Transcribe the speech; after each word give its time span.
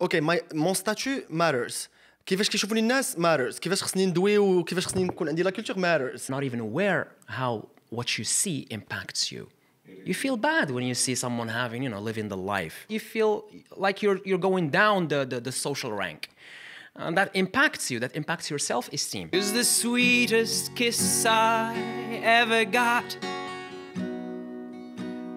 اوكي 0.00 0.20
ماي 0.20 0.42
مون 0.54 0.74
ستاتيو 0.74 1.22
ماترز 1.30 1.88
كيفاش 2.26 2.48
كيشوفوني 2.48 2.80
الناس 2.80 3.18
ماترز 3.18 3.58
كيفاش 3.58 3.82
خصني 3.82 4.06
ندوي 4.06 4.38
وكيفاش 4.38 4.86
خصني 4.86 5.04
نكون 5.04 5.28
عندي 5.28 5.42
لا 5.42 5.50
كولتور 5.50 5.78
ماترز 5.78 6.32
not 6.32 6.44
even 6.44 6.58
aware 6.60 7.06
how 7.28 7.66
what 7.90 8.18
you 8.18 8.24
see 8.24 8.66
impacts 8.70 9.32
you. 9.32 9.48
You 10.04 10.14
feel 10.14 10.36
bad 10.36 10.70
when 10.70 10.84
you 10.90 10.94
see 10.94 11.14
someone 11.14 11.48
having, 11.48 11.82
you 11.84 11.88
know, 11.88 12.00
living 12.00 12.28
the 12.28 12.36
life. 12.36 12.76
You 12.88 13.00
feel 13.14 13.32
like 13.86 13.96
you're 14.02 14.20
you're 14.28 14.44
going 14.50 14.66
down 14.70 14.98
the, 15.12 15.20
the, 15.32 15.38
the 15.48 15.52
social 15.66 15.92
rank. 15.92 16.20
And 16.96 17.16
that 17.18 17.30
impacts 17.34 17.90
you, 17.90 17.96
that 18.04 18.12
impacts 18.16 18.46
your 18.50 18.58
self-esteem. 18.58 19.28
Is 19.32 19.52
the 19.52 19.64
sweetest 19.64 20.74
kiss 20.74 21.26
I 21.26 21.74
ever 22.40 22.64
got 22.64 23.08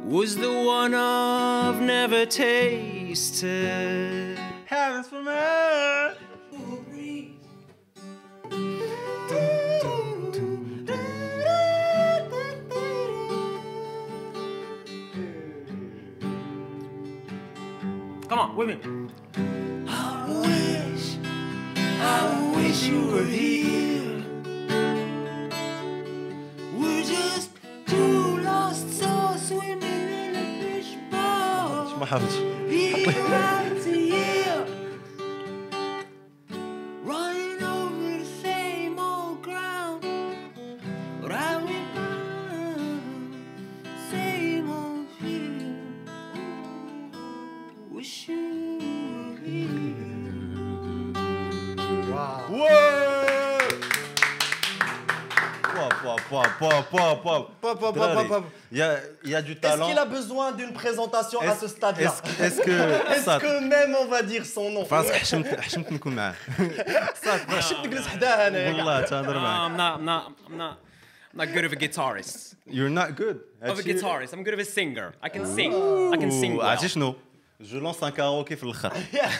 was 0.09 0.35
the 0.35 0.51
one 0.51 0.95
I've 0.95 1.79
never 1.81 2.25
tasted. 2.25 3.49
Heavens 4.65 5.07
for 5.07 5.21
me. 5.21 5.35
Come 18.27 18.39
on, 18.39 18.55
with 18.55 18.67
me. 18.69 19.09
I 22.01 22.53
wish 22.55 22.87
you 22.87 23.05
were 23.11 23.23
here. 23.23 24.23
We're 26.75 27.03
just 27.03 27.51
two 27.85 28.39
lost 28.39 28.91
souls 28.99 29.47
swimming 29.47 29.83
in 29.83 29.83
a 29.83 29.88
my 31.99 32.05
hands. 32.05 32.35
Wow, 56.28 56.28
wow, 56.30 56.42
wow, 56.60 56.70
wow, 56.70 56.84
wow, 56.92 57.20
wow. 57.24 57.40
Pop, 57.62 57.78
pop, 57.80 57.80
pop, 57.80 57.94
Drari, 57.94 58.14
pop, 58.16 58.28
pop. 58.28 58.44
Il 58.72 58.78
y 58.78 58.82
a, 58.82 58.98
il 59.24 59.30
y 59.30 59.34
a 59.34 59.42
du 59.42 59.52
Est-ce 59.52 59.60
talent. 59.60 59.86
qu'il 59.88 59.98
a 59.98 60.04
besoin 60.18 60.52
d'une 60.52 60.72
présentation 60.72 61.40
à 61.40 61.46
Est-ce- 61.46 61.60
ce 61.60 61.68
stade-là 61.68 62.02
Est-ce 62.10 62.20
que- 62.22 62.42
est-ce 62.46 62.60
que 62.68 62.76
Est-ce 63.12 63.24
صاد 63.24 63.40
que 63.40 63.52
même 63.74 63.92
on 64.02 64.06
va 64.14 64.22
dire 64.22 64.44
son 64.46 64.70
nom 64.70 64.84
فراسك 64.84 65.12
حشمت 65.14 65.60
حشمت 65.60 65.92
نكون 65.92 66.12
معاه 66.14 66.34
صاد 67.24 67.60
شفت 67.60 67.84
تجلس 67.86 68.06
حداه 68.08 68.48
انا 68.48 68.66
والله 68.76 69.00
تهضر 69.00 69.34
No, 69.34 69.36
معاه 69.36 69.68
I'm 69.68 69.76
not, 69.76 70.00
I'm 70.00 70.04
not, 70.04 70.50
I'm 70.50 70.58
not, 70.58 70.76
I'm 71.34 71.38
not 71.38 71.54
good 71.54 71.64
of 71.64 71.72
a 71.72 71.76
guitarist. 71.76 72.54
You're 72.66 72.94
not 73.00 73.08
good 73.22 73.38
Of 73.62 73.78
a 73.78 73.82
هادشي- 73.82 73.84
guitarist. 73.92 74.30
I'm 74.34 74.42
good 74.44 74.54
of 74.54 74.60
a 74.60 74.70
singer. 74.78 75.08
I 75.22 75.28
can 75.34 75.44
sing. 75.56 75.72
I 76.14 76.16
can 76.22 76.30
sing 76.30 76.52
أوه، 76.52 76.58
well. 76.58 76.64
عرفتي 76.64 76.88
شنو 76.88 77.14
جو 77.61 77.79
لونس 77.79 78.03
ان 78.03 78.09
كاراوكي 78.09 78.55
في 78.55 78.63
الآخر 78.63 78.93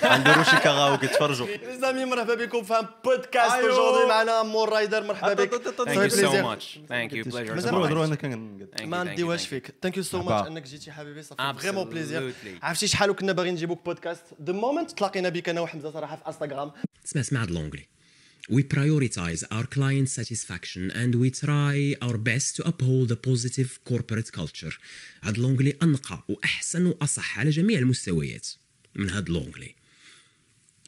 غنديروا 0.03 0.43
شي 0.43 0.57
كاراوكي 0.57 1.07
تفرجوا 1.07 1.47
زامي 1.81 2.05
مرحبا 2.05 2.35
بكم 2.35 2.63
في 2.63 2.87
بودكاست. 3.05 3.55
اجوردي 3.55 4.07
معنا 4.09 4.43
مور 4.43 4.69
رايدر 4.69 5.03
مرحبا 5.03 5.33
بك 5.33 5.51
Thank 5.53 5.77
صافي 5.77 6.09
you 6.09 6.11
so 6.11 6.15
بليزير. 6.15 6.55
much. 6.55 6.63
Thank 6.63 7.11
you. 7.13 7.31
Pleasure. 7.31 7.51
مازال 7.51 7.71
so 7.71 7.73
ما 7.73 7.79
دروا 7.79 7.85
much. 7.85 7.89
دروا 7.89 8.05
أنا 8.05 8.15
كان 8.15 8.67
Thank 8.77 8.81
you, 8.81 8.85
ما 8.85 9.03
نديوهاش. 9.03 9.47
فيك 9.47 9.71
ثانك 9.81 9.97
يو 9.97 10.03
سو. 10.03 10.21
ماتش 10.21 10.47
انك 10.47 10.63
جيتي 10.63 10.91
حبيبي 10.91 11.23
صافي 11.23 11.53
فريمون 11.59 11.89
بليزير 11.89 12.31
Absolutely. 12.31 12.63
عرفتي 12.63 12.87
شحال 12.87 13.09
وكنا 13.09 13.31
باغيين 13.31 13.53
نجيبوك 13.53 13.85
بودكاست 13.85 14.23
ذا 14.43 14.53
مومنت 14.53 14.91
تلاقينا 14.91 15.29
بك 15.29 15.49
أنا 15.49 15.61
وحمزه 15.61 15.91
صراحة 15.91 16.15
في 16.15 16.27
انستغرام 16.27 16.71
اسمها 17.05 17.21
اسمها 17.23 17.41
هاد 17.43 17.51
لونجلي 17.51 17.87
We 18.50 18.62
prioritize 18.62 19.42
our 19.50 19.64
client 19.64 20.10
satisfaction 20.10 20.90
and 20.90 21.14
we 21.14 21.30
try 21.30 21.94
our 22.02 22.18
best 22.18 22.56
to 22.56 22.68
uphold 22.68 23.10
a 23.10 23.16
positive 23.16 23.78
corporate 23.84 24.32
culture. 24.32 24.74
هاد 25.22 25.38
لونجلي 25.38 25.76
أنقى 25.82 26.24
وأحسن 26.28 26.86
وأصح 26.86 27.38
على 27.38 27.50
جميع 27.50 27.78
المستويات 27.78 28.48
من 28.94 29.10
هاد 29.10 29.30
لونجلي. 29.30 29.74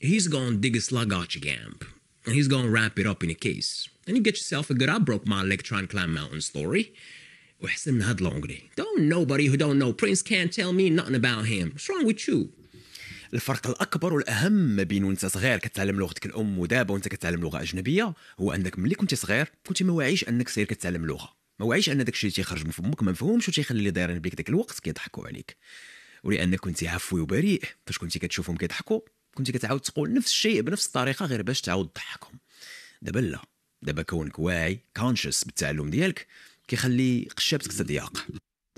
He's 0.03 0.29
gonna 0.29 0.57
dig 0.57 0.77
a 0.77 0.81
slugotch 0.81 1.41
gamp 1.41 1.85
and 2.27 2.35
he's 2.35 2.49
gonna 2.49 2.69
wrap 2.69 2.99
it 2.99 3.07
up 3.07 3.25
in 3.25 3.31
a 3.31 3.35
case. 3.35 3.89
And 4.07 4.17
you 4.17 4.23
get 4.23 4.37
yourself 4.37 4.69
a 4.69 4.75
good 4.75 4.91
I 4.91 4.99
broke 4.99 5.27
my 5.27 5.43
leg 5.43 5.63
trying 5.63 5.87
to 5.87 5.93
climb 5.95 6.13
mountain 6.13 6.43
story. 6.43 6.93
وأحسن 7.61 7.95
من 7.95 8.03
هاد 8.03 8.21
لونجلي. 8.21 8.63
Don't 8.77 9.09
nobody 9.09 9.47
who 9.47 9.57
don't 9.57 9.79
know 9.79 9.95
Prince 9.95 10.21
can't 10.21 10.53
tell 10.53 10.75
me 10.75 10.91
nothing 10.91 11.15
about 11.15 11.47
him. 11.47 11.71
What's 11.71 11.89
wrong 11.89 12.05
with 12.05 12.29
you? 12.29 12.53
الفرق 13.34 13.68
الأكبر 13.68 14.14
والأهم 14.14 14.52
ما 14.52 14.84
بين 14.84 15.04
وانت 15.04 15.26
صغير 15.26 15.58
كتعلم 15.58 16.00
لغتك 16.00 16.26
الأم 16.26 16.60
ودابا 16.60 16.94
وانت 16.94 17.08
كتعلم 17.08 17.42
لغة 17.42 17.62
أجنبية 17.62 18.14
هو 18.40 18.52
أنك 18.54 18.80
ملي 18.80 18.96
كنت 18.96 19.16
صغير 19.16 19.52
كنت 19.68 19.84
ما 19.84 19.94
واعيش 19.94 20.30
أنك 20.30 20.50
سير 20.50 20.66
كتعلم 20.66 21.06
لغة. 21.06 21.36
ما 21.60 21.66
واعيش 21.66 21.90
أن 21.90 21.98
داك 21.98 22.10
الشيء 22.10 22.30
اللي 22.30 22.36
تيخرج 22.36 22.66
من 22.66 22.72
فمك 22.72 23.04
ما 23.04 23.12
مفهومش 23.12 23.50
وتيخلي 23.50 23.80
اللي 23.80 23.92
دايرين 23.92 24.20
بك 24.20 24.36
داك 24.36 24.50
الوقت 24.50 24.80
كيضحكوا 24.80 25.28
عليك. 25.28 25.58
ولانك 26.24 26.60
كنت 26.60 26.84
عفوي 26.84 27.22
وبريء 27.22 27.64
فاش 27.86 27.98
كنتي 27.98 28.20
كتشوفهم 28.20 28.58
كيضحكوا 28.58 29.02
كنت 29.36 29.52
كتعاود 29.52 29.80
تقول 29.80 30.14
نفس 30.14 30.28
الشيء 30.28 30.62
بنفس 30.62 30.88
الطريقة 30.88 31.26
غير 31.26 31.42
باش 31.42 31.62
تعاود 31.62 31.88
تضحكهم. 31.88 32.40
دابا 33.02 33.20
لا. 33.20 33.42
دابا 33.82 34.02
كونك 34.02 34.40
واعي 34.40 34.80
كونشس 34.98 35.44
بالتعلم 35.44 35.90
ديالك 35.90 36.28
كيخلي 36.68 37.28
قشابتك 37.38 37.74
تضيق. 37.74 38.28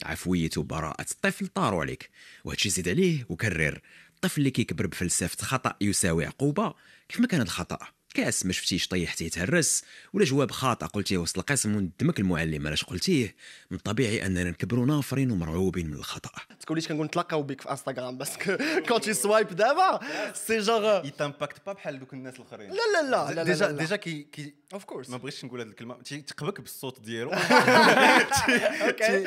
عفوية 0.03 0.49
وبراءة 0.57 1.01
الطفل 1.11 1.47
طاروا 1.47 1.81
عليك 1.81 2.09
وهادشي 2.43 2.69
زيد 2.69 2.89
عليه 2.89 3.25
وكرر. 3.29 3.81
الطفل 4.23 4.41
اللي 4.41 4.51
كيكبر 4.51 4.87
بفلسفة 4.87 5.45
خطأ 5.45 5.75
يساوي 5.81 6.25
عقوبة 6.25 6.73
كيف 7.09 7.19
ما 7.19 7.27
كان 7.27 7.39
هاد 7.39 7.47
الخطأ 7.47 7.77
كاس 8.13 8.45
ما 8.45 8.53
شفتيش 8.53 8.87
طيحتيه 8.87 9.29
تهرس 9.29 9.83
ولا 10.13 10.25
جواب 10.25 10.51
خاطئ 10.51 10.85
قلتيه 10.85 11.17
وسط 11.17 11.37
القسم 11.37 11.75
وندمك 11.75 12.19
المعلم 12.19 12.67
علاش 12.67 12.83
قلتيه؟ 12.83 13.35
من 13.71 13.77
الطبيعي 13.77 14.25
أننا 14.25 14.43
نكبروا 14.43 14.85
نافرين 14.85 15.31
ومرعوبين 15.31 15.87
من 15.87 15.93
الخطأ. 15.93 16.29
تقوليش 16.59 16.87
كنقول 16.87 17.05
نتلاقاو 17.05 17.43
بك 17.43 17.61
في 17.61 17.71
انستغرام 17.71 18.17
parce 18.17 18.42
que 18.42 18.57
quand 18.87 19.01
tu 19.01 19.13
swipes 19.13 19.47
دابا 19.47 19.99
c'est 20.33 20.59
genre 20.59 20.88
ils 20.88 21.05
t'impactent 21.05 21.65
pas 21.65 21.73
بحال 21.73 21.99
دوك 21.99 22.13
الناس 22.13 22.35
الآخرين. 22.35 22.69
لا 22.69 22.75
لا 22.75 23.09
لا 23.09 23.33
لا 23.33 23.43
déjà 23.43 23.71
déjà 23.71 23.95
كي 23.95 24.23
كي 24.23 24.53
of 24.73 24.83
course 24.83 25.09
ما 25.09 25.17
بغيتش 25.17 25.45
نقول 25.45 25.61
هذه 25.61 25.67
الكلمة. 25.67 26.01
تي- 26.01 26.21
تقبك 26.21 26.61
بالصوت 26.61 27.01
ديالو. 27.01 27.31
أوكي 28.87 29.23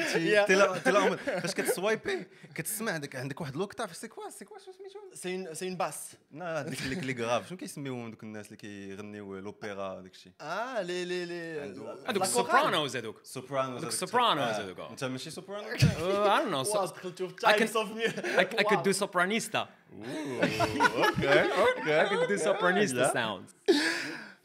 فاش 1.16 1.54
كتسوايبي 1.54 2.26
كتسمع 2.54 2.92
عندك 2.92 3.16
عندك 3.16 3.40
واحد 3.40 3.56
لوكتاف 3.56 3.96
سي 3.96 4.08
كوا؟ 4.08 4.30
سي 4.30 4.44
كوا 4.44 4.58
شنو 4.58 4.74
سميتو؟ 4.74 4.98
سي 5.14 5.34
اون 5.34 5.54
سي 5.54 5.66
اون 5.68 5.76
باس 5.76 5.96
لا 6.32 6.60
اللي 6.68 6.94
اللي 6.98 7.24
غراف 7.24 7.48
شنو 7.48 7.58
كيسميوهم 7.58 8.10
دوك 8.10 8.22
الناس 8.22 8.46
اللي 8.46 8.56
كيغنيو 8.75 9.39
لوبيرا 9.39 10.01
داك 10.01 10.13
الشيء 10.13 10.31
اه 10.41 10.81
لي 10.81 11.05
لي 11.05 11.25
لي 11.25 11.59
هذوك 11.61 11.87
لا 11.87 11.95
كورال. 12.05 12.21
السوبرانوز 12.21 12.95
هذوك 12.97 13.19
سوبرانوز 13.23 13.81
دوك 13.81 13.81
هذاك 13.83 13.93
السوبرانوز 13.93 14.43
آه. 14.43 14.61
هذوك، 14.63 14.79
آه. 14.79 14.89
انت 14.91 15.03
ماشي 15.03 15.29
سوبرانو 15.31 15.77
I 15.77 15.79
don't 15.79 16.51
know 16.51 16.75
واو 16.75 16.87
so, 16.87 16.91
دخلتو 16.91 17.27
في 17.27 17.33
I 17.35 17.37
can- 17.37 17.41
تايمز 17.41 17.77
اوف 17.77 17.89
I, 17.91 18.41
I 18.41 18.63
could 18.63 18.83
do 18.83 18.93
sopranista 18.99 19.57
اوكي 19.95 21.41
اوكي 21.41 22.05
I 22.05 22.09
could 22.09 22.29
do 22.29 22.43
sopranista 22.43 23.13
sounds 23.13 23.75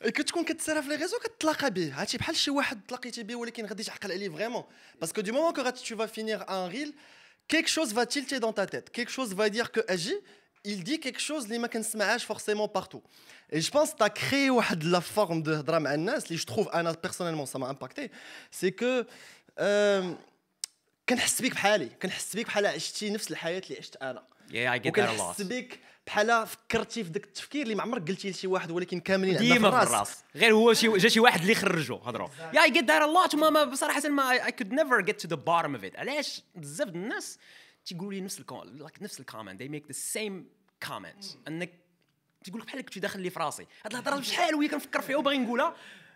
كتكون 0.04 0.44
كتسرى 0.44 0.82
في 0.82 0.88
لي 0.88 0.94
ريزو 0.94 1.18
كتلاقى 1.18 1.70
به 1.70 1.92
هادشي 2.00 2.18
بحال 2.18 2.36
شي 2.36 2.50
واحد 2.50 2.80
تلاقيتي 2.88 3.22
به 3.22 3.36
ولكن 3.36 3.66
غادي 3.66 3.84
تعقل 3.84 4.12
عليه 4.12 4.28
فريمون 4.28 4.64
باسكو 5.00 5.20
دو 5.20 5.32
مومون 5.32 5.52
كو 5.52 5.60
غادي 5.62 5.80
tu 5.80 5.94
vas 5.98 6.06
finir 6.08 6.40
un 6.50 6.68
reel 6.68 6.92
quelque 7.52 7.68
chose 7.68 7.92
va 7.94 8.06
tilter 8.06 8.38
dans 8.40 8.52
ta 8.52 8.66
tête 8.66 8.90
quelque 8.96 9.10
chose 9.10 9.34
va 9.34 9.48
dire 9.50 9.70
que 9.72 9.80
Agi 9.94 10.14
Il 10.67 10.83
dit 10.83 10.99
quelque 10.99 11.19
chose 11.21 11.43
اللي 11.45 11.57
ما 11.57 11.67
كنسمعهاش 11.67 12.25
forcément 12.31 12.67
partout. 12.79 13.01
Et 13.53 13.61
je 13.61 13.71
pense 13.71 13.89
t'as 13.95 14.09
créé 14.09 14.49
واحد 14.49 14.83
la 14.83 15.01
forme 15.01 15.43
de 15.43 15.49
هضره 15.49 15.79
مع 15.79 15.93
الناس 15.93 16.25
اللي 16.31 16.37
je 16.41 16.45
trouve 16.45 16.73
أنا 16.75 16.93
personnellement 17.07 17.45
ça 17.53 17.59
m'a 17.59 17.67
impacté. 17.67 18.09
C'est 18.61 18.71
que 18.81 19.05
euh, 19.59 20.05
كنحس 21.09 21.41
بيك 21.41 21.51
بحالي 21.53 21.85
كنحس 22.01 22.35
بيك 22.35 22.45
بحال 22.47 22.65
عشتي 22.65 23.09
نفس 23.09 23.31
الحياة 23.31 23.61
اللي 23.65 23.77
عشت 23.79 23.95
أنا. 23.95 24.23
Yeah 24.49 24.79
I 24.79 24.83
get 24.83 24.87
وكنحس 24.87 25.41
بك 25.41 25.79
بحال 26.07 26.47
فكرتي 26.47 27.03
في 27.03 27.09
داك 27.09 27.23
التفكير 27.23 27.63
اللي 27.63 27.75
ما 27.75 27.81
عمرك 27.81 28.07
قلتي 28.07 28.29
لشي 28.29 28.47
واحد 28.47 28.71
ولكن 28.71 28.99
كاملين 28.99 29.37
عندنا 29.37 29.69
في 29.71 29.83
الراس. 29.85 30.17
غير 30.35 30.53
هو 30.53 30.73
شي 30.73 30.87
جا 30.97 31.09
شي 31.09 31.19
واحد 31.19 31.41
اللي 31.41 31.55
خرجو 31.55 31.95
هضروا 31.95 32.27
yeah 32.53 32.63
I 32.63 32.71
get 32.71 32.83
that 32.85 33.01
a 33.01 33.05
lot 33.05 33.35
ما- 33.35 33.63
بصراحة 33.63 34.09
mais 34.09 34.31
I 34.31 34.51
could 34.51 34.71
never 34.73 35.01
get 35.01 35.21
to 35.21 35.27
the 35.27 35.35
bottom 35.35 35.75
of 35.75 35.83
it 35.83 35.95
علاش؟ 35.95 36.41
بزاف 36.55 36.87
الناس 36.87 37.37
تيقولوا 37.85 38.13
لي 38.13 38.21
نفس 38.21 38.41
like 38.41 39.01
نفس 39.01 39.19
ال 39.19 39.25
comment 39.25 39.63
they 39.63 39.67
make 39.67 39.93
the 39.93 39.97
same 39.97 40.33
comment 40.89 41.25
إنك 41.47 41.71
تيقول 42.43 42.61
لك 42.61 42.67
بحال 42.67 42.81
كنت 42.81 42.97
داخل 42.97 43.21
لي 43.21 43.29
في 43.29 43.39
راسي 43.39 43.67
هاد 43.85 43.91
الهضرة 43.91 44.21
شحال 44.21 44.55
وهي 44.55 44.67
كنفكر 44.67 45.01
فيها 45.01 45.17
وباغي 45.17 45.37
نقولها 45.37 45.75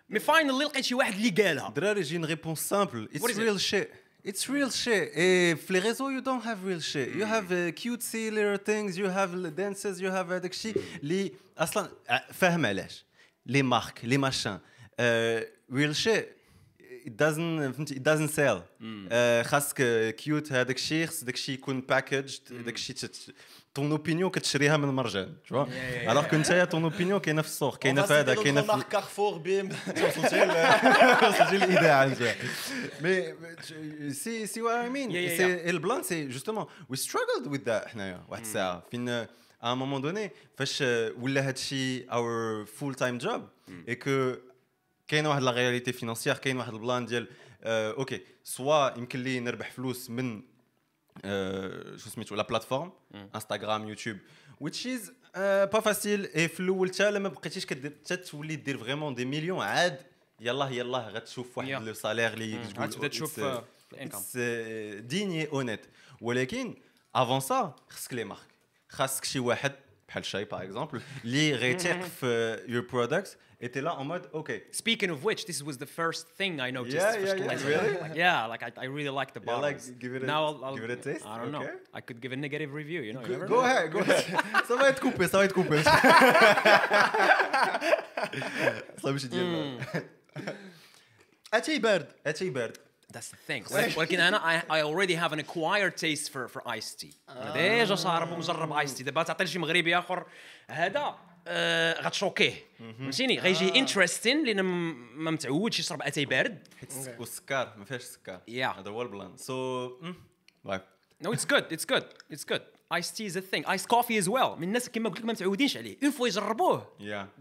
mais 0.09 0.19
finally 0.19 0.63
لقيت 0.63 0.85
شي 0.85 0.95
واحد 0.95 1.13
اللي 1.13 1.29
قالها 1.29 1.69
دراري 1.69 2.01
جي 2.01 2.25
it's 2.25 3.21
is 3.21 3.38
it? 3.38 3.38
real 3.38 3.57
shit 3.57 3.89
It's 4.27 4.50
real 4.50 4.71
shit. 4.71 5.12
Et 5.13 5.53
في 5.56 5.69
les 5.69 5.79
réseaux, 5.79 6.09
you 6.09 6.19
don't 6.19 6.44
have 6.44 6.65
real 6.65 6.81
shit. 6.81 7.09
You 7.15 7.25
have 7.25 7.51
uh, 7.51 7.71
cutesy 7.71 8.31
little 8.31 8.57
things. 8.57 8.97
You 8.97 9.07
have 9.07 9.31
the 9.39 9.51
dances. 9.51 10.01
You 10.01 10.09
have 10.09 10.31
هذاك 10.31 10.51
الشيء 10.51 10.81
اللي 11.03 11.31
أصلا 11.57 11.89
فاهم 12.33 12.65
علاش. 12.65 13.06
لي 13.45 13.61
مارك 13.61 14.06
لي 14.06 14.18
ماشان. 14.18 14.59
real 15.71 15.94
shit. 15.94 16.34
It 17.06 17.12
doesn't 17.12 17.74
فهمتي 17.74 17.96
it 17.96 18.04
doesn't 18.04 18.31
sell. 18.36 18.62
آه، 19.12 19.42
خاصك 19.42 20.16
كيوت 20.16 20.52
هذاك 20.52 20.75
الشيء 20.75 21.06
خاص 21.06 21.24
داك 21.24 21.36
الشيء 21.36 21.56
يكون 21.56 21.81
باكجد 21.81 22.63
داك 22.66 22.75
الشيء 22.75 22.96
طون 23.74 23.92
اوبينيون 23.92 24.30
كتشريها 24.30 24.78
من 24.78 24.88
مرجان 24.88 25.34
تو 25.48 25.66
الوغ 26.10 26.28
كو 26.28 26.36
نتايا 26.36 26.66
طون 26.66 26.84
اوبينيون 26.84 27.19
كاينة 27.19 27.42
في 27.42 27.48
السوق 27.48 27.78
كاينة 27.78 28.02
في 28.02 28.13
هذا 28.13 28.36
كاينة 28.36 28.62
في 28.62 28.84
كارفور 28.90 29.38
بيم 29.38 29.69
وصلتي 29.88 30.44
الاذاعه 31.56 32.06
انت 32.06 32.36
مي 33.02 33.34
سي 34.13 34.46
سي 34.48 34.62
وات 34.62 34.84
اي 34.84 34.90
مين 34.90 35.12
سي 35.12 35.69
البلان 35.69 36.04
سي 36.04 36.28
جوستومون 36.28 36.66
وي 36.90 36.98
ستراغلد 36.98 37.48
وذ 37.48 37.63
ذات 37.66 37.88
حنايا 37.88 38.22
واحد 38.30 38.42
الساعة 38.42 38.84
فين 38.92 39.10
ا 39.10 39.28
moment 39.63 40.01
donné 40.01 40.31
فاش 40.57 40.81
ولا 41.22 41.42
هذا 41.42 41.50
الشيء 41.50 42.06
a 42.12 42.65
full 42.65 42.95
time 42.95 43.18
job 43.18 43.47
et 43.89 43.95
que 43.95 44.33
كاين 45.07 45.25
واحد 45.25 45.42
la 45.42 45.51
réalité 45.51 45.94
financière 45.94 46.38
كاين 46.38 46.57
واحد 46.57 46.74
ال 46.74 46.80
plan 46.80 47.06
ديال 47.06 47.28
آه، 47.63 47.92
أوكي 47.92 48.22
soit 48.44 48.97
يمكن 48.98 49.24
لي 49.24 49.40
نربح 49.40 49.72
فلوس 49.72 50.10
من 50.10 50.42
آه، 51.25 51.96
شو 51.98 52.10
سميتو 52.10 52.36
la 52.36 52.44
plateforme 52.44 52.92
إنستغرام 53.36 53.88
يوتيوب 53.90 54.18
which 54.63 54.86
is 54.86 55.12
pas 55.36 55.80
facile 55.80 56.25
et 56.36 56.47
في 56.48 56.60
الأول 56.60 56.90
حتى 56.90 57.12
لما 57.12 57.30
بقيتيش 57.30 57.66
كدير 57.66 57.94
حتى 58.06 58.18
تولي 58.18 58.56
دير 58.56 58.78
vraiment 58.77 59.15
des 59.15 59.25
millions 59.25 59.62
عاد 59.62 60.02
يلاه 60.40 60.69
يلاه 60.69 61.10
غتشوف 61.10 61.57
واحد. 61.57 61.69
le 61.69 61.94
salaire 61.94 62.33
اللي 62.34 62.57
تقول 62.74 62.86
غتبدا 62.88 63.07
تشوف 63.07 63.40
آه، 64.38 65.00
ديني 65.00 65.48
اونيت 65.48 65.86
ولكن 66.22 66.75
افون 67.16 67.40
سا 67.40 67.75
خصك 67.90 68.13
لي 68.13 68.24
مارك 68.24 68.40
خاصك 68.90 69.25
شي 69.25 69.40
واحد 69.40 69.72
بحال 70.08 70.25
شاي 70.25 70.44
باغ 70.44 70.62
اكزومبل 70.62 71.00
اللي 71.25 71.55
غيتيق 71.55 72.00
في 72.02 72.61
يور 72.69 72.82
برودكت 72.93 73.38
اي 73.62 73.69
تي 73.69 73.81
لا 73.81 73.90
اون 73.90 74.06
مود 74.08 74.26
اوكي 74.34 74.61
Speaking 74.72 75.08
of 75.11 75.25
which, 75.25 75.44
this 75.44 75.62
was 75.62 75.76
the 75.76 75.87
first 76.00 76.25
thing 76.38 76.61
I 76.61 76.70
noticed. 76.78 76.96
Yeah, 76.96 77.12
for 77.12 77.20
yeah, 77.20 77.34
Stella. 77.34 77.55
yeah. 77.55 77.69
Really? 77.72 77.94
Like, 78.02 78.14
yeah, 78.25 78.46
like 78.52 78.62
I, 78.69 78.70
I 78.84 78.87
really 78.96 79.14
like 79.20 79.31
the 79.37 79.43
Yeah, 79.46 79.56
like, 79.67 79.76
bottles. 79.78 80.00
give 80.02 80.12
it 80.17 80.22
a- 80.22 80.26
now 80.34 80.40
I'll, 80.46 80.58
I'll, 80.64 80.76
give 80.78 80.87
it 80.90 80.99
a 80.99 81.02
taste? 81.08 81.25
I 81.32 81.37
don't 81.40 81.52
know. 81.56 81.64
Okay. 81.67 81.99
I 81.99 82.00
could 82.06 82.19
give 82.25 82.32
a 82.37 82.40
negative 82.46 82.70
review. 82.81 83.00
You 83.06 83.12
know. 83.14 83.22
you 83.26 83.32
never 83.37 83.46
جو 83.46 83.56
know. 83.62 83.67
هيد 83.67 83.90
جو 83.90 83.99
هيد 83.99 84.38
سا 84.69 84.76
فا 84.78 84.88
يتكوبي 84.88 85.26
سا 85.26 85.38
فا 85.38 85.43
يتكوبي 85.44 85.82
صافي 89.02 89.12
ماشي 89.12 89.28
ديال 89.28 89.78
اتاي 91.55 91.78
بارد 91.78 92.06
هادشي 92.26 92.50
بارد 92.50 92.76
That's 93.13 93.30
the 93.31 93.52
thing. 93.52 93.98
ولكن 93.98 94.19
أنا 94.19 94.40
I, 94.69 94.74
I 94.74 94.81
already 94.81 95.16
have 95.16 95.34
an 95.34 95.40
acquired 95.40 95.98
taste 95.98 96.30
for 96.31 96.48
for 96.48 96.62
iced 96.68 97.00
tea. 97.00 97.13
أنا 97.30 97.54
déjà 97.53 97.95
شارب 97.96 98.31
ومجرب 98.31 98.74
iced 98.88 98.98
tea. 98.98 99.04
دابا 99.04 99.24
تعطي 99.24 99.44
لشي 99.44 99.60
مغربي 99.60 99.98
اخر 99.98 100.25
هذا 100.69 101.16
آه 101.48 102.02
غتشوكيه 102.02 102.54
فهمتيني 102.80 103.40
غيجي 103.40 103.80
interesting 103.80 104.45
لأن 104.46 104.62
ما 104.62 105.31
متعودش 105.31 105.80
يشرب 105.80 106.02
اتاي 106.02 106.25
بارد 106.25 106.68
والسكر 107.19 107.74
ما 107.78 107.86
فيهاش 107.86 108.02
السكر 108.02 108.40
Yeah. 108.50 108.78
هذا 108.78 108.90
هو 108.90 109.02
ال 109.01 109.09
plan 109.09 109.38
so 109.38 109.92
No, 111.24 111.31
it's 111.31 111.46
good. 111.46 111.66
It's 111.72 111.86
good. 111.86 112.06
It's 112.30 112.44
good. 112.44 112.62
Iced 112.92 113.16
tea 113.18 113.25
is 113.25 113.36
a 113.38 113.42
thing. 113.42 113.63
Iced 113.66 113.88
coffee 113.88 114.18
as 114.18 114.30
well. 114.30 114.57
من 114.57 114.63
الناس 114.63 114.90
كما 114.90 115.10
قلت 115.10 115.19
لك 115.19 115.25
ما 115.25 115.34
متعودينش 115.34 115.78
عليه. 115.78 115.98
une 116.03 116.12
fois 116.12 116.27
يجربوه 116.28 116.88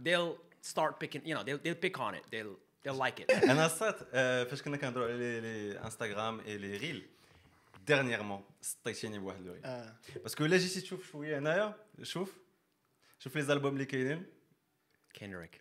they'll 0.05 0.37
start 0.73 0.93
picking, 1.01 1.21
you 1.27 1.35
know, 1.35 1.43
they'll, 1.43 1.59
they'll 1.65 1.85
pick 1.87 1.99
on 2.01 2.15
it. 2.15 2.25
They'll 2.33 2.59
they'll 2.85 2.99
like 3.07 3.21
it. 3.25 3.45
أنا 3.51 3.69
صات 3.69 3.99
آه، 4.15 4.45
فاش 4.45 4.63
كنا 4.63 4.77
كنهضروا 4.77 5.07
على 5.07 5.41
les 5.41 5.79
انستغرام 5.85 6.41
et 6.41 6.59
les 6.59 6.77
reels 6.77 7.07
dernièrement 7.87 8.43
سطيتيني 8.61 9.19
بواحد 9.19 9.47
le 9.47 9.53
reel 9.53 9.65
آه. 9.65 9.95
parce 10.23 10.36
que 10.36 10.45
الا 10.45 10.57
جيتي 10.57 10.81
تشوف 10.81 11.11
شوية 11.13 11.39
هنايا 11.39 11.75
شوف 12.03 12.33
شوف 13.19 13.37
les 13.37 13.43
albums 13.43 13.73
اللي 13.73 13.85
كاينين 13.85 14.27
Kendrick. 15.19 15.57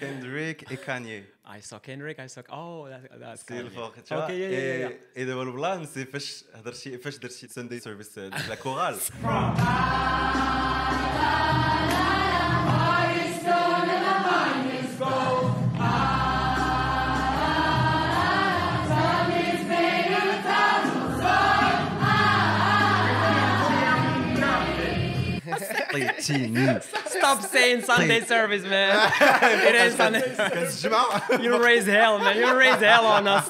Kendrick 0.00 0.70
et 0.70 0.76
Kanye 0.76 1.24
I 1.46 1.60
saw 1.60 1.78
Kendrick. 1.78 2.18
I 2.18 2.26
saw. 2.26 2.40
Oh, 2.48 2.88
that, 2.88 3.20
that's 3.20 3.40
c'est 3.40 3.46
Kanye. 3.46 3.52
الفوق 3.52 3.94
Okay, 3.94 4.00
yeah, 4.08 4.30
yeah, 4.30 4.88
yeah. 4.88 5.16
et 5.16 5.24
دابا 5.24 5.42
ال 5.42 5.51
plan 5.51 5.86
c'est 5.86 6.04
فاش 6.04 6.44
هضرتي 6.54 6.98
فاش 6.98 7.16
درتي 7.18 7.48
Sunday 7.48 7.80
Service 7.80 8.18
la 8.18 8.54
chorale 8.54 8.96
Sí, 26.24 26.32
Stop 27.23 27.41
saying 27.41 27.81
Sunday 27.81 28.21
service, 28.21 28.63
man. 28.63 29.11
it 29.69 29.75
is 29.75 29.95
Sunday. 29.95 30.21
كنتجمع 30.49 31.21
You 31.39 31.57
raise 31.63 31.85
hell, 31.85 32.19
man. 32.19 32.37
You 32.37 32.53
raise 32.57 32.81
hell 32.91 33.05
on 33.05 33.27
us. 33.27 33.47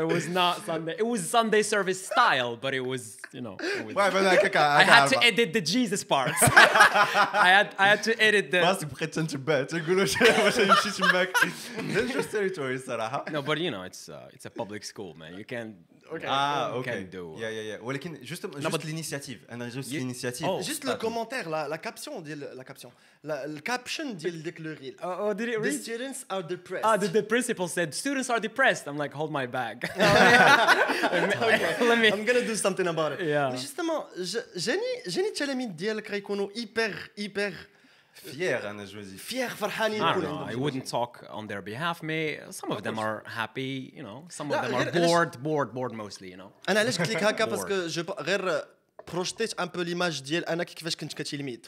It 0.00 0.06
was 0.14 0.28
not 0.28 0.54
Sunday. 0.66 0.94
It 0.98 1.06
was 1.06 1.20
Sunday 1.36 1.62
service 1.62 2.00
style, 2.06 2.56
but 2.56 2.72
it 2.74 2.84
was, 2.92 3.02
you 3.32 3.40
know. 3.40 3.56
it 3.60 3.84
was- 3.86 3.96
المهم 3.96 4.16
انا 4.16 4.34
هكاك 4.34 4.56
I 4.56 4.84
had 4.84 5.08
to 5.08 5.18
edit 5.30 5.52
the 5.52 5.60
Jesus 5.60 6.04
parts. 6.04 6.42
I 6.42 7.48
had 7.56 7.68
I 7.78 7.86
had 7.92 8.02
to 8.04 8.12
edit 8.28 8.50
the. 8.50 8.56
راسك 8.62 8.86
بقيت 8.86 9.14
تنتبه 9.14 9.62
تنقول 9.62 9.98
واش 9.98 10.20
واش 10.22 10.58
نمشي 10.58 10.90
تماك 10.90 11.32
دينجرس 11.80 12.30
تيريتوري 12.30 12.74
الصراحه 12.74 13.24
No, 13.30 13.42
but 13.42 13.58
you 13.58 13.70
know, 13.70 13.82
it's 13.90 14.08
uh, 14.08 14.34
it's 14.34 14.46
a 14.46 14.50
public 14.62 14.84
school, 14.84 15.14
man. 15.14 15.34
You 15.38 15.44
can't. 15.44 15.74
اه 16.24 16.70
you 16.72 16.74
اوكي 16.74 16.90
can't 16.90 17.12
do. 17.14 17.40
يا 17.42 17.48
يا 17.50 17.62
يا 17.62 17.78
ولكن 17.82 18.18
جوست 18.22 18.46
but- 18.46 18.58
جوست 18.58 18.84
لينيسياتيف 18.84 19.38
انا 19.50 19.68
جوست 19.68 19.90
Ye- 19.90 19.94
لينيسياتيف 19.94 20.46
Oh. 20.46 20.60
جست 20.68 20.84
لو 20.84 20.98
كومونتير 20.98 21.48
لا 21.48 21.68
لا 21.68 21.76
كابسيون 21.76 22.92
ديال 22.94 22.94
لا 23.24 23.34
كابسيون 23.34 23.56
الكابشن 23.56 24.16
ديال 24.16 24.42
ديك 24.42 24.60
لو 24.60 24.72
ريل 24.72 24.96
Oh, 25.00 25.04
oh, 25.04 25.34
did 25.34 25.48
it 25.48 25.62
The 25.62 25.68
read? 25.68 25.82
students 25.82 26.24
are 26.30 26.42
depressed. 26.42 26.84
Ah, 26.84 26.96
the, 26.96 27.08
the 27.08 27.22
principal 27.22 27.68
said 27.68 27.94
students 27.94 28.28
are 28.30 28.40
depressed. 28.40 28.84
I'm 28.88 28.96
like, 29.04 29.12
hold 29.20 29.30
my 29.40 29.46
bag. 29.46 29.76
let 31.12 31.22
me. 31.30 31.88
Let 31.90 31.98
me. 32.02 32.08
I'm 32.14 32.24
gonna 32.24 32.46
do 32.52 32.56
something 32.66 32.88
about 32.94 33.10
it. 33.12 33.20
Yeah. 33.34 33.50
Mais 33.52 33.60
justement, 33.66 34.02
ج- 34.32 34.46
جاني 34.56 34.90
جاني 35.06 35.28
التلاميذ 35.28 35.68
ديالك 35.68 36.10
غيكونوا 36.10 36.48
ايبر 36.56 36.94
ايبر 37.18 37.52
فيير 38.14 38.70
انا 38.70 38.84
جوزي 38.84 39.16
فيير 39.16 39.48
فرحانين 39.48 40.02
I 40.02 40.04
don't 40.14 40.16
يكون 40.16 40.22
know. 40.22 40.26
I 40.26 40.48
عندهم 40.52 40.62
wouldn't 40.70 40.86
talk 40.90 41.24
on 41.30 41.46
their 41.46 41.62
behalf. 41.62 42.02
May 42.02 42.38
some 42.50 42.70
of 42.72 42.82
them 42.82 42.98
are 42.98 43.22
happy. 43.26 43.92
You 43.96 44.02
know, 44.02 44.28
some 44.38 44.46
of 44.46 44.52
لا، 44.52 44.68
them 44.68 44.74
are 44.74 44.84
غير- 44.84 44.92
علاش- 44.92 45.06
bored, 45.10 45.42
bored, 45.42 45.74
bored 45.74 45.94
mostly. 45.94 46.28
You 46.32 46.36
know. 46.36 46.50
انا 46.68 46.80
علاش 46.80 46.98
قلت 46.98 47.10
لك 47.10 47.22
هكا 47.24 47.44
Bored. 47.44 47.48
باسكو 47.48 47.86
جو 47.86 48.02
غير 48.20 48.64
projeter 49.13 49.59
un 49.59 49.65
peu 49.65 49.81
l'image 49.81 50.21
ديال 50.21 50.45
أنا 50.45 50.63
كيفاش 50.63 50.95
كنت 50.95 51.13
كتلميذ 51.13 51.59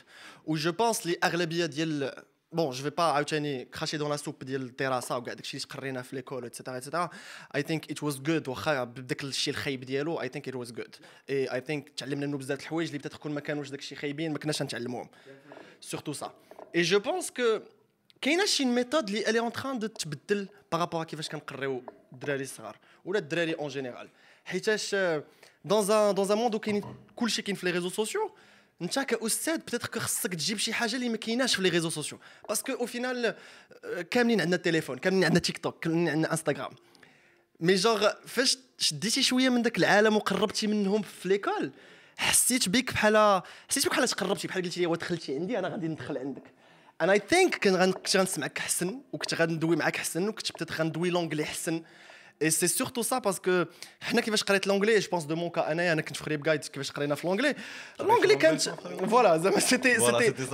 و 0.46 0.56
je 0.56 0.72
pense 0.72 1.06
لي 1.06 1.18
اغلبيه 1.24 1.66
ديال 1.66 2.24
bon 2.52 2.72
je 2.72 2.84
vais 2.84 2.90
pas 2.90 3.04
عاوتاني 3.04 3.66
cracher 3.66 3.98
dans 3.98 4.10
la 4.10 4.18
soupe 4.18 4.44
ديال 4.44 4.62
الدراسه 4.62 5.18
وكاع 5.18 5.34
داكشي 5.34 5.58
اللي 5.58 5.68
تقرينا 5.68 6.02
في 6.02 6.16
l'école 6.16 6.46
et 6.46 6.54
cetera 6.54 6.78
et 6.78 6.86
cetera 6.86 7.10
I 7.56 7.62
think 7.62 7.92
it 7.92 8.04
was 8.04 8.20
good 8.20 8.48
واخا 8.48 8.84
بداك 8.84 9.24
الشيء 9.24 9.54
الخايب 9.54 9.84
ديالو 9.84 10.22
I 10.22 10.30
think 10.30 10.48
it 10.48 10.56
was 10.56 10.72
good 10.72 10.96
I 11.30 11.54
I 11.54 11.62
think 11.62 11.90
تعلمنا 11.90 12.28
منه 12.28 12.38
بزاف 12.38 12.60
الحوايج 12.60 12.88
اللي 12.88 13.00
peut-être 13.00 13.14
كون 13.14 13.32
ما 13.32 13.40
كانوش 13.40 13.70
داكشي 13.70 13.96
خايبين 13.96 14.32
ما 14.32 14.40
كناش 14.40 14.62
نتعلموهم 14.62 15.10
surtout 15.82 16.14
ça 16.14 16.34
et 16.76 16.82
je 16.82 17.00
pense 17.00 17.32
que 17.32 17.60
كاينة 18.22 18.46
شي 18.46 18.66
méthode 18.66 19.08
اللي 19.08 19.30
elle 19.30 19.40
est 19.40 19.47
en 19.47 19.52
train 19.52 19.80
de 19.80 19.88
تبدل 19.88 20.48
par 20.72 20.81
rapport 20.81 21.04
كيفاش 21.04 21.30
كنقريو 21.30 21.84
الدراري 22.14 22.44
الصغار 22.44 22.78
ولا 23.06 23.20
الدراري 23.20 23.54
en 23.54 23.68
général 23.68 24.10
حيتاش 24.46 24.96
dans 25.68 25.92
un 25.92 26.16
dans 26.16 26.32
un 26.32 26.38
monde 26.38 26.56
où 26.56 26.60
كاين 26.60 26.84
كلشي 27.16 27.42
كاين 27.42 27.56
في 27.56 27.66
les 27.66 27.72
réseaux 27.72 27.90
sociaux 27.90 28.32
انت 28.82 29.00
كاستاذ 29.00 29.58
peut-être 29.58 30.00
خصك 30.00 30.36
تجيب 30.36 30.58
شي 30.58 30.74
حاجة 30.74 30.96
اللي 30.96 31.10
ما 31.10 31.18
كايناش 31.18 31.56
في 31.56 31.62
les 31.62 31.70
réseaux 31.70 31.90
sociaux 31.90 32.20
parce 32.50 32.63
que 32.64 32.72
au 32.72 32.86
final 32.86 33.36
كاملين 34.12 34.42
عندنا 34.42 34.56
التليفون 34.56 34.98
كاملين 34.98 35.24
عندنا 35.24 35.40
تيك 35.40 35.58
توك 35.58 35.84
كاملين 35.84 36.10
عندنا 36.10 36.32
انستغرام 36.32 36.72
mais 37.60 37.76
jour 37.76 38.10
فاش 38.28 38.58
شديتي 38.78 39.24
شوية 39.24 39.50
من 39.50 39.62
داك 39.62 39.78
العالم 39.78 40.16
وقربتي 40.16 40.68
منهم 40.68 41.02
في 41.02 41.30
l'école 41.30 41.72
حسيت 42.18 42.70
بك 42.70 42.94
بحال 42.94 43.42
حسيت 43.70 43.86
بك 43.86 43.92
بحال 43.92 44.08
تقربتي 44.08 44.48
بحال 44.48 44.64
قلتي 44.64 44.80
لي 44.80 44.86
ودخلتي 44.88 45.36
عندي 45.36 45.60
أنا 45.60 45.68
غادي 45.68 45.88
ندخل 45.88 46.18
عندك 46.18 46.44
أنا 47.02 47.14
I 47.14 47.22
think 47.30 47.68
كنت 47.68 48.18
غنسمعك 48.18 48.58
احسن 48.58 49.02
وكنت 49.14 49.34
غندوي 49.34 49.76
معاك 49.76 49.96
احسن 49.96 50.28
وكنت 50.28 50.52
peut-être 50.52 50.72
غندوي 50.72 51.10
l'anglais 51.10 51.44
احسن 51.44 51.84
et 52.42 52.50
c'est 52.50 52.68
surtout 52.68 53.02
ça 53.02 53.18
parce 53.20 53.49
que 53.49 53.66
حنا 54.02 54.22
كيفاش 54.22 54.44
قريت 54.44 54.68
l'anglais 54.68 55.00
je 55.00 55.10
pense 55.12 55.24
dans 55.24 55.36
mon 55.36 55.50
cas 55.50 55.72
انايا 55.72 55.94
أنا 55.94 56.02
كنت 56.02 56.18
في 56.18 56.24
خريبكا 56.24 56.44
déjà 56.44 56.60
كيفاش 56.66 56.92
قرينا 56.92 57.16
في 57.16 57.28
l'anglais 57.28 57.56
l'anglais 58.00 58.36
كانت 58.36 58.62
voilà 59.10 59.38
زعما 59.38 59.60
c'était 59.60 59.98
Voilà, 59.98 60.18
c'était 60.18 60.46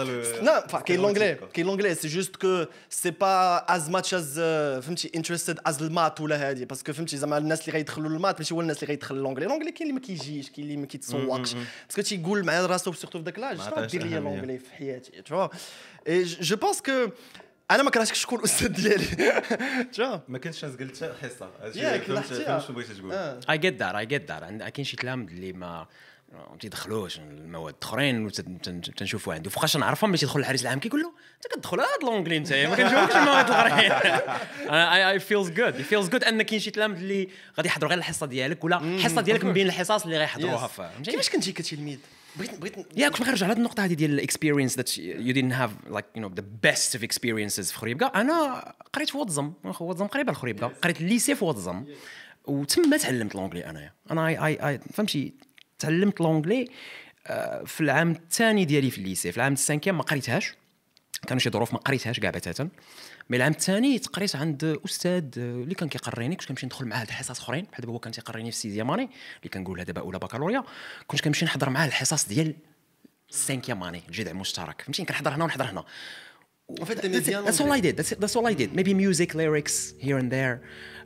لا 0.41 0.67
كاين 0.85 0.99
l'anglais. 1.01 1.37
كاين 1.53 1.65
l'anglais 1.67 1.95
c'est 1.95 2.07
juste 2.07 2.35
que 2.35 2.65
c'est 2.89 3.11
pas 3.11 3.57
as 3.69 3.89
much 3.89 4.13
as 4.13 4.39
فهمتي 4.85 5.11
interested 5.15 5.59
as 5.65 5.81
ال 5.83 5.90
maths 5.90 6.21
ولا 6.21 6.49
هادي 6.49 6.65
parce 6.65 6.83
que 6.83 6.93
فهمتي 6.93 7.17
زعما 7.17 7.37
الناس 7.37 7.61
اللي 7.61 7.71
غيدخلوا 7.71 8.09
ال 8.09 8.14
maths 8.14 8.39
ماشي 8.39 8.53
هو 8.53 8.61
الناس 8.61 8.83
اللي 8.83 8.87
غيدخل 8.93 9.15
l'anglais 9.15 9.45
l'anglais 9.45 9.71
كاين 9.71 9.81
اللي 9.89 9.93
ما 9.93 10.05
كيجيش 10.05 10.49
كاين 10.49 10.65
اللي 10.67 10.77
ما 10.77 10.85
كيتسوقش 10.85 11.53
parce 11.87 11.96
que 11.96 12.01
تيقول 12.01 12.45
مع 12.45 12.65
راسو 12.65 12.93
surtout 12.93 13.17
في 13.19 13.23
داك 13.23 13.39
l'âge 13.39 13.57
دير 13.91 14.03
لي. 14.03 14.19
l'anglais 14.19 14.57
في 14.59 14.73
حياتي 14.75 15.21
tout 15.21 15.47
je 16.41 16.55
pense 16.55 16.81
que 16.81 17.07
أنا 17.71 17.83
ما 17.83 17.89
كرهتكش 17.89 18.21
شكون 18.21 18.39
الأستاذ 18.39 18.67
ديالي. 18.67 19.41
ما 20.27 20.37
كنتش 20.37 20.65
ناس 20.65 20.75
قلت 20.75 21.15
حصة. 21.21 21.51
هادشي 21.61 21.79
ياك، 21.79 22.01
فهمت 22.01 22.63
شنو 22.67 22.75
بغيتي 22.75 22.93
تقول. 22.93 23.41
I 23.41 23.61
get 23.61 23.79
that. 23.79 23.95
I 23.95 24.13
get 24.13 24.31
that. 24.31 24.43
And 24.49 24.69
كاين 24.69 24.85
شي 24.85 24.95
تلامذ 24.95 25.29
اللي 25.29 25.53
ما 25.53 25.87
ما 26.33 26.57
تيدخلوش. 26.59 27.19
المواد 27.19 27.75
الاخرين 27.81 28.31
تنشوفوا 28.97 29.33
عنده 29.33 29.49
فوقاش 29.49 29.77
نعرفهم 29.77 30.11
باش 30.11 30.23
يدخل 30.23 30.39
الحارس 30.39 30.61
العام. 30.61 30.79
كيقول 30.79 31.01
له 31.01 31.13
أنت 31.35 31.53
كتدخل 31.53 31.79
هاد 31.79 32.03
l'anglais 32.03 32.37
انت 32.37 32.53
ما 32.53 32.75
كنشوفكش 32.75 33.15
المواد 33.15 33.49
الاخرين 33.49 33.91
it 34.71 35.19
feels 35.19 35.49
good 35.49 35.81
feels 35.81 36.09
good 36.09 36.23
أن 36.23 36.41
كاين 36.41 36.59
شي 36.59 36.71
تلامذ 36.71 36.97
اللي 36.97 37.29
غادي 37.57 37.67
يحضروا 37.67 37.89
غير 37.89 37.99
الحصة 37.99 38.25
ديالك 38.25 38.63
ولا 38.63 38.77
الحصه 38.77 39.21
ديالك 39.21 39.43
من 39.45 39.53
بين 39.53 39.67
الحصص 39.67 40.03
اللي 40.03 40.17
غيحضروها. 40.17 40.67
فهمتي؟ 40.67 41.11
كيفاش 41.11 41.29
كنتي 41.29 41.51
كتلميذ؟ 41.51 41.99
بغيت 42.35 42.59
بغيت 42.59 42.75
yeah 42.97 43.09
كنت 43.09 43.21
غنرجع 43.21 43.47
لهاد 43.47 43.57
النقطة 43.57 43.85
هذه 43.85 43.93
ديال 43.93 44.11
ال 44.13 44.19
experience 44.19 44.75
that 44.75 44.97
you 44.97 45.33
didn't 45.33 45.53
have 45.53 45.93
like 45.93 46.05
you 46.17 46.23
know 46.23 46.33
the 46.39 46.43
best 46.67 46.97
of 46.97 47.03
experiences 47.03 47.71
في 47.71 47.73
خريبكا 47.73 48.05
أنا 48.05 48.73
قريت 48.93 49.09
في 49.09 49.17
وادزم 49.17 49.53
وادزم 49.79 50.07
قريبة 50.07 50.31
لخريبكا 50.31 50.67
قريت 50.67 51.01
ال 51.01 51.07
lycée 51.07 51.35
في 51.35 51.45
وادزم 51.45 51.85
وتما 52.45 52.97
تعلمت 52.97 53.35
l'anglais 53.35 53.69
أنايا. 53.69 53.93
أنا 54.11 54.27
اي 54.27 54.67
اي 54.67 54.79
فهمتي؟ 54.93 55.33
تعلمت 55.79 56.21
l'anglais 56.21 56.67
آه، 57.27 57.63
في 57.63 57.81
العام 57.81 58.11
الثاني 58.11 58.65
ديالي 58.65 58.91
في 58.91 58.97
ال 58.97 59.03
lycée 59.03 59.31
في 59.31 59.37
العام 59.37 59.53
ال 59.53 59.58
cinquième 59.58 59.97
ما 59.97 60.03
قريتهاش 60.03 60.53
كانوا 61.27 61.39
شي 61.39 61.49
ظروف 61.49 61.73
ما 61.73 61.79
قريتهاش 61.79 62.19
كاع 62.19 62.29
بتاتا. 62.29 62.69
mais 63.29 63.37
العام 63.37 63.51
الثاني 63.51 63.99
تقريت 63.99 64.35
عند 64.35 64.79
أستاذ 64.85 65.23
اللي 65.37 65.75
كان 65.75 65.89
كيقريني 65.89 66.35
كنت 66.35 66.47
كنمشي 66.47 66.65
ندخل 66.65 66.85
معاه 66.85 67.03
الحصص 67.03 67.39
أخرين. 67.39 67.65
بحال 67.71 67.81
دابا 67.81 67.93
هو 67.93 67.99
كان 67.99 68.13
تيقريني 68.13 68.51
في 68.51 68.57
sixième 68.57 68.91
année 68.91 69.09
اللي 69.37 69.49
كنقولها 69.53 69.83
دابا 69.83 70.01
أولى 70.01 70.19
بكالوريا. 70.19 70.63
كنت 71.07 71.21
كنمشي 71.21 71.45
نحضر 71.45 71.69
معاه 71.69 71.87
الحصص 71.87 72.27
ديال 72.27 72.55
السانكيام 73.29 73.83
اني 73.83 74.01
الجذع 74.07 74.31
المشترك 74.31 74.81
فهمتي؟ 74.81 75.05
كنحضر 75.05 75.33
هنا 75.35 75.43
ونحضر 75.43 75.65
هنا. 75.65 75.83
That's 76.71 77.59
all 77.59 77.71
I 77.71 77.81
did. 77.81 77.97
That's, 77.97 78.13
that's 78.21 78.35
all 78.37 78.47
I 78.47 78.53
did. 78.61 78.69
Maybe 78.73 78.93
music, 78.93 79.35
lyrics 79.35 79.75
here 79.99 80.17
and 80.17 80.29
there. 80.31 80.55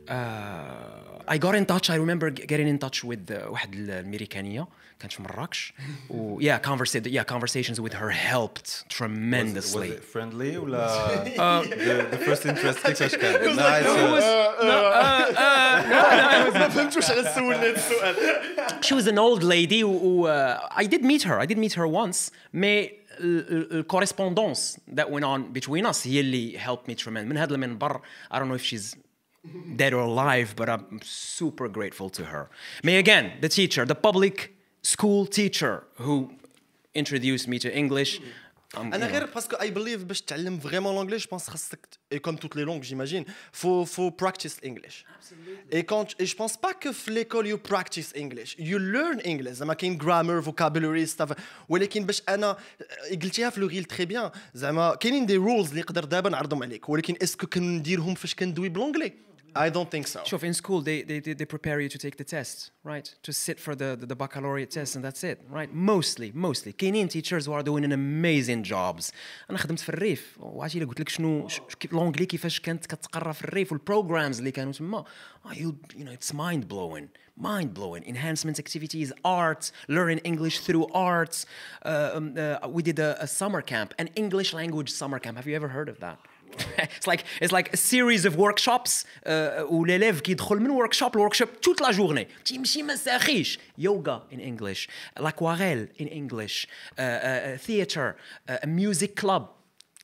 Uh, 0.08 1.34
I 1.34 1.36
got 1.44 1.54
in 1.60 1.64
touch. 1.72 1.90
I 1.90 1.96
remember 2.04 2.30
getting 2.30 2.68
in 2.68 2.78
touch 2.78 3.04
with 3.04 3.30
uh, 3.30 3.46
واحد 3.46 3.74
الأمريكانية 3.74 4.68
كانت 4.99 5.13
في 5.13 5.21
مراكش. 5.21 5.73
و 6.09 6.39
yeah, 6.41 6.59
conversa- 6.67 7.11
yeah, 7.11 7.23
conversations 7.33 7.79
with 7.81 7.93
her 7.93 8.09
helped 8.09 8.83
tremendously. 8.89 9.89
Was 9.89 9.97
it 9.97 10.03
friendly 10.03 10.57
ولا 10.57 11.23
the, 11.23 12.15
the 12.15 12.25
first 12.25 12.45
interest 12.45 12.87
كيفاش 12.87 13.15
كان؟ 13.15 13.55
لا 13.55 13.81
it's, 13.81 14.23
uh, 14.59 16.57
ما 16.57 16.69
فهمتوش 16.69 17.11
على 17.11 17.31
سولنا 17.35 17.63
هذا 17.63 17.75
السؤال 17.75 18.15
she 18.81 18.93
was 18.93 19.07
an 19.07 19.17
old 19.17 19.43
lady 19.43 19.79
who, 19.81 19.91
who 19.99 20.27
uh, 20.27 20.59
I 20.71 20.85
did 20.85 21.03
meet 21.03 21.23
her 21.23 21.39
I 21.39 21.45
did 21.45 21.57
meet 21.57 21.73
her 21.73 21.87
once 21.87 22.31
mais 22.53 22.89
ال 23.19 23.85
correspondence 23.87 24.77
that 24.97 25.09
went 25.11 25.25
on 25.25 25.51
between 25.53 25.85
us 25.85 26.07
هي 26.07 26.19
اللي 26.19 26.59
helped 26.59 26.87
me 26.87 26.95
tremendously 26.95 27.29
من 27.29 27.37
هذا 27.37 27.55
المنبر 27.55 28.01
I 28.31 28.39
don't 28.39 28.47
know 28.49 28.55
if 28.55 28.63
she's 28.63 28.95
dead 29.75 29.93
or 29.93 30.01
alive 30.11 30.55
but 30.55 30.69
I'm 30.69 30.99
super 31.03 31.67
grateful 31.67 32.09
to 32.09 32.23
her 32.25 32.49
mais 32.83 32.97
again 33.05 33.25
the 33.41 33.49
teacher 33.49 33.85
the 33.85 33.95
public 34.07 34.53
school 34.94 35.26
teacher 35.38 35.74
who 36.04 36.16
introduced 36.94 37.46
me 37.52 37.58
to 37.64 37.68
English. 37.82 38.20
Um, 38.76 38.80
أنا 38.80 38.96
you 38.96 39.10
know. 39.10 39.12
غير 39.12 39.26
باسكو 39.26 39.56
اي 39.56 39.70
بليف 39.70 40.04
باش 40.04 40.22
تعلم 40.22 40.58
فريمون 40.58 40.94
لونجلي 40.94 41.16
جو 41.16 41.26
بونس 41.30 41.48
خاصك 41.48 41.78
et 42.12 42.18
comme 42.18 42.36
toutes 42.36 42.56
les 42.56 42.62
langues 42.62 42.80
j'imagine 42.80 43.24
faut 43.52 43.84
faut 43.84 44.10
practice 44.10 44.60
English 44.64 45.04
et 45.72 45.82
كونت 45.82 46.10
et 46.20 46.26
je 46.26 46.36
pense 46.38 46.56
pas 46.56 46.72
que 46.72 46.92
في 46.92 47.10
l'école 47.10 47.46
you 47.46 47.56
practice 47.70 48.14
English 48.14 48.56
you 48.58 48.78
learn 48.78 49.20
English 49.20 49.50
زعما 49.50 49.74
كاين 49.74 49.98
grammar 49.98 50.42
vocabulary 50.42 51.06
stuff 51.06 51.32
ولكن 51.68 52.04
باش 52.04 52.22
أنا 52.28 52.56
قلتيها 53.22 53.50
في 53.50 53.60
le 53.60 53.66
reel 53.66 53.84
très 53.84 54.04
bien 54.04 54.30
زعما 54.54 54.94
كاينين 54.94 55.26
des 55.26 55.36
rules 55.36 55.68
اللي 55.68 55.80
نقدر 55.80 56.04
دابا 56.04 56.30
نعرضهم 56.30 56.62
عليك. 56.62 56.88
ولكن 56.88 57.14
est-ce 57.22 57.38
que 57.38 57.46
كنديرهم 57.46 58.14
فاش 58.14 58.34
كندوي 58.34 58.68
بلونجلي 58.68 59.27
I 59.57 59.69
don't 59.69 59.89
think 59.95 60.07
so. 60.07 60.19
Sure, 60.25 60.39
in 60.51 60.53
school 60.53 60.81
they, 60.81 61.03
they, 61.03 61.19
they, 61.19 61.33
they 61.33 61.45
prepare 61.45 61.79
you 61.79 61.89
to 61.95 61.99
take 62.05 62.15
the 62.17 62.23
test, 62.23 62.71
right? 62.83 63.07
To 63.27 63.31
sit 63.31 63.59
for 63.59 63.73
the, 63.75 63.89
the, 63.99 64.05
the 64.07 64.15
baccalaureate 64.15 64.71
test 64.71 64.95
and 64.95 65.03
that's 65.05 65.23
it, 65.23 65.37
right? 65.57 65.69
Mostly, 65.73 66.31
mostly. 66.33 66.71
كاينين 66.73 67.07
teachers 67.09 67.45
who 67.45 67.53
are 67.53 67.61
doing 67.63 67.83
an 67.83 67.91
amazing 67.91 68.63
jobs. 68.63 69.11
أنا 69.49 69.57
خدمت 69.57 69.79
في 69.79 69.89
الريف 69.89 70.37
وعرفتي 70.39 70.77
إلا 70.77 70.87
قلت 70.87 70.99
لك 70.99 71.09
شنو 71.09 71.47
ش- 71.47 71.59
كيف 71.79 71.93
لونجلي 71.93 72.25
كيفاش 72.25 72.59
كانت 72.59 72.85
كتقرا 72.85 73.31
في 73.31 73.43
الريف 73.43 73.71
والبروجرامز 73.71 74.37
اللي 74.37 74.51
كانوا 74.51 74.73
تما 74.73 75.03
oh, 75.45 75.49
you, 75.53 75.73
you 75.95 76.03
know 76.03 76.11
it's 76.11 76.33
mind 76.33 76.67
blowing 76.67 77.07
mind 77.49 77.73
blowing 77.79 78.03
enhancement 78.13 78.57
activities 78.59 79.11
art 79.25 79.71
learning 79.89 80.19
English 80.31 80.57
through 80.65 80.85
arts 81.11 81.37
uh, 81.45 82.17
um, 82.17 82.35
uh, 82.37 82.67
we 82.77 82.81
did 82.89 82.99
a, 82.99 83.11
a 83.23 83.27
summer 83.39 83.61
camp 83.71 83.89
an 84.03 84.07
English 84.23 84.49
language 84.59 84.89
summer 85.01 85.19
camp 85.23 85.35
have 85.39 85.47
you 85.49 85.55
ever 85.61 85.69
heard 85.77 85.89
of 85.93 85.97
that 86.05 86.17
it's 86.77 87.07
like 87.07 87.23
it's 87.41 87.51
like 87.51 87.73
a 87.73 87.77
series 87.77 88.25
of 88.25 88.35
workshops 88.35 89.05
uh, 89.25 89.65
والélève 89.69 90.21
كيدخل 90.21 90.59
من 90.59 90.71
workshop 90.71 91.15
لworkshop 91.15 91.61
toute 91.61 91.81
la 91.81 91.91
journée 91.91 92.27
تيمشي 92.45 92.83
ما 92.83 92.95
ساخيش 92.95 93.59
yoga 93.77 94.21
in 94.31 94.39
English 94.39 94.87
l'aquarelle 95.19 95.87
in 95.97 96.07
English 96.07 96.67
uh, 96.97 97.01
uh, 97.01 97.57
theater 97.57 98.15
uh, 98.47 98.57
a 98.63 98.67
music 98.67 99.15
club 99.15 99.49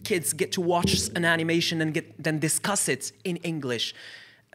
kids 0.04 0.34
get 0.34 0.52
to 0.52 0.62
watch 0.62 1.10
an 1.16 1.26
animation 1.26 1.82
and 1.82 1.94
get 1.94 2.24
then 2.24 2.40
discuss 2.40 2.88
it 2.88 3.12
in 3.24 3.38
English 3.38 3.94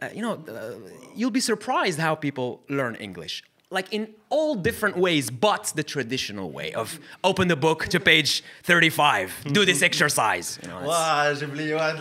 uh, 0.01 0.09
you 0.13 0.21
know 0.21 0.33
uh, 0.33 0.73
you'll 1.15 1.37
be 1.41 1.45
surprised 1.53 1.99
how 1.99 2.15
people 2.15 2.49
learn 2.69 2.95
English 2.95 3.43
Like 3.70 3.88
in 3.92 4.04
all 4.34 4.54
different 4.68 4.96
ways 4.96 5.30
but 5.30 5.64
the 5.78 5.84
traditional 5.94 6.48
way 6.58 6.72
of 6.82 6.88
open 7.30 7.46
the 7.48 7.56
book 7.56 7.80
to 7.86 8.00
page 8.00 8.42
35 8.64 9.44
do 9.52 9.64
this 9.64 9.82
exercise. 9.82 10.58
You 10.62 10.68
know, 10.68 10.88
واه 10.88 11.32
جاب 11.32 11.54
لي 11.54 11.74
واحد 11.74 11.96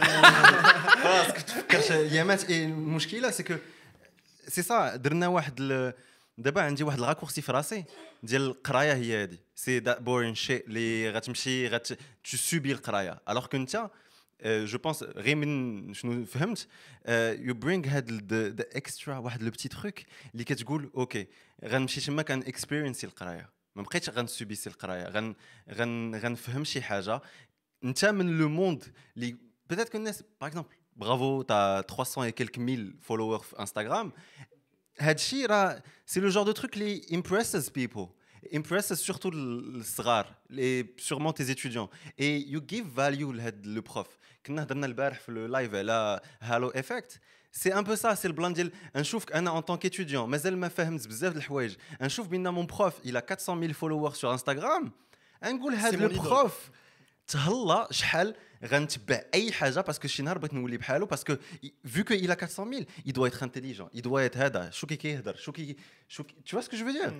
خلاص 1.03 1.27
كنت 1.71 1.91
ايامات 1.91 2.49
المشكلة 2.49 3.31
سي 3.31 3.43
كو 3.43 3.55
سي 4.47 4.61
سا 4.61 4.95
درنا 4.95 5.27
واحد. 5.27 5.93
دابا 6.37 6.61
عندي 6.61 6.83
واحد 6.83 6.97
الغاكورسي 6.97 7.41
في 7.41 7.51
راسي 7.51 7.83
ديال 8.23 8.41
القراية 8.41 8.93
هي 8.93 9.23
هذه 9.23 9.37
سي 9.55 9.79
دا 9.79 9.99
بورين 9.99 10.35
شيء 10.35 10.65
اللي 10.67 11.11
غتمشي 11.11 11.67
غت 11.67 11.87
تو 11.87 12.37
سوبي 12.37 12.71
القرايه 12.71 13.21
الوغ 13.29 13.45
كو 13.45 13.57
انت 13.57 13.89
جو 14.45 14.77
بونس 14.77 15.03
غير 15.03 15.35
من 15.35 15.93
شنو 15.93 16.25
فهمت 16.25 16.67
يو 17.45 17.53
برينغ 17.53 17.87
هاد 17.87 18.33
ذا 18.33 18.65
اكسترا 18.77 19.17
واحد 19.17 19.43
لو 19.43 19.51
بتي 19.51 19.69
تروك 19.69 19.99
اللي 20.33 20.43
كتقول 20.43 20.91
أوكي 20.95 21.27
غنمشي 21.65 22.01
تما 22.01 22.21
كان 22.21 22.39
اكسبيرينسي 22.39 23.07
القرايه 23.07 23.49
ما 23.75 23.81
بقيتش 23.81 24.09
غنسوبيسي 24.09 24.69
القرايه 24.69 25.09
غن 25.09 25.35
غن 25.71 26.15
غنفهم 26.15 26.63
شي 26.63 26.81
حاجة 26.81 27.21
انت 27.83 28.05
من 28.05 28.37
لو 28.37 28.49
موند 28.49 28.83
اللي 29.17 29.35
بيتيت 29.69 29.89
كو 29.89 29.97
الناس 29.97 30.23
باغ 30.41 30.49
اكزومبل 30.49 30.69
برافو 30.95 31.41
تا 31.41 31.81
300 31.81 32.31
et 32.31 32.33
quelques 32.33 32.57
mille 32.57 33.07
followers 33.07 33.43
في 33.43 33.59
انستغرام 33.59 34.11
هادشي 34.99 35.45
راه 35.45 35.83
سي 36.05 36.19
لو 36.19 36.29
جور 36.29 36.43
دو 36.43 36.51
تروك 36.51 36.73
اللي 36.73 37.01
impresses 37.01 37.65
people. 37.65 38.18
impresses 38.52 38.94
surtout 38.94 39.32
الصغار 39.34 40.34
لي 40.50 40.86
sûrement 40.98 41.32
tes 41.32 41.50
étudiants 41.50 41.88
et 42.18 42.38
you 42.38 42.60
give 42.72 42.86
value 42.96 43.32
لهاد 43.32 43.66
لو 43.66 43.82
بروف 43.82 44.06
كنا 44.46 44.62
هضرنا 44.62 44.86
البارح 44.86 45.20
في 45.20 45.28
اللايف 45.28 45.74
على 45.74 46.20
هالو 46.40 46.68
افكت 46.68 47.20
سي 47.52 47.78
ان 47.78 47.84
بو 47.84 47.94
سا 47.94 48.14
سي 48.14 48.28
البلان 48.28 48.52
ديال 48.52 48.72
نشوفك 48.96 49.32
انا 49.32 49.50
اون 49.50 49.60
طونك 49.60 49.86
اتيديون 49.86 50.30
مازال 50.30 50.56
ما 50.56 50.68
فهمت 50.68 51.08
بزاف 51.08 51.32
د 51.32 51.36
الحوايج 51.36 51.76
نشوف 52.00 52.26
بان 52.28 52.48
مون 52.48 52.66
بروف 52.66 52.94
الى 53.04 53.22
400 53.30 53.66
000 53.66 53.72
فولوور 53.72 54.12
سور 54.12 54.32
انستغرام 54.32 54.92
نقول 55.44 55.74
هاد 55.74 55.94
C'est 55.94 55.98
لو 55.98 56.08
mon 56.08 56.12
idole. 56.12 56.50
بروف 57.28 57.44
تهلا 57.46 57.88
شحال 57.90 58.34
غنتبع 58.64 59.22
اي 59.34 59.52
حاجه 59.52 59.80
باسكو 59.80 60.08
شي 60.08 60.22
نهار 60.22 60.38
بغيت 60.38 60.54
نولي 60.54 60.76
بحالو 60.76 61.06
باسكو 61.06 61.36
فيو 61.84 62.04
كو 62.04 62.14
الى 62.14 62.32
400 62.32 62.78
000 62.80 62.84
il 63.06 63.12
doit 63.12 63.28
être 63.28 63.42
intelligent 63.42 63.88
il 63.94 64.02
doit 64.02 64.24
être 64.24 64.36
هذا 64.36 64.70
شو 64.70 64.86
كي 64.86 64.96
كيهضر 64.96 65.36
شو 65.36 65.52
كي 65.52 65.76
شو 66.08 66.22
كي 66.24 66.34
tu 66.44 66.56
vois 66.56 66.62
ce 66.62 66.68
que 66.68 66.76
je 66.76 66.84
veux 66.84 66.92
dire 66.92 67.12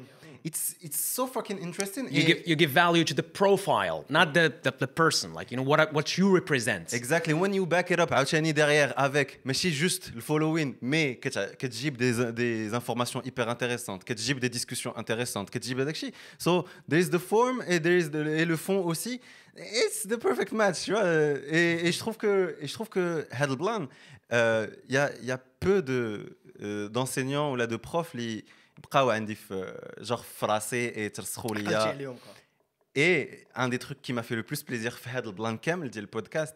it's 0.49 0.75
it's 0.87 1.01
so 1.17 1.27
fucking 1.27 1.59
interesting 1.59 2.05
you 2.11 2.23
give 2.31 2.41
you 2.51 2.57
give 2.57 2.71
value 2.71 3.05
to 3.05 3.15
the 3.21 3.27
profile 3.41 3.99
not 4.17 4.27
the 4.37 4.45
the, 4.65 4.73
the 4.85 4.91
person 5.03 5.29
like 5.39 5.49
you 5.51 5.57
know 5.59 5.69
what 5.71 5.93
what 5.97 6.09
you 6.19 6.27
represent 6.41 6.87
Exactly. 7.01 7.35
When 7.43 7.53
you 7.59 7.65
back 7.67 7.91
it 7.95 8.01
up 8.01 8.13
عاوتاني 8.13 8.53
derrière 8.53 8.93
avec 8.99 9.41
ماشي 9.45 9.71
juste 9.73 10.13
le 10.15 10.21
following 10.21 10.75
mais 10.83 11.19
كت- 11.21 11.57
كتجيب 11.59 11.97
des 11.97 12.33
des 12.33 12.75
informations 12.75 13.21
hyper 13.23 13.49
intéressantes 13.49 14.05
كتجيب 14.05 14.41
des 14.41 14.49
discussions 14.49 14.95
intéressantes 14.97 15.51
كتجيب 15.51 15.81
هذاك 15.81 15.95
الشيء 15.95 16.13
so 16.39 16.65
there 16.89 17.01
is 17.01 17.11
the 17.11 17.19
form 17.19 17.61
et 17.69 17.81
there 17.81 17.99
is 17.99 18.11
the, 18.11 18.41
et 18.41 18.45
le 18.45 18.57
fond 18.57 18.79
aussi 18.91 19.21
it's 19.59 20.07
the 20.07 20.17
perfect 20.17 20.53
match 20.53 20.85
tu 20.85 20.93
vois 20.93 21.05
et, 21.59 21.87
et 21.87 21.93
je 21.93 21.99
trouve 21.99 22.17
que 22.17 22.57
et 22.61 22.67
je 22.67 22.75
trouve 22.75 22.89
que 22.89 23.27
هذا 23.31 23.51
البلان 23.53 23.89
il 24.31 24.95
y 24.95 24.97
a 24.97 25.11
il 25.21 25.25
y 25.25 25.33
a 25.33 25.39
peu 25.39 25.83
de 25.83 26.37
euh, 26.61 26.89
d'enseignants 26.89 27.53
ولا 27.53 27.67
de 27.67 27.77
profs 27.77 28.15
اللي 28.15 28.45
بقاو 28.79 29.11
عندي 29.11 29.35
في 29.35 29.75
genre 30.01 30.23
فراسي 30.23 30.91
et 30.91 31.13
ترسخوا 31.13 31.51
عقلتي 31.51 31.71
ليا 31.71 31.79
عليهم 31.79 32.17
quoi. 32.17 32.45
Et 32.97 33.45
un 33.57 33.69
des 33.69 33.79
trucs 33.79 34.01
qui 34.03 34.13
m'a 34.13 34.23
fait 34.23 34.37
le 34.37 34.43
plus 34.43 34.63
plaisir 34.63 34.97
في 34.97 35.09
هذا 35.09 35.27
البلان 35.27 35.59
كامل 35.59 35.91
ديال 35.91 36.05
البودكاست 36.05 36.55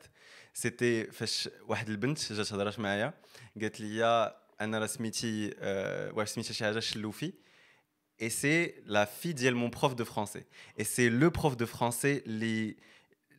سيتي 0.54 1.04
فاش 1.04 1.48
واحد 1.68 1.88
البنت 1.88 2.32
جات 2.32 2.52
هضرات 2.52 2.78
معايا 2.78 3.14
قالت 3.60 3.80
لي 3.80 4.32
انا 4.60 4.78
راه 4.78 4.86
سميتي 4.86 5.54
آه، 5.58 6.12
واش 6.12 6.28
سميتي 6.28 6.54
شي 6.54 6.64
حاجه 6.64 6.80
شلوفي 6.80 7.32
et 8.20 8.30
c'est 8.30 8.74
la 8.86 9.06
fille 9.06 9.34
ديال 9.34 9.54
mon 9.54 9.70
prof 9.70 9.94
de 9.94 10.04
français 10.04 10.44
et 10.76 10.84
c'est 10.84 11.08
le 11.08 11.30
prof 11.30 11.56
de 11.56 11.66
français 11.66 12.22
اللي 12.26 12.76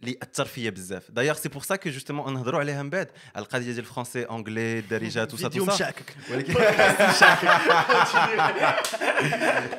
اللي 0.05 0.19
أثر 0.23 0.45
فيا 0.45 0.71
بزاف. 0.71 1.11
d'ailleurs 1.11 1.35
c'est 1.35 1.49
pour 1.49 1.63
ça 1.63 1.77
que 1.77 1.91
justement 1.91 2.35
نهضروا 2.35 2.61
عليها 2.61 2.83
من 2.83 2.91
بعد. 2.91 3.09
على 3.35 3.45
القضية 3.45 3.65
ديال 3.65 3.79
ال 3.79 3.84
français 3.84 4.23
anglais 4.23 4.79
الدارجه 4.79 5.25
tout 5.25 5.37
ça 5.37 5.49
tout 5.49 5.67
ça 5.67 5.75
مشاكك. 5.75 6.17
ولكن 6.31 6.55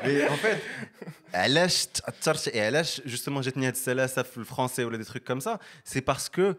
mais 0.04 0.28
en 0.28 0.36
fait 0.36 0.58
علاش 1.34 1.86
تأثرت؟ 1.86 2.58
علاش 2.58 3.02
justement 3.06 3.42
جاتني 3.42 3.68
هاد 3.68 3.74
السلاسة 3.74 4.22
في 4.22 4.38
ال 4.38 4.43
français 4.43 4.86
ولا 4.86 4.98
des 4.98 5.04
trucs 5.04 5.24
comme 5.24 5.40
ça 5.40 5.60
c'est 5.84 6.00
parce 6.00 6.33
que 6.34 6.54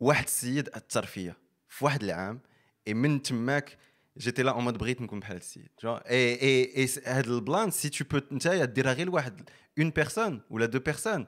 واحد 0.00 0.24
السيد 0.24 0.68
أثر 0.68 1.06
فيا. 1.06 1.34
في 1.68 1.84
واحد 1.84 2.02
العام 2.02 2.40
اي 2.88 2.94
من 2.94 3.22
تماك 3.22 3.76
j'étais 4.18 4.42
là 4.42 4.50
en 4.50 4.64
mode 4.64 4.78
بغيت 4.78 5.00
نكون 5.00 5.20
بحال 5.20 5.32
هاد 5.32 5.42
السيد. 5.42 5.68
et 5.84 6.42
et 6.42 6.76
et 6.76 6.88
هاد 7.06 7.26
ال 7.26 7.35
plan 7.35 7.70
si 7.70 7.88
tu 7.88 8.04
peux 8.04 8.20
نتايا 8.32 8.64
ديرها 8.64 8.92
غير 8.92 9.06
لواحد 9.06 9.48
une 9.78 9.90
personne 9.90 10.40
ولا 10.50 10.66
deux 10.66 10.78
personnes 10.78 11.26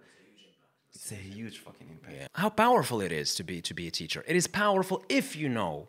It's 0.93 1.11
a 1.11 1.15
huge 1.15 1.59
fucking 1.59 1.89
impact. 1.95 2.29
How 2.33 2.49
powerful 2.49 3.01
it 3.07 3.11
is 3.11 3.35
to 3.35 3.43
be 3.43 3.61
to 3.61 3.73
be 3.73 3.85
a 3.87 3.91
teacher. 3.91 4.21
It 4.27 4.35
is 4.41 4.47
powerful 4.47 4.97
if 5.19 5.35
you 5.35 5.47
know 5.59 5.87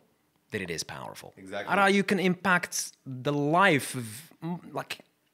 that 0.51 0.61
it 0.67 0.71
is 0.71 0.83
powerful. 0.83 1.31
Exactly. 1.37 1.71
And 1.71 1.81
how 1.81 1.87
you 1.99 2.05
can 2.11 2.21
impact 2.31 2.93
the 3.07 3.33
life 3.33 3.95
of 3.95 4.07
mm, 4.45 4.61
like 4.73 4.93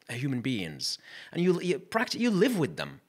human 0.09 0.41
beings, 0.41 0.99
and 1.33 1.39
you 1.45 1.51
you 1.69 1.79
practice 1.79 2.21
you 2.21 2.31
live 2.31 2.57
with 2.65 2.77
them. 2.77 3.01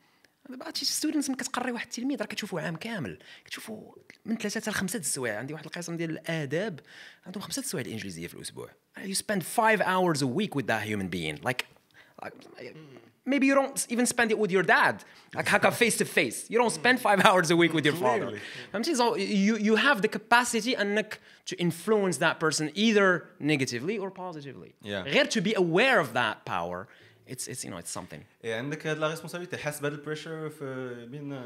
دابا 0.50 0.74
شي 0.74 0.86
ستودنتس 0.86 1.30
ملي 1.30 1.38
كتقري 1.38 1.72
واحد 1.72 1.86
التلميذ 1.86 2.20
راه 2.20 2.26
كتشوفوا 2.26 2.62
عام 2.62 2.76
كامل 2.76 3.20
كتشوفوا 3.46 3.94
من 4.26 4.38
ثلاثه 4.38 4.62
حتى 4.62 4.72
لخمسه 4.72 5.00
د 5.00 5.02
السوايع 5.02 5.40
عندي 5.40 5.54
واحد 5.54 5.66
القسم 5.66 5.98
ديال 5.98 6.10
الاداب 6.10 6.80
عندهم 7.26 7.44
خمسه 7.44 7.62
د 7.62 7.66
السوايع 7.66 7.86
الانجليزيه 7.86 8.28
في 8.28 8.34
الاسبوع 8.34 8.70
you 8.98 9.16
spend 9.16 9.44
five 9.44 9.82
hours 9.82 10.22
a 10.22 10.28
week 10.28 10.56
with 10.56 10.68
that 10.68 10.84
human 10.84 11.08
being 11.08 11.38
like, 11.44 11.66
like 12.24 12.34
maybe 13.26 13.46
you 13.48 13.56
don't 13.56 13.86
even 13.90 14.06
spend 14.06 14.30
it 14.32 14.38
with 14.38 14.52
your 14.52 14.64
dad 14.64 15.04
like 15.36 15.48
هكا 15.48 15.70
face 15.72 15.98
to 15.98 16.06
face 16.06 16.50
you 16.50 16.58
don't 16.58 16.72
spend 16.72 17.00
five 17.00 17.20
hours 17.26 17.50
a 17.52 17.56
week 17.56 17.74
with 17.74 17.86
your 17.86 17.96
father 17.96 18.40
فهمتي 18.74 18.96
so 18.96 19.16
you 19.16 19.58
you 19.58 19.76
have 19.76 20.02
the 20.02 20.08
capacity 20.08 20.78
انك 20.78 21.20
to 21.46 21.56
influence 21.56 22.18
that 22.18 22.40
person 22.40 22.72
either 22.76 23.26
negatively 23.40 23.98
or 23.98 24.10
positively 24.12 24.74
Yeah. 24.84 25.04
غير 25.04 25.26
to 25.30 25.42
be 25.42 25.54
aware 25.56 26.00
of 26.00 26.14
that 26.14 26.46
power 26.46 26.88
it's 27.28 27.48
it's 27.48 27.64
you 27.66 27.72
know 27.72 27.78
it's 27.78 27.92
something 28.00 28.22
اي 28.46 28.54
عندك 28.54 28.88
هاد 28.88 28.98
لا 28.98 29.08
ريسبونسابيلتي 29.08 29.58
حاس 29.58 29.80
بهاد 29.80 29.94
البريشر 29.94 30.50
في 30.50 31.06
بين 31.10 31.42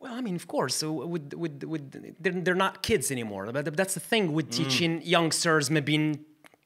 Well, 0.00 0.12
I 0.14 0.20
mean, 0.20 0.36
of 0.36 0.46
course. 0.46 0.74
So 0.82 0.86
with 1.14 1.34
with 1.34 1.64
with 1.64 1.84
they're, 2.22 2.32
they're 2.44 2.62
not 2.66 2.82
kids 2.82 3.10
anymore. 3.10 3.50
But 3.52 3.76
that's 3.80 3.94
the 3.94 4.00
thing 4.12 4.32
with 4.32 4.48
teaching 4.50 5.02
youngsters 5.02 5.70
ما 5.70 5.80
بين 5.80 6.24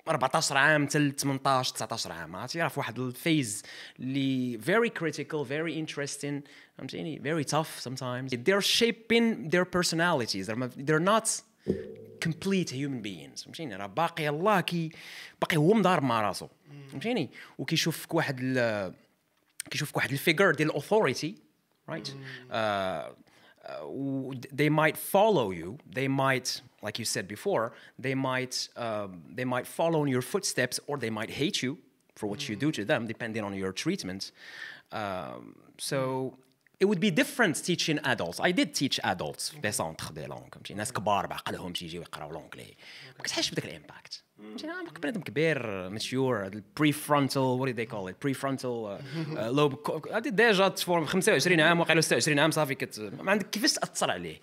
14 0.10 0.58
عام 0.58 0.88
till 0.88 1.14
18 1.24 1.74
19 1.76 2.12
عام 2.12 2.36
عرفتي 2.36 2.62
راه 2.62 2.68
في 2.68 2.80
واحد 2.80 3.00
الفيز 3.00 3.64
اللي 4.00 4.60
very 4.62 4.90
critical 5.00 5.46
very 5.50 5.86
interesting 5.86 6.50
فهمتيني 6.78 7.20
very 7.24 7.46
tough 7.48 7.88
sometimes 7.90 8.32
they're 8.32 8.62
shaping 8.80 9.50
their 9.50 9.66
personalities 9.66 10.48
they're, 10.48 10.70
they're 10.88 11.08
not 11.14 11.42
complete 12.26 12.70
human 12.70 13.02
beings 13.02 13.44
فهمتيني 13.44 13.76
راه 13.76 13.86
باقي 13.88 14.30
الله 14.30 14.62
كي 14.62 14.92
باقي 15.42 15.58
هو 15.58 15.74
مضارب 15.74 16.04
مع 16.04 16.22
راسو 16.22 16.48
فهمتيني 16.92 17.30
وكيشوف 17.58 17.98
فيك 17.98 18.14
واحد 18.14 18.40
ال- 18.42 18.94
كيشوف 19.70 19.88
فيك 19.88 19.98
واحد 19.98 20.12
ال 20.12 20.18
figure 20.18 20.52
ديال 20.52 20.70
ال 20.70 20.76
authority 20.76 21.36
right 21.92 22.08
uh, 22.08 22.54
uh, 23.66 24.36
they 24.62 24.70
might 24.70 24.98
follow 25.14 25.52
you 25.52 25.78
they 25.98 26.08
might 26.08 26.62
like 26.87 26.97
you 27.01 27.07
said 27.15 27.25
before 27.37 27.65
they 28.05 28.15
might 28.31 28.55
um, 28.85 29.11
they 29.39 29.47
might 29.55 29.67
follow 29.79 30.01
in 30.05 30.11
your 30.17 30.25
footsteps 30.33 30.77
or 30.89 30.95
they 31.05 31.13
might 31.19 31.31
hate 31.43 31.59
you 31.65 31.73
for 32.19 32.27
what 32.33 32.41
you 32.49 32.55
do 32.65 32.69
to 32.79 32.83
them 32.91 33.01
depending 33.15 33.43
on 33.49 33.53
your 33.63 33.73
treatment 33.85 34.23
um, 35.01 35.43
so 35.91 35.99
it 36.83 36.87
would 36.89 37.03
be 37.09 37.13
different 37.23 37.55
teaching 37.71 37.99
adults 38.13 38.39
I 38.49 38.51
did 38.61 38.69
teach 38.81 38.97
adults 39.15 39.51
في 39.51 39.61
des 39.61 39.73
centres 39.73 40.13
de 40.13 40.27
langue 40.29 40.55
فهمتي 40.55 40.75
ناس 40.75 40.93
كبار 40.93 41.27
بعقلهم 41.27 41.73
تيجيو 41.73 42.03
يقراو 42.03 42.31
لونجلي 42.33 42.77
ما 43.19 43.25
كتحسش 43.25 43.51
بداك 43.51 43.65
الامباكت 43.65 44.23
فهمتي 44.39 44.67
انا 44.67 44.91
بنادم 44.91 45.21
كبير 45.21 45.89
ماتيور 45.89 46.47
البري 46.47 46.93
فرونتال 46.93 47.43
وات 47.43 47.75
دي 47.75 47.87
كول 47.87 48.11
ات 48.11 48.17
بري 48.23 48.35
فرونتال 48.35 48.99
لوب 49.37 49.91
هادي 50.11 50.31
ديجا 50.31 50.69
تفورم 50.69 51.05
25 51.07 51.61
عام 51.61 51.81
واقيلا 51.81 52.01
26 52.01 52.39
عام 52.39 52.51
صافي 52.51 52.75
كت 52.75 53.01
ما 53.01 53.31
عندك 53.31 53.51
كيفاش 53.51 53.73
تاثر 53.73 54.11
عليه 54.11 54.41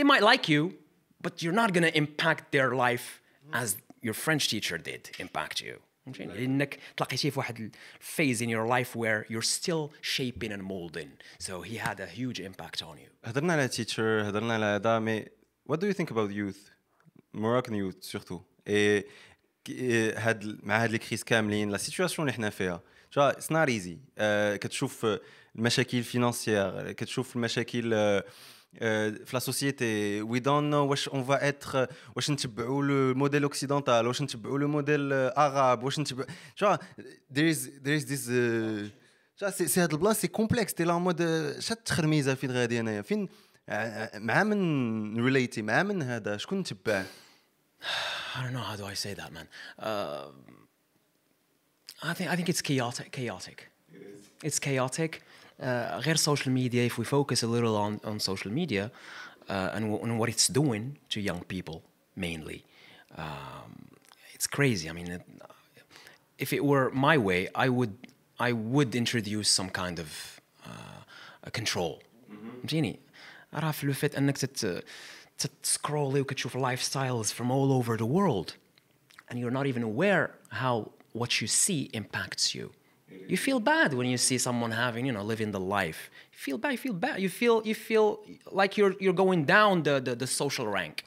they 0.00 0.02
might 0.04 0.22
like 0.22 0.48
you 0.48 0.72
but 1.26 1.42
you're 1.42 1.58
not 1.62 1.72
gonna 1.74 1.92
impact 2.02 2.42
their 2.56 2.70
life 2.86 3.06
as 3.52 3.68
your 4.06 4.14
French 4.14 4.44
teacher 4.48 4.78
did 4.78 5.02
impact 5.18 5.60
you 5.60 5.78
فهمتيني 6.06 6.32
لانك 6.34 6.78
تلاقيتيه 6.96 7.30
في 7.30 7.38
واحد 7.38 7.70
الفيز 8.00 8.42
in 8.42 8.46
your 8.46 8.66
life 8.66 8.96
where 8.96 9.26
you're 9.32 9.48
still 9.60 9.90
shaping 10.16 10.52
and 10.52 10.62
molding 10.62 11.08
so 11.38 11.62
he 11.62 11.76
had 11.76 12.00
a 12.00 12.06
huge 12.06 12.40
impact 12.40 12.82
on 12.82 12.96
you 12.98 13.10
هضرنا 13.24 13.52
على 13.52 13.68
تيتشر 13.68 14.28
هضرنا 14.28 14.54
على 14.54 14.64
هذا 14.66 14.98
مي 14.98 15.24
what 15.72 15.76
do 15.76 15.86
you 15.86 15.94
think 15.94 16.10
about 16.10 16.30
youth 16.32 16.70
Moroccan 17.34 17.74
youth 17.74 18.02
surtout 18.04 18.42
et 18.68 19.04
كي- 19.64 20.12
هاد 20.12 20.42
ال- 20.42 20.58
مع 20.62 20.82
هاد 20.84 20.94
الكريس 20.94 21.24
كاملين 21.24 21.70
لا 21.70 21.76
سيتوياسيون 21.78 22.28
اللي 22.28 22.36
حنا 22.36 22.50
فيها 22.50 22.80
جا 23.16 23.30
اتس 23.30 23.52
نوت 23.52 23.68
ايزي 23.68 23.98
كتشوف 24.58 25.06
المشاكل 25.56 26.02
فينانسيير 26.02 26.92
كتشوف 26.92 27.36
المشاكل 27.36 27.94
آه، 27.94 28.18
آه، 28.18 28.24
في 28.79 29.29
لا 29.33 29.39
سوسيتي 29.39 30.21
وي 30.21 30.39
دون 30.39 30.69
نو 30.69 30.85
واش 30.85 31.09
اون 31.09 31.23
فا 31.23 31.47
اتر 31.49 31.87
واش 32.15 32.31
نتبعوا 32.31 32.83
لو 32.83 33.13
موديل 33.13 33.43
اوكسيدونتال 33.43 34.07
واش 34.07 34.21
نتبعوا 34.21 34.59
لو 34.59 34.67
موديل 34.67 35.13
اغاب 35.13 35.83
واش 35.83 35.99
نتبع 35.99 36.25
is 37.33 37.57
there 37.83 37.99
is 37.99 38.05
this 38.09 38.29
آه، 38.31 38.89
جا 39.41 39.49
سي 39.49 39.67
سي 39.67 39.81
هاد 39.81 39.93
البلان 39.93 40.13
سي 40.13 40.27
كومبلكس 40.27 40.73
تي 40.73 40.83
لا 40.83 40.97
مود 40.97 41.21
شات 41.59 41.77
التخرميزه 41.77 42.35
فين 42.35 42.51
غادي 42.51 42.79
انايا 42.79 43.01
فين 43.01 43.29
مع 44.15 44.43
من 44.43 45.25
ريليتي 45.25 45.61
مع 45.61 45.83
من 45.83 46.01
هذا 46.01 46.37
شكون 46.37 46.59
نتبع 46.59 47.05
I 48.35 48.43
don't 48.43 48.53
know 48.53 48.59
how 48.59 48.75
do 48.75 48.85
I 48.85 48.93
say 48.93 49.13
that, 49.13 49.31
man. 49.33 49.47
Uh, 49.79 50.27
I 52.03 52.13
think 52.13 52.29
I 52.29 52.35
think 52.35 52.49
it's 52.49 52.61
chaotic. 52.61 53.11
Chaotic. 53.11 53.59
It's 54.43 54.59
chaotic. 54.59 55.23
Uh, 55.60 55.64
غير 56.00 56.16
social 56.16 56.50
media. 56.50 56.82
If 56.84 56.98
we 56.98 57.04
focus 57.04 57.42
a 57.42 57.46
little 57.46 57.76
on 57.76 58.00
on 58.04 58.18
social 58.18 58.50
media 58.50 58.90
uh, 59.48 59.74
and, 59.74 59.84
w- 59.90 60.02
and 60.04 60.18
what 60.18 60.28
it's 60.28 60.48
doing 60.48 60.98
to 61.10 61.20
young 61.20 61.42
people 61.54 61.82
mainly, 62.16 62.64
um, 63.16 63.70
it's 64.34 64.46
crazy. 64.46 64.86
I 64.90 64.92
mean, 64.92 65.08
it, 65.16 65.22
if 66.38 66.52
it 66.52 66.64
were 66.64 66.90
my 67.08 67.16
way, 67.28 67.40
I 67.54 67.68
would 67.68 67.94
I 68.48 68.50
would 68.52 68.94
introduce 69.02 69.48
some 69.58 69.70
kind 69.82 69.96
of 70.04 70.08
uh, 70.66 71.48
a 71.48 71.50
control. 71.50 72.02
فهمتيني 72.62 72.98
راه 73.54 73.70
في 73.70 73.86
لو 73.86 73.92
فيت 73.92 74.14
انك 74.14 74.38
تت 74.38 74.84
تسكرولي 75.62 76.20
وكتشوف 76.20 76.56
لايف 76.56 76.82
ستايلز 76.82 77.32
from 77.32 77.50
all 77.50 77.72
over 77.72 77.96
the 77.96 78.06
world 78.06 78.54
and 79.30 79.38
you're 79.38 79.50
not 79.50 79.66
even 79.66 79.82
aware 79.82 80.30
how 80.50 80.90
what 81.12 81.40
you 81.40 81.46
see 81.46 81.90
impacts 81.92 82.54
you. 82.54 82.70
You 83.28 83.36
feel 83.36 83.60
bad 83.60 83.94
when 83.94 84.06
you 84.06 84.16
see 84.16 84.38
someone 84.38 84.72
having, 84.72 85.06
you 85.06 85.12
know, 85.12 85.22
living 85.22 85.50
the 85.52 85.60
life. 85.60 86.10
You 86.32 86.38
feel 86.46 86.58
bad. 86.58 86.72
You 86.72 86.78
feel 86.78 86.94
bad. 86.94 87.20
You 87.20 87.28
feel 87.28 87.56
you 87.70 87.74
feel 87.74 88.06
like 88.60 88.76
you're 88.78 88.94
you're 89.02 89.20
going 89.24 89.44
down 89.44 89.82
the 89.82 90.00
the, 90.00 90.14
the 90.22 90.26
social 90.26 90.66
rank. 90.66 91.04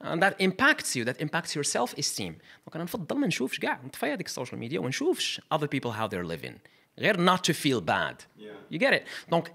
And 0.00 0.20
that 0.22 0.34
impacts 0.38 0.96
you. 0.96 1.04
That 1.04 1.20
impacts 1.20 1.54
your 1.54 1.64
self-esteem. 1.64 2.34
دونك 2.66 2.74
انا 2.74 2.84
نفضل 2.84 3.18
ما 3.18 3.26
نشوفش 3.26 3.58
كاع 3.58 3.80
نطفي 3.84 4.06
هذيك 4.06 4.26
السوشيال 4.26 4.58
ميديا 4.58 4.80
وما 4.80 4.88
نشوفش 4.88 5.40
other 5.54 5.66
people 5.66 5.90
how 5.92 6.08
they're 6.08 6.26
living. 6.26 6.58
غير 6.98 7.16
not 7.16 7.44
to 7.44 7.52
feel 7.52 7.80
bad. 7.80 8.24
You 8.70 8.78
get 8.78 8.92
it. 8.92 9.06
Donc 9.30 9.50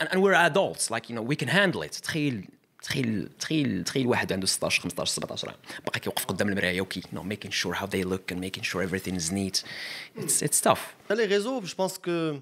and, 0.00 0.08
and 0.12 0.22
we're 0.22 0.34
adults 0.34 0.90
like 0.90 1.08
you 1.08 1.14
know 1.16 1.22
we 1.22 1.36
can 1.36 1.48
handle 1.48 1.82
it. 1.82 1.92
تخيل 2.02 2.48
تخيل 2.86 3.28
تخيل 3.40 3.84
تخيل 3.84 4.06
واحد 4.06 4.32
عنده 4.32 4.46
16 4.46 4.82
15 4.82 5.12
17 5.12 5.48
عام 5.48 5.56
باقي 5.86 6.00
كيوقف 6.00 6.24
قدام 6.26 6.48
المرايه 6.48 6.80
وكي 6.80 7.00
you 7.00 7.04
know 7.16 7.22
making 7.22 7.50
sure 7.52 7.74
how 7.74 7.86
they 7.86 8.02
look 8.04 8.32
and 8.34 8.38
making 8.40 8.62
sure 8.62 8.82
everything 8.82 9.14
is 9.16 9.30
neat. 9.32 9.62
It's 10.18 10.42
it's 10.42 10.60
tough. 10.68 10.80
Les 11.10 11.26
réseaux, 11.26 11.60
je 11.64 11.74
pense 11.74 11.98
que 11.98 12.40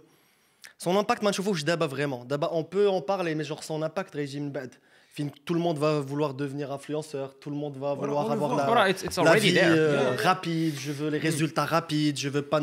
son 0.78 0.96
impact, 0.96 1.22
ما 1.24 1.30
نشوفوش 1.30 1.62
دابا 1.64 1.86
vraiment. 1.88 2.24
D'abord, 2.24 2.52
on 2.56 2.64
peut 2.64 2.88
en 2.88 3.00
parler, 3.02 3.34
mais 3.34 3.44
genre 3.44 3.62
son 3.64 3.82
impact 3.82 4.14
régime 4.14 4.50
bad. 4.50 4.70
Fin, 5.16 5.28
Tout 5.46 5.54
le 5.54 5.60
monde 5.66 5.78
va 5.78 5.92
vouloir 6.10 6.32
devenir 6.34 6.66
influenceur, 6.78 7.26
tout 7.42 7.50
le 7.50 7.56
monde 7.62 7.76
va 7.84 7.90
vouloir 7.94 8.24
on 8.26 8.28
le 8.28 8.34
avoir 8.36 8.50
voit. 8.54 8.60
la, 8.62 8.66
Voilà, 8.72 8.84
it's- 8.92 9.02
it's 9.06 9.16
la 9.16 9.22
already 9.24 9.48
vie 9.48 9.54
there. 9.60 9.74
euh, 9.76 10.14
Yeah. 10.14 10.22
rapide, 10.30 10.74
je 10.86 10.92
veux 10.98 11.10
les 11.14 11.18
résultats 11.28 11.66
rapides, 11.76 12.16
je 12.24 12.28
veux 12.34 12.46
pas 12.54 12.60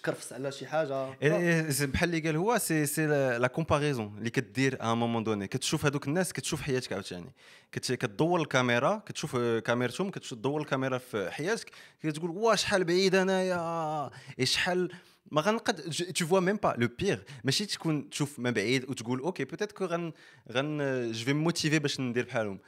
نتكرفس 0.00 0.32
على 0.32 0.52
شي 0.52 0.66
حاجة. 0.66 1.14
إيه، 1.22 1.70
c'est 1.70 1.86
بحال 1.86 2.08
اللي 2.08 2.20
قال 2.20 2.36
هو 2.36 2.58
c'est 2.58 2.86
c'est 2.86 3.06
la 3.38 3.46
comparaison 3.46 4.14
اللي 4.18 4.30
كدير 4.30 4.76
à 4.80 4.94
moment 4.94 5.24
donné 5.24 5.46
كتشوف 5.46 5.86
هذوك 5.86 6.06
الناس 6.08 6.32
كتشوف 6.32 6.60
حياتك 6.62 6.92
عاوتاني. 6.92 7.32
كت- 7.72 7.92
كتدور 7.92 8.40
الكاميرا 8.40 9.02
كتشوف 9.06 9.36
كاميرتهم 9.36 10.10
كتدور 10.10 10.60
الكاميرا 10.60 10.98
في 10.98 11.30
حياتك. 11.30 11.70
كتقول 12.02 12.30
وا 12.30 12.54
شحال 12.56 12.84
بعيد 12.84 13.14
أنايا؟ 13.14 14.10
إيه 14.38 14.44
شحال؟ 14.44 14.92
ما 15.30 15.40
غنقد 15.40 15.74
tu 16.14 16.26
vois 16.26 16.40
même 16.40 16.56
pas 16.56 16.74
le 16.78 16.88
pire 16.98 17.18
ماشي 17.44 17.66
تكون 17.66 18.10
تشوف 18.10 18.38
ما 18.38 18.50
بعيد 18.50 18.90
وتقول 18.90 19.20
OK 19.20 19.44
peut-être 19.44 19.72
que 19.72 19.84
غن 19.84 20.12
غن 20.52 20.78
je 21.12 21.24
vais 21.24 21.32
motiver 21.32 21.78
باش 21.78 22.00
ندير 22.00 22.24
بحالهم. 22.24 22.58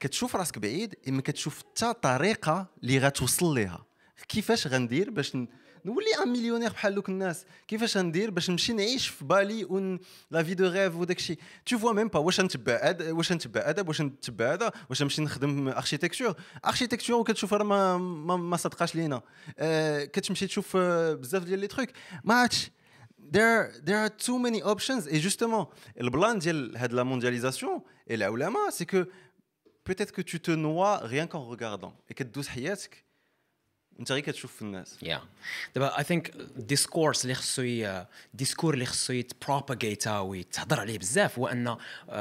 كتشوف 0.00 0.36
راسك 0.36 0.58
بعيد 0.58 0.94
إما 1.08 1.22
كتشوف 1.22 1.58
حتى 1.58 1.92
طريقة 2.02 2.66
اللي 2.82 2.98
غتوصل 2.98 3.54
ليها. 3.54 3.84
كيفاش 4.28 4.66
غندير 4.66 5.10
باش 5.10 5.36
ن- 5.36 5.48
نولي 5.85 6.23
ان 6.23 6.27
مليونير 6.27 6.69
بحال 6.69 6.95
دوك 6.95 7.09
الناس 7.09 7.45
كيفاش 7.67 7.97
غندير 7.97 8.31
باش 8.31 8.49
نمشي 8.49 8.73
نعيش 8.73 9.07
في 9.07 9.25
بالي 9.25 9.65
ون 9.65 9.99
لا 10.31 10.43
في 10.43 10.53
دو 10.53 10.69
ريف 10.69 10.95
وداك 10.95 11.17
الشيء 11.17 11.37
تو 11.65 11.77
فوا 11.77 11.93
ميم 11.93 12.07
با 12.07 12.19
واش 12.19 12.41
نتبع 12.41 12.79
أد... 12.81 13.01
واش 13.01 13.31
نتبع 13.31 13.61
ادب 13.69 13.87
واش 13.87 14.01
نتبع 14.01 14.53
هذا 14.53 14.71
واش 14.89 15.03
نمشي 15.03 15.21
نخدم 15.21 15.67
اركيتكتور 15.67 16.35
اركيتكتور 16.65 17.19
وكتشوف 17.19 17.53
راه 17.53 17.63
ما 17.63 17.97
ما, 17.97 18.37
ما 18.37 18.57
صدقاش 18.57 18.95
لينا 18.95 19.21
آه 19.59 20.05
كتمشي 20.05 20.47
تشوف 20.47 20.75
آه، 20.75 21.13
بزاف 21.13 21.43
ديال 21.43 21.59
لي 21.59 21.67
تروك 21.67 21.89
ما 22.23 22.33
عادش 22.33 22.71
there 23.31 23.71
there 23.85 23.99
are 24.05 24.09
too 24.09 24.37
many 24.39 24.61
options 24.61 25.07
et 25.07 25.19
justement 25.19 25.65
البلان 26.01 26.39
ديال 26.39 26.77
هاد 26.77 26.93
لا 26.93 27.03
موندياليزاسيون 27.03 27.81
العولمه 28.11 28.69
سي 28.69 28.85
كو 28.85 29.03
peut-être 29.89 30.11
que 30.11 30.21
tu 30.21 30.39
te 30.39 30.51
noies 30.51 30.99
rien 31.03 31.27
qu'en 31.27 31.45
regardant 31.55 31.93
et 32.09 32.13
كدوز 32.13 32.47
حياتك 32.47 33.04
انت 33.99 34.11
غير 34.11 34.21
كتشوف 34.23 34.55
في 34.55 34.61
الناس 34.61 34.97
Yeah. 35.05 35.19
دابا 35.75 35.95
I 35.97 36.03
think 36.03 36.31
discourse 36.73 37.21
اللي 37.21 37.33
خصو 37.35 37.61
ي- 37.61 38.05
ديسكور 38.33 38.73
اللي 38.73 38.85
خصو 38.85 39.13
يتبروباغيتا 39.13 40.19
ويتهضر 40.19 40.79
عليه 40.79 40.97
بزاف 40.99 41.39
هو 41.39 41.47
ان 41.47 41.75
uh, 41.75 42.11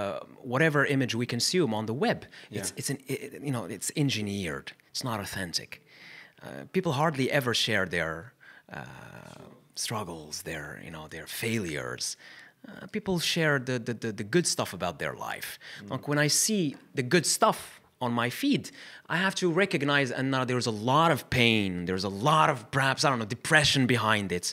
whatever 0.45 0.87
image 0.91 1.15
we 1.15 1.27
consume 1.37 1.73
on 1.75 1.87
the 1.87 1.95
web 2.07 2.19
it's 2.53 2.73
it's 2.77 2.91
an 2.91 2.99
it, 3.09 3.43
you 3.43 3.53
know 3.53 3.65
it's 3.77 3.91
engineered 3.97 4.73
it's 4.93 5.05
not 5.05 5.21
authentic 5.21 5.71
uh, 6.43 6.47
people 6.75 6.93
hardly 6.93 7.31
ever 7.31 7.55
share 7.55 7.87
their 7.97 8.33
uh, 8.73 8.81
struggles 9.85 10.35
their 10.51 10.67
you 10.87 10.91
know 10.97 11.05
their 11.17 11.27
failures 11.45 12.05
uh, 12.69 12.87
people 12.97 13.17
share 13.35 13.57
the, 13.69 13.77
the, 13.89 13.95
the, 14.05 14.11
the 14.21 14.27
good 14.37 14.47
stuff 14.55 14.71
about 14.81 14.95
their 15.03 15.15
life. 15.29 15.51
Donc 15.91 16.03
when 16.11 16.19
I 16.27 16.29
see 16.45 16.63
the 16.99 17.03
good 17.15 17.27
stuff 17.37 17.59
on 18.05 18.13
my 18.23 18.29
feed, 18.41 18.65
I 19.15 19.17
have 19.27 19.35
to 19.43 19.47
recognize 19.65 20.11
and 20.11 20.31
now 20.31 20.45
there's 20.51 20.69
a 20.75 20.77
lot 20.93 21.11
of 21.17 21.21
pain, 21.31 21.71
there's 21.89 22.07
a 22.13 22.15
lot 22.31 22.49
of 22.55 22.59
perhaps 22.77 23.05
I 23.05 23.11
don't 23.11 23.19
know 23.19 23.31
depression 23.39 23.83
behind 23.87 24.29
it, 24.39 24.47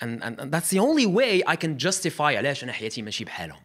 and, 0.00 0.12
and, 0.24 0.34
and 0.40 0.48
that's 0.54 0.70
the 0.74 0.80
only 0.88 1.06
way 1.18 1.42
I 1.46 1.56
can 1.56 1.72
justify 1.78 2.36
علاش 2.36 2.64
انا 2.64 2.72
حياتي 2.72 3.02
ماشي 3.02 3.24
بحالهم. 3.24 3.60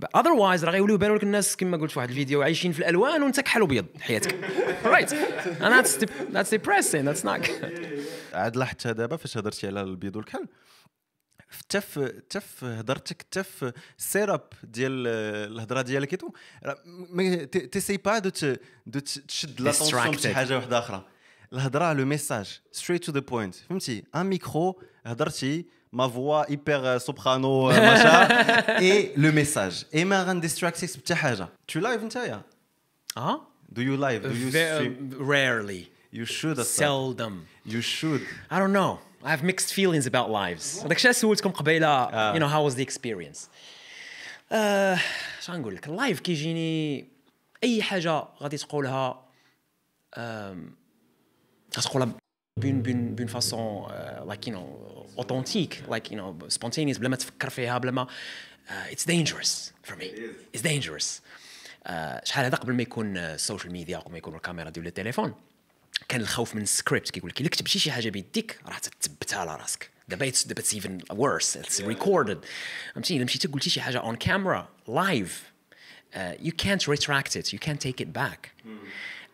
But 0.00 0.08
otherwise 0.20 0.64
راه 0.64 0.70
غيوليو 0.70 0.94
يبانوا 0.94 1.16
لك 1.16 1.22
الناس 1.22 1.56
كما 1.56 1.76
قلت 1.76 1.90
في 1.90 1.98
واحد 1.98 2.08
الفيديو 2.08 2.42
عايشين 2.42 2.72
في 2.72 2.78
الالوان 2.78 3.22
وانت 3.22 3.40
كحل 3.40 3.62
وبيض 3.62 3.86
حياتك. 4.00 4.34
right. 4.84 5.12
And 5.62 5.72
that's 5.74 5.96
dep- 5.96 6.32
that's 6.32 6.50
depressing. 6.50 7.04
That's 7.04 7.24
not 7.24 7.42
good. 7.42 7.88
عاد 8.32 8.56
لاحظتها 8.56 8.92
دابا 8.92 9.16
فاش 9.16 9.38
هضرتي 9.38 9.66
على 9.66 9.80
البيض 9.80 10.16
والكحل 10.16 10.46
حتى 11.58 11.80
في 11.80 12.06
حتى 12.26 12.40
في 12.40 12.66
هضرتك 12.66 13.22
حتى 13.22 13.42
في 13.42 13.72
السيراب 13.98 14.40
ديال 14.64 15.06
الهضره 15.52 15.82
ديالك 15.82 16.12
ايتو 16.12 16.30
تيسي 17.46 17.96
با 17.96 18.18
دو 18.18 18.28
ت- 18.30 18.60
دو 18.86 18.98
ت- 18.98 19.18
تشد 19.28 19.60
لاتونسيون 19.60 20.02
Distracted. 20.02 20.16
بشي 20.16 20.34
حاجه 20.34 20.56
واحده 20.56 20.78
اخرى 20.78 21.04
الهضره 21.52 21.92
لو 21.92 22.04
ميساج 22.04 22.60
ستريت 22.72 23.04
تو 23.04 23.12
ذا 23.12 23.20
بوينت 23.20 23.54
فهمتي 23.54 24.04
ان 24.14 24.26
ميكرو 24.26 24.82
هضرتي 25.06 25.66
ما 25.92 26.08
فوا 26.08 26.50
ايبر 26.50 26.98
سوبرانو 26.98 27.66
ماشا 27.68 28.78
اي 28.78 29.14
لو 29.16 29.32
ميساج 29.32 29.84
اي 29.94 30.04
ما 30.04 30.22
غنديستراكتيكس 30.22 30.96
بحتى 30.96 31.14
حاجه 31.14 31.48
تو 31.68 31.80
لايف 31.80 32.02
نتايا 32.02 32.42
Huh? 33.18 33.38
دو 33.68 33.82
يو 33.82 33.94
لايف 33.96 34.22
دو 34.22 34.28
يو 34.34 34.50
Ve- 34.50 34.54
ستريم 34.54 35.10
rarely. 35.18 35.88
يو 36.12 36.24
شود 36.24 36.62
Seldom. 36.62 37.32
يو 37.66 37.80
شود 37.80 38.20
I 38.50 38.54
don't 38.54 38.74
know. 38.76 39.07
I 39.23 39.29
have 39.31 39.43
mixed 39.43 39.73
feelings 39.73 40.07
about 40.07 40.29
lives. 40.29 40.83
داك 40.83 40.97
الشيء 40.97 41.11
سولتكم 41.11 41.49
قبيلة 41.49 42.33
you 42.33 42.39
know 42.39 42.47
how 42.47 42.69
was 42.69 42.75
the 42.75 42.83
experience. 42.83 43.47
آه، 44.51 44.99
اش 45.39 45.49
غنقول 45.49 45.75
لك؟ 45.75 45.87
ال 45.87 45.93
live 45.93 46.19
كيجيني 46.19 47.07
أي 47.63 47.83
حاجة 47.83 48.23
غادي 48.41 48.57
تقولها 48.57 49.25
غتقولها 51.77 52.13
d'une 52.57 52.81
d'une 52.81 53.15
d'une 53.15 53.27
façon 53.27 53.91
like 54.27 54.47
you 54.47 54.53
know 54.53 55.05
authentic 55.17 55.83
like 55.89 56.11
you 56.11 56.17
know 56.17 56.49
spontaneous 56.49 56.97
بلا 56.97 57.09
ما 57.09 57.15
تفكر 57.15 57.49
فيها 57.49 57.77
بلا 57.77 57.91
ما 57.91 58.07
It's 58.69 59.05
dangerous 59.05 59.71
for 59.89 59.95
me. 59.95 60.05
It's 60.57 60.61
dangerous. 60.61 61.21
آه، 61.87 62.21
شحال 62.25 62.45
هذا 62.45 62.57
قبل 62.57 62.73
ما 62.73 62.81
يكون 62.81 63.17
ال 63.17 63.25
social 63.25 63.73
media 63.73 63.97
قبل 63.97 64.11
ما 64.11 64.17
يكون 64.17 64.35
الكاميرا 64.35 64.69
ديال 64.69 64.87
التليفون. 64.87 65.33
كان 66.08 66.20
الخوف 66.20 66.54
من 66.54 66.62
السكريبت 66.62 67.10
كيقول 67.10 67.30
لك 67.30 67.40
الا 67.40 67.48
كتبتي 67.48 67.78
شي 67.78 67.92
حاجه 67.92 68.08
بيديك 68.10 68.58
راه 68.66 68.78
تثبتها 69.00 69.38
على 69.38 69.56
راسك 69.56 69.90
دابا 70.08 70.30
it's- 70.30 70.46
دابا 70.48 70.60
اتس 70.60 70.74
ايفن 70.74 70.98
worse 71.12 71.56
اتس 71.56 71.80
ريكوردد 71.80 72.44
فهمتي 72.94 73.16
الا 73.16 73.24
مشيتي 73.24 73.48
قلتي 73.48 73.70
شي 73.70 73.80
حاجه 73.80 73.98
اون 73.98 74.16
كاميرا 74.16 74.68
لايف 74.88 75.52
you 76.16 76.52
can't 76.64 76.82
retract 76.94 77.36
it 77.40 77.46
you 77.52 77.58
can't 77.66 77.80
take 77.88 78.00
it 78.04 78.08
back 78.18 78.48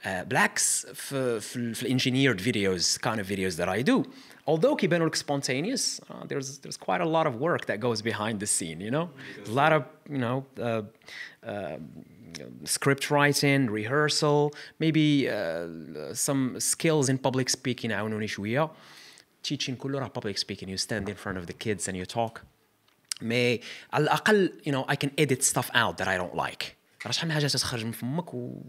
Uh, 0.05 0.09
بالعكس 0.09 0.87
في 0.87 1.41
في, 1.41 1.75
في 1.75 1.83
الانجينيرد 1.83 2.41
فيديوز 2.41 2.99
kind 3.07 3.19
of 3.19 3.27
videos 3.27 3.57
that 3.61 3.69
I 3.69 3.83
do 3.93 4.09
although 4.51 4.77
كيبانوا 4.77 5.07
لك 5.09 5.17
spontaneous 5.17 6.01
uh, 6.01 6.15
there's 6.27 6.59
there's 6.59 6.79
quite 6.79 7.01
a 7.01 7.09
lot 7.09 7.27
of 7.27 7.35
work 7.41 7.67
that 7.67 7.81
goes 7.81 8.03
behind 8.03 8.41
the 8.41 8.47
scene 8.47 8.81
you 8.81 8.91
know 8.91 9.09
a 9.47 9.51
lot 9.51 9.73
of 9.73 9.83
you 10.11 10.19
know 10.19 10.45
uh, 10.59 10.83
uh, 11.47 11.79
script 12.65 13.11
writing 13.11 13.71
rehearsal 13.71 14.53
maybe 14.79 15.29
uh, 15.29 15.67
some 16.13 16.59
skills 16.59 17.09
in 17.09 17.19
public 17.19 17.49
speaking 17.49 17.91
عاونوني 17.91 18.27
شويه 18.29 18.71
teaching 19.49 19.71
كله 19.79 19.99
راه 19.99 20.13
public 20.19 20.37
speaking 20.39 20.69
you 20.69 20.79
stand 20.79 21.09
in 21.09 21.15
front 21.15 21.39
of 21.39 21.47
the 21.47 21.55
kids 21.55 21.89
and 21.89 21.97
you 21.97 22.07
talk 22.17 22.41
مي 23.23 23.61
على 23.93 24.05
الاقل 24.05 24.53
you 24.67 24.71
know 24.71 24.85
I 24.93 24.97
can 24.97 25.11
edit 25.19 25.43
stuff 25.43 25.71
out 25.75 25.99
that 25.99 26.09
I 26.09 26.17
don't 26.19 26.35
like 26.35 26.77
راه 27.06 27.12
شحال 27.12 27.28
من 27.28 27.34
حاجة 27.34 27.48
تتخرج 27.48 27.86
من 27.86 27.92
فمك 27.92 28.34
و 28.34 28.62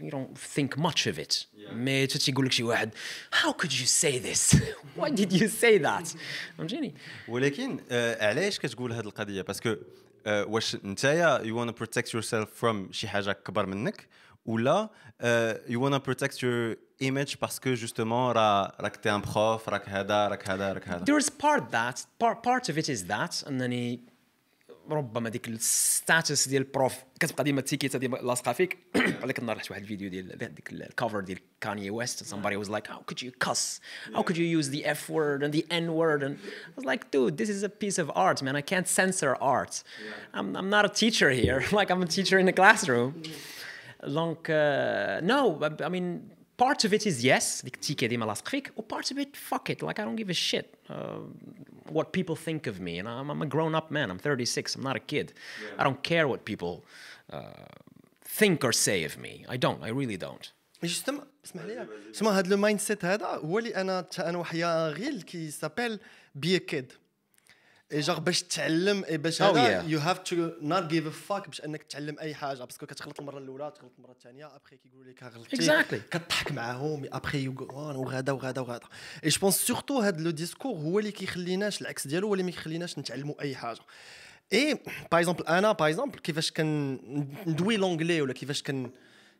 you 0.00 0.10
don't 0.10 0.38
think 0.56 0.78
much 0.78 1.06
of 1.06 1.18
it. 1.18 1.46
مي 1.72 2.06
تيقول 2.06 2.46
لك 2.46 2.52
شي 2.52 2.62
واحد 2.62 2.90
how 3.32 3.52
could 3.52 3.72
you 3.72 3.86
say 3.86 4.18
this? 4.18 4.56
Why 4.98 5.10
did 5.10 5.32
you 5.32 5.48
say 5.48 5.78
that? 5.78 6.16
فهمتيني؟ 6.58 6.94
ولكن 7.28 7.80
آه 7.90 8.28
علاش 8.28 8.58
كتقول 8.58 8.92
هذه 8.92 9.04
القضية؟ 9.04 9.42
parce 9.42 9.63
que 9.63 9.76
آه 10.26 10.44
واش 10.44 10.76
نتايا 10.76 11.38
you 11.42 11.58
wanna 11.58 11.72
protect 11.72 12.14
yourself 12.14 12.48
from 12.54 12.92
شي 12.92 13.08
حاجة 13.08 13.32
كبر 13.32 13.66
منك 13.66 14.08
ولا 14.46 14.88
you 15.68 15.84
wanna 15.84 15.98
protect 15.98 16.42
your 16.42 16.76
image 17.02 17.34
parce 17.42 17.62
que 17.62 17.74
justement 17.74 18.32
راه 18.32 18.76
راك 18.80 18.96
t'es 18.96 19.10
un 19.10 19.20
prof 19.20 19.68
راك 19.68 19.88
هذا 19.88 20.28
راك 20.28 20.50
هذا 20.50 20.72
راك 20.72 20.88
هذا؟ 20.88 21.04
There's 21.04 21.28
part 21.28 21.62
that 21.70 21.98
part, 22.24 22.42
part 22.42 22.68
of 22.68 22.78
it 22.78 22.88
is 22.88 23.04
that 23.08 23.48
أنني 23.48 24.13
ربما 24.90 25.28
ديك 25.28 25.48
ال 25.48 25.62
status 25.62 26.48
ديال 26.48 26.62
ال 26.62 26.68
prof 26.68 26.94
كتبقى 27.20 27.44
ديما 27.44 27.60
التيكيتا 27.60 27.98
ديما 27.98 28.16
لاصقه 28.16 28.52
فيك 28.52 28.78
هذاك 28.96 29.38
النهار 29.38 29.56
رحت 29.56 29.70
واحد 29.70 29.82
الفيديو 29.82 30.10
ديال 30.10 30.54
ديك 30.54 30.72
الكفر 30.72 31.20
ديال 31.20 31.38
كاني 31.60 31.90
ويست 31.90 32.34
somebody 32.34 32.56
was 32.56 32.68
like 32.68 32.86
how 32.86 33.00
could 33.06 33.22
you 33.22 33.30
cuss 33.46 33.80
how 34.14 34.22
could 34.22 34.36
you 34.36 34.58
use 34.58 34.68
the 34.70 34.84
F 34.84 35.08
word 35.08 35.42
and 35.42 35.52
the 35.52 35.64
N 35.70 35.94
word 35.94 36.22
and 36.22 36.34
I 36.36 36.76
was 36.76 36.84
like 36.84 37.10
dude 37.10 37.36
this 37.36 37.48
is 37.48 37.62
a 37.62 37.68
piece 37.68 37.98
of 37.98 38.10
art 38.14 38.42
man 38.42 38.56
I 38.56 38.62
can't 38.72 38.88
censor 38.88 39.36
art 39.40 39.82
I'm, 40.38 40.56
I'm 40.56 40.70
not 40.76 40.84
a 40.84 40.92
teacher 41.02 41.30
here 41.30 41.64
like 41.72 41.88
I'm 41.90 42.02
a 42.02 42.10
teacher 42.18 42.38
in 42.38 42.46
a 42.48 42.56
classroom 42.60 43.22
donc 44.18 44.50
uh, 44.50 45.20
no 45.32 45.38
I 45.88 45.88
mean 45.88 46.06
part 46.57 46.83
of 46.85 46.93
it 46.93 47.05
is 47.05 47.23
yes 47.23 47.63
ديك 47.63 47.75
التيكه 47.75 48.07
ديما 48.07 48.25
لاصق 48.25 48.47
فيك 48.47 48.73
و 48.77 48.81
part 48.81 49.05
of 49.05 49.17
it 49.17 49.29
fuck 49.51 49.69
it 49.69 49.81
like 49.83 49.99
I 49.99 50.03
don't 50.03 50.19
give 50.23 50.29
a 50.29 50.33
shit 50.33 50.77
uh, 50.89 50.93
what 51.97 52.07
people 52.11 52.35
think 52.35 52.67
of 52.67 52.79
me 52.79 52.99
and 52.99 53.07
I'm, 53.07 53.29
I'm 53.31 53.41
a 53.41 53.49
grown 53.55 53.75
up 53.75 53.91
man 53.91 54.11
I'm 54.11 54.19
36 54.19 54.75
I'm 54.75 54.83
not 54.83 54.95
a 54.95 54.99
kid 54.99 55.33
I 55.77 55.83
don't 55.83 56.03
care 56.03 56.27
what 56.27 56.45
people 56.45 56.83
uh, 57.33 57.65
think 58.39 58.63
or 58.63 58.73
say 58.73 59.03
of 59.03 59.17
me 59.17 59.45
I 59.49 59.57
don't 59.57 59.83
I 59.83 59.89
really 59.89 60.17
don't 60.17 60.53
جوستومون 60.83 61.25
اسمح 61.45 61.63
لي 61.63 61.87
سما 62.11 62.39
هذا 62.39 62.49
لو 62.49 62.57
مايند 62.57 62.79
سيت 62.79 63.05
هذا 63.05 63.25
هو 63.25 63.59
اللي 63.59 63.75
انا 63.75 64.01
تا 64.01 64.29
انا 64.29 64.37
وحيا 64.37 64.89
غيل 64.89 65.21
كي 65.21 65.51
سابيل 65.51 65.99
بي 66.35 66.59
كيد 66.59 66.91
اي 66.91 66.97
جوغ 68.00 68.18
باش 68.18 68.42
تعلم 68.42 69.04
اي 69.04 69.16
باش 69.16 69.38
Oh, 69.42 69.44
هذا. 69.44 69.82
يو 69.82 69.98
هاف 69.98 70.18
تو 70.18 70.50
نوت 70.62 70.82
جيف 70.84 71.06
ا 71.06 71.10
فاك 71.10 71.46
باش 71.48 71.60
إنك 71.60 71.82
تعلم 71.82 72.16
أي 72.20 72.34
حاجة. 72.34 72.64
باسكو 72.64 72.86
كتغلط 72.86 73.20
المرة 73.20 73.38
الأولى 73.38 73.72
تغلط 73.78 73.92
المرة 73.98 74.10
الثانية 74.12 74.56
ابخي 74.56 74.76
كيقولوا 74.76 75.12
لك 75.12 75.22
غلطتي 75.22 75.56
Exactly. 75.56 76.08
كتضحك 76.10 76.52
معاهم 76.52 77.04
ابخي 77.12 77.48
وغادا 77.48 78.32
وغادا 78.32 78.60
وغادا 78.60 78.86
اي 79.24 79.28
جو 79.28 79.40
بونس 79.40 79.54
سورتو 79.56 80.00
هذا 80.00 80.20
لو 80.20 80.30
ديسكور 80.30 80.72
هو 80.76 80.98
اللي 80.98 81.10
كيخليناش 81.12 81.80
العكس 81.82 82.06
ديالو 82.06 82.26
هو 82.28 82.34
اللي 82.34 82.44
ما 82.44 82.50
كيخليناش 82.50 82.98
نتعلموا 82.98 83.40
أي 83.42 83.56
حاجة. 83.56 83.80
et 84.52 84.74
par 85.12 85.20
exemple 85.20 85.46
أنا 85.46 85.72
par 85.72 85.88
exemple 85.88 86.18
كيفاش 86.18 86.50
كن 86.52 86.98
ندوي 87.46 87.76
l'anglais 87.76 88.20
ولا 88.20 88.32
كيفاش 88.32 88.62
كن 88.62 88.90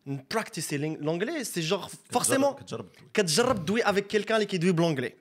ن 0.06 0.13
practice 0.13 0.69
ي 0.69 0.76
l'anglais 0.78 1.60
c'est 1.60 1.74
genre 1.74 1.88
forcément 2.10 2.54
كتجرب 2.54 2.88
كتجرب 3.14 3.64
تدوي. 3.64 3.82
avec 3.82 4.06
quelqu'un 4.06 4.34
اللي 4.36 4.46
كيدوي 4.46 4.72
ب 4.72 4.76
l'anglais 4.76 5.12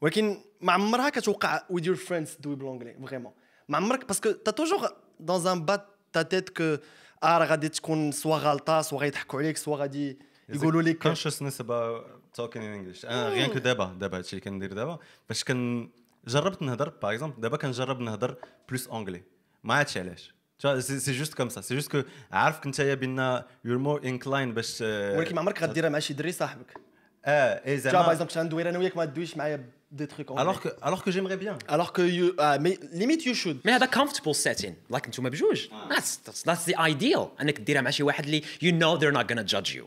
ولكن 0.00 0.38
ما 0.60 0.72
عمرها 0.72 1.08
كتوقع 1.08 1.62
with 1.70 1.86
your 1.86 1.96
friends 1.96 2.34
تدوي 2.34 2.56
ب 2.56 2.60
l'anglais 2.60 2.96
vraiment 3.06 3.32
ما 3.68 3.76
عمرك 3.76 4.06
parce 4.06 4.21
que 4.21 4.30
t'as 4.30 4.50
toujours 4.50 4.88
dans 5.20 5.46
une 5.46 5.64
part 5.64 5.86
ta 6.12 6.22
tête 6.22 6.48
que 6.48 6.76
آه 7.22 7.38
راه 7.38 7.46
غادي 7.46 7.68
تكون 7.68 8.12
soit 8.12 8.36
غلطة 8.36 8.82
سوا 8.82 8.98
غيضحكوا 8.98 9.40
عليك 9.40 9.56
سوا 9.56 9.76
غادي 9.76 10.18
يقولوا 10.48 10.82
لك 10.82 11.08
consciousness 11.08 11.54
about 11.60 12.04
talking 12.40 12.60
in 12.60 12.74
English 12.80 13.04
أنا 13.04 13.28
غير 13.28 13.52
que 13.52 13.58
دابا 13.58 13.96
دابا 14.00 14.18
هادشي 14.18 14.36
اللي 14.36 14.40
كندير 14.44 14.72
دابا. 14.72 14.98
باش 15.28 15.44
كن 15.44 15.90
جربت 16.26 16.62
نهضر 16.62 16.88
par 16.88 17.12
exemple 17.12 17.40
دابا 17.40 17.56
كنجرب 17.56 18.00
نهضر 18.00 18.36
plus 18.68 18.88
anglais 18.88 19.22
ما 19.64 19.74
عرفتش 19.74 19.98
علاش. 19.98 20.34
c'est 20.78 21.12
juste 21.12 21.34
comme 21.34 21.48
ça 21.48 21.60
c'est 21.60 21.74
juste 21.74 21.92
que 21.92 22.02
عارفك 22.32 22.66
نتايا 22.66 22.94
ben 22.94 23.42
you're 23.64 23.78
more 23.78 24.04
inclined 24.04 24.54
باش 24.54 24.78
آه، 24.82 25.18
ولكن 25.18 25.34
ما 25.34 25.40
عمرك 25.40 25.62
غديرها 25.62 25.88
مع 25.88 25.98
شي 25.98 26.14
دري 26.14 26.32
صاحبك. 26.32 26.74
آه 27.24 27.66
et 27.66 27.76
yeah 27.76 27.92
par 27.92 27.92
زعما 27.92 28.12
exemple 28.12 28.46
ندوي 28.46 28.68
أنا 28.68 28.78
وياك 28.78 28.96
ما 28.96 29.04
تدويش 29.04 29.36
معايا 29.36 29.77
des 29.91 30.07
trucs 30.07 30.31
en 30.31 30.35
Alors 30.37 30.59
vrai. 30.59 30.71
que, 30.71 30.75
alors 30.87 31.03
que 31.03 31.11
j'aimerais 31.11 31.37
bien. 31.37 31.55
alors 31.67 31.93
que 31.93 32.01
you, 32.01 32.33
ah, 32.39 32.57
mais 32.59 32.79
limite 32.93 33.25
you 33.25 33.33
should 33.35 33.57
ما 33.65 33.75
هذا 33.75 33.85
comfortable 33.85 34.33
setting 34.35 34.73
like 34.95 35.05
انتم 35.05 35.29
بجوج 35.29 35.67
that's, 35.89 36.17
that's 36.27 36.43
that's 36.49 36.65
the 36.71 36.75
ideal 36.91 37.19
انك 37.41 37.59
ديرها 37.59 37.81
مع 37.81 37.89
شي 37.89 38.03
واحد 38.03 38.25
اللي 38.25 38.41
you 38.41 38.71
know 38.81 38.99
they're 38.99 39.15
not 39.19 39.27
gonna 39.33 39.53
judge 39.53 39.75
you 39.75 39.83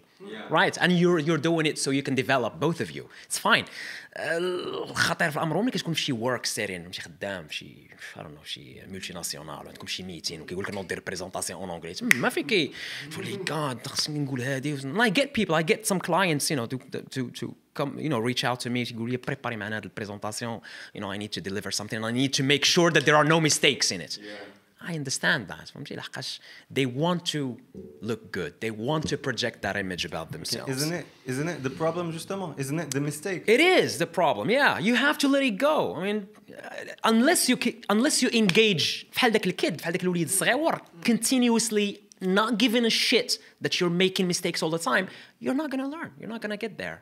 right 0.50 0.76
and 0.82 0.90
you're 1.00 1.20
you're 1.26 1.42
doing 1.50 1.66
it 1.70 1.76
so 1.78 1.90
you 1.90 2.02
can 2.08 2.14
develop 2.14 2.52
both 2.66 2.80
of 2.80 2.90
you 2.96 3.04
it's 3.26 3.38
fine 3.38 3.64
آه، 4.18 4.38
الخطير 4.38 5.30
في 5.30 5.36
الامر 5.36 5.56
هو 5.56 5.62
ملي 5.62 5.70
كتكون 5.70 5.94
في 5.94 6.02
شي 6.02 6.12
ورك 6.12 6.46
سيرين 6.46 6.92
شي 6.92 7.02
خدام 7.02 7.46
في 7.46 7.54
شي 7.54 7.66
I 8.16 8.18
don't 8.18 8.22
know 8.22 8.44
شي 8.44 8.82
ملتي 8.88 9.12
ناسيونال 9.12 9.68
عندكم 9.68 9.86
شي 9.86 10.02
ميتين 10.02 10.40
وكيقول 10.40 10.64
لك 10.64 10.74
نوض 10.74 10.86
دير 10.86 11.02
بريزونطاسيون 11.06 11.60
اون 11.60 11.70
اونغلي 11.70 11.94
ما 12.02 12.28
في 12.28 12.42
كي 12.42 12.72
تقول 13.10 13.26
لي 13.26 13.38
God 13.50 13.88
خصني 13.88 14.18
نقول 14.18 14.40
هذه 14.40 14.76
and 14.80 15.00
I 15.00 15.10
get 15.20 15.26
people 15.40 15.54
I 15.54 15.62
get 15.62 15.86
some 15.86 16.00
clients 16.00 16.50
you 16.50 16.56
know 16.56 16.66
to 16.66 16.78
to 17.14 17.30
to 17.40 17.54
come 17.78 17.98
you 17.98 18.08
know 18.08 18.20
reach 18.30 18.44
out 18.44 18.60
to 18.60 18.70
me 18.70 18.92
يقول 18.92 19.10
لي 19.10 19.16
بريباري 19.16 19.56
معنا 19.56 19.76
هذه 19.76 19.84
البريزونطاسيون 19.84 20.60
you 20.96 21.00
know 21.00 21.10
I 21.12 21.18
need 21.18 21.32
to 21.38 21.42
deliver 21.50 21.70
something 21.70 21.98
and 21.98 22.06
I 22.06 22.12
need 22.12 22.32
to 22.34 22.42
make 22.42 22.64
sure 22.64 22.90
that 22.90 23.04
there 23.04 23.16
are 23.16 23.28
no 23.28 23.40
mistakes 23.40 23.90
in 23.90 24.00
it 24.00 24.20
I 24.80 24.94
understand 24.94 25.48
that 25.48 25.68
فهمتي 25.74 25.96
لحقاش 25.96 26.40
they 26.74 26.86
want 26.86 27.20
to 27.32 27.56
look 28.02 28.30
good 28.38 28.52
they 28.60 28.70
want 28.70 29.08
to 29.08 29.16
project 29.16 29.62
that 29.62 29.76
image 29.76 30.04
about 30.04 30.32
themselves 30.32 30.70
Isn't 30.76 30.92
it? 31.00 31.06
Isn't 31.26 31.48
it 31.48 31.62
the 31.62 31.70
problem 31.82 32.12
justement? 32.12 32.58
Isn't 32.58 32.78
it 32.84 32.90
the 32.90 33.00
mistake? 33.00 33.42
It 33.56 33.60
is 33.60 33.90
the 33.98 34.06
problem. 34.20 34.46
Yeah, 34.50 34.78
you 34.88 34.94
have 35.06 35.16
to 35.22 35.28
let 35.34 35.42
it 35.50 35.56
go. 35.70 35.76
I 35.98 36.00
mean, 36.06 36.18
uh, 36.28 37.10
unless 37.12 37.40
you 37.50 37.56
ki- 37.64 37.78
unless 37.94 38.16
you 38.22 38.28
engage 38.42 39.06
بحال 39.16 39.32
داك 39.32 39.46
الكid 39.46 39.76
بحال 39.78 39.92
داك 39.92 40.02
الوليد 40.02 40.26
الصغيور 40.28 40.80
continuously 41.04 41.88
not 42.22 42.50
giving 42.62 42.84
a 42.84 42.90
shit 43.08 43.30
that 43.64 43.72
you're 43.80 43.96
making 44.06 44.26
mistakes 44.34 44.62
all 44.62 44.70
the 44.78 44.84
time, 44.90 45.06
you're 45.44 45.58
not 45.62 45.68
gonna 45.72 45.88
learn. 45.96 46.10
You're 46.20 46.32
not 46.34 46.40
gonna 46.42 46.56
get 46.66 46.76
there. 46.78 46.98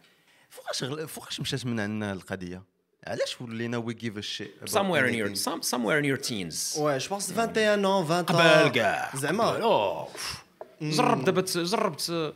فوقاش 0.50 0.84
غل- 0.84 1.08
فوقاش 1.08 1.40
مشات 1.40 1.66
من 1.66 1.80
عندنا 1.80 2.12
القضيه؟ 2.12 2.62
علاش 3.07 3.41
ولينا 3.41 3.95
give 4.01 4.17
a 4.17 4.21
shit 4.21 4.49
about 4.61 4.69
Somewhere 4.69 5.05
in 5.05 5.13
your 5.13 5.35
some 5.35 5.61
somewhere 5.61 5.99
in 5.99 6.05
your 6.05 6.17
teens. 6.17 6.75
ouais 6.77 6.99
je 6.99 7.07
pense 7.09 7.31
21 7.31 7.83
ans 7.85 8.03
20 8.03 8.31
ans. 8.31 8.35
قبل 8.35 8.71
كاع 8.71 9.11
زعما 9.15 10.07
جرب 10.81 11.25
دابا 11.25 11.41
جربت 11.41 12.33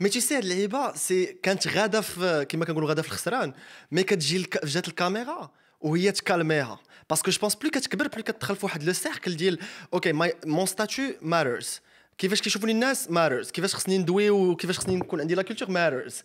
مي 0.00 0.08
تي 0.08 0.20
سي 0.20 0.36
هاد 0.36 0.42
اللعيبه 0.42 0.94
سي 0.96 1.26
كانت 1.42 1.68
غاده 1.68 2.00
في 2.00 2.46
كيما 2.48 2.64
كنقولوا 2.64 2.88
غاده 2.88 3.02
في 3.02 3.08
الخسران 3.08 3.52
mais 3.92 4.02
كتجي. 4.02 4.46
جات 4.64 4.88
الكاميرا 4.88 5.50
وهي 5.80 6.12
تكالميها 6.12 6.78
parce 7.10 7.23
que 7.23 7.30
je 7.30 7.40
pense 7.40 7.54
plus 7.54 7.70
كتكبر 7.70 8.08
plus 8.08 8.22
كتدخل 8.22 8.56
في 8.56 8.66
واحد 8.66 8.82
le 8.82 8.92
cercle 8.92 9.36
ديال 9.36 9.58
okay 9.94 10.12
my 10.12 10.34
mon 10.46 10.66
statut 10.66 11.14
matters 11.22 11.80
كيفاش 12.18 12.42
كيشوفوني 12.42 12.72
الناس 12.72 13.10
matters 13.10 13.50
كيفاش 13.50 13.74
خصني 13.74 13.98
ندوي 13.98 14.30
وكيفاش 14.30 14.78
خصني 14.78 14.96
نكون 14.96 15.20
عندي 15.20 15.34
la 15.34 15.42
culture 15.42 15.70
matters 15.70 16.22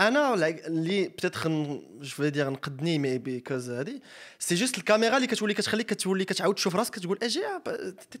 أنا 0.00 0.34
اللي 0.66 1.08
peut-être 1.08 1.48
je 1.48 1.80
vais 2.02 2.30
دير 2.30 2.50
نقدني 2.50 2.98
mais 2.98 3.18
because 3.18 3.70
هادي 3.70 4.02
c'est 4.38 4.54
juste 4.54 4.78
الكاميرا 4.78 5.16
اللي 5.16 5.26
كتولي 5.26 5.54
كتخليك 5.54 5.86
كتولي 5.86 6.24
كتعاود 6.24 6.54
تشوف 6.54 6.76
راسك 6.76 6.94
كتقول 6.94 7.18
أجي 7.22 7.42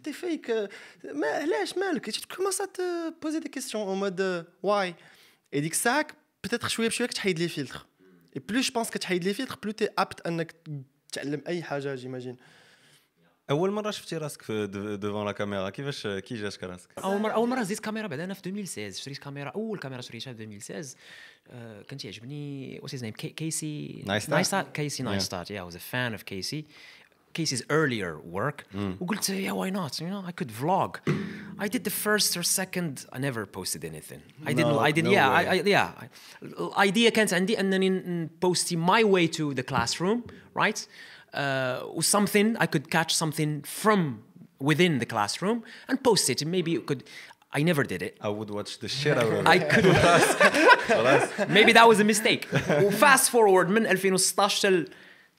تي 0.04 0.12
فيك 0.12 0.50
ما 1.04 1.26
علاش 1.26 1.78
مالك؟ 1.78 2.10
Te 2.78 3.12
poser 3.20 3.40
des 3.40 3.48
questions 3.48 3.82
en 3.92 3.96
mode 3.96 4.44
why 4.62 4.94
اي 5.54 5.60
ديك 5.60 5.72
الساعة 5.72 6.06
peut-être 6.44 6.68
شوية 6.68 6.88
بشوية 6.88 7.08
كتحيد 7.08 7.38
les 7.38 7.48
filtres 7.48 7.86
et 8.36 8.42
plus 8.48 8.60
je 8.60 8.72
pense 8.72 8.90
كتحيد 8.90 9.24
les 9.24 9.34
filtres 9.34 9.58
plus 9.62 9.72
t'es 9.72 9.88
apte 9.98 10.26
أنك 10.26 10.54
تعلم 11.12 11.42
أي 11.48 11.62
حاجة 11.62 11.94
j'imagine 11.94 12.36
اول 13.49 13.71
مره 13.71 13.91
شفتي 13.91 14.17
راسك 14.17 14.41
في 14.41 14.67
ديفون 15.01 15.25
لا 15.25 15.31
كاميرا 15.31 15.69
كيفاش 15.69 16.07
كي 16.07 16.35
جاتك 16.35 16.63
راسك؟ 16.63 16.89
اول 17.03 17.21
مره 17.21 17.31
اول 17.31 17.49
مره 17.49 17.63
زيت 17.63 17.79
كاميرا 17.79 18.07
بعد 18.07 18.19
انا 18.19 18.33
في 18.33 18.39
2016 18.45 19.03
شريت 19.03 19.17
كاميرا 19.17 19.49
اول 19.49 19.79
كاميرا 19.79 20.01
شريتها 20.01 20.33
في 20.33 20.43
2016 20.43 20.95
آه، 21.51 21.81
كان 21.81 21.97
تيعجبني 21.97 22.79
واتس 22.81 22.93
هيز 22.93 23.03
نيم 23.03 23.13
كيسي 23.13 24.03
Neistat? 24.05 24.29
نايستات 24.29 24.71
كيسي 24.75 25.03
نايستات 25.03 25.51
yeah 25.53 25.55
I 25.55 25.73
was 25.73 25.75
a 25.75 25.79
fan 25.93 26.19
of 26.19 26.23
Casey 26.25 26.63
Casey's 27.39 27.61
earlier 27.61 28.35
work 28.35 28.77
وقلت 29.01 29.31
yeah 29.31 29.53
why 29.53 29.69
not 29.75 29.99
you 29.99 30.07
know 30.09 30.29
I 30.29 30.31
could 30.43 30.51
vlog 30.61 31.11
I 31.59 31.67
did 31.67 31.83
the 31.89 31.95
first 32.05 32.37
or 32.37 32.43
second 32.61 32.93
I 33.15 33.19
never 33.19 33.45
posted 33.57 33.81
anything 33.91 34.21
I 34.49 34.53
didn't 34.53 34.73
No, 34.73 34.79
I 34.89 34.91
did 34.97 35.05
no 35.05 35.11
yeah 35.17 35.29
way. 35.29 35.47
I, 35.49 35.53
I 35.53 35.63
yeah 35.75 36.03
I- 36.03 36.09
الايديا 36.43 37.09
كانت 37.09 37.33
عندي 37.33 37.59
انني 37.59 37.89
ن- 37.89 38.29
بوستي 38.41 38.77
my 38.85 39.03
way 39.03 39.27
to 39.37 39.57
the 39.59 39.63
classroom 39.73 40.19
right 40.59 40.79
uh, 41.33 42.01
something 42.15 42.47
I 42.65 42.67
could 42.73 42.85
catch 42.95 43.11
something 43.21 43.51
from 43.81 43.99
within 44.69 44.93
the 45.01 45.07
classroom 45.13 45.57
and 45.87 45.95
post 46.07 46.25
it 46.29 46.41
and 46.43 46.49
maybe 46.51 46.71
it 46.79 46.85
could 46.89 47.03
I 47.57 47.61
never 47.71 47.83
did 47.93 48.01
it 48.07 48.13
I 48.27 48.29
would 48.37 48.49
watch 48.57 48.71
the 48.83 48.89
shit 48.99 49.15
out 49.21 49.31
of 49.37 49.47
I 49.53 49.57
it. 49.61 49.69
could 49.71 49.85
maybe 51.57 51.71
that 51.77 51.87
was 51.91 51.99
a 51.99 52.07
mistake 52.13 52.47
وفاست 52.83 53.29
فورورد 53.31 53.69
من 53.69 53.87
2016 53.87 54.61
تل 54.61 54.89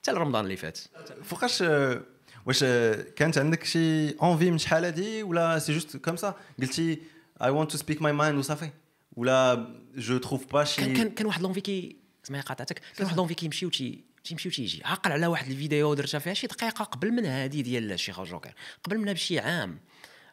تل 0.03 0.17
رمضان 0.17 0.43
اللي 0.43 0.55
فات 0.55 0.79
فوقاش 1.23 1.61
آه، 1.61 2.01
واش 2.45 2.63
آه، 2.63 3.05
كانت 3.15 3.37
عندك 3.37 3.63
شي 3.63 4.09
انفي 4.09 4.51
من 4.51 4.57
شحال 4.57 4.85
هادي 4.85 5.23
ولا 5.23 5.59
سي 5.59 5.73
جوست 5.73 5.97
كوم 5.97 6.15
سا 6.15 6.35
قلتي 6.61 6.99
I 7.43 7.47
want 7.47 7.69
to 7.75 7.77
speak 7.77 7.97
my 7.99 8.13
mind 8.21 8.35
وصافي 8.37 8.69
ولا 9.15 9.67
جو 9.95 10.17
تروف 10.17 10.45
با 10.53 10.63
شي 10.63 10.81
كان 10.81 10.93
كان 10.93 11.09
كان 11.09 11.27
واحد 11.27 11.41
لونفي 11.41 11.61
كي 11.61 11.95
سمعي 12.23 12.41
قاطعتك 12.41 12.81
كان 12.97 13.05
واحد 13.05 13.17
لونفي 13.17 13.33
كيمشي 13.33 13.65
وتي 13.65 14.03
تيمشي 14.24 14.48
وتيجي 14.48 14.82
عقل 14.84 15.12
على 15.12 15.26
واحد 15.26 15.50
الفيديو 15.50 15.94
درتها 15.94 16.18
فيها 16.18 16.34
شي 16.34 16.46
دقيقة 16.46 16.84
قبل 16.84 17.10
من 17.12 17.26
هذه 17.26 17.60
ديال 17.60 17.92
الشيخ 17.92 18.22
جوكر 18.22 18.52
قبل 18.84 18.98
منها 18.98 19.12
بشي 19.12 19.38
عام. 19.38 19.78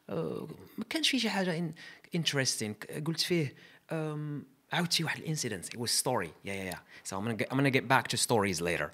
آه، 0.10 0.48
ما 0.78 0.84
كانش 0.90 1.10
فيه 1.10 1.20
شي 1.20 1.30
حاجة 1.30 1.74
interesting 2.16 2.74
قلت 3.06 3.22
فيه 3.22 3.56
آم، 3.92 4.46
عاودت 4.74 4.92
شي 4.94 5.04
واحد 5.04 5.20
ال 5.20 5.26
incident. 5.26 5.76
Was 5.76 5.90
story. 6.04 6.28
Yeah 6.46 6.48
yeah 6.50 6.74
yeah. 6.74 6.80
So 7.10 7.16
I'm 7.18 7.24
gonna 7.26 7.72
get, 7.72 7.88
back 7.88 8.08
to 8.08 8.18
stories 8.18 8.62
later. 8.62 8.90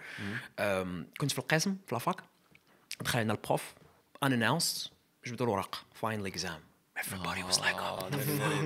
آم، 0.60 1.08
كنت 1.18 1.32
في 1.32 1.40
القسم 1.40 1.78
في 1.88 1.96
لافاك. 1.96 2.16
دخل 3.02 3.18
علينا 3.20 3.34
البروف 3.34 3.74
unannounced 4.26 4.90
جبدوا 5.26 5.46
الورق. 5.46 5.76
Final 6.02 6.28
exam. 6.34 6.60
Everybody 7.00 7.52
was 7.52 7.58
like 7.60 7.76
oh 7.76 8.04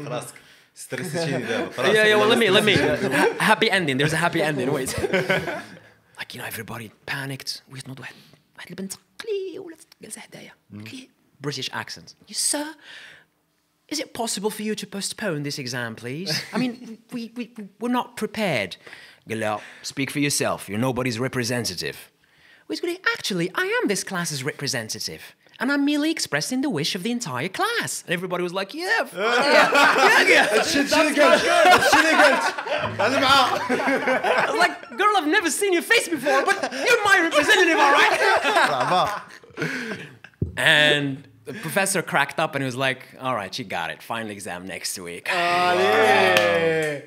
راسك 0.08 0.36
ستريسيتيني 0.76 1.44
دابا 1.46 1.72
yeah, 1.94 2.08
yeah. 2.08 2.16
Well, 2.20 2.28
let 2.30 2.38
me, 2.40 2.50
let 2.50 2.64
me. 2.64 2.76
Ha- 2.76 3.34
happy 3.56 3.72
ending. 3.72 3.98
There's 3.98 4.14
a 4.14 4.18
happy 4.26 4.42
ending. 4.42 4.72
Wait. 4.74 4.96
like 6.19 6.35
you 6.35 6.41
know, 6.41 6.47
everybody 6.47 6.91
panicked. 7.07 7.63
ويتنوض 7.71 8.01
واحد 8.01 8.15
واحد 8.57 8.69
البنت 8.71 8.93
قليله 9.21 9.77
جالسه 10.03 10.21
حدايا. 10.21 10.55
كي- 10.85 11.09
British 11.47 11.69
accent. 11.73 12.15
You 12.29 12.35
sir, 12.35 12.75
is 13.93 13.99
it 13.99 14.15
possible 14.15 14.51
for 14.51 14.63
you 14.63 14.75
to 14.77 14.87
postpone 14.87 15.43
this 15.43 15.59
exam, 15.59 15.95
please? 15.97 16.31
I 16.55 16.59
mean, 16.59 16.99
we 17.13 17.23
we 17.37 17.45
we're 17.81 17.97
not 18.01 18.17
prepared. 18.17 18.77
قال 19.29 19.41
لها, 19.41 19.61
speak 19.83 20.11
for 20.11 20.19
yourself. 20.21 20.69
You're 20.69 20.79
nobody's 20.93 21.19
representative. 21.19 21.97
وتقول 22.71 22.91
لي, 22.91 23.01
actually, 23.17 23.51
I 23.55 23.67
am 23.83 23.89
this 23.89 24.05
class's 24.05 24.43
representative. 24.45 25.23
and 25.60 25.72
I'm 25.72 25.86
merely 25.86 26.12
expressing 26.12 26.62
the 26.62 26.70
wish 26.70 26.94
of 26.96 27.04
the 27.04 27.12
entire 27.12 27.50
class. 27.50 28.04
And 28.06 28.14
everybody 28.14 28.44
was 28.44 28.54
like, 28.54 28.74
yeah, 28.74 29.04
fuck 29.06 29.14
yeah, 29.14 29.72
yeah, 29.72 30.28
yeah. 30.28 30.48
That's 30.48 30.72
shit, 30.72 30.90
good, 30.90 31.12
again, 31.12 31.40
shit. 31.40 31.46
And 31.46 33.02
I 33.02 34.46
was 34.50 34.60
like, 34.60 34.90
girl, 34.98 35.14
I've 35.18 35.28
never 35.28 35.50
seen 35.50 35.74
your 35.74 35.82
face 35.82 36.08
before, 36.08 36.46
but 36.46 36.72
you're 36.72 37.04
my 37.04 37.20
representative, 37.22 37.78
all 37.78 37.92
right? 37.92 40.00
and 40.58 41.28
the 41.46 41.54
professor 41.54 42.02
cracked 42.02 42.40
up 42.40 42.56
and 42.56 42.62
he 42.62 42.66
was 42.66 42.76
like, 42.76 43.08
all 43.20 43.34
right, 43.34 43.54
she 43.54 43.64
got 43.64 43.90
it. 43.90 44.04
Final 44.04 44.32
exam 44.32 44.68
next 44.68 45.00
week. 45.00 45.30
Oh, 45.32 45.36
wow. 45.36 45.74
yeah. 45.74 47.02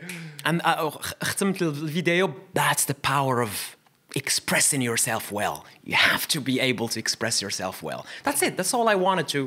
And 0.45 0.63
uh, 0.65 0.91
video, 1.29 2.35
that's 2.55 2.87
the 2.87 2.95
power 2.95 3.43
of 3.43 3.77
expressing 4.16 4.82
yourself 4.82 5.32
well. 5.32 5.66
You 5.84 5.96
have 5.96 6.28
to 6.30 6.40
be 6.40 6.60
able 6.60 6.88
to 6.94 7.00
express 7.00 7.42
yourself 7.42 7.84
well. 7.84 8.06
That's 8.24 8.42
it. 8.42 8.56
That's 8.58 8.74
all 8.74 8.88
I 8.88 8.96
wanted 8.96 9.28
to, 9.36 9.42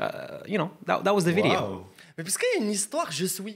uh, 0.00 0.38
you 0.52 0.58
know, 0.58 0.70
that, 0.86 1.04
that 1.04 1.14
was 1.14 1.24
the 1.24 1.32
video. 1.32 1.60
واو 1.60 1.84
مي 2.18 2.24
باسكو 2.24 2.42
il 2.42 2.58
y 2.58 2.62
a 2.62 2.64
une 2.64 2.70
histoire 2.70 3.10
je 3.12 3.26
suis 3.26 3.54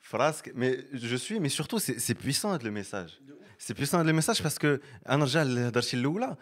في 0.00 0.16
راسك 0.16 0.56
مي 0.56 0.84
جو 0.92 1.16
سوي 1.16 1.38
مي 1.38 1.48
سورتو 1.48 1.78
سي 1.78 1.98
سي 1.98 2.14
بويسون 2.14 2.52
هاد 2.52 2.62
لو 2.62 2.70
ميساج 2.70 3.18
سي 3.58 3.74
بويسون 3.74 4.00
هاد 4.00 4.06
لو 4.06 4.14
ميساج 4.14 4.42
باسكو 4.42 4.76
انا 5.08 5.16
نرجع 5.16 5.42
لهضرتي 5.42 5.96
الاولى 5.96 6.36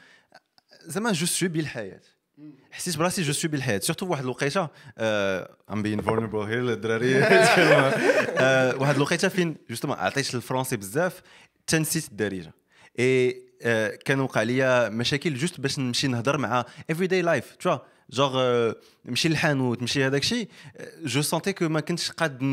زعما 0.85 1.13
جو 1.13 1.27
سوي 1.27 1.49
بالحياه 1.49 2.01
حسيت 2.71 2.97
براسي 2.97 3.23
جو 3.23 3.33
سوي 3.33 3.51
بالحياه 3.51 3.79
سورتو 3.79 4.07
واحد 4.07 4.23
الوقيته 4.23 4.69
ام 4.99 5.83
بين 5.83 6.03
فولنربل 6.03 6.39
هير 6.39 6.73
الدراري 6.73 7.23
آه، 7.23 8.77
واحد 8.77 8.95
الوقيته 8.95 9.29
فين 9.29 9.57
جوستومون 9.71 9.97
عطيت 9.99 10.35
الفرونسي 10.35 10.77
بزاف 10.77 11.23
تنسيت 11.67 12.09
الدارجه 12.09 12.53
اي 13.00 13.44
آه، 13.62 13.96
كان 14.06 14.20
وقع 14.20 14.44
ليا 14.44 14.90
مشاكل 14.90 15.34
juste 15.34 15.60
باش 15.60 15.80
نمشي 15.80 16.08
نهضر 16.08 16.38
مع 16.38 16.66
everyday 16.90 17.08
life 17.08 17.22
tu 17.22 17.56
vois 17.56 17.78
genre 18.10 18.72
نمشي 19.06 19.30
للحانوت 19.30 19.82
نمشي 19.82 20.04
هذاك 20.04 20.22
الشيء 20.22 20.50
je 21.04 21.22
sentais 21.22 21.54
que 21.54 21.70
ما 21.70 21.80
كنتش 21.80 22.12
قاد 22.12 22.44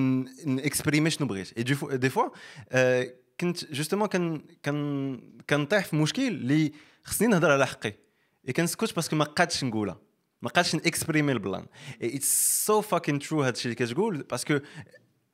ن 0.46 0.54
exprimer 0.54 1.10
شنو 1.11 1.26
بغيت. 1.26 1.59
et 1.58 1.62
des 1.96 2.10
fois 2.10 2.28
كنت 3.40 3.72
justement 3.72 4.08
كان 4.09 4.42
كان 4.62 5.20
كنطيح 5.50 5.85
في 5.85 5.96
مشكل 5.96 6.26
اللي 6.26 6.72
خصني 7.05 7.29
نهضر 7.29 7.50
على 7.50 7.66
حقي. 7.66 7.94
et 8.48 8.52
كنسكت 8.53 8.94
parce 8.96 9.09
que 9.09 9.16
ما 9.16 9.24
قادش 9.24 9.64
نقولها. 9.64 9.98
ما 10.42 10.48
قادش 10.48 10.74
ن 10.74 10.81
exprimer 10.81 11.32
ال 11.32 11.38
plan. 11.38 11.66
it's 12.02 12.66
so 12.66 12.80
fucking 12.80 13.18
true 13.18 13.42
هذا 13.42 13.53
الشيء 13.53 13.72
اللي 13.72 13.87
كتقول 13.87 14.22
parce 14.22 14.45
que 14.45 14.58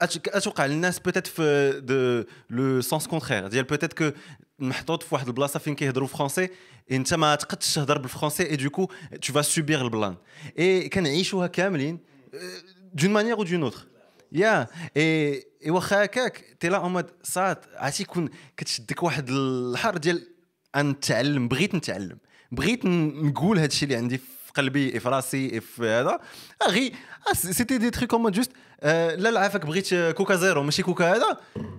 أتوقع 0.02 0.66
للناس 0.66 0.98
peut-être 0.98 1.26
في 1.26 1.72
dans 1.84 2.24
le 2.50 2.80
sens 2.80 3.06
contraire 3.06 3.46
ديال 3.46 3.64
peut-être 3.64 3.92
que 3.92 4.10
محطوط 4.58 5.02
في 5.02 5.14
واحد 5.14 5.26
البلاصة 5.26 5.58
فين 5.58 5.74
كيهضروا 5.74 6.08
français 6.08 6.48
أنت 6.90 7.14
ما 7.14 7.34
تقدش 7.34 7.74
تهضر 7.74 7.98
بال 7.98 8.07
français 8.07 8.42
et 8.42 8.56
du 8.56 8.67
coup 8.67 8.90
tu 9.22 9.32
vas 9.32 9.42
subir 9.42 9.84
ال 9.84 9.90
plan 9.90 10.16
et 10.58 10.88
كنعيشوها 10.88 11.46
كاملين 11.46 11.98
d'une 12.94 13.10
manière 13.10 13.36
ou 13.36 13.44
d'une 13.44 13.62
autre 13.62 13.86
yeah 14.32 14.66
et 14.96 15.44
et 15.64 15.70
واخا 15.70 16.04
هكاك 16.04 16.56
تي 16.60 16.68
لا 16.68 16.76
اون 16.76 17.02
صات 17.22 17.64
عرفتي 17.74 18.02
يكون 18.02 18.28
كتشدك 18.56 19.02
واحد 19.02 19.30
الحر 19.30 19.96
ديال 19.96 20.26
نتعلم 20.76 21.48
بغيت 21.48 21.74
نتعلم. 21.74 22.18
بغيت 22.52 22.84
نقول 22.84 23.58
هذا 23.58 23.66
الشيء 23.66 23.88
اللي 23.88 23.96
عندي 23.96 24.20
قلبي 24.56 25.00
في 25.00 25.08
راسي 25.08 25.60
في 25.60 25.88
هذا. 25.88 26.20
آه 26.62 26.70
غي 26.70 26.92
c'était 27.32 27.78
des 27.78 27.90
trucs 27.90 28.10
comment 28.10 28.32
juste 28.32 28.50
آه، 28.80 29.14
لا 29.14 29.28
لا 29.28 29.40
عافاك 29.40 29.66
بغيت 29.66 29.92
آه، 29.92 30.10
كوكا 30.10 30.36
زيرو 30.36 30.62
ماشي 30.62 30.82
كوكا 30.82 31.12
هذا. 31.16 31.36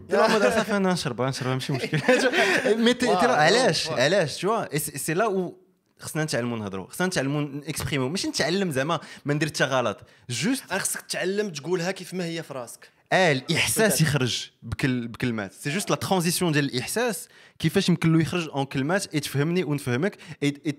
ترى 0.10 0.28
ما 0.28 0.40
صافي 0.40 0.76
أنا 0.78 0.94
نشربها 0.94 1.30
نشربها 1.30 1.54
ماشي 1.54 1.74
مشكل. 1.74 1.98
mais 2.84 2.94
ترى 2.94 3.32
علاش؟ 3.34 3.88
علاش؟ 3.90 4.36
tu 4.36 4.50
vois 4.50 4.78
c'est 4.78 5.14
لا 5.14 5.52
خصنا 6.00 6.24
نتعلموا 6.24 6.58
نهضروا 6.58 6.88
خصنا 6.88 7.08
نتعلموا 7.08 7.42
ن 7.42 7.49
exprimer 7.49 8.03
و 8.03 8.10
ماشي 8.10 8.28
نتعلم 8.28 8.72
زعما 8.72 9.00
ما 9.26 9.34
ندير 9.34 9.48
حتى 9.48 9.64
غلط. 9.64 9.98
juste 10.30 10.74
خصك 10.74 11.02
تعلم 11.02 11.50
تقولها 11.50 11.92
كيف 11.92 12.14
ما 12.14 12.26
هي 12.26 12.44
في 12.44 12.54
راسك. 12.54 12.90
آه 13.14 13.32
الإحساس 13.32 14.02
يخرج 14.02 14.50
بكل 14.64 15.08
بكلمات 15.08 15.54
c'est 15.54 15.70
juste 15.70 15.90
la 15.90 15.96
transition 15.96 16.52
ديال 16.52 16.66
الاحساس 16.66 17.28
كيفاش 17.60 17.90
يمكن 17.90 18.14
له 18.14 18.22
يخرج 18.22 18.50
en 18.50 18.66
كلمات 18.66 19.14
et 19.14 19.20
تفهمني 19.20 19.64
ونفهمك 19.64 20.18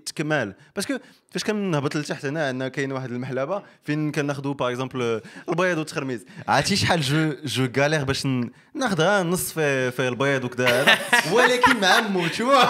تكمال 0.07 0.55
parce 0.77 0.90
que 0.90 0.99
فاش 1.31 1.45
كنهبط 1.45 1.97
لتحت 1.97 2.27
هنا 2.27 2.49
عندنا 2.49 2.69
كاين 2.69 2.93
واحد 2.93 3.11
المحلبة 3.11 3.63
فين 3.85 4.13
كناخذوا 4.13 4.55
par 4.55 4.71
exemple 4.71 5.21
البيض 5.49 5.79
والتخرميز 5.79 6.25
عرفتي 6.49 6.77
شحال 6.77 7.01
je 7.01 7.35
je 7.45 7.69
galère 7.79 8.05
باش 8.05 8.27
ناخذها 8.75 9.23
نص 9.23 9.53
في 9.53 9.91
في 9.91 10.09
البيض 10.09 10.45
وكذا 10.45 10.99
ولكن 11.33 11.81
مع 11.81 12.01
مو 12.01 12.29
tu 12.29 12.40
vois 12.40 12.63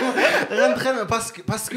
غندخل 0.60 1.04
parce 1.04 1.28
que 1.28 1.42
parce 1.48 1.65
que 1.65 1.76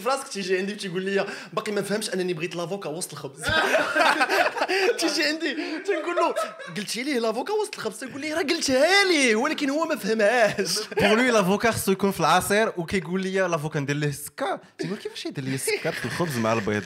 في 0.00 0.08
راسك 0.08 0.28
تيجي 0.28 0.58
عندي 0.58 0.74
تيقول 0.74 1.02
لي 1.02 1.26
باقي 1.52 1.72
ما 1.72 1.82
فهمش 1.82 2.14
أنني 2.14 2.34
بغيت 2.34 2.56
l'avocat 2.56 2.90
وسط 2.90 3.12
الخبز. 3.12 3.42
تيجي 5.00 5.24
عندي 5.24 5.56
تنقول 5.86 6.16
له 6.16 6.34
قلتي 6.76 7.02
ليه 7.02 7.18
l'avocat 7.18 7.52
وسط 7.52 7.74
الخبز؟ 7.74 7.98
تيقول 7.98 8.20
لي 8.20 8.32
راه 8.32 8.42
قلتها 8.42 9.04
ليه 9.04 9.36
ولكن 9.36 9.70
هو 9.70 9.84
ما 9.84 9.96
فهمهاش. 9.96 10.65
pour 11.00 11.16
lui 11.16 11.30
l'avocat 11.30 11.70
خصو 11.70 11.92
يكون 11.92 12.10
في 12.10 12.20
العصير 12.20 12.72
وكيقول 12.76 13.22
لي 13.22 13.48
l'avocat 13.48 13.80
ندير 13.80 13.96
ليه 13.96 14.08
السكر 14.08 14.58
تيقول 14.78 14.98
كيفاش 14.98 15.26
يدير 15.26 15.44
لي 15.44 15.54
السكر 15.54 15.92
في 15.92 16.04
الخبز 16.04 16.38
مع 16.38 16.52
البيض 16.52 16.82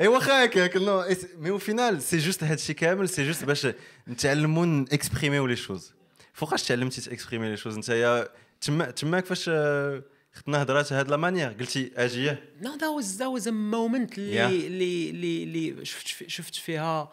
اي 0.00 0.08
واخا 0.08 0.44
هكاك 0.44 0.76
non 0.76 1.04
mais 1.38 1.50
au 1.50 1.58
final 1.58 2.02
c'est 2.02 2.18
juste 2.18 2.44
هادشي 2.44 2.74
كامل 2.74 3.08
c'est 3.08 3.26
juste 3.26 3.44
باش 3.44 3.66
نتعلموا 4.08 4.66
ن 4.66 4.75
exprimer 4.75 5.46
يو 5.46 5.50
les 5.50 5.56
choses 5.56 5.92
فوقاش 6.32 6.62
تعلمتي 6.62 7.00
ت 7.00 7.06
exprimer 7.06 7.50
les 7.50 7.56
choses 7.56 7.78
نتايا 7.78 8.28
تما 8.60 8.90
تماك 8.90 9.26
فاش 9.26 9.44
خدنا 10.34 10.62
هضرات 10.62 10.92
هاد 10.92 11.10
la 11.10 11.16
manière 11.16 11.48
قلتي 11.60 11.92
اجيه 11.96 12.44
that 12.62 13.00
was 13.02 13.06
that 13.18 13.40
was 13.40 13.46
a 13.46 13.52
moment 13.74 14.10
Yeah. 14.16 14.18
اللي 14.18 15.10
اللي 15.10 15.42
اللي 15.42 15.84
شفت 15.84 16.06
شفت 16.28 16.54
فيها 16.54 17.12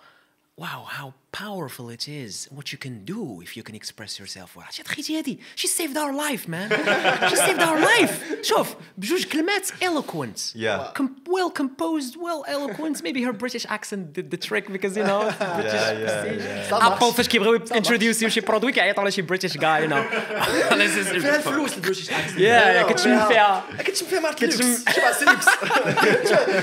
wow 0.61 0.89
how 0.97 1.11
powerful 1.32 1.86
it 1.96 2.04
is 2.08 2.48
what 2.56 2.66
you 2.72 2.78
can 2.84 3.04
do 3.14 3.20
if 3.46 3.50
you 3.56 3.62
can 3.68 3.74
express 3.82 4.12
yourself 4.20 4.48
well 4.56 4.64
عرفتي 4.64 4.82
تخيتي 4.82 5.18
هادي 5.18 5.38
she 5.56 5.66
saved 5.66 5.96
our 5.96 6.12
life 6.26 6.48
man 6.48 6.68
she 7.30 7.36
saved 7.36 7.60
our 7.68 7.80
life 7.80 8.42
شوف 8.42 8.74
بجوج 8.98 9.24
كلمات 9.24 9.66
eloquent 9.66 10.38
Yeah. 10.54 10.92
Com- 10.98 11.16
well 11.36 11.50
composed 11.62 12.14
well 12.26 12.40
eloquent 12.54 13.02
maybe 13.06 13.20
her 13.26 13.32
British 13.44 13.66
accent 13.76 14.02
did 14.18 14.26
the 14.34 14.40
trick 14.48 14.64
because 14.76 14.94
you 14.96 15.04
know 15.10 15.22
British 15.58 15.86
yeah, 16.04 16.88
Apple 16.88 17.12
فاش 17.12 17.28
كيبغيو 17.28 17.58
introduce 17.58 18.26
شي 18.26 18.40
برودوي 18.40 18.72
كيعيطوا 18.72 19.00
على 19.02 19.10
شي 19.10 19.22
British 19.22 19.52
guy 19.52 19.80
you 19.84 19.88
know 19.92 20.02
This 20.70 20.96
is- 21.06 21.08
فيها 21.18 21.36
الفلوس 21.36 21.74
البروشيش 21.76 22.08
Yeah, 22.10 22.10
yeah, 22.36 22.90
كتشم 22.92 23.28
فيها 23.28 23.64
كتشم 23.78 24.06
فيها 24.06 24.20
مارك 24.20 24.34
كتشم- 24.44 24.60
لوكس 24.64 24.94
شبع 24.96 25.12
سليبس 25.12 25.44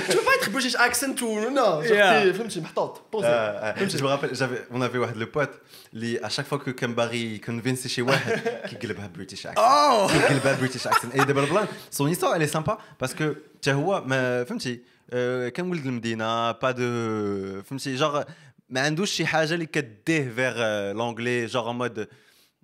tu 0.08 0.16
peux 0.16 0.24
pas 0.28 0.34
être 0.40 0.50
british 0.56 0.76
accent 0.88 1.16
ou 1.22 1.50
non 1.56 1.82
Yeah. 1.86 2.32
فهمتي 2.36 2.60
محطوط 2.60 3.02
بوزي 3.12 3.96
جو 3.98 4.08
رابيل 4.08 4.32
جافي 4.32 4.56
اون 4.60 4.82
افي 4.82 4.98
واحد 4.98 5.16
لو 5.16 5.26
بوت 5.26 5.50
اللي 5.94 6.26
اشاك 6.26 6.46
فوا 6.46 6.58
كو 6.58 6.72
كان 6.72 6.94
باغي 6.94 7.38
كونفينسي 7.38 7.88
شي 7.88 8.02
واحد 8.02 8.38
كيقلبها 8.68 9.06
بريتيش 9.06 9.46
اكسنت 9.46 10.10
كيقلبها 10.18 10.58
بريتيش 10.58 10.86
اكسنت 10.86 11.14
اي 11.14 11.24
دابا 11.24 11.44
البلان 11.44 11.66
سون 11.90 12.08
هيستوار 12.08 12.36
الي 12.36 12.46
سامبا 12.46 12.78
باسكو 13.00 13.34
حتى 13.56 13.72
هو 13.72 14.04
ما 14.06 14.44
فهمتي 14.44 14.80
آه، 15.10 15.48
كان 15.48 15.70
ولد 15.70 15.86
المدينه 15.86 16.52
با 16.52 16.70
دو 16.70 17.62
فهمتي 17.62 17.94
جوغ 17.94 18.22
ما 18.68 18.80
عندوش 18.80 19.10
شي 19.10 19.26
حاجه 19.26 19.54
اللي 19.54 19.66
كديه 19.66 20.30
فيغ 20.30 20.92
لونجلي 20.92 21.46
جوغ 21.46 21.72
مود 21.72 22.08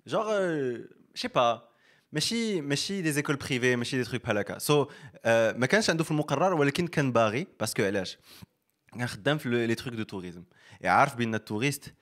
جوغ 0.07 0.39
شي 1.15 1.27
با 1.27 1.69
ماشي 2.11 2.61
ماشي 2.61 3.01
دي 3.01 3.11
زيكول 3.11 3.35
بريفي 3.35 3.75
ماشي 3.75 3.97
دي 3.97 4.03
تروك 4.03 4.23
بحال 4.23 4.37
هكا 4.37 4.57
سو 4.57 4.87
ما 5.25 5.65
كانش 5.65 5.89
عنده 5.89 6.03
في 6.03 6.11
المقرر 6.11 6.53
ولكن 6.53 6.87
كان 6.87 7.11
باغي 7.11 7.47
باسكو 7.59 7.83
علاش 7.83 8.17
كان 8.93 9.07
خدام 9.07 9.37
في 9.37 9.49
لي 9.49 9.75
تروك 9.75 9.93
دو 9.93 10.03
توريزم 10.03 10.43
يعرف 10.80 11.16
بأن 11.16 11.34
ال 11.34 11.41
touriste 11.41 11.94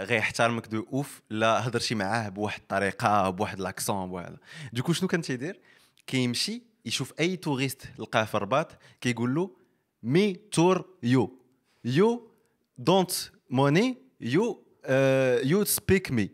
غيحترمك 0.00 0.66
d'office 0.66 1.22
لا 1.30 1.68
هضر 1.68 1.78
شي 1.78 1.94
معاه 1.94 2.28
بواحد 2.28 2.60
الطريقة 2.60 3.30
بواحد 3.30 3.60
l'accent 3.60 4.08
بواحد. 4.08 4.36
du 4.72 4.79
coup 4.79 4.92
شنو 4.92 5.08
كان 5.08 5.22
تيدير؟ 5.22 5.60
كيمشي 6.06 6.62
يشوف 6.84 7.12
أي 7.20 7.36
touriste 7.36 7.82
لقاه 7.98 8.24
في 8.24 8.34
الرباط 8.34 8.78
كيقول 9.00 9.34
له 9.34 9.50
me 10.02 10.32
tour 10.32 10.88
you. 11.02 11.38
you 11.84 12.30
don't 12.78 13.12
money 13.50 13.98
you 14.20 14.64
you 15.44 15.64
speak 15.64 16.10
me 16.10 16.30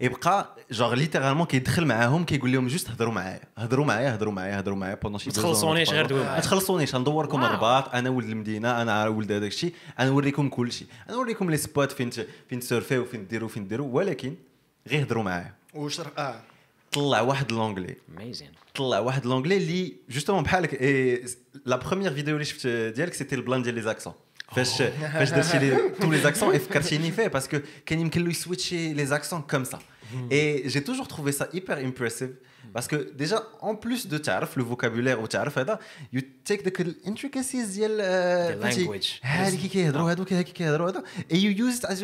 يبقى 0.00 0.56
genre 0.70 0.94
littéralement 0.94 1.46
كيدخل 1.46 1.84
معاهم 1.86 2.24
كيقول 2.24 2.52
لهم 2.52 2.66
juste 2.66 2.90
هضروا 2.90 3.12
معايا 3.12 3.40
هضروا 3.56 3.84
معايا 3.84 4.14
هضروا 4.14 4.32
معايا 4.32 4.60
هضروا 4.60 4.76
معايا 4.76 4.94
pendant 4.94 5.18
شي 5.18 5.28
ما 5.30 5.34
تخلصونيش 5.34 5.90
غير 5.90 6.14
معايا. 6.14 6.34
ما 6.34 6.40
تخلصونيش 6.40 6.94
غندوركم 6.94 7.42
wow. 7.42 7.50
الرباط 7.50 7.94
أنا 7.94 8.10
ولد 8.10 8.28
المدينة 8.28 8.82
أنا 8.82 9.08
ولد 9.08 9.32
هذاك 9.32 9.50
الشيء 9.50 9.74
أنا 9.98 10.10
نوريكم 10.10 10.48
كل 10.48 10.72
شيء. 10.72 10.86
أنا 11.08 11.16
نوريكم 11.16 11.50
les 11.50 11.56
spots 11.56 11.92
فين 11.92 12.10
فين 12.48 12.60
تسيرفيو 12.60 13.04
فين 13.04 13.26
ديروا 13.26 13.48
فين 13.48 13.68
ديروا 13.68 13.88
ولكن 13.92 14.34
غير 14.88 15.02
هضروا 15.02 15.22
معايا. 15.22 15.54
وشرح 15.74 16.10
آه. 16.18 16.40
طلع 16.92 17.20
واحد 17.20 17.52
لونجلي 17.52 17.96
amazing. 18.18 18.74
طلع 18.74 18.98
واحد 18.98 19.26
لونجلي 19.26 19.56
اللي 19.56 19.92
جوستومون 20.10 20.42
بحالك 20.42 20.74
لا 21.66 21.76
بروميير 21.76 22.14
فيديو 22.14 22.34
اللي 22.34 22.44
شفت 22.44 22.66
ديالك 22.66 23.14
سيتي 23.14 23.34
البلان 23.34 23.62
ديال 23.62 23.74
لي 23.74 23.80
زاكسون 23.82 24.12
فاش 24.55 24.81
فاش 25.13 25.29
درتي 25.29 25.59
لي 25.59 25.89
تو 26.01 26.11
لي 26.11 26.19
زاكسون 26.21 26.51
اي 26.51 26.59
فكرتيني 26.59 27.11
فيه 27.11 27.27
باسكو 27.27 27.59
كان 27.85 27.99
يمكن 27.99 28.23
له 28.23 28.29
يسويتشي 28.29 28.93
لي 28.93 29.05
زاكسون 29.05 29.41
كوم 29.41 29.63
سا 29.63 29.79
اي 30.31 30.67
جي 30.67 30.79
توجور 30.79 31.05
تروفي 31.05 31.31
سا 31.31 31.49
هيبر 31.53 31.79
امبرسيف 31.79 32.29
باسكو 32.75 32.95
ديجا 32.95 33.43
اون 33.63 33.75
بلوس 33.75 34.07
دو 34.07 34.17
تعرف 34.17 34.57
لو 34.57 34.65
فوكابولير 34.65 35.19
وتعرف 35.19 35.59
هذا 35.59 35.79
يو 36.13 36.21
تيك 36.45 36.61
داك 36.61 36.81
الانتريكاسيز 36.81 37.69
ديال 37.69 37.97
آه، 38.01 38.55
The 38.55 38.63
فهمتي؟ 38.63 38.85
language. 38.87 39.07
هادي 39.25 39.57
كي 39.57 39.67
كيهضروا 39.67 40.11
هادو 40.11 40.25
كي 40.25 40.43
كيهضروا 40.43 40.89
هذا 40.89 41.03
اي 41.31 41.43
يو 41.43 41.51
يوز 41.51 41.85
از 41.85 42.03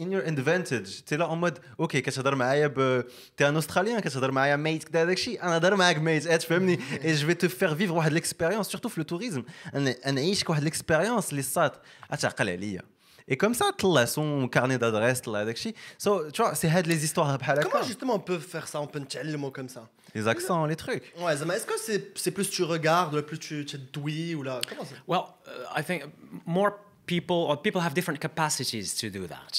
ان 0.00 0.12
يور 0.12 0.28
ادفانتج 0.28 1.00
تي 1.00 1.16
لا 1.16 1.24
اون 1.24 1.40
مود 1.40 1.58
اوكي 1.80 2.00
كتهضر 2.00 2.34
معايا 2.34 2.66
ب 2.66 3.04
تي 3.36 3.48
ان 3.48 3.56
استراليان 3.56 4.00
كتهضر 4.00 4.30
معايا 4.30 4.56
ميت 4.56 4.84
كدا 4.84 5.04
داك 5.04 5.16
الشيء 5.16 5.42
انا 5.42 5.50
نهضر 5.50 5.76
معاك 5.76 5.98
ميت 5.98 6.26
اه 6.26 6.36
تفهمني 6.36 6.80
اي 7.04 7.14
جو 7.14 7.26
في 7.26 7.34
تو 7.34 7.48
فير 7.48 7.74
فيفر 7.74 7.92
واحد 7.92 8.12
ليكسبيريونس 8.12 8.66
سورتو 8.66 8.88
في 8.88 9.00
لو 9.00 9.04
توريزم 9.04 9.42
انا 9.74 10.10
نعيشك 10.10 10.50
واحد 10.50 10.62
ليكسبيريونس 10.62 11.30
اللي 11.30 11.42
صات 11.42 11.76
اتعقل 12.10 12.50
عليا 12.50 12.82
اي 13.30 13.36
كوم 13.36 13.52
سا 13.52 13.70
طلع 13.70 14.04
سون 14.04 14.48
كارني 14.48 14.76
دادريس 14.76 15.20
طلع 15.20 15.44
داك 15.44 15.54
الشيء 15.54 15.74
سو 15.98 16.28
تو 16.28 16.54
سي 16.54 16.68
هاد 16.68 16.86
لي 16.86 16.96
زيستوار 16.96 17.36
بحال 17.36 17.64
Comment 17.64 17.76
هكا 17.76 17.82
justement 17.82 18.14
on 18.14 18.18
peut 18.18 18.38
faire 18.54 18.68
ça 18.68 18.78
On 18.78 18.96
peut 18.96 19.00
نتعلموا 19.00 19.50
comme 19.50 19.74
ça 19.74 19.80
لي 20.14 20.22
زاكسون 20.22 20.68
لي 20.68 20.74
تروك 20.74 21.02
Ouais, 21.02 21.36
Zama, 21.36 21.56
est-ce 21.56 21.66
que 21.66 21.78
c'est 21.86 22.18
c'est 22.18 22.30
plus 22.30 22.50
tu 22.50 22.62
regardes, 22.62 23.20
plus 23.20 23.38
tu 23.38 23.64
tu 23.64 23.76
es 23.76 23.80
doué 23.92 24.34
ou 24.34 24.42
là 24.42 24.60
Comment 24.68 24.84
ça 24.90 24.96
Well, 25.12 25.24
uh, 25.24 25.80
I 25.80 25.82
think 25.88 26.00
more 26.46 26.72
people 27.12 27.40
or 27.50 27.54
people 27.66 27.80
have 27.86 27.94
different 27.98 28.20
capacities 28.28 28.88
to 29.00 29.06
do 29.18 29.22
that. 29.34 29.54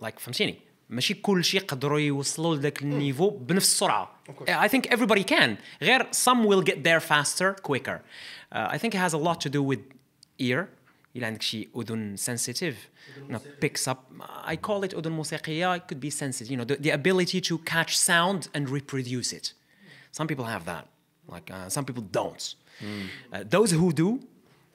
Like 0.00 0.18
فهمتيني 0.18 0.58
ماشي 0.90 1.14
كل 1.14 1.44
شيء 1.44 1.60
يقدروا 1.60 2.00
يوصلوا 2.00 2.56
لذاك 2.56 2.82
النيفو 2.82 3.30
بنفس 3.30 3.66
السرعه. 3.66 4.10
I 4.48 4.68
think 4.68 4.86
everybody 4.86 5.24
can. 5.24 5.56
غير 5.82 6.06
some 6.12 6.44
will 6.44 6.62
get 6.62 6.84
there 6.84 7.00
faster, 7.00 7.54
quicker. 7.62 8.00
Uh, 8.52 8.68
I 8.70 8.78
think 8.78 8.94
it 8.94 8.98
has 8.98 9.12
a 9.12 9.18
lot 9.18 9.40
to 9.40 9.48
do 9.48 9.62
with 9.62 9.80
ear. 10.38 10.68
إلا 11.16 11.26
عندك 11.26 11.42
شي 11.42 11.68
أذن 11.76 12.16
sensitive, 12.16 12.74
you 13.16 13.32
know, 13.32 13.40
picks 13.60 13.88
up. 13.88 14.12
I 14.44 14.56
call 14.56 14.84
it 14.84 14.94
أذن 14.94 15.12
موسيقية. 15.12 15.76
It 15.76 15.88
could 15.88 16.00
be 16.00 16.10
sensitive. 16.10 16.50
You 16.50 16.56
know, 16.56 16.64
the, 16.64 16.76
the 16.76 16.90
ability 16.90 17.40
to 17.40 17.58
catch 17.58 17.96
sound 17.98 18.48
and 18.54 18.68
reproduce 18.68 19.32
it. 19.32 19.52
Some 20.12 20.26
people 20.26 20.44
have 20.44 20.64
that. 20.64 20.86
Like 21.28 21.50
uh, 21.50 21.68
some 21.68 21.84
people 21.84 22.04
don't. 22.20 22.54
Uh, 22.82 23.44
those 23.56 23.70
who 23.72 23.92
do 23.92 24.20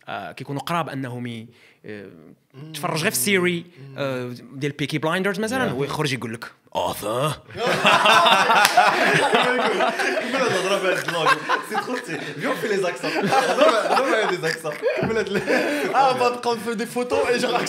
آه 0.08 0.32
كيكونوا 0.32 0.62
قراب 0.62 0.88
انهم 0.88 1.26
ي- 1.26 1.46
آه، 1.86 2.10
تفرج 2.74 3.02
غير 3.02 3.10
في 3.10 3.16
السيري 3.16 3.64
آه 3.96 4.34
ديال 4.52 4.72
بيكي 4.72 4.98
بلايندرز 4.98 5.40
مثلا 5.40 5.72
ويخرج 5.72 6.12
يقول 6.12 6.34
لك 6.34 6.52
اوثر 6.74 7.32
كمل 7.52 7.60
هاد 9.60 10.34
الهضره 10.34 10.78
بهاد 10.82 10.98
البلوغ 10.98 11.30
سي 11.68 11.74
تخو 11.76 11.96
سي 12.06 12.18
فيون 12.40 12.54
في 12.56 12.68
لي 12.68 12.76
زاكسون 12.76 13.10
دي 14.30 14.36
زاكسون 14.36 14.72
كمل 15.00 15.16
هاد 15.16 15.28
va 16.18 16.36
te 16.36 16.40
prendre 16.42 16.74
des 16.76 16.86
photos 16.96 17.22
et 17.30 17.38
genre 17.40 17.64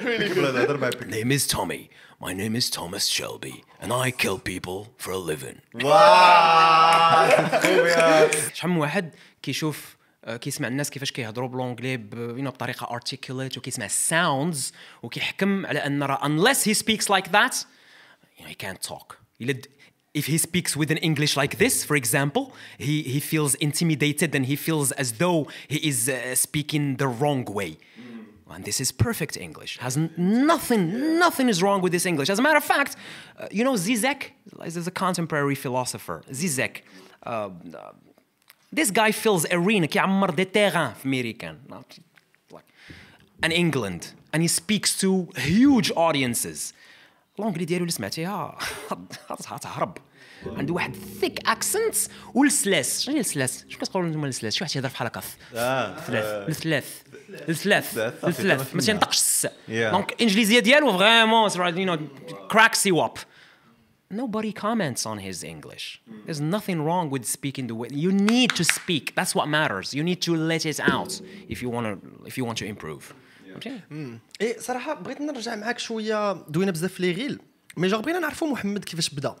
كمل 0.00 0.44
هاد 0.44 0.56
الهضره 0.56 0.90
name 0.90 1.30
is 1.38 1.46
Tommy. 1.56 1.82
My 2.24 2.32
name 2.42 2.54
is 2.60 2.66
Thomas 2.78 3.04
Shelby 3.16 3.56
and 3.82 3.90
I 3.92 4.06
kill 4.22 4.38
people 4.38 4.78
for 5.04 5.10
a 5.12 5.18
living. 5.30 5.56
واو 5.84 7.28
شحال 8.54 8.70
من 8.70 8.76
واحد 8.76 9.10
كيشوف 9.42 9.96
كيسمع 10.26 10.68
الناس 10.68 10.90
كيفاش 10.90 11.12
كيهضروا 11.12 11.48
بلونجلي 11.48 11.96
بطريقه 11.96 12.98
articulate 12.98 13.58
وكيسمع 13.58 13.84
الساوندز 13.84 14.72
وكيحكم 15.02 15.66
على 15.66 15.78
ان 15.78 16.02
راه 16.02 16.20
unless 16.28 16.58
he 16.64 16.74
speaks 16.74 17.08
like 17.08 17.32
that 17.32 17.64
you 18.36 18.44
know, 18.44 18.48
he 18.48 18.54
can't 18.54 18.82
talk 18.82 19.18
if 20.14 20.26
he 20.26 20.38
speaks 20.38 20.76
with 20.76 20.90
an 20.90 20.98
English 20.98 21.36
like 21.36 21.56
this 21.58 21.84
for 21.84 21.96
example 22.02 22.44
he 22.78 23.02
he 23.14 23.20
feels 23.32 23.52
intimidated 23.68 24.30
and 24.36 24.44
he 24.52 24.56
feels 24.66 24.88
as 25.02 25.08
though 25.22 25.40
he 25.72 25.78
is 25.90 25.98
uh, 26.08 26.34
speaking 26.46 26.84
the 27.02 27.08
wrong 27.20 27.44
way 27.58 27.72
And 28.54 28.64
this 28.64 28.80
is 28.80 28.92
perfect 28.92 29.36
English. 29.36 29.78
Has 29.78 29.96
nothing, 29.96 31.18
nothing 31.18 31.48
is 31.48 31.62
wrong 31.62 31.80
with 31.80 31.92
this 31.92 32.06
English. 32.06 32.28
As 32.28 32.38
a 32.38 32.42
matter 32.42 32.58
of 32.58 32.64
fact, 32.64 32.96
uh, 33.38 33.48
you 33.50 33.64
know 33.64 33.74
Zizek 33.74 34.20
is 34.64 34.86
a 34.86 34.90
contemporary 34.90 35.54
philosopher. 35.54 36.22
Zizek, 36.30 36.82
uh, 37.24 37.30
uh, 37.30 37.92
this 38.80 38.90
guy 38.90 39.12
fills 39.12 39.44
arena 39.52 39.84
كيعمر 39.84 40.30
des 40.30 40.44
terrains 40.44 40.92
في 40.92 41.04
America 41.04 41.58
and 43.44 43.52
England. 43.52 44.02
And 44.34 44.40
he 44.42 44.48
speaks 44.48 44.90
to 45.02 45.10
huge 45.36 45.90
audiences. 45.90 46.74
l'anglais 47.38 47.64
ديالو 47.64 47.82
اللي 47.82 47.92
سمعتيها 47.92 48.58
غتهرب 49.32 49.98
عنده 50.46 50.74
واحد 50.74 50.96
thick 51.20 51.48
accent 51.48 51.94
والسلاس 52.34 53.02
شنو 53.02 53.14
هي 53.14 53.20
السلاس 53.20 53.64
شنو 53.68 53.78
كتقولوا 53.78 54.08
نتوما 54.08 54.28
السلاس 54.28 54.54
شي 54.54 54.64
واحد 54.64 54.72
تيهضر 54.72 54.88
بحال 54.88 55.06
هكا 55.06 55.22
الثلاث 55.54 56.48
الثلاث 56.48 57.02
الثلاث 57.48 57.98
الثلاث، 58.24 58.74
ما 58.74 58.80
تينطقش 58.80 59.16
الس. 59.16 59.46
donc 59.68 60.12
الانجليزيه 60.12 60.58
ديالو 60.58 60.98
vraiment 60.98 61.50
you 62.86 62.96
up. 62.96 63.18
Nobody 64.11 64.51
comments 64.65 65.01
on 65.11 65.17
his 65.27 65.37
English. 65.43 65.85
There's 66.25 66.43
nothing 66.55 66.77
wrong 66.87 67.05
with 67.13 67.25
speaking 67.37 67.65
the 67.71 67.77
way 67.81 67.89
you 68.05 68.11
need 68.33 68.49
to 68.59 68.63
speak. 68.77 69.05
That's 69.19 69.33
what 69.37 69.45
matters. 69.57 69.87
You 69.97 70.03
need 70.09 70.21
to 70.27 70.33
let 70.51 70.63
it 70.71 70.79
out 70.95 71.11
if 71.53 71.57
you 71.61 71.69
want 71.75 71.85
to 71.89 71.93
if 72.29 72.37
you 72.37 72.45
want 72.47 72.57
to 72.61 72.65
improve. 72.65 73.13
فهمتيني؟ 73.61 74.19
اي 74.41 74.55
صراحه 74.59 74.93
بغيت 74.93 75.21
نرجع 75.21 75.55
معاك 75.55 75.79
شويه 75.79 76.33
دوينا 76.33 76.71
بزاف 76.71 76.93
في 76.93 77.01
لي 77.01 77.11
غيل 77.11 77.39
مي 77.77 77.87
جوغ 77.87 78.01
بغينا 78.01 78.19
نعرفوا 78.19 78.47
محمد 78.47 78.85
كيفاش 78.85 79.09
بدا 79.09 79.35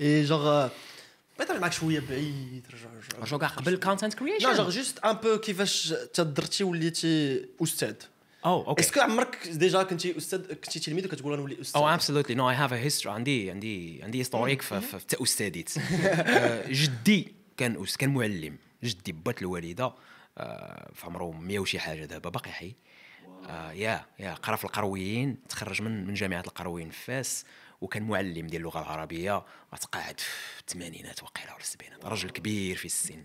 اي 0.00 0.24
جوغ 0.24 0.68
بغيت 1.38 1.50
نرجع 1.50 1.60
معاك 1.60 1.72
شويه 1.72 2.00
بعيد 2.00 2.66
رجع 2.72 3.24
جو 3.24 3.38
كاع 3.38 3.48
قبل 3.48 3.80
content 3.84 4.14
creation. 4.14 4.42
لا 4.42 4.56
جوغ 4.56 4.70
جوست 4.70 4.98
ان 4.98 5.12
بو 5.12 5.38
كيفاش 5.38 5.94
تدرتي 6.14 6.64
وليتي 6.64 7.46
استاذ 7.62 7.94
Oh, 8.43 8.69
okay. 8.69 8.79
est-ce 8.79 8.92
que 8.92 8.99
عمرك 9.01 9.47
déjà 9.47 9.83
كنتي 9.83 10.17
أستاذ 10.17 10.53
كنتي 10.53 10.79
تلميذ 10.79 11.05
وكتقول 11.05 11.33
غنولي 11.33 11.61
أستاذ 11.61 11.81
Oh, 11.81 11.99
absolutely. 11.99 12.35
No, 12.35 12.43
I 12.43 12.55
have 12.61 12.71
a 12.71 12.89
history. 12.89 13.07
عندي 13.07 13.51
عندي 13.51 14.03
عندي 14.03 14.19
historique 14.19 14.61
في. 14.61 14.75
آه، 14.77 16.67
جدي 16.71 17.33
كان 17.57 17.85
كان 17.99 18.13
معلم. 18.13 18.57
جدي 18.83 19.11
بات 19.11 19.41
الوالده 19.41 19.93
في 20.93 21.05
عمره 21.05 21.31
100 21.31 21.59
وشي 21.59 21.79
حاجة 21.79 22.05
دابا 22.05 22.29
باقي 22.29 22.51
حي. 22.51 22.75
yeah 23.73 24.05
yeah 24.19 24.33
قرا 24.33 24.55
في 24.55 24.65
القرويين 24.65 25.37
تخرج 25.49 25.81
من 25.81 26.07
من 26.07 26.13
جامعه 26.13 26.43
القرويين 26.47 26.89
في 26.89 27.03
فاس 27.05 27.45
وكان 27.81 28.03
معلم 28.03 28.47
ديال 28.47 28.61
اللغة 28.61 28.79
العربيه 28.79 29.45
غتقاعد 29.73 30.19
في 30.19 30.59
الثمانينات 30.59 31.23
وقيله 31.23 31.53
ولا 31.53 31.61
السبعينات 31.61 32.05
رجل 32.05 32.29
كبير 32.29 32.75
في 32.77 32.85
السن 32.85 33.23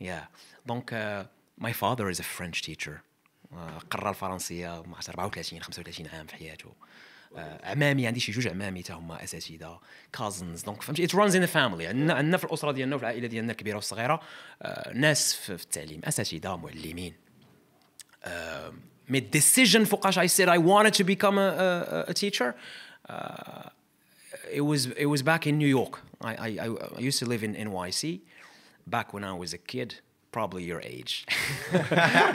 yeah 0.00 0.28
donc 0.66 1.28
my 1.58 1.72
father 1.72 2.10
is 2.10 2.20
a 2.20 2.22
French 2.22 2.60
teacher 2.60 2.98
قرا 3.90 4.10
الفرنسية 4.10 4.82
ما 4.82 4.94
عرفتش 4.94 5.10
34 5.10 5.62
35 5.62 6.06
عام 6.06 6.26
في 6.26 6.34
حياته. 6.34 6.72
آه، 7.36 7.70
عمامي 7.70 8.06
عندي 8.06 8.20
شي 8.20 8.32
جوج 8.32 8.48
عمامي 8.48 8.82
تا 8.82 8.94
هما 8.94 9.24
أساتذة 9.24 9.80
cousins 10.12 10.62
donc 10.62 10.82
فهمتي؟ 10.82 11.04
it 11.04 11.14
runs 11.14 11.36
in 11.36 11.46
family 11.46 11.86
عندنا 11.86 12.14
عندنا 12.14 12.36
في 12.36 12.44
الأسرة 12.44 12.72
ديالنا 12.72 12.96
وفي 12.96 13.04
العائلة 13.04 13.26
ديالنا 13.26 13.52
الكبيره 13.52 13.76
والصغيره 13.76 14.20
آه، 14.62 14.92
ناس 14.92 15.34
في 15.34 15.52
التعليم 15.52 16.00
أساتذة 16.04 16.56
معلمين 16.56 17.14
made 19.12 19.38
decision 19.38 19.82
فوقاش 19.82 20.18
I 20.18 20.26
said 20.26 20.48
I 20.48 20.58
wanted 20.58 21.00
a, 21.00 22.04
a 22.08 22.14
teacher 22.14 22.54
uh, 23.08 23.70
it 24.52 24.60
was 24.60 24.86
it 24.86 25.06
was 25.06 25.22
back 25.22 25.46
in 25.46 25.58
New 25.58 25.68
York. 25.68 26.00
I, 26.20 26.32
I, 26.46 26.68
I 26.98 27.00
used 27.00 27.18
to 27.18 27.26
live 27.26 27.42
in 27.42 27.54
NYC 27.54 28.20
back 28.86 29.12
when 29.14 29.24
I 29.24 29.32
was 29.32 29.52
a 29.52 29.58
kid. 29.58 29.90
probably 30.31 30.63
your 30.63 30.81
age 30.81 31.25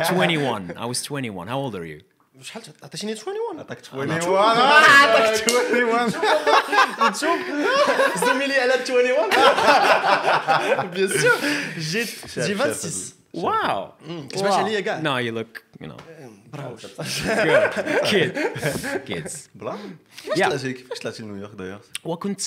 21 0.09 0.73
I 0.77 0.87
was 0.87 1.03
21 1.03 1.49
how 1.49 1.59
old 1.59 1.75
are 1.75 1.85
you 1.85 2.01
شحال 2.43 2.63
عطيتيني 2.83 3.13
21 3.13 3.59
عطاك 3.59 3.79
21 3.93 4.39
عطاك 4.39 5.45
21 6.99 7.67
زميلي 8.27 8.55
على 8.55 8.73
21 8.73 9.31
بيان 10.91 11.09
سور 11.09 11.39
جيت 11.79 12.09
جي 12.39 12.55
26 12.55 13.14
wow. 13.36 14.06
كتبانش 14.30 14.54
عليا 14.56 14.80
كاع. 14.80 15.02
no 15.02 15.20
you 15.28 15.32
look 15.38 15.64
you 15.84 15.88
know. 15.88 15.98
Good. 16.56 17.72
Kid. 18.12 18.32
Kids. 19.10 19.50
Yeah. 20.36 20.50
كيفاش 20.50 20.62
طلعتي 20.62 20.74
كيفاش 20.74 21.00
طلعتي 21.00 21.24
لنيويورك 21.24 21.56
دايوغ 21.56 21.80
وكنت 22.04 22.42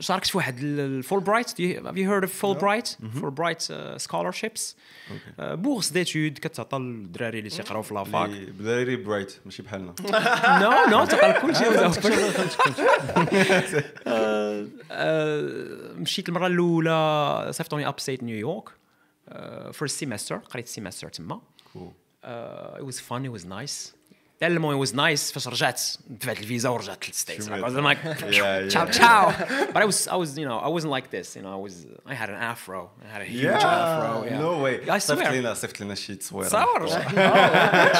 شاركت 0.00 0.26
في 0.26 0.36
واحد 0.36 0.58
ال 0.62 1.20
Fulbright 1.20 1.50
have 1.50 1.96
you 1.96 2.08
heard 2.08 2.24
of 2.24 2.32
Full 2.32 2.56
برايت 2.56 2.88
فول 3.20 3.30
bright 3.30 3.62
scholarships 3.96 4.76
bourse 5.38 5.90
d'études 5.90 6.38
كتعطى 6.38 6.78
للدراري 6.78 7.38
اللي 7.38 7.50
تيقراو 7.50 7.82
في 7.82 7.94
la 7.94 8.08
fac 8.08 8.30
بدايري 8.30 8.96
برايت 8.96 9.32
ماشي 9.44 9.62
بحالنا. 9.62 9.94
no 10.60 10.98
no 10.98 11.04
تعطى 11.04 11.40
كل 11.40 11.56
شيء. 11.56 11.90
مشيت 16.00 16.28
المرة 16.28 16.46
الأولى 16.46 17.48
صيفطوني 17.52 17.88
upstate 17.88 18.22
نيويورك 18.22 18.68
فيرست 19.71 19.99
سيمستر 19.99 20.35
قريت 20.37 20.67
سيمستر 20.67 21.09
تما 21.09 21.41
uh, 21.75 21.77
it 22.79 22.85
was 22.85 22.99
fun 22.99 23.25
it 23.25 23.31
was 23.39 23.45
nice 23.45 23.93
حتى 24.41 24.47
المهم 24.47 24.85
it 24.85 24.87
was 24.87 24.91
nice 24.93 25.33
فاش 25.33 25.47
رجعت 25.47 25.81
دفعت 26.07 26.39
الفيزا 26.39 26.69
ورجعت 26.69 27.07
للستيتس 27.09 27.45
شميت. 27.47 27.65
I'm 27.65 27.83
like 27.83 27.97
Yeah, 28.03 28.69
ciao 28.69 28.85
yeah. 28.85 28.91
ciao 28.91 29.31
but 29.73 29.81
I 29.81 29.85
was 29.85 30.07
I 30.07 30.15
was 30.15 30.37
you 30.37 30.45
know 30.49 30.57
I 30.59 30.69
wasn't 30.75 30.91
like 30.97 31.07
this 31.11 31.35
you 31.35 31.41
know 31.43 31.53
I 31.59 31.61
was 31.67 31.75
I 32.07 32.15
had 32.21 32.29
an 32.29 32.39
afro 32.53 32.89
I 33.05 33.07
had 33.13 33.21
a 33.21 33.25
huge 33.25 33.63
afro 33.63 34.25
yeah 34.29 34.33
نو 34.33 34.63
واي 34.63 34.91
I 34.91 34.97
صيفط 34.97 35.21
swear 35.23 35.27
لنا 35.31 35.53
صيفط 35.53 35.81
لنا 35.81 35.95
شي 35.95 36.15
تصويره 36.15 36.47
تصور 36.47 36.87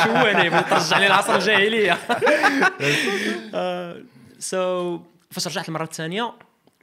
شواني 0.03 0.49
بغيت 0.49 0.69
ترجعني 0.69 1.07
العصر 1.07 1.35
الجاهليه 1.35 1.97
سو 4.39 4.99
فاش 5.31 5.47
رجعت 5.47 5.69
المره 5.69 5.83
الثانيه 5.83 6.33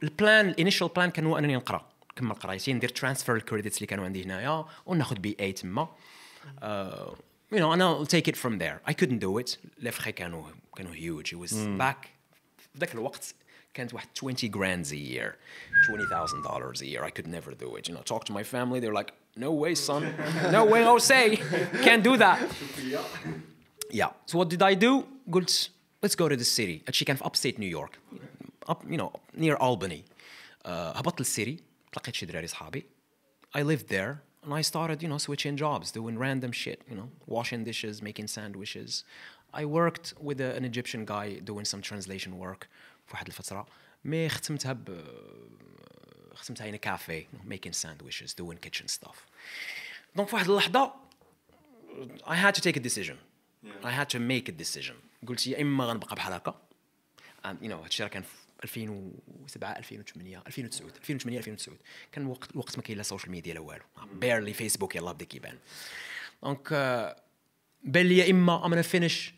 البلان 0.03 0.49
الانيشال 0.49 0.87
بلان 0.87 1.09
كان 1.11 1.25
هو 1.25 1.37
انني 1.37 1.55
نقرا 1.55 1.85
نكمل 2.13 2.33
قرايتي 2.35 2.73
ندير 2.73 2.89
ترانسفير 2.89 3.35
الكريديتس 3.35 3.77
اللي 3.77 3.87
كانوا 3.87 4.05
عندي 4.05 4.23
هنايا 4.23 4.65
وناخذ 4.85 5.19
بي 5.19 5.37
اي 5.39 5.51
تما 5.51 5.87
Uh, 6.61 7.11
you 7.53 7.59
know 7.61 7.71
and 7.73 7.81
I'll 7.83 8.05
take 8.17 8.27
it 8.31 8.37
from 8.43 8.53
there 8.63 8.77
I 8.91 8.93
couldn't 8.93 9.19
do 9.19 9.37
it 9.41 9.57
لي 9.77 9.91
فخي 9.91 10.11
كانوا 10.11 10.43
كانوا 10.77 10.93
huge 10.93 11.27
it 11.27 11.37
was 11.37 11.53
back 11.53 12.07
في 12.57 12.79
ذاك 12.79 12.93
الوقت 12.93 13.35
كانت 13.73 13.93
واحد 13.93 14.07
20 14.17 14.35
grand 14.35 14.87
a 14.87 14.95
year 14.95 15.35
$20,000 15.91 16.43
dollars 16.43 16.81
a 16.81 16.85
year 16.85 17.03
I 17.03 17.11
could 17.11 17.27
never 17.27 17.51
do 17.51 17.75
it 17.77 17.89
you 17.89 17.93
know 17.93 18.03
talk 18.13 18.23
to 18.25 18.33
my 18.33 18.43
family 18.43 18.79
they're 18.79 18.99
like 19.01 19.11
no 19.35 19.51
way 19.63 19.75
son 19.75 20.03
no 20.51 20.63
way 20.73 20.83
Jose 20.83 21.35
can't 21.85 22.03
do 22.09 22.17
that 22.17 22.37
yeah 23.91 24.11
so 24.25 24.33
what 24.39 24.47
did 24.53 24.61
I 24.61 24.73
do 24.85 25.03
قلت 25.31 25.69
let's 26.05 26.15
go 26.15 26.29
to 26.29 26.35
the 26.37 26.45
city 26.57 26.83
هادشي 26.87 27.05
كان 27.05 27.15
في 27.15 27.23
upstate 27.23 27.59
New 27.59 27.77
York 27.79 27.97
up 28.71 28.77
you 28.89 28.97
know 28.97 29.11
near 29.37 29.57
Albany 29.57 30.03
uh, 30.65 30.69
هبطت 30.69 31.19
للسيري 31.19 31.57
تلقيت 31.93 32.15
شي 32.15 32.25
دراري 32.25 32.47
صحابي 32.47 32.85
I 33.57 33.61
lived 33.61 33.87
there 33.87 34.21
and 34.43 34.53
I 34.53 34.61
started 34.61 35.01
you 35.03 35.09
know 35.09 35.17
switching 35.17 35.55
jobs 35.57 35.91
doing 35.91 36.17
random 36.17 36.51
shit 36.51 36.79
you 36.89 36.95
know 36.95 37.09
washing 37.27 37.63
dishes 37.63 38.01
making 38.01 38.27
sandwiches 38.27 39.03
I 39.61 39.65
worked 39.65 40.07
with 40.27 40.39
a, 40.47 40.49
an 40.57 40.63
Egyptian 40.71 41.03
guy 41.05 41.27
doing 41.51 41.65
some 41.65 41.81
translation 41.81 42.31
work 42.37 42.67
في 43.07 43.13
واحد 43.13 43.27
الفترة 43.27 43.67
مي 44.05 44.29
ختمتها 44.29 44.73
ب 44.73 45.03
ختمتها 46.35 46.71
in 46.71 46.75
a 46.75 46.77
cafe 46.77 47.27
you 47.31 47.37
know, 47.37 47.55
making 47.55 47.73
sandwiches 47.73 48.33
doing 48.33 48.57
kitchen 48.67 48.87
stuff 48.87 49.17
دونك 50.15 50.27
في 50.29 50.35
واحد 50.35 50.49
اللحظة 50.49 50.93
I 52.25 52.35
had 52.35 52.55
to 52.55 52.61
take 52.61 52.77
a 52.77 52.83
decision. 52.89 53.17
I 53.83 53.91
had 53.91 54.09
to 54.09 54.19
make 54.19 54.47
a 54.47 54.51
decision. 54.63 54.93
قلت 55.27 55.47
يا 55.47 55.61
اما 55.61 55.85
غنبقى 55.85 56.15
بحال 56.15 56.33
هكا 56.33 56.55
and 57.45 57.55
you 57.61 57.69
know 57.69 57.73
هادشي 57.83 58.03
راه 58.03 58.09
كان 58.09 58.23
في 58.23 58.35
2007 58.64 59.78
2008 59.78 60.42
2009 60.46 60.86
2008 60.86 61.38
2009 61.38 61.76
كان 62.12 62.26
وقت 62.26 62.56
وقت 62.56 62.76
ما 62.76 62.82
كاين 62.82 62.96
لا 62.96 63.02
social 63.02 63.30
media 63.30 63.54
لا 63.54 63.60
والو. 63.60 63.82
barely 64.12 64.52
Facebook 64.52 64.96
يلاه 64.96 65.12
بدا 65.12 65.24
كيبان. 65.24 65.58
donc 66.42 66.68
بان 67.84 68.06
لي 68.06 68.18
يا 68.18 68.30
اما 68.30 68.66
I'mma 68.66 68.72
finish 68.72 69.34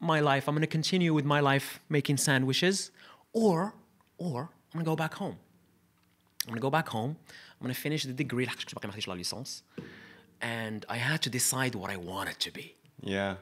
my 0.00 0.20
life 0.20 0.48
I'mma 0.48 0.56
continue 0.56 1.16
with 1.16 1.24
my 1.24 1.40
life 1.40 1.80
making 1.90 2.16
sandwiches 2.16 2.92
or 3.36 3.72
or 4.20 4.48
I'mma 4.76 4.82
go 4.82 4.94
back 4.94 5.14
home 5.14 5.38
I'mma 6.48 6.58
go 6.58 6.70
back 6.70 6.88
home 6.88 7.10
I'mma 7.60 7.64
finish 7.64 8.06
the 8.06 8.12
degree 8.12 8.44
لحقاش 8.44 8.64
كنت 8.64 8.74
باقي 8.74 8.86
ما 8.88 8.92
خديتش 8.92 9.08
لا 9.08 9.14
licence 9.14 9.64
and 10.42 10.84
I 10.90 10.98
had 10.98 11.18
to 11.18 11.30
decide 11.30 11.76
what 11.76 11.90
I 11.90 11.96
wanted 11.96 12.36
to 12.36 12.50
be 12.50 12.74
yeah 13.04 13.38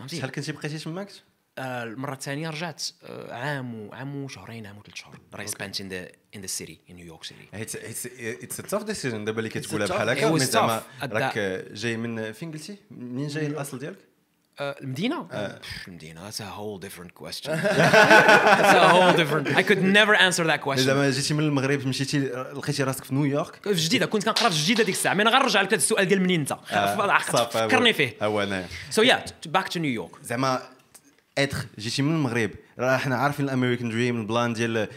هل 0.00 0.30
كنتي 0.30 0.52
بقيتي 0.52 0.78
تماك؟ 0.78 1.12
آه، 1.58 1.82
المرة 1.82 2.12
الثانية 2.12 2.50
رجعت 2.50 2.82
آه، 3.04 3.34
عام 3.34 3.74
و 3.74 3.92
عام 3.92 4.24
وشهرين 4.24 4.66
عام 4.66 4.78
وثلاث 4.78 4.96
شهور 4.96 5.46
spent 5.46 5.74
in 5.74 5.88
the 5.88 6.36
in 6.36 6.42
the 6.42 6.62
city 6.62 6.78
in 6.90 6.96
New 6.96 7.12
York 7.12 7.24
City. 7.24 7.54
it's 7.54 8.56
tough 8.56 8.82
decision 8.82 9.24
دابا 9.24 9.38
اللي 9.38 9.50
كتقولها 9.50 9.86
بحال 9.86 10.08
هكا 10.08 10.30
mais 10.30 10.40
زعما 10.40 10.82
راك 11.02 11.38
جاي 11.72 11.96
من 11.96 12.32
فين 12.32 12.52
قلتي 12.52 12.76
منين 12.90 13.28
جاي 13.28 13.46
الأصل 13.46 13.78
ديالك؟ 13.78 13.98
آه، 14.60 14.76
المدينة؟ 14.80 15.28
المدينة 15.88 16.30
that's 16.30 16.34
a 16.34 16.44
whole 16.58 16.78
different 16.86 17.14
question. 17.14 17.50
That's 18.60 18.74
a 18.74 18.88
whole 18.88 19.12
different 19.12 19.48
I 19.56 19.62
could 19.62 19.82
never 19.82 20.14
answer 20.14 20.44
that 20.44 20.60
question. 20.60 20.86
زعما 20.86 21.10
جيتي 21.10 21.34
من 21.34 21.44
المغرب 21.44 21.86
مشيتي 21.86 22.18
لقيتي 22.54 22.82
راسك 22.82 23.04
في 23.04 23.14
نيويورك 23.14 23.62
في 23.62 23.74
جديدة 23.74 24.06
كنت 24.06 24.24
كنقرأ 24.24 24.48
في 24.48 24.62
جديدة 24.62 24.84
ديك 24.84 24.94
الساعة. 24.94 25.14
mais 25.14 25.22
أنا 25.22 25.30
غنرجع 25.30 25.60
لك 25.60 25.68
هذا 25.68 25.76
السؤال 25.76 26.08
ديال 26.08 26.22
منين 26.22 26.40
أنت؟ 26.40 26.52
فكرني 27.52 27.92
فيه. 27.92 28.16
هو 28.22 28.42
انايا 28.42 28.68
so 28.90 29.02
yeah 29.02 29.50
back 29.58 29.68
to 29.68 29.78
New 29.78 30.00
York. 30.00 30.22
زعما 30.22 30.75
اتر 31.38 31.56
جيتي 31.78 32.02
من 32.02 32.12
المغرب. 32.16 32.50
راه 32.78 32.96
حنا 32.96 33.16
عارفين 33.16 33.44
ال 33.44 33.49
American 33.49 33.88
dream 33.88 34.20
ال 34.20 34.26
plan 34.26 34.52
ديال 34.52 34.88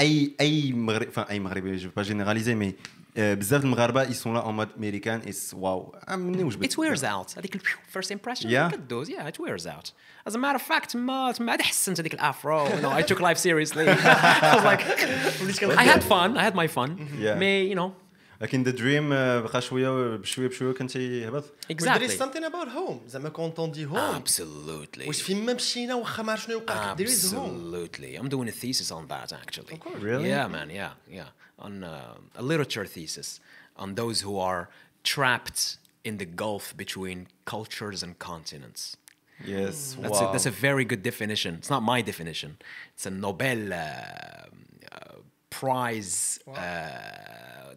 أي 0.00 0.32
أي 0.40 0.72
مغرب 0.72 1.10
enfin 1.10 1.24
أي 1.24 1.40
مغربي 1.40 1.76
je 1.76 1.90
vais 1.96 2.02
pas 2.02 2.13
généraliser 2.13 2.54
mais 2.54 2.74
بزاف 3.16 3.64
المغاربة 3.64 4.02
ils 4.02 4.14
sont 4.14 4.34
là 4.34 4.40
en 4.40 4.56
mode 4.56 4.68
American 4.78 5.20
is 5.28 5.54
wow 5.58 5.94
مني 6.10 6.44
واش 6.44 6.54
it 6.54 6.58
wears 6.58 7.02
out. 7.02 7.38
هذيك 7.38 7.54
ال 7.56 7.60
first 7.96 8.06
impression 8.08 8.42
Yeah. 8.46 8.72
كدوز 8.72 9.10
it 9.10 9.38
wears 9.40 9.66
out. 9.66 9.90
As 10.30 10.34
a 10.34 10.38
matter 10.38 10.56
of 10.58 10.62
fact 10.62 10.86
تما 10.88 11.32
تما 11.32 11.52
عاد 11.52 11.62
حسنت 11.62 12.00
هذيك 12.00 12.14
ال 12.14 12.23
afro. 12.23 12.68
I 12.68 13.02
took 13.02 13.20
life 13.20 13.38
seriously. 13.38 13.88
I 13.88 14.56
was 14.56 14.64
like 14.64 14.82
I 15.78 15.84
had 15.84 16.04
fun 16.04 16.36
I 16.36 16.42
had 16.42 16.54
my 16.54 16.66
fun. 16.66 16.90
Yeah. 17.20 17.34
mais 17.38 17.68
you 17.70 17.74
know 17.74 18.05
لكن 18.41 18.63
ذا 18.63 18.71
دريم 18.71 19.09
بقى 19.09 19.61
شويه 19.61 20.15
بشويه 20.15 20.47
بشويه 20.47 20.73
كنتي 20.73 21.27
هبط 21.27 21.43
But 21.43 21.47
there 21.47 21.77
is 21.77 21.83
exactly 21.83 22.17
something 22.17 22.43
about 22.43 22.67
home 22.67 23.07
زعما 23.07 23.29
كونت 23.29 23.59
اون 23.59 23.71
دي 23.71 23.85
هوم 23.85 24.23
absolutely 24.23 25.07
واش 25.07 25.21
فين 25.21 25.45
ما 25.45 25.53
مشينا 25.53 25.95
واخا 25.95 26.23
ما 26.23 26.31
عرف 26.31 26.43
شنو 26.43 26.53
يوقع 26.53 26.95
there 26.95 26.99
is 26.99 27.31
home 27.31 27.35
Absolutely. 27.35 28.15
I'm 28.17 28.29
doing 28.29 28.47
a 28.47 28.51
thesis 28.51 28.91
on 28.91 29.07
that 29.07 29.33
actually. 29.33 29.77
course. 29.77 30.01
Really? 30.01 30.29
Yeah, 30.29 30.47
man. 30.47 30.69
Yeah, 30.69 30.93
yeah. 31.19 31.65
On 31.65 31.83
uh, 31.83 32.41
a 32.41 32.43
literature 32.51 32.85
thesis 32.95 33.39
on 33.83 33.95
those 33.95 34.17
who 34.25 34.35
are 34.49 34.63
trapped 35.03 35.77
in 36.03 36.17
the 36.17 36.29
gulf 36.43 36.65
between 36.83 37.17
cultures 37.45 37.99
and 38.03 38.11
continents. 38.19 38.97
يس 39.45 39.95
That's, 40.01 40.21
a, 40.21 40.29
that's 40.33 40.45
a 40.45 40.51
very 40.51 40.85
good 40.85 41.03
definition. 41.03 41.55
It's 41.59 41.69
not 41.69 41.83
my 41.83 42.01
definition. 42.01 42.51
It's 42.93 43.05
a 43.05 43.09
Nobel 43.09 43.73
uh, 43.73 43.77
uh, 43.77 45.15
Prize 45.61 46.39
uh, 46.47 46.53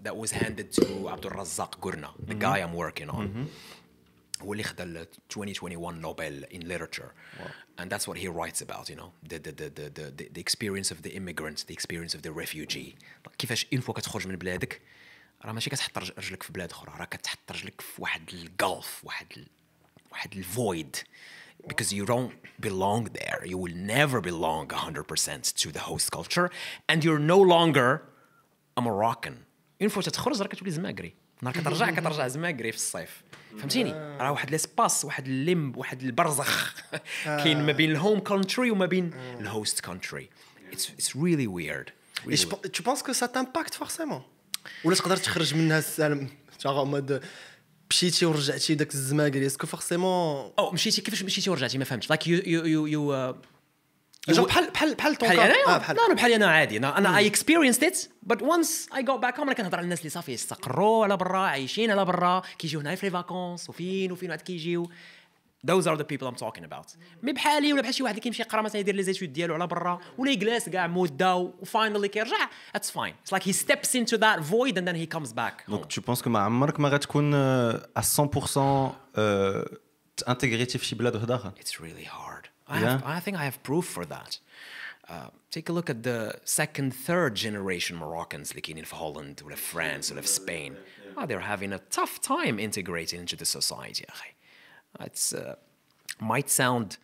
that 0.05 0.17
was 0.23 0.31
handed 0.43 0.69
to 0.81 0.87
Abdul 1.15 1.33
Razzaq 1.41 1.73
Gurna, 1.85 2.11
the 2.33 2.35
guy 2.47 2.59
I'm 2.65 2.75
working 2.85 3.09
on. 3.11 3.47
هو 4.43 4.53
اللي 4.53 4.63
خدا 4.65 4.85
ال 4.85 4.97
2021 5.31 6.01
Nobel 6.03 6.45
in 6.55 6.61
literature. 6.69 7.11
And 7.79 7.91
that's 7.91 8.07
what 8.09 8.17
he 8.19 8.29
writes 8.29 8.61
about, 8.63 8.89
you 8.91 8.97
know, 8.97 9.11
the, 9.31 9.39
the, 9.39 9.53
the, 9.61 9.69
the, 9.79 9.87
the, 9.99 10.07
the, 10.19 10.25
the 10.37 10.41
experience 10.41 10.91
of 10.95 10.99
the 11.03 11.11
immigrant, 11.21 11.65
the 11.67 11.75
experience 11.75 12.15
of 12.15 12.23
the 12.23 12.33
refugee. 12.33 12.95
كيفاش 13.39 13.67
اون 13.73 13.81
فوا 13.81 13.95
كتخرج 13.95 14.27
من 14.29 14.37
بلادك 14.37 14.81
راه 15.45 15.53
ماشي 15.53 15.71
كتحط 15.71 15.99
رج- 15.99 16.13
رجلك 16.19 16.43
في 16.43 16.53
بلاد 16.53 16.71
اخرى 16.71 16.93
راه 16.99 17.05
كتحط 17.05 17.53
رجلك 17.53 17.81
في 17.81 18.03
واحد 18.03 18.29
الجولف 18.33 19.01
واحد 19.05 19.27
ال... 19.37 19.47
واحد 20.13 20.33
الفويد 20.37 20.97
because 21.69 21.91
you 21.99 22.05
don't 22.13 22.33
belong 22.69 23.03
there 23.21 23.41
you 23.53 23.59
will 23.63 23.77
never 23.97 24.19
belong 24.31 24.65
100% 24.69 25.55
to 25.63 25.69
the 25.77 25.83
host 25.91 26.07
culture 26.19 26.49
and 26.91 26.99
you're 27.05 27.25
no 27.35 27.41
longer 27.55 27.89
a 28.79 28.83
Moroccan 28.83 29.33
اون 29.83 29.89
فوا 29.89 30.03
تتخرج 30.03 30.43
راه 30.43 30.49
كتولي 30.49 30.71
زماكري 30.71 31.15
نهار 31.43 31.55
كترجع 31.55 31.91
كترجع 31.91 32.29
زماكري 32.29 32.73
في 32.73 32.79
الصيف 32.79 33.23
فهمتيني 33.59 33.93
راه 33.93 34.33
واحد 34.33 34.51
ليسباس 34.51 35.05
واحد 35.05 35.27
الليمب 35.27 35.77
واحد 35.77 36.03
البرزخ 36.03 36.75
كاين 37.25 37.67
ما 37.67 37.73
بين 37.73 37.91
الهوم 37.91 38.19
كونتري 38.19 38.71
وما 38.71 38.87
بين 38.87 39.11
الهوست 39.41 39.81
كونتري 39.81 40.29
it's 40.73 40.77
it's 41.01 41.15
really 41.15 41.47
weird 41.47 41.91
Et 42.33 42.37
je 42.37 42.47
pen- 42.51 42.71
tu 42.77 42.83
penses 42.83 43.03
que 43.09 43.13
ça 43.13 43.29
t'impacte 43.29 43.75
forcément 43.75 44.23
ولا 44.85 44.97
تقدر 44.97 45.17
تخرج 45.17 45.55
منها 45.55 45.79
السالم 45.79 46.29
تاع 46.61 46.85
مود 46.85 47.25
مشيتي 47.92 48.26
ورجعتي 48.26 48.76
داك 48.76 48.94
الزماكري 48.94 49.46
est-ce 49.46 49.61
que 49.61 49.68
forcément 49.68 50.52
أو 50.60 50.72
مشيتي 50.72 51.02
كيفاش 51.02 51.24
مشيتي 51.24 51.50
ورجعتي؟ 51.50 51.78
ما 51.78 51.86
فهمتش. 51.86 52.08
You 52.08 52.16
you 52.16 52.92
you 52.94 53.12
uh, 53.12 54.34
جو 54.34 54.46
بحال 54.46 54.70
بحال 54.72 54.96
بحال 54.96 55.16
طون 55.16 55.30
بحالي 55.30 55.42
كا- 55.54 55.64
أنا؟ 55.66 55.76
آه، 55.76 55.78
بحال. 55.78 55.96
لا 55.96 56.06
أنا 56.06 56.14
بحالي 56.16 56.36
أنا 56.36 56.48
عادي. 56.48 56.78
أنا 56.78 56.98
أنا 56.98 57.18
I 57.18 57.28
experienced 57.28 57.84
it 57.84 58.00
but 58.24 58.42
once 58.42 58.88
I 58.96 59.04
go 59.04 59.18
back 59.18 59.38
home 59.40 59.48
أنا 59.48 59.54
كنهضر 59.58 59.78
على 59.78 59.84
الناس 59.84 60.00
اللي 60.00 60.10
صافي 60.10 60.34
استقروا 60.34 61.04
على 61.04 61.18
برا 61.18 61.40
عايشين 61.40 61.92
على 61.92 62.06
برا 62.06 62.42
كيجيو 62.60 62.80
هنا 62.80 62.96
في 62.96 63.06
les 63.06 63.12
vacances 63.12 63.70
وفين 63.70 64.12
وفين 64.12 64.32
عاد 64.32 64.42
كيجيو. 64.42 64.90
those 65.67 65.87
are 65.87 65.97
the 65.97 66.05
people 66.05 66.29
I'm 66.29 66.37
talking 66.47 66.65
about 66.65 66.97
مي 67.23 67.33
بحالي 67.33 67.73
ولا 67.73 67.83
بحال 67.83 67.95
شي 67.95 68.03
واحد 68.03 68.15
اللي 68.15 68.23
كيمشي 68.23 68.43
يقرا 68.43 68.63
مثلا 68.63 68.81
يدير 68.81 68.95
لي 68.95 69.03
زيتود 69.03 69.33
ديالو 69.33 69.55
على 69.55 69.67
برا 69.67 70.01
ولا 70.19 70.31
يجلس 70.31 70.69
كاع 70.69 70.87
مده 70.87 71.37
وفاينلي 71.37 72.09
كيرجع 72.09 72.49
that's 72.77 72.91
fine 72.91 73.13
it's 73.25 73.37
like 73.37 73.43
he 73.43 73.53
steps 73.53 73.95
into 73.95 74.19
that 74.19 74.41
void 74.41 74.79
and 74.79 74.89
then 74.89 74.97
he 74.97 75.07
comes 75.17 75.33
back 75.33 75.65
home. 75.67 75.71
دونك 75.71 75.87
تو 75.87 76.01
بونس 76.01 76.23
كو 76.23 76.31
ما 76.31 76.39
عمرك 76.39 76.81
ما 76.81 76.89
غتكون 76.89 77.35
آه، 77.35 77.87
à 77.99 78.03
100% 78.03 78.59
آه، 79.17 79.69
تانتيغريتي 80.17 80.79
في 80.79 80.87
شي 80.87 80.97
بلاد 80.97 81.15
واحد 81.15 81.31
اخر 81.31 81.53
It's 81.61 81.81
really 81.81 82.07
hard. 82.09 82.49
I, 82.69 82.79
have, 82.79 83.01
Yeah? 83.01 83.17
I 83.17 83.21
think 83.21 83.37
I 83.37 83.45
have 83.51 83.63
proof 83.63 83.87
for 83.97 84.05
that. 84.15 84.39
Uh, 85.09 85.29
take 85.51 85.69
a 85.69 85.73
look 85.73 85.89
at 85.95 86.03
the 86.03 86.21
second, 86.61 86.89
third 87.09 87.35
generation 87.35 87.95
Moroccans 87.97 88.51
اللي 88.51 88.61
كاينين 88.61 88.85
في 88.85 88.95
Holland 88.95 89.45
ولا 89.45 89.55
في 89.57 89.73
France 89.73 90.13
ولا 90.13 90.21
في 90.21 90.29
Spain. 90.29 90.73
Oh, 91.19 91.27
they're 91.27 91.49
having 91.55 91.73
a 91.73 91.83
tough 91.99 92.15
time 92.21 92.59
integrating 92.59 93.21
into 93.21 93.37
the 93.37 93.45
society. 93.59 94.05
يا 95.01 95.07
أخي. 95.07 95.11
It's 95.11 95.33
uh, 95.33 95.55
might 96.21 96.49
sound 96.51 96.97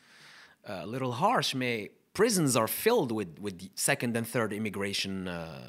uh, 0.66 0.82
a 0.82 0.86
little 0.86 1.12
harsh, 1.12 1.54
may 1.54 1.90
prisons 2.14 2.56
are 2.56 2.68
filled 2.68 3.12
with 3.12 3.38
with 3.40 3.56
second 3.74 4.16
and 4.16 4.26
third 4.26 4.52
immigration 4.52 5.28
uh, 5.28 5.68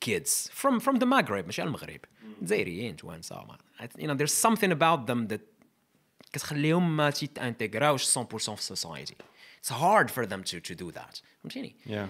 kids 0.00 0.48
from 0.52 0.80
from 0.80 0.96
the 0.98 1.06
Maghreb, 1.06 1.46
مش 1.46 1.60
المغرب. 1.60 2.00
جزائريين 2.42 2.96
توانسة. 2.96 3.46
man. 3.46 3.58
I- 3.80 3.88
You 3.98 4.08
know, 4.08 4.14
there's 4.14 4.34
something 4.34 4.72
about 4.72 5.06
them 5.06 5.26
that 5.28 5.40
كتخليهم 6.32 6.96
ما 6.96 7.10
تيتانتيغراوش 7.10 8.18
100% 8.18 8.54
في 8.54 8.60
السوسايتي 8.60 9.16
It's 9.62 9.68
hard 9.70 10.10
for 10.10 10.26
them 10.26 10.42
to 10.44 10.60
to 10.60 10.74
do 10.74 10.92
that 10.92 11.20
فهمتيني 11.42 11.74
Yeah. 11.86 12.06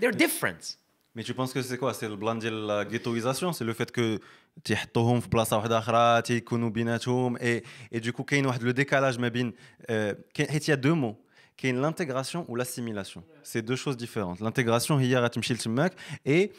they're 0.00 0.10
different 0.26 0.76
مي 1.16 1.22
تو 1.22 1.34
بونس 1.34 1.52
كو 1.54 1.60
سي 1.62 1.76
كوا 1.76 1.92
سي 1.92 2.06
البلان 2.06 2.38
ديال 2.38 2.70
الغيتويزاسيون 2.70 3.52
سي 3.52 3.64
لو 3.64 3.72
فيت 3.72 3.90
كو 3.90 4.18
تيحطوهم 4.64 5.20
في 5.20 5.28
بلاصه 5.28 5.56
واحده 5.56 5.78
اخرى 5.78 6.22
تيكونوا 6.22 6.70
بيناتهم 6.70 7.36
اي 7.36 7.62
اي 7.94 7.98
دوكو 7.98 8.24
كاين 8.24 8.46
واحد 8.46 8.62
لو 8.62 8.70
ديكالاج 8.70 9.18
ما 9.18 9.28
بين 9.28 9.52
آه، 9.86 10.16
كاين- 10.34 10.50
حيت 10.50 10.68
يا 10.68 10.74
دو 10.74 10.94
مو 10.94 11.16
كاين 11.56 11.82
لانتيغراسيون 11.82 12.44
و 12.48 12.56
لاسيميلاسيون 12.56 13.24
سي 13.42 13.60
دو 13.60 13.74
شوز 13.74 13.94
ديفيرونت 13.94 14.40
لانتيغراسيون 14.42 15.00
هي 15.00 15.16
غتمشي 15.16 15.54
لتماك 15.54 15.94
اي 16.26 16.50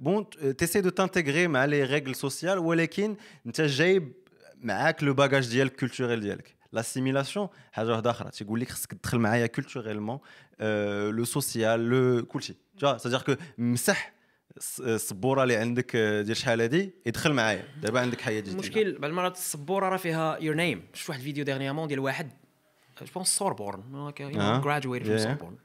بون 0.00 0.26
تيسي 0.58 0.80
دو 0.80 0.88
تانتيغري 0.88 1.48
مع 1.48 1.64
لي 1.64 1.82
ريغل 1.84 2.14
سوسيال 2.14 2.58
ولكن 2.58 3.16
انت 3.46 3.60
جايب 3.60 4.12
معاك 4.62 5.02
لو 5.02 5.14
باجاج 5.14 5.48
ديالك 5.48 5.80
كولتوريل 5.80 6.20
ديالك 6.20 6.54
لاسيميلاسيون 6.72 7.48
حاجه 7.72 7.90
واحده 7.90 8.10
اخرى 8.10 8.30
تيقول 8.30 8.60
لك 8.60 8.70
خصك 8.70 8.92
تدخل 8.94 9.18
معايا 9.18 9.46
كولتوريلمون 9.46 10.18
لو 11.10 11.24
سوسيال 11.24 11.88
لو 11.90 12.26
كلشي 12.26 12.54
تو 12.81 12.97
سادير 12.97 13.21
كو 13.21 13.35
مسح 13.57 14.13
السبورة 14.79 15.43
اللي 15.43 15.55
عندك 15.55 15.95
آه، 15.95 16.21
ديال 16.21 16.37
شحال 16.37 16.61
هادي 16.61 16.91
يدخل 17.05 17.33
معايا. 17.33 17.63
دابا 17.81 17.99
عندك 17.99 18.21
حياة 18.21 18.39
جديدة. 18.39 18.53
المشكل 18.53 18.93
بعض 18.93 19.09
المرات 19.09 19.35
السبورة 19.37 19.89
راه 19.89 19.97
فيها 19.97 20.37
your 20.37 20.55
name 20.55 20.83
شفت 20.93 21.09
واحد 21.09 21.19
الفيديو 21.19 21.43
dernièrement 21.43 21.87
ديال 21.87 21.99
واحد 21.99 22.31
آه، 23.01 23.05
je 23.05 23.11
pense 23.15 23.37
Sorbonne. 23.37 24.11
graduated 24.63 25.05
from 25.05 25.17
Sorbonne 25.17 25.55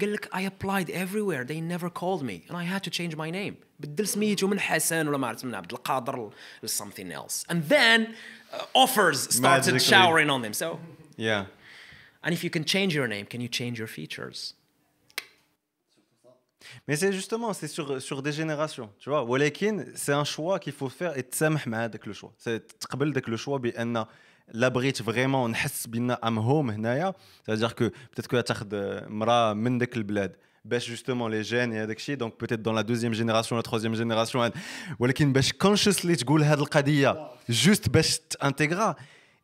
قال 0.00 0.12
لك 0.12 0.34
I 0.34 0.46
applied 0.46 0.90
everywhere 0.90 1.42
they 1.42 1.60
never 1.60 1.88
called 1.88 2.22
me 2.22 2.42
and 2.50 2.58
I 2.58 2.66
had 2.66 2.90
to 2.90 2.97
change 2.97 3.16
my 3.16 3.30
name 3.30 3.54
بدل 3.80 4.08
سميته 4.08 4.46
من 4.46 4.60
حسن 4.60 5.08
ولا 5.08 5.18
ما 5.18 5.26
عرفت 5.26 5.44
من 5.44 5.54
عبد 5.54 5.72
القادر 5.72 6.30
ل 6.62 6.67
something 6.67 7.12
else 7.12 7.46
and 7.50 7.64
then 7.64 8.06
offers 8.76 9.28
started 9.28 9.76
showering 9.76 10.30
on 10.30 10.42
them 10.42 10.52
so 10.52 10.76
yeah 11.18 11.46
and 12.26 12.32
if 12.32 12.44
you 12.44 12.50
can 12.50 12.64
change 12.64 12.94
your 12.94 13.06
name 13.06 13.26
can 13.26 13.40
you 13.40 13.48
change 13.48 13.78
your 13.78 13.88
features 13.88 14.56
Mais 16.87 16.95
c'est 16.95 17.11
justement, 17.11 17.53
c'est 17.53 17.67
sur, 17.67 18.01
sur 18.01 18.21
des 18.21 18.31
générations, 18.31 18.89
tu 18.99 19.09
vois. 19.09 19.23
ولكن 19.23 19.85
c'est 19.95 20.13
un 20.13 20.23
choix 20.23 20.59
qu'il 20.59 20.73
faut 20.73 20.89
faire 20.89 21.17
et 21.17 21.23
تسامح 21.23 21.67
مع 21.67 21.83
هذاك 21.85 22.07
لو 22.07 22.13
شوا. 22.13 22.29
C'est 22.37 22.61
تقبل 22.79 23.13
داك 23.13 23.29
لو 23.29 23.37
شوا 23.37 23.57
بان 23.57 24.05
لا 24.53 24.67
بغيت 24.67 25.01
فريمون 25.01 25.51
نحس 25.51 25.87
بان 25.87 26.11
ام 26.11 26.39
هوم 26.39 26.69
هنايا 26.69 27.13
c'est-à-dire 27.47 27.75
que 27.75 27.83
peut-être 27.89 28.27
que 28.27 28.41
تاخذ 28.41 28.67
مراه 29.09 29.53
من 29.53 29.77
داك 29.77 29.97
البلاد 29.97 30.35
باش 30.65 30.91
justement 30.91 31.27
les 31.29 31.43
gènes 31.49 31.73
et 31.73 31.77
هذاك 31.77 31.97
الشيء 31.97 32.17
donc 32.17 32.31
peut-être 32.43 32.61
dans 32.61 32.73
la 32.73 32.83
deuxième 32.83 33.13
génération 33.13 33.55
la 33.55 33.63
troisième 33.63 33.95
génération 33.95 34.35
هاد- 34.35 34.53
ولكن 34.99 35.33
باش 35.33 35.51
consciously 35.51 36.15
تقول 36.15 36.43
هذه 36.43 36.59
القضيه 36.59 37.29
juste 37.51 37.89
باش 37.89 38.19
تانتيغرا 38.19 38.95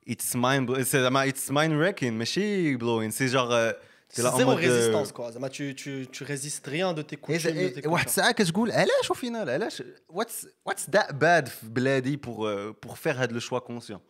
it's 0.10 0.36
mind 0.36 0.68
blo- 0.70 0.80
c'est 0.84 0.98
زعما 0.98 1.32
it's 1.32 1.50
mind 1.52 1.72
wrecking 1.82 2.04
ماشي 2.12 2.78
blowing 2.78 3.12
c'est 3.12 3.28
genre 3.28 3.52
euh, 3.52 3.72
t'es 3.72 3.91
C'est 4.15 4.23
zéro 4.23 4.53
euh, 4.53 4.55
résistance 4.55 5.11
quoi. 5.13 5.33
Zama, 5.33 5.49
Tu, 5.49 5.75
tu, 5.75 6.07
tu 6.13 6.25
résistes 6.25 6.67
rien 6.67 6.93
de 6.93 7.03
tes 7.03 7.19
إيه 7.31 7.39
tes 7.39 7.47
إيه 7.47 7.89
واحد. 7.89 8.07
الساعة 8.07 8.33
كتقول 8.33 8.73
علاش 8.73 9.13
au 9.13 9.15
final 9.15 9.49
علاش 9.49 9.83
what's 10.13 10.47
what's 10.69 10.85
that 10.97 11.13
bad 11.13 11.49
في 11.49 11.69
بلادي 11.69 12.17
pour 12.17 12.47
euh, 12.47 12.73
pour 12.87 12.99
faire 12.99 13.17
هذا 13.17 13.39
le 13.39 13.41
choix 13.41 13.61
conscient 13.61 14.01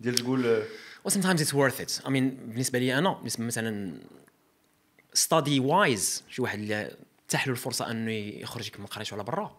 ديال 0.00 0.14
تقول 0.14 0.44
euh, 0.44 1.08
well 1.08 1.12
sometimes 1.12 1.40
it's 1.40 1.52
worth 1.54 1.80
it 1.80 2.00
I 2.04 2.08
mean 2.08 2.34
بالنسبة 2.46 2.78
لي 2.78 2.98
أنا 2.98 3.20
مثلا 3.38 3.98
study 5.18 5.60
wise 5.60 6.22
شي 6.30 6.42
واحد 6.42 6.58
اللي 6.58 6.96
تاح 7.28 7.46
له 7.46 7.52
الفرصه 7.52 7.90
انه 7.90 8.12
يخرج 8.12 8.70
من 8.78 8.86
قريته 8.86 9.14
على 9.14 9.24
برا 9.24 9.56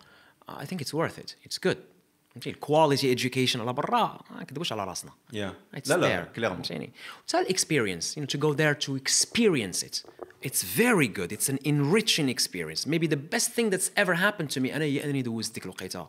I 0.49 0.65
think 0.65 0.77
it's 0.81 0.93
worth 0.93 1.17
it 1.23 1.35
it's 1.49 1.57
good 1.69 1.77
فهمتي 2.36 2.50
الكواليتي 2.50 3.16
education 3.16 3.56
على 3.56 3.72
برا 3.72 4.20
ما 4.30 4.40
نكذبوش 4.40 4.72
على 4.72 4.84
راسنا 4.84 5.10
yeah. 5.32 5.76
It's 5.78 5.88
لا 5.88 5.96
لا 5.96 6.24
there. 6.24 6.34
كليرمون 6.36 6.62
فهمتيني 6.62 6.92
وتا 7.24 7.40
الاكسبيرينس 7.40 8.18
you 8.18 8.22
know 8.22 8.26
to 8.26 8.38
go 8.38 8.54
there 8.54 8.86
to 8.86 8.96
experience 8.96 9.82
it 9.82 10.02
it's 10.48 10.62
very 10.62 11.08
good 11.18 11.32
it's 11.32 11.48
an 11.48 11.58
enriching 11.64 12.28
experience 12.28 12.86
maybe 12.86 13.06
the 13.06 13.22
best 13.34 13.48
thing 13.56 13.70
that's 13.70 13.90
ever 13.96 14.14
happened 14.14 14.50
to 14.56 14.60
me 14.60 14.74
انا 14.74 14.84
هي 14.84 15.04
انني 15.04 15.22
دوزت 15.22 15.54
ديك 15.54 15.64
الوقيته 15.64 16.04
uh, 16.04 16.08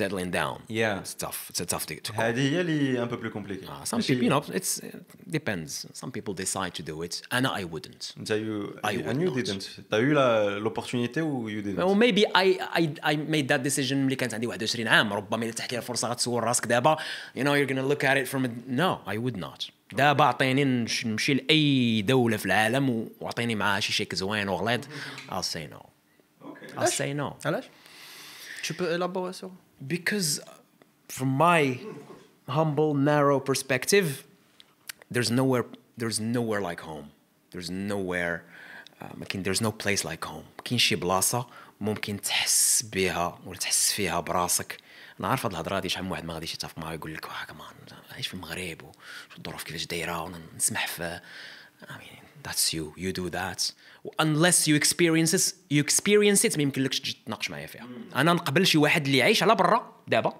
settling 0.00 0.30
down 0.40 0.56
Yeah. 0.68 1.00
it's 1.02 1.14
tough 1.24 1.40
it's 1.50 1.60
a 1.60 1.66
tough 1.74 1.84
to, 1.86 1.94
to 2.10 2.12
هذه 2.20 2.52
هي 2.52 2.60
اللي 2.60 3.02
ان 3.02 3.08
بو 3.08 3.16
بلو 3.16 3.30
كومبليكي 3.30 3.66
Uh, 3.66 3.70
some 3.84 3.98
people, 4.02 4.22
you 4.24 4.30
know, 4.30 4.42
it's 4.58 4.78
it 4.78 4.94
depends. 5.38 5.70
Some 6.00 6.10
people 6.16 6.32
decide 6.44 6.72
to 6.78 6.82
do 6.90 7.02
it, 7.06 7.14
and 7.34 7.46
I 7.46 7.64
wouldn't. 7.64 8.14
انت 8.18 8.30
يو 8.30 8.70
I 8.86 8.96
would 8.96 9.06
and 9.06 9.20
you 9.20 9.30
not. 9.30 9.36
didn't 9.36 9.64
تا 9.90 9.98
eu 9.98 10.14
la- 10.14 10.58
l'opportunité 10.58 11.20
ou 11.22 11.48
you 11.48 11.62
didn't 11.62 11.78
Well, 11.84 11.94
maybe 12.04 12.22
I 12.34 12.46
I 12.80 13.12
I 13.12 13.16
made 13.16 13.48
that 13.52 13.62
decision 13.68 13.92
ملي 13.92 14.16
كانت 14.16 14.34
عندي 14.34 14.46
21 14.46 14.88
عام 14.88 15.12
ربما 15.12 15.44
إلا 15.44 15.52
تحت 15.52 15.72
لي 15.72 15.78
الفرصة 15.78 16.08
غتسول 16.08 16.44
راسك 16.44 16.66
دابا 16.66 16.96
you 17.36 17.40
know 17.40 17.54
you're 17.54 17.70
gonna 17.72 17.92
look 17.94 18.04
at 18.04 18.16
it 18.16 18.28
from 18.32 18.44
a... 18.44 18.50
no 18.68 19.10
I 19.12 19.16
would 19.16 19.36
not 19.44 19.70
دابا 19.92 20.24
اعطيني 20.24 20.64
نش- 20.84 21.06
نمشي 21.06 21.34
لأي 21.34 22.02
دولة 22.02 22.36
في 22.36 22.46
العالم 22.46 22.90
و- 22.90 23.08
واعطيني 23.20 23.54
معاها 23.54 23.80
شي 23.80 23.92
شيك 23.92 24.14
زوين 24.14 24.48
وغليظ 24.48 24.80
I'll 25.28 25.42
say 25.54 25.74
no 25.74 25.86
I'll 26.78 26.90
say 26.98 27.14
no 27.20 27.46
علاش 27.46 27.64
Tu 28.62 28.72
peux 28.74 28.90
élaborer 28.98 29.32
sur 29.40 29.50
because 29.86 30.40
from 31.08 31.28
my 31.28 31.78
humble 32.48 32.94
narrow 32.94 33.38
perspective 33.40 34.24
there's 35.10 35.30
nowhere 35.30 35.64
there's 35.96 36.20
nowhere 36.20 36.60
like 36.60 36.80
home 36.80 37.06
there's 37.52 37.70
nowhere 37.70 38.36
uh, 39.00 39.16
ما 39.18 39.24
كاين 39.24 39.44
there's 39.44 39.60
no 39.62 39.70
place 39.70 40.04
like 40.04 40.24
home 40.24 40.44
ما 40.58 40.62
كاين 40.64 40.78
شي 40.78 40.96
بلاصه 40.96 41.46
ممكن 41.80 42.20
تحس 42.20 42.82
بها 42.82 43.38
ولا 43.46 43.58
تحس 43.58 43.92
فيها 43.92 44.20
براسك 44.20 44.76
انا 45.20 45.28
عارف 45.28 45.46
هاد 45.46 45.52
الهضره 45.52 45.76
هادي 45.76 45.88
شحال 45.88 46.04
من 46.04 46.10
واحد 46.10 46.24
ما 46.24 46.34
غاديش 46.34 46.54
يتفق 46.54 46.78
معايا 46.78 46.94
يقول 46.94 47.14
لك 47.14 47.24
واه 47.24 47.44
كمان 47.48 48.00
عايش 48.12 48.28
في 48.28 48.34
المغرب 48.34 48.82
وشو 48.82 49.38
الظروف 49.38 49.62
كيفاش 49.62 49.86
دايره 49.86 50.22
ونسمح 50.22 50.86
في 50.86 51.20
I 51.82 51.92
mean 51.92 52.20
that's 52.42 52.72
you 52.74 52.84
you 52.96 53.12
do 53.12 53.30
that 53.30 53.72
unless 54.21 54.67
you 54.67 54.75
experience 54.79 55.33
it 55.33 55.53
you 55.73 55.83
experience 55.83 56.51
it 56.51 56.57
ما 56.57 56.63
يمكنلكش 56.63 56.99
تجي 56.99 57.17
تناقش 57.25 57.49
معايا 57.49 57.67
فيها. 57.67 57.87
أنا 58.15 58.33
نقبل 58.33 58.67
شي 58.67 58.77
واحد 58.77 59.05
اللي 59.05 59.21
عايش 59.21 59.43
على 59.43 59.55
برا 59.55 59.95
دابا 60.07 60.33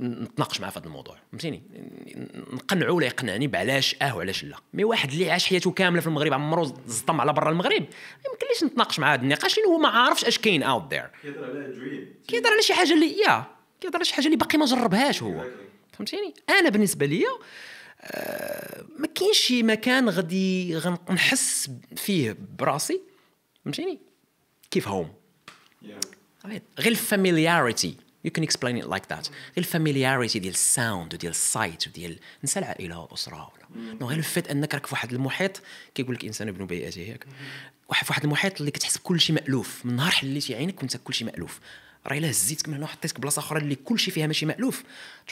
نتناقش 0.00 0.60
معاه 0.60 0.70
في 0.70 0.78
هذا 0.78 0.86
الموضوع. 0.86 1.16
فهمتيني؟ 1.30 1.62
نقنعو 2.52 2.96
ولا 2.96 3.06
يقنعني 3.06 3.46
بعلاش 3.46 3.96
آه 4.02 4.16
وعلاش 4.16 4.44
لا. 4.44 4.56
mais 4.74 4.84
واحد 4.84 5.10
اللي 5.10 5.30
عاش 5.30 5.46
حياته 5.46 5.70
كاملة 5.70 6.00
في 6.00 6.06
المغرب 6.06 6.32
عمرو 6.32 6.64
زطم 6.86 7.20
على 7.20 7.32
برا 7.32 7.50
المغرب 7.50 7.82
ما 7.82 8.30
يمكنليش 8.32 8.64
نتناقش 8.64 8.98
مع 8.98 9.14
هذا 9.14 9.22
النقاش 9.22 9.58
لأن 9.58 9.66
هو 9.66 9.78
ما 9.78 9.88
عارفش 9.88 10.24
اش 10.24 10.38
كاين 10.38 10.62
out 10.62 10.94
there 10.94 11.10
كيهضر 12.28 12.50
على 12.50 12.62
شي 12.62 12.74
حاجة 12.74 12.92
اللي 12.94 13.18
يا 13.26 13.44
كيهضر 13.80 13.96
على 13.96 14.04
شي 14.04 14.14
حاجة 14.14 14.26
اللي 14.26 14.36
باقي 14.36 14.58
ما 14.58 14.66
جربهاش 14.66 15.22
هو. 15.22 15.44
فهمتيني؟ 15.92 16.34
أنا 16.50 16.68
بالنسبة 16.68 17.06
ليا 17.06 17.30
ما 18.98 19.06
كاينش 19.14 19.38
شي 19.38 19.62
مكان 19.62 20.08
غادي 20.08 20.76
غنحس 20.76 21.70
فيه 21.96 22.36
براسي. 22.58 23.00
فهمتيني؟ 23.64 23.98
كيف 24.70 24.88
home 24.88 25.12
غير 26.78 26.92
ال 26.92 27.01
familiarity 27.01 27.96
you 28.26 28.30
can 28.30 28.42
explain 28.42 28.82
it 28.82 28.86
like 28.86 29.06
that. 29.12 29.30
غير 29.30 29.58
ال 29.58 29.65
familiarity 29.65 30.38
ديال 30.38 30.52
ال 30.52 30.62
sound 30.62 31.14
وديال 31.14 31.30
ال 31.30 31.39
sight 31.39 31.86
وديال 31.86 32.18
نسى 32.44 32.58
العائلة 32.58 32.98
والأسرة 32.98 33.52
ولا. 33.54 33.94
no 34.00 34.06
غير 34.06 34.18
ال 34.18 34.24
fait 34.24 34.48
أنك 34.48 34.74
راك 34.74 34.86
في 34.86 34.94
واحد 34.94 35.12
المحيط 35.12 35.62
كيقول 35.94 36.14
لك 36.14 36.24
إنسان 36.24 36.48
ابن 36.48 36.66
بيئته 36.66 37.00
ياك 37.00 37.26
واحد 37.88 38.04
في 38.04 38.12
واحد 38.12 38.24
المحيط 38.24 38.60
اللي 38.60 38.70
كتحس 38.70 38.98
بكل 38.98 39.20
شيء 39.20 39.36
مألوف. 39.36 39.86
من 39.86 39.96
نهار 39.96 40.10
حليتي 40.10 40.54
عينك 40.54 40.78
وانت 40.78 40.96
كل 40.96 41.14
شيء 41.14 41.26
مألوف. 41.26 41.60
راه 42.06 42.18
إلا 42.18 42.30
هزيتك 42.30 42.68
من 42.68 42.74
هنا 42.74 42.84
وحطيتك 42.84 43.20
بلاصة 43.20 43.40
أخرى 43.40 43.60
اللي 43.60 43.74
كل 43.74 43.98
شيء 43.98 44.14
فيها 44.14 44.26
ماشي 44.26 44.46
مألوف. 44.46 44.82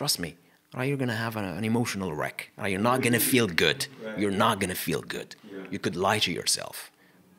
Trust 0.00 0.20
me. 0.20 0.28
راه 0.75 0.83
you're 0.85 0.97
gonna 0.97 1.15
have 1.15 1.35
an, 1.35 1.45
an 1.45 1.63
emotional 1.63 2.13
wreck 2.13 2.51
راه 2.59 2.67
you're 2.67 2.83
not 2.91 3.01
gonna 3.01 3.19
feel 3.19 3.47
good 3.47 3.87
you're 4.17 4.37
not 4.45 4.59
gonna 4.59 4.75
feel 4.87 5.01
good 5.01 5.35
you 5.71 5.79
could 5.79 5.95
lie 5.95 6.19
to 6.19 6.31
yourself 6.31 6.91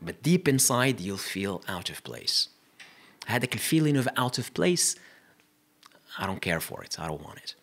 but 0.03 0.15
deep 0.23 0.49
inside 0.49 1.01
you'll 1.01 1.27
feel 1.35 1.63
out 1.69 1.89
of 1.91 2.03
place 2.11 2.49
هذاك 3.27 3.55
الفيلينغ 3.55 3.99
اوف 3.99 4.09
اوت 4.09 4.39
اوف 4.39 4.51
بليس 4.57 4.99
I 6.19 6.27
don't 6.27 6.43
care 6.51 6.61
for 6.61 6.83
it. 6.83 6.93
I 6.99 7.07
don't 7.11 7.23
want 7.29 7.39
it. 7.39 7.55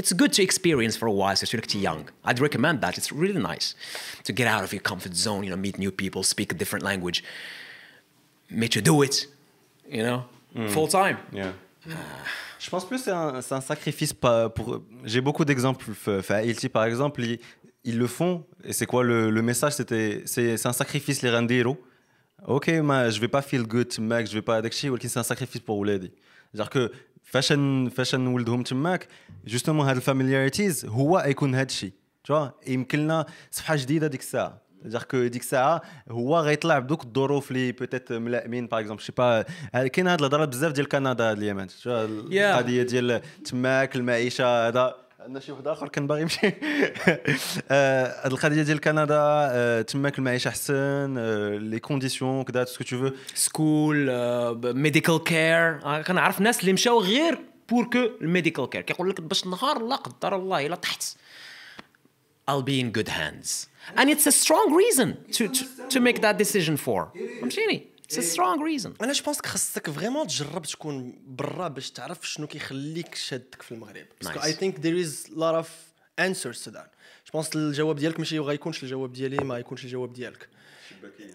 It's 0.00 0.12
good 0.12 0.32
to 0.36 0.42
experience 0.42 0.96
for 0.96 1.06
a 1.06 1.12
while, 1.12 1.32
especially 1.32 1.58
if 1.58 1.74
you're 1.74 1.82
young. 1.82 2.02
I'd 2.24 2.40
recommend 2.40 2.80
that. 2.80 2.96
It's 2.98 3.12
really 3.12 3.40
nice 3.52 3.74
to 4.24 4.32
get 4.32 4.46
out 4.54 4.62
of 4.64 4.72
your 4.72 4.84
comfort 4.90 5.14
zone, 5.14 5.42
you 5.44 5.50
know, 5.52 5.60
meet 5.66 5.76
new 5.78 5.92
people, 6.02 6.22
speak 6.22 6.48
a 6.52 6.56
different 6.62 6.84
language. 6.90 7.18
Mais 8.60 8.70
to 8.70 8.80
do 8.90 9.02
it, 9.02 9.26
you 9.96 10.02
know, 10.02 10.18
full 10.74 10.88
time. 10.88 11.16
Yeah. 11.40 11.52
Je 12.58 12.68
pense 12.70 12.86
plus 12.86 12.98
que 12.98 13.04
c'est 13.04 13.10
un, 13.10 13.40
c'est 13.40 13.54
un 13.54 13.60
sacrifice 13.60 14.12
pas 14.12 14.48
pour. 14.50 14.82
J'ai 15.04 15.20
beaucoup 15.20 15.44
d'exemples. 15.44 15.86
F- 15.90 16.20
f- 16.20 16.32
À 16.32 16.36
Haïti, 16.36 16.68
par 16.68 16.84
exemple, 16.84 17.22
ils, 17.22 17.38
ils 17.84 17.98
le 17.98 18.06
font. 18.06 18.44
Et 18.64 18.72
c'est 18.72 18.86
quoi 18.86 19.02
le, 19.02 19.30
le 19.30 19.42
message 19.42 19.72
C'était 19.74 20.22
c'est 20.26 20.56
c'est 20.56 20.68
un 20.68 20.72
sacrifice 20.72 21.22
les 21.22 21.30
rendero. 21.30 21.74
Ok, 22.46 22.68
ma, 22.68 23.10
je 23.10 23.18
vais 23.20 23.28
pas 23.28 23.42
feel 23.42 23.62
good, 23.74 23.90
mec, 23.98 24.26
je 24.26 24.34
vais 24.34 24.42
pas 24.42 24.56
avec 24.56 24.72
chi, 24.72 24.88
c'est 25.02 25.18
un 25.18 25.22
sacrifice 25.22 25.60
pour 25.60 25.78
ولادي. 25.78 26.10
C'est-à-dire 26.52 26.70
que 26.70 26.90
فاشن 27.22 27.88
فاشن 27.88 28.26
ولدهم 28.26 28.62
تماك 28.62 29.08
جوستومون 29.46 29.86
هاد 29.86 29.96
الفاميلياريتيز 29.96 30.84
هو 30.86 31.24
يكون 31.26 31.54
هاد 31.54 31.68
الشيء 31.68 31.92
تشوا 32.24 32.46
يمكن 32.66 32.98
لنا 32.98 33.26
صفحه 33.50 33.76
جديده 33.76 34.06
ديك 34.06 34.20
الساعه 34.20 34.62
دير 34.85 35.03
كو 35.03 35.27
ديك 35.27 35.41
الساعة 35.41 35.81
هو 36.11 36.39
غيطلع 36.39 36.79
بدوك 36.79 37.03
الظروف 37.03 37.51
اللي 37.51 37.71
peut-être 37.71 38.11
ملائمين 38.11 38.67
par 38.67 38.79
exemple 38.79 39.01
je 39.01 39.04
sais 39.04 39.11
pas 39.17 39.41
كاين 39.87 40.07
هاد 40.07 40.19
الهضره 40.19 40.45
بزاف 40.45 40.71
ديال 40.71 40.87
كندا 40.87 41.29
هاد 41.29 41.37
الايامات 41.37 41.71
شو 41.71 41.91
القضية 41.91 42.83
ديال 42.83 43.21
تماك 43.45 43.95
المعيشه 43.95 44.67
هذا 44.67 44.95
عندنا 45.19 45.39
شي 45.39 45.51
واحد 45.51 45.67
اخر 45.67 45.87
كان 45.87 46.07
باغي 46.07 46.21
يمشي 46.21 46.47
هاد 47.71 48.31
القضية 48.31 48.61
ديال 48.61 48.79
كندا 48.79 49.81
تماك 49.81 50.17
المعيشه 50.17 50.49
احسن 50.49 51.17
لي 51.57 51.79
conditions 51.79 52.43
كذا 52.43 52.65
ce 52.65 52.72
que 52.72 52.83
tu 52.83 53.09
veux 53.09 53.15
school 53.33 54.09
medical 54.73 55.23
care 55.23 55.79
كنعرف 56.01 56.41
ناس 56.41 56.59
اللي 56.61 56.73
مشاو 56.73 56.99
غير 56.99 57.39
pour 57.69 57.85
que 57.85 58.09
ال 58.21 58.27
medical 58.27 58.69
care 58.69 58.81
كيقول 58.81 59.09
لك 59.09 59.21
باش 59.21 59.47
نهار 59.47 59.87
لا 59.87 59.95
قدر 59.95 60.35
الله 60.35 60.65
الا 60.65 60.75
طحت 60.75 61.03
I'll 62.47 62.61
be 62.61 62.79
in 62.79 62.91
good 62.91 63.09
hands. 63.09 63.67
and 63.96 64.08
it's 64.08 64.26
a 64.26 64.32
strong 64.44 64.74
reason 64.82 65.08
to 65.36 65.48
to, 65.48 65.64
to 65.94 66.00
make 66.00 66.20
that 66.20 66.36
decision 66.44 66.76
for 66.86 67.08
فهمتيني 67.40 67.86
it's 68.12 68.16
a 68.16 68.22
strong 68.34 68.58
reason 68.60 68.90
انا 69.02 69.12
جو 69.12 69.24
بونس 69.24 69.40
خاصك 69.46 69.90
فريمون 69.90 70.26
تجرب 70.26 70.62
تكون 70.66 71.22
برا 71.26 71.68
باش 71.68 71.90
تعرف 71.90 72.28
شنو 72.28 72.46
كيخليك 72.46 73.14
شادك 73.14 73.62
في 73.62 73.72
المغرب 73.72 74.06
باسكو 74.22 74.38
Nice. 74.40 74.44
اي 74.44 74.52
ثينك 74.52 74.80
ذير 74.80 75.00
از 75.00 75.26
لوت 75.30 75.54
اوف 75.54 75.68
انسرز 76.18 76.62
تو 76.64 76.70
ذات 76.70 76.90
جو 77.26 77.32
بونس 77.32 77.56
الجواب 77.56 77.96
ديالك 77.96 78.18
ماشي 78.18 78.38
غيكونش 78.38 78.82
الجواب 78.82 79.12
ديالي 79.12 79.36
ما 79.44 79.58
يكونش 79.58 79.84
الجواب 79.84 80.12
ديالك 80.12 80.48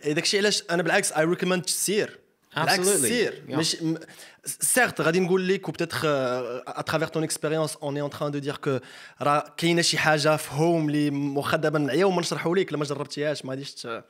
إيه 0.03 0.13
داكشي 0.13 0.37
علاش 0.37 0.63
انا 0.69 0.83
بالعكس 0.83 1.11
اي 1.11 1.25
ريكومند 1.25 1.61
تسير 1.63 2.19
بالعكس. 2.56 2.88
سير 3.08 3.42
Yeah. 3.48 3.54
ماشي 3.56 3.84
م- 3.84 3.98
سيرت 4.44 5.00
غادي 5.00 5.20
نقول 5.20 5.48
لك 5.48 5.68
و 5.68 5.72
peut-être 5.72 6.02
à 6.04 6.17
travers 6.17 7.08
ton 7.08 7.22
expérience 7.22 7.76
on 7.76 7.94
est 7.96 8.00
en 8.02 8.10
train 8.10 8.30
de 8.30 8.38
dire 8.38 8.56
que 8.56 8.78
راه 9.22 9.54
كاينة 9.56 9.82
شي 9.82 9.98
حاجة 9.98 10.36
في 10.36 10.48
home 10.52 10.88
اللي 10.88 11.10
واخا 11.36 11.56
دابا 11.56 11.78
نعيا 11.78 12.04
وما 12.04 12.20
نشرحوا 12.20 12.56
لك 12.56 12.68
الا 12.68 12.78
ما 12.78 12.84
جربتيهاش 12.84 13.44
ما 13.44 13.50
غاديش 13.50 13.86
ما 13.86 14.02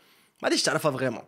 غاديش 0.44 0.62
تعرفها 0.62 0.90
vraiment 0.90 1.22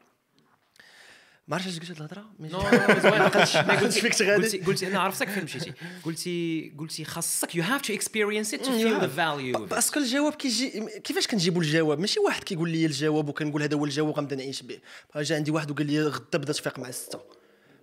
ما 1.49 1.57
عرفتش 1.57 1.79
قلت 1.79 1.91
هاد 1.91 1.97
الهضره 1.97 2.25
no 2.41 2.59
ما 3.69 3.81
قلتش 3.81 3.99
فيك 3.99 4.23
غادي. 4.23 4.59
قلتي 4.59 4.87
أنا 4.87 5.01
عرفتك 5.01 5.29
فين 5.29 5.45
مشيتي. 5.45 5.73
قلتي 6.05 6.73
قلتي 6.79 7.05
خاصك. 7.05 7.55
you 7.55 7.63
have 7.63 7.81
to 7.83 7.93
experience 7.95 8.55
it 8.55 8.65
to 8.65 8.73
feel 8.73 9.01
the 9.01 9.07
value 9.09 9.67
parce 9.67 9.88
que 9.88 10.01
الجواب 10.01 10.35
كيجي 10.35 10.71
كيفاش 11.05 11.27
كنجيبوا 11.27 11.63
الجواب؟ 11.63 11.99
ماشي 12.01 12.21
واحد 12.21 12.45
كيقول 12.45 12.71
لي 12.71 12.87
الجواب 12.87 13.29
وكنقول 13.29 13.63
هذا 13.63 13.77
هو 13.77 13.85
الجواب 13.85 14.15
غنبدا 14.17 14.37
نعيش 14.37 14.63
به. 14.63 14.79
جا 15.17 15.37
عندي 15.37 15.51
واحد 15.51 15.71
وقال 15.71 15.87
لي 15.87 16.03
غدا 16.03 16.39
بدا 16.39 16.53
تفيق 16.53 16.79
مع 16.79 16.89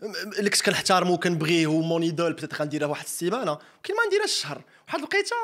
م- 0.01 0.33
اللي 0.39 0.49
كنت 0.49 0.61
كنحتارمو 0.61 1.13
وكنبغيه 1.13 1.65
هو 1.65 1.81
mon 1.81 2.03
idole 2.03 2.33
بدات 2.33 2.61
غنديرها 2.61 2.87
واحد 2.87 3.03
السيمانة. 3.05 3.51
ولكن 3.51 3.93
ما 3.93 4.05
نديرهاش 4.07 4.29
الشهر 4.31 4.63
واحد 4.87 4.97
الوقيتة 4.99 5.35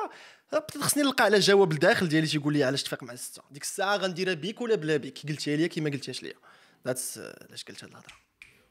بدات 0.52 0.78
خصني 0.78 1.04
نلقى 1.04 1.24
على 1.24 1.40
جواب 1.40 1.72
الداخل 1.72 2.08
ديالي 2.10 2.28
تيقول 2.28 2.54
لي 2.54 2.64
علاش 2.64 2.84
تفيق 2.84 3.04
مع 3.04 3.14
السته 3.14 3.42
ديك 3.52 3.64
الساعة 3.64 3.96
غنديرها 3.98 4.34
بيك 4.34 4.62
ولا 4.62 4.76
بلا 4.76 4.98
بيك. 4.98 5.20
قلتيها 5.30 5.58
لي 5.58 5.68
كي 5.68 5.82
ما 5.82 5.90
قلتيهاش 5.90 6.24
ليا. 6.24 6.34
ذاتس 6.86 7.18
علاش 7.18 7.64
قلت 7.64 7.84
هاد 7.84 7.92
الهضره 7.92 8.26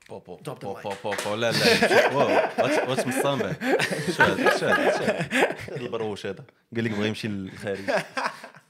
بو 0.08 0.18
بو 0.18 0.36
بو. 0.36 0.54
بو 0.54 0.92
بو 1.04 1.14
بو 1.24 1.34
لا 1.34 1.52
لا 1.52 2.12
واو 2.14 2.28
واتش 2.58 2.88
واتش 2.88 3.06
مصامبه 3.06 3.52
شو 4.16 4.22
هذا؟ 4.22 4.58
شو 4.58 4.66
هذا؟ 4.66 5.28
البروش 5.76 6.26
هذا؟ 6.26 6.44
قال 6.76 6.84
لك 6.84 6.90
بغى 6.90 7.08
يمشي 7.08 7.28
للخارج. 7.28 7.90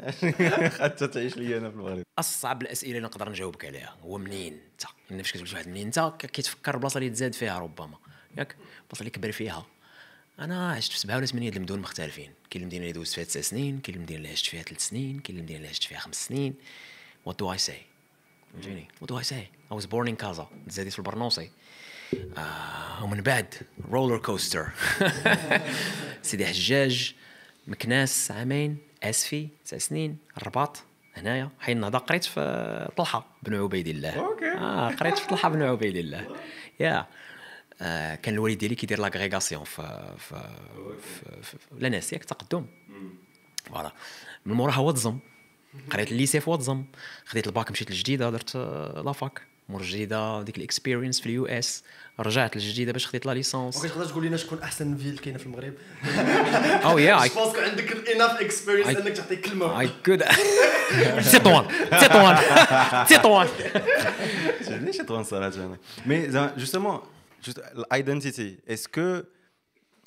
حتى 0.81 1.07
تعيش 1.07 1.37
لي 1.37 1.59
أنا 1.59 1.71
في 1.71 1.77
المغرب 1.77 2.03
أصعب 2.19 2.63
الأسئلة 2.63 2.97
اللي 2.97 3.07
نقدر 3.09 3.29
نجاوبك 3.29 3.65
عليها. 3.65 3.97
هو 4.03 4.19
منين 4.19 4.61
أنت؟ 4.73 5.23
فاش 5.23 5.33
كتقول 5.33 5.49
واحد 5.53 5.69
منين 5.69 5.87
أنت؟ 5.87 6.13
كيتفكر 6.19 6.75
البلاصه 6.75 6.99
اللي 6.99 7.11
تزاد 7.11 7.35
فيها 7.35 7.59
ربما. 7.59 7.99
ياك؟ 8.39 8.57
البلاصه 8.83 9.01
اللي 9.01 9.11
كبر 9.11 9.33
فيها. 9.33 9.67
أنا 10.41 10.73
عشت 10.73 10.93
في 10.93 10.99
سبعة 10.99 11.17
ولا 11.17 11.27
ثمانية 11.27 11.51
د 11.51 11.57
المدن 11.57 11.79
مختلفين. 11.79 12.33
كاين 12.51 12.63
المدينة 12.63 12.83
اللي 12.83 12.93
دوزت 12.93 13.15
فيها 13.15 13.25
تسع 13.25 13.41
سنين 13.41 13.81
كاين 13.81 13.97
المدينة 13.97 14.19
اللي 14.19 14.31
عشت 14.31 14.47
فيها 14.47 14.63
ثلاث 14.63 14.81
سنين 14.81 15.19
كاين 15.19 15.39
المدينة 15.39 15.59
اللي 15.59 15.69
عشت 15.69 15.85
فيها 15.85 15.99
خمس 15.99 16.27
سنين. 16.27 16.55
what 17.25 17.39
do 17.39 17.53
I 17.53 17.59
say 17.59 17.83
فهمتيني 18.55 18.89
what 19.01 19.09
do 19.09 19.19
I 19.19 19.25
say 19.25 19.39
I 19.39 19.49
was 19.71 19.85
born 19.85 20.09
in 20.09 20.17
كازا 20.17 20.47
تزاديت 20.69 20.93
في 20.93 20.99
البرنوصي. 20.99 21.51
آه 22.39 23.05
ومن 23.05 23.21
بعد 23.21 23.55
roller 23.91 24.19
coaster 24.19 24.69
سيدي 26.23 26.47
حجاج 26.47 27.15
مكناس 27.67 28.31
عامين 28.31 28.79
آسفي 29.03 29.49
تسع 29.65 29.79
سنين 29.79 30.19
الرباط 30.37 30.83
هنايا. 31.15 31.51
حي 31.61 31.73
النهضه 31.73 31.99
قريت 31.99 32.25
في 32.25 32.93
طلحة 32.97 33.27
بن 33.43 33.55
عبيد 33.55 33.89
الله. 33.89 34.11
OK. 34.11 34.53
آه 34.53 34.89
قريت 34.91 35.19
في 35.19 35.29
طلحة 35.29 35.49
بن 35.49 35.63
عبيد 35.63 35.97
الله. 35.97 36.37
يا 36.81 37.07
آه 37.83 38.15
كان 38.15 38.35
الوالد 38.35 38.59
ديالي 38.59 38.75
كيدير 38.75 38.99
l'agrégation 38.99 39.65
في 39.65 40.13
في 40.19 40.49
في, 41.03 41.43
في, 41.43 41.59
في 41.59 41.67
l'ENS 41.79 42.13
ياك 42.13 42.25
تقدم. 42.25 42.67
voilà. 43.65 43.93
من 44.47 44.55
موراها 44.55 44.79
واد 44.79 44.99
زم 44.99 45.19
قريت 45.91 46.13
ال 46.13 46.17
lycée 46.17 46.41
في 46.41 46.51
واد 46.51 46.68
زم 46.68 46.85
خديت 47.27 47.47
الباك 47.47 47.71
مشيت 47.71 47.91
للجديدة 47.91 48.31
درت 48.31 48.57
آه، 48.57 49.03
la 49.05 49.20
fac 49.20 49.43
مور 49.69 49.81
الجديده 49.81 50.43
ديك 50.43 50.59
ال 50.59 50.64
experience 50.64 51.21
في 51.21 51.27
ال 51.27 51.47
US. 51.47 51.85
رجعت 52.21 52.57
للجديدة 52.57 52.93
باش 52.93 53.07
خديت 53.07 53.27
la 53.27 53.33
licence 53.35 53.77
ممكن 53.77 53.89
تقدر 53.89 54.05
تقول 54.07 54.25
لنا 54.27 54.37
شكون 54.37 54.59
أحسن 54.63 54.97
ville 54.97 55.19
كاينة 55.19 55.39
في 55.39 55.47
المغرب؟ 55.47 55.75
oh 56.85 56.99
yeah 56.99 57.17
parce 57.17 57.44
que 57.44 57.61
عندك 57.61 58.09
enough 58.09 58.41
experience 58.41 58.87
إنك 58.89 59.13
تعطي 59.13 59.37
كلمة 59.37 59.81
I 59.81 59.91
could 60.07 60.23
تطوان 61.33 61.69
تطوان 61.91 62.37
تطوان 63.09 63.49
ليش 64.69 64.97
تغنى 64.97 65.25
صراحة 65.25 65.55
أنا 65.57 65.77
mais 66.07 66.31
زعما 66.31 66.55
justement 66.57 67.01
juste 67.45 67.59
ال 67.59 67.70
identity 67.70 68.59
est-ce 68.69 69.03
que 69.03 69.21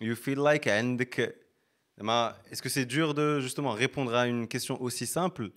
you 0.02 0.16
feel 0.16 0.44
like 0.44 0.68
عندك 0.68 1.36
زعما 1.99 2.37
اسكو 2.53 2.69
سي 2.69 2.85
دور 2.85 3.11
دو 3.11 3.39
جوستومون 3.39 3.79
répondre 3.79 4.15
à 4.15 4.27
une 4.27 4.49
question 4.49 4.83
aussi 4.83 5.07
simple 5.07 5.51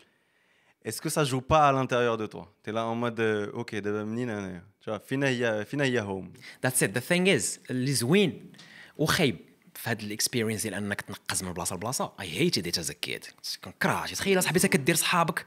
est-ce 0.86 1.02
que 1.02 1.10
ça 1.10 1.24
joue 1.24 1.42
pas 1.42 1.68
à 1.70 1.72
l'intérieur 1.72 2.18
de 2.18 2.28
toi 2.28 2.54
t'es 2.64 2.72
là 2.72 2.86
en 2.86 2.96
mode 2.96 3.20
euh, 3.20 3.62
ok 3.62 3.76
دابا 3.76 4.04
منين 4.04 4.30
انايا 4.30 4.64
tu 4.82 4.90
vois 4.90 4.98
فينا 4.98 5.28
هي 5.28 5.66
فينا 5.66 5.84
هي 5.84 6.02
هوم 6.02 6.34
ذاتس 6.64 6.84
ات 6.84 6.90
ذا 6.90 7.00
ثينج 7.00 7.30
از 7.30 7.60
اللي 7.70 7.94
زوين 7.94 8.52
وخايب 8.98 9.38
في 9.74 9.90
هاد 9.90 10.02
الاكسبيرينس 10.02 10.64
ديال 10.64 10.74
انك 10.74 11.02
تنقز 11.02 11.44
من 11.44 11.54
بلاصه 11.54 11.76
لبلاصه 11.76 12.14
اي 12.20 12.30
هيتد 12.30 12.68
ات 12.68 12.78
از 12.78 12.92
كيد 12.92 13.26
كنكره 13.64 14.06
تخيل 14.06 14.40
اصاحبي 14.40 14.58
انت 14.58 14.66
كدير 14.66 14.96
صحابك 14.96 15.46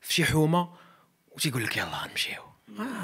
في 0.00 0.14
شي 0.14 0.24
حومه 0.24 0.68
وتيقول 1.30 1.64
لك 1.64 1.76
يلا 1.76 2.06
نمشيو 2.10 2.42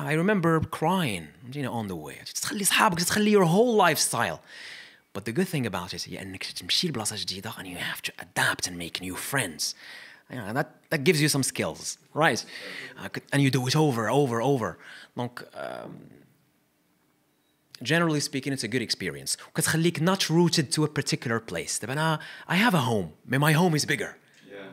اي 0.09 0.17
ريمبر 0.17 0.65
كراين 0.65 1.33
فهمتيني 1.43 1.67
اون 1.67 1.87
ذا 1.87 1.95
واي 1.95 2.15
تخلي 2.15 2.65
صحابك 2.65 3.03
تخلي 3.03 3.33
يور 3.33 3.45
هول 3.45 3.79
لايف 3.79 3.99
ستايل 3.99 4.37
But 5.15 5.25
the 5.25 5.33
good 5.33 5.49
thing 5.49 5.67
about 5.67 5.95
it 5.95 6.09
هي 6.09 6.23
انك 6.23 6.45
تمشي 6.45 6.89
لبلاصه 6.89 7.17
جديده 7.17 7.51
and 7.53 7.67
you 7.67 7.77
have 7.79 8.03
to 8.03 8.13
adapt 8.23 8.67
and 8.69 8.77
make 8.79 9.01
new 9.03 9.15
friends. 9.17 9.75
You 10.31 10.37
know, 10.37 10.53
that 10.59 10.69
that 10.93 11.03
gives 11.09 11.21
you 11.23 11.29
some 11.37 11.43
skills, 11.53 11.97
right? 12.25 12.41
Uh, 12.99 13.09
c- 13.15 13.23
and 13.33 13.41
you 13.45 13.51
do 13.59 13.63
it 13.71 13.77
over, 13.85 14.05
over, 14.21 14.39
over. 14.53 14.71
Donc, 15.19 15.35
um, 15.65 15.93
generally 17.83 18.21
speaking, 18.21 18.53
it's 18.53 18.65
a 18.65 18.69
good 18.69 18.83
experience. 18.83 19.37
وكتخليك 19.49 19.99
not 20.03 20.29
rooted 20.31 20.73
to 20.73 20.85
a 20.85 20.89
particular 20.89 21.41
place. 21.41 21.79
دابا 21.81 21.93
انا 21.93 22.19
I 22.49 22.55
have 22.57 22.75
a 22.75 22.83
home, 22.83 23.09
but 23.29 23.39
my 23.39 23.53
home 23.53 23.75
is 23.75 23.85
bigger. 23.87 24.17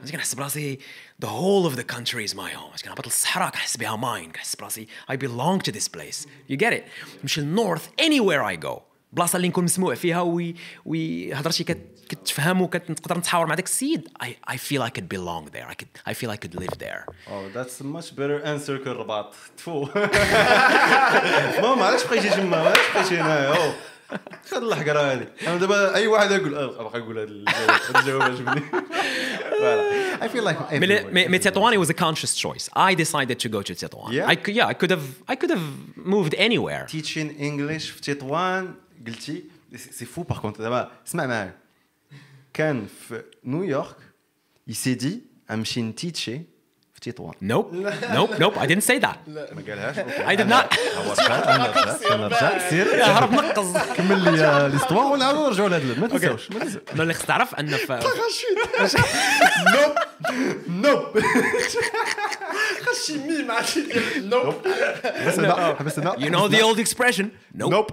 ماشي 0.02 0.12
كنحس 0.12 0.34
براسي 0.36 0.80
the 1.24 1.28
whole 1.28 1.66
of 1.66 1.76
the 1.76 1.84
country 1.84 2.26
is 2.26 2.34
my 2.36 2.52
home. 2.52 2.72
ماشي 2.72 2.84
كنهبط 2.84 3.06
للصحراء 3.06 3.50
كنحس 3.50 3.78
بها 3.78 3.98
mine. 3.98 4.32
كنحس 4.32 4.56
براسي 4.56 4.88
I 5.12 5.16
belong 5.16 5.60
to 5.62 5.72
this 5.72 5.88
place. 5.88 6.28
You 6.50 6.58
get 6.58 6.74
it? 6.74 6.84
نمشي 7.22 7.42
للنورث 7.42 7.90
anywhere 8.02 8.44
I 8.44 8.56
go. 8.66 8.82
بلاصه 9.13 9.37
اللي 9.37 9.49
نكون 9.49 9.65
مسموع 9.65 9.95
فيها 9.95 10.21
وي 10.21 10.55
وي 10.85 11.35
هضرتي 11.35 11.65
كت 11.65 11.79
كتفهم 12.09 12.63
وكتقدر 12.63 13.19
نتحاور 13.19 13.47
مع 13.47 13.55
داك 13.55 13.65
السيد 13.65 14.09
I, 14.25 14.27
I 14.53 14.57
feel 14.57 14.83
I 14.83 14.91
could 14.91 15.09
belong 15.09 15.51
there 15.53 15.67
I 15.71 15.75
could 15.75 16.11
I 16.11 16.15
feel 16.15 16.31
I 16.31 16.37
could 16.37 16.55
live 16.61 16.79
there 16.79 17.05
Oh, 17.29 17.49
that's 17.55 17.81
much 17.83 18.17
better 18.17 18.43
answer 18.45 18.79
que 18.85 18.89
الرباط 18.89 19.35
تفو 19.57 19.87
ماما 21.63 21.85
علاش 21.85 22.05
بقيتي 22.07 22.31
تما 22.31 22.57
علاش 22.57 22.79
بقيتي 22.95 23.17
هنايا. 23.21 23.75
خد 24.51 24.63
الحقره 24.63 25.01
هذه 25.01 25.27
أنا 25.47 25.57
دابا 25.57 25.95
اي 25.95 26.07
واحد 26.07 26.31
يقول 26.31 26.55
أه، 26.55 26.81
أبغى 26.81 27.01
أقول 27.01 27.19
هذا 27.19 28.01
الجواب 28.01 28.23
عجبني. 28.23 28.63
I 30.21 30.29
feel 30.29 30.45
like 30.45 30.59
mais 31.33 31.41
Tétouan, 31.47 31.73
it 31.73 31.81
was 31.85 31.91
a 31.91 31.99
conscious 32.07 32.35
choice. 32.35 32.69
I 32.89 32.95
decided 32.95 33.39
to 33.45 33.49
go 33.57 33.61
to 33.63 33.73
Tétouan. 33.75 34.09
Yeah? 34.13 34.33
I 34.33 34.35
could, 34.43 34.55
yeah, 34.59 34.67
I 34.73 34.75
could 34.81 34.91
have, 34.97 35.07
I 35.33 35.35
could 35.41 35.51
have 35.57 35.67
moved 36.15 36.35
anywhere. 36.49 36.85
teaching 36.89 37.29
English 37.39 37.93
في 37.93 38.01
تطوان 38.15 38.75
قلتي 39.07 39.45
c'est 39.77 40.05
faux 40.05 40.23
par 40.23 40.39
contre 40.41 40.61
دابا 40.61 40.91
اسمع 41.07 41.27
معايا 41.27 41.57
كان 42.55 42.87
في 43.09 43.23
نيويورك 43.45 43.97
j'ai 44.67 44.95
décidé 44.95 45.21
نمشي 45.51 45.83
ن 45.83 45.91
teachي 45.91 46.41
في 46.95 47.13
تطوان 47.13 47.35
Nope, 47.35 47.73
nope, 48.19 48.39
nope. 48.43 48.57
I 48.63 48.67
didn't 48.67 48.85
say 48.91 48.99
that. 49.05 49.17
ما 49.29 49.63
قالهاش 49.69 49.97
I 50.27 50.37
did 50.41 50.49
not. 50.51 50.75
سير 52.71 52.87
يا 52.87 53.05
هرب 53.05 53.33
نقص. 53.33 53.77
كمل 53.97 54.25
لي 54.25 54.69
l'histoire 54.73 55.13
ونعاودو 55.13 55.47
نرجعوا 55.47 55.69
لهذا 55.69 56.01
ما 56.01 56.07
تنساوش 56.09 56.51
ما 56.51 56.59
تنساوش 56.59 56.83
ما 56.95 57.03
اللي 57.03 57.15
خص 57.15 57.27
تعرف 57.27 57.55
ان 57.55 57.77
في 57.77 58.01
نوب 59.75 59.95
نوب 60.69 61.19
شي 63.07 63.19
ميم 63.19 63.49
نوب 64.29 64.55
أنا 64.67 65.77
you 66.17 66.31
know 66.31 66.49
the 66.49 66.63
old 66.63 66.79
expression. 66.79 67.25
Nope. 67.59 67.71
نوب 67.71 67.87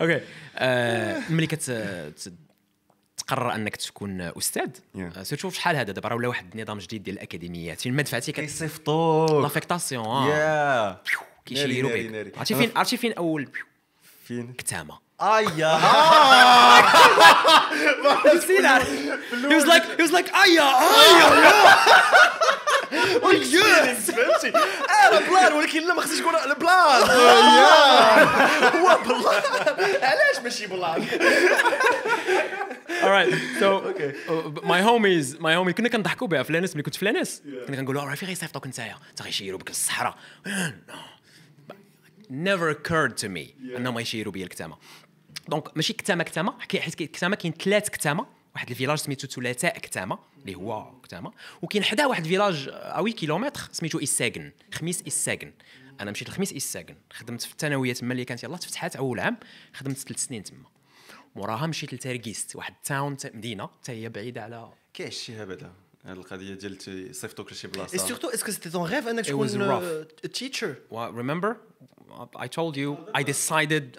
أوكي 0.00 0.20
ملي 1.34 1.46
تقرر 3.16 3.54
أنك 3.54 3.76
تكون 3.76 4.20
أستاذ 4.20 4.68
Yeah. 4.94 4.98
آه، 5.18 5.22
سيرتو 5.22 5.50
في 5.50 5.56
شحال 5.56 5.76
هذا. 5.76 5.92
دابا 5.92 6.08
راه 6.08 6.16
ولا 6.16 6.28
واحد 6.28 6.54
النظام 6.54 6.78
جديد 6.78 7.02
ديال 7.02 7.16
الأكاديميات. 7.16 7.80
فين 7.80 7.92
المدفعتي 7.92 8.32
كت 8.32 8.40
كيصيفطوك. 8.40 9.30
لافيكتاسيون 9.30 10.04
آه. 10.04 10.28
يا 10.28 11.02
كيشيروا 11.46 11.90
بك. 11.94 12.38
عرفتي 12.38 12.54
فين 12.54 12.70
عرفتي 12.76 12.96
فين 12.96 13.12
أول 13.12 13.48
فين؟ 14.24 14.52
كتامة؟ 14.52 14.98
ايا 15.21 15.79
You 18.33 18.41
see 18.41 18.59
that? 18.61 18.81
He 19.49 19.55
was 19.59 19.65
like, 19.73 19.83
he 19.97 20.01
was 20.07 20.11
like, 20.11 20.29
aya, 20.33 20.67
aya. 20.87 21.27
يس 23.33 24.11
فهمتي 24.11 24.57
اه 24.57 25.19
بلان 25.29 25.53
ولكن 25.53 25.87
لا 25.87 25.93
ما 25.93 26.01
خصنيش 26.01 26.19
تقول 26.19 26.35
البلان 26.35 27.03
هو 28.81 28.99
بلان 29.05 29.41
علاش 30.03 30.39
ماشي 30.43 30.67
بلان 30.67 31.07
All 33.03 33.11
right. 33.17 33.31
So 33.61 33.67
uh, 33.67 34.67
my 34.73 34.81
homies, 34.81 35.39
my 35.39 35.53
homies 35.55 35.71
كنا 35.73 35.89
كنضحكوا 35.89 36.27
بها 36.27 36.43
في 36.43 36.53
لانس 36.53 36.73
ملي 36.73 36.83
كنت 36.83 36.95
في 36.95 37.05
لانس 37.05 37.41
كنا 37.67 37.75
كنقولوا 37.77 38.01
راه 38.03 38.15
في 38.15 38.25
غيصيفطوك 38.25 38.67
نتايا 38.67 38.97
انت 39.09 39.21
غيشيروا 39.21 39.59
بك 39.59 39.69
للصحراء 39.69 40.15
never 42.31 42.73
occurred 42.75 43.13
to 43.21 43.27
me 43.27 43.75
انهم 43.77 43.97
غيشيروا 43.97 44.33
بيا 44.33 44.43
الكتامه 44.43 44.77
donc 45.48 45.76
ماشي 45.76 45.92
كتامة 45.92 46.24
كتامة 46.24 46.60
حكي- 46.60 46.80
حيت 46.80 46.94
كتامة 46.94 47.36
كاين 47.36 47.52
ثلاث 47.54 47.88
كتامة 47.90 48.26
واحد 48.54 48.70
ال 48.70 48.74
village 48.74 48.98
سميتو 48.98 49.26
ثلاثاء 49.28 49.78
كتامة 49.78 50.18
اللي 50.42 50.54
هو 50.54 51.00
كتامة 51.02 51.32
وكاين 51.62 51.84
حدا 51.84 52.06
واحد 52.06 52.22
ال 52.24 52.30
village 52.30 52.68
huit 52.72 53.12
كيلومتر 53.12 53.60
سميتو 53.72 53.98
إساغن 53.98 54.52
خميس 54.74 55.02
إساغن 55.06 55.52
أنا 56.00 56.10
مشيت 56.10 56.28
لخميس 56.28 56.52
إساغن 56.52 56.96
خدمت 57.12 57.42
في 57.42 57.52
الثانوية 57.52 57.92
تما 57.92 58.12
اللي 58.12 58.24
كانت 58.24 58.44
يلاه 58.44 58.56
تفتحات 58.56 58.96
أول 58.96 59.20
عام 59.20 59.36
خدمت 59.74 59.96
ثلاث 59.96 60.18
سنين 60.24 60.42
تما. 60.44 60.64
موراها 61.36 61.66
مشيت 61.66 61.94
لتاركيست 61.94 62.56
واحد 62.56 62.74
ال 62.74 62.82
town 62.82 63.16
تا- 63.16 63.30
مدينة 63.36 63.64
حتى 63.82 63.92
هي 63.92 64.08
بعيدة 64.08 64.42
على 64.42 64.72
كاين 64.94 65.08
الشيء 65.08 65.42
هذا 65.42 65.72
هاد 66.04 66.16
القضية 66.18 66.54
ديال 66.54 66.78
يصيفطوك 66.88 67.52
لشي 67.52 67.68
بلاصه 67.68 67.98
est-ce 68.30 68.44
que 68.44 68.50
c'était 68.52 68.70
ton 68.72 68.90
rêve 68.90 69.08
انك 69.08 69.24
تكون 69.26 69.48
Well, 70.90 71.12
remember, 71.12 71.56
I 72.36 72.46
told 72.48 72.76
you 72.76 72.96
I 73.14 73.22
decided 73.22 73.98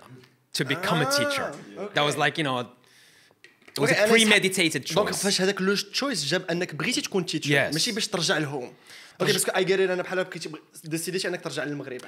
to 0.58 0.64
become 0.66 1.00
a 1.02 1.10
teacher. 1.18 1.48
That 1.96 2.04
was 2.10 2.16
like 2.24 2.38
you 2.38 2.44
know, 2.48 2.58
it 3.76 3.80
was 3.80 3.90
Okay, 3.92 4.04
a 4.04 4.08
premeditated 4.08 4.94
donc 4.94 5.10
choice. 5.10 5.16
فاش 5.16 5.42
هذاك 5.42 5.62
le 5.62 5.76
choice 5.76 6.26
جاب 6.26 6.46
انك 6.52 6.76
بغيتي 6.76 7.02
تكون 7.02 7.26
teacher 7.26 7.70
Yes. 7.70 7.74
ماشي 7.74 7.92
باش 7.92 8.08
ترجع 8.08 8.38
لهم. 8.38 8.74
okay 9.22 9.32
parce 9.34 9.45
que 9.45 9.52
اي 9.52 9.64
جيري 9.64 9.94
أنا 9.94 10.02
بحال 10.04 10.24
بغيتي 10.24 10.52
décidé 10.84 11.17
تي 11.17 11.28
أنك 11.28 11.42
ترجع 11.42 11.64
للمغرب. 11.64 12.02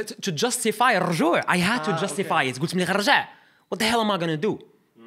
but, 0.00 0.28
to 0.28 0.32
justify 0.44 0.82
الرجوع 0.94 1.40
I 1.42 1.44
had 1.58 1.84
to 1.86 2.04
justify 2.06 2.54
it. 2.56 2.60
قلت 2.60 2.74
ملي 2.74 2.84
غنرجع 2.84 3.28
what 3.74 3.78
the 3.78 3.82
hell 3.84 4.00
am 4.04 4.10
I 4.18 4.22
gonna 4.22 4.44
do? 4.48 4.64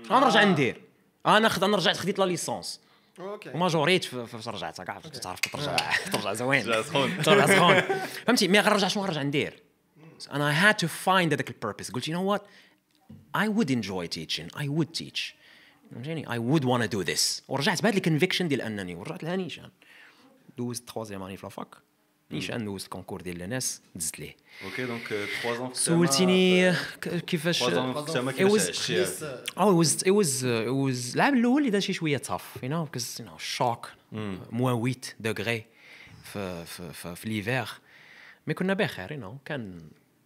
غنرجع 0.09 0.43
ندير. 0.43 0.82
أنا 1.26 1.49
خد 1.49 1.63
أنا 1.63 1.78
رجعت 1.78 1.97
خديت 1.97 2.20
la 2.20 2.26
licence 2.26 2.80
okay 3.20 3.49
و 3.49 3.56
major 3.56 3.90
يت 3.90 4.03
في- 4.03 4.26
في- 4.28 4.38
فاش 4.38 4.47
رجعت 4.47 4.82
كاع 4.82 4.99
تعرف 5.22 5.39
ترجع 5.39 5.76
ترجع 6.13 6.34
زوين. 6.34 6.63
ترجع 6.66 6.82
سخون. 6.82 7.22
ترجع 7.24 7.45
سخون 7.47 7.82
فهمتي؟ 8.28 8.47
mais 8.47 8.59
غنرجع 8.59 8.88
شنو 8.88 9.03
غنرجع 9.03 9.22
ندير؟ 9.22 9.59
أنا 10.32 10.51
I 10.51 10.74
had 10.74 10.78
to 10.78 10.88
find 11.05 11.09
هذاك 11.34 11.49
ال 11.49 11.55
purpose 11.55 11.91
قلت 11.91 12.05
you 12.09 12.13
know 12.13 12.36
what? 12.36 12.41
I 13.38 13.47
would 13.47 13.70
enjoy 13.70 14.07
teaching. 14.07 14.47
I 14.55 14.68
would 14.68 14.93
teach. 15.01 15.36
I 16.36 16.39
would 16.39 16.63
want 16.66 16.82
to 16.84 16.88
do 16.97 17.03
this. 17.13 17.41
ورجعت 17.47 17.84
بهذا 17.84 17.97
ال 17.97 18.02
conviction 18.02 18.47
ديال 18.47 18.61
أنني 18.61 18.95
ورجعت 18.95 19.24
لها 19.24 19.36
نيشان. 19.36 19.70
دوزت 20.57 20.88
troisième 20.88 21.24
année 21.24 21.38
في 21.38 21.43
la 21.45 21.54
fac 21.54 21.68
نيشان 22.32 22.66
دوزت 22.66 22.88
concours 22.88 23.22
ديال 23.22 23.41
الناس 23.41 23.82
دزت 23.95 24.20
ليه. 24.20 24.36
okay 24.63 24.86
donc 24.86 25.07
3 25.43 25.70
ans 25.70 25.74
سولتيني 25.74 26.74
كيفاش 27.01 27.59
3 27.63 27.93
ans 27.93 28.07
It 28.07 28.30
كيفاش 28.36 28.66
was- 28.66 28.70
عشتي 28.70 29.05
Oh, 29.57 29.72
it 29.72 29.86
was 29.86 30.03
it 30.03 30.11
was 30.11 30.43
uh, 30.43 30.68
it 30.68 30.76
was 31.09 31.16
العام 31.16 31.38
الأول 31.38 31.57
اللي 31.61 31.70
دار 31.72 31.82
شي 31.82 31.93
شوية 31.93 32.18
tough 32.18 32.61
you 32.63 32.68
know 32.70 32.86
because 32.91 33.20
you 33.20 33.26
know 33.26 33.57
shock 33.57 33.88
moins 34.51 34.93
8 34.93 34.95
degrés 35.20 35.66
في 36.24 36.66
في 36.66 36.93
في, 36.93 37.16
في 37.16 37.30
l'hiver 37.30 37.68
mais 38.47 38.53
كنا 38.53 38.74
بخير 38.74 39.07
you 39.09 39.24
know. 39.24 39.38
كان 39.45 39.82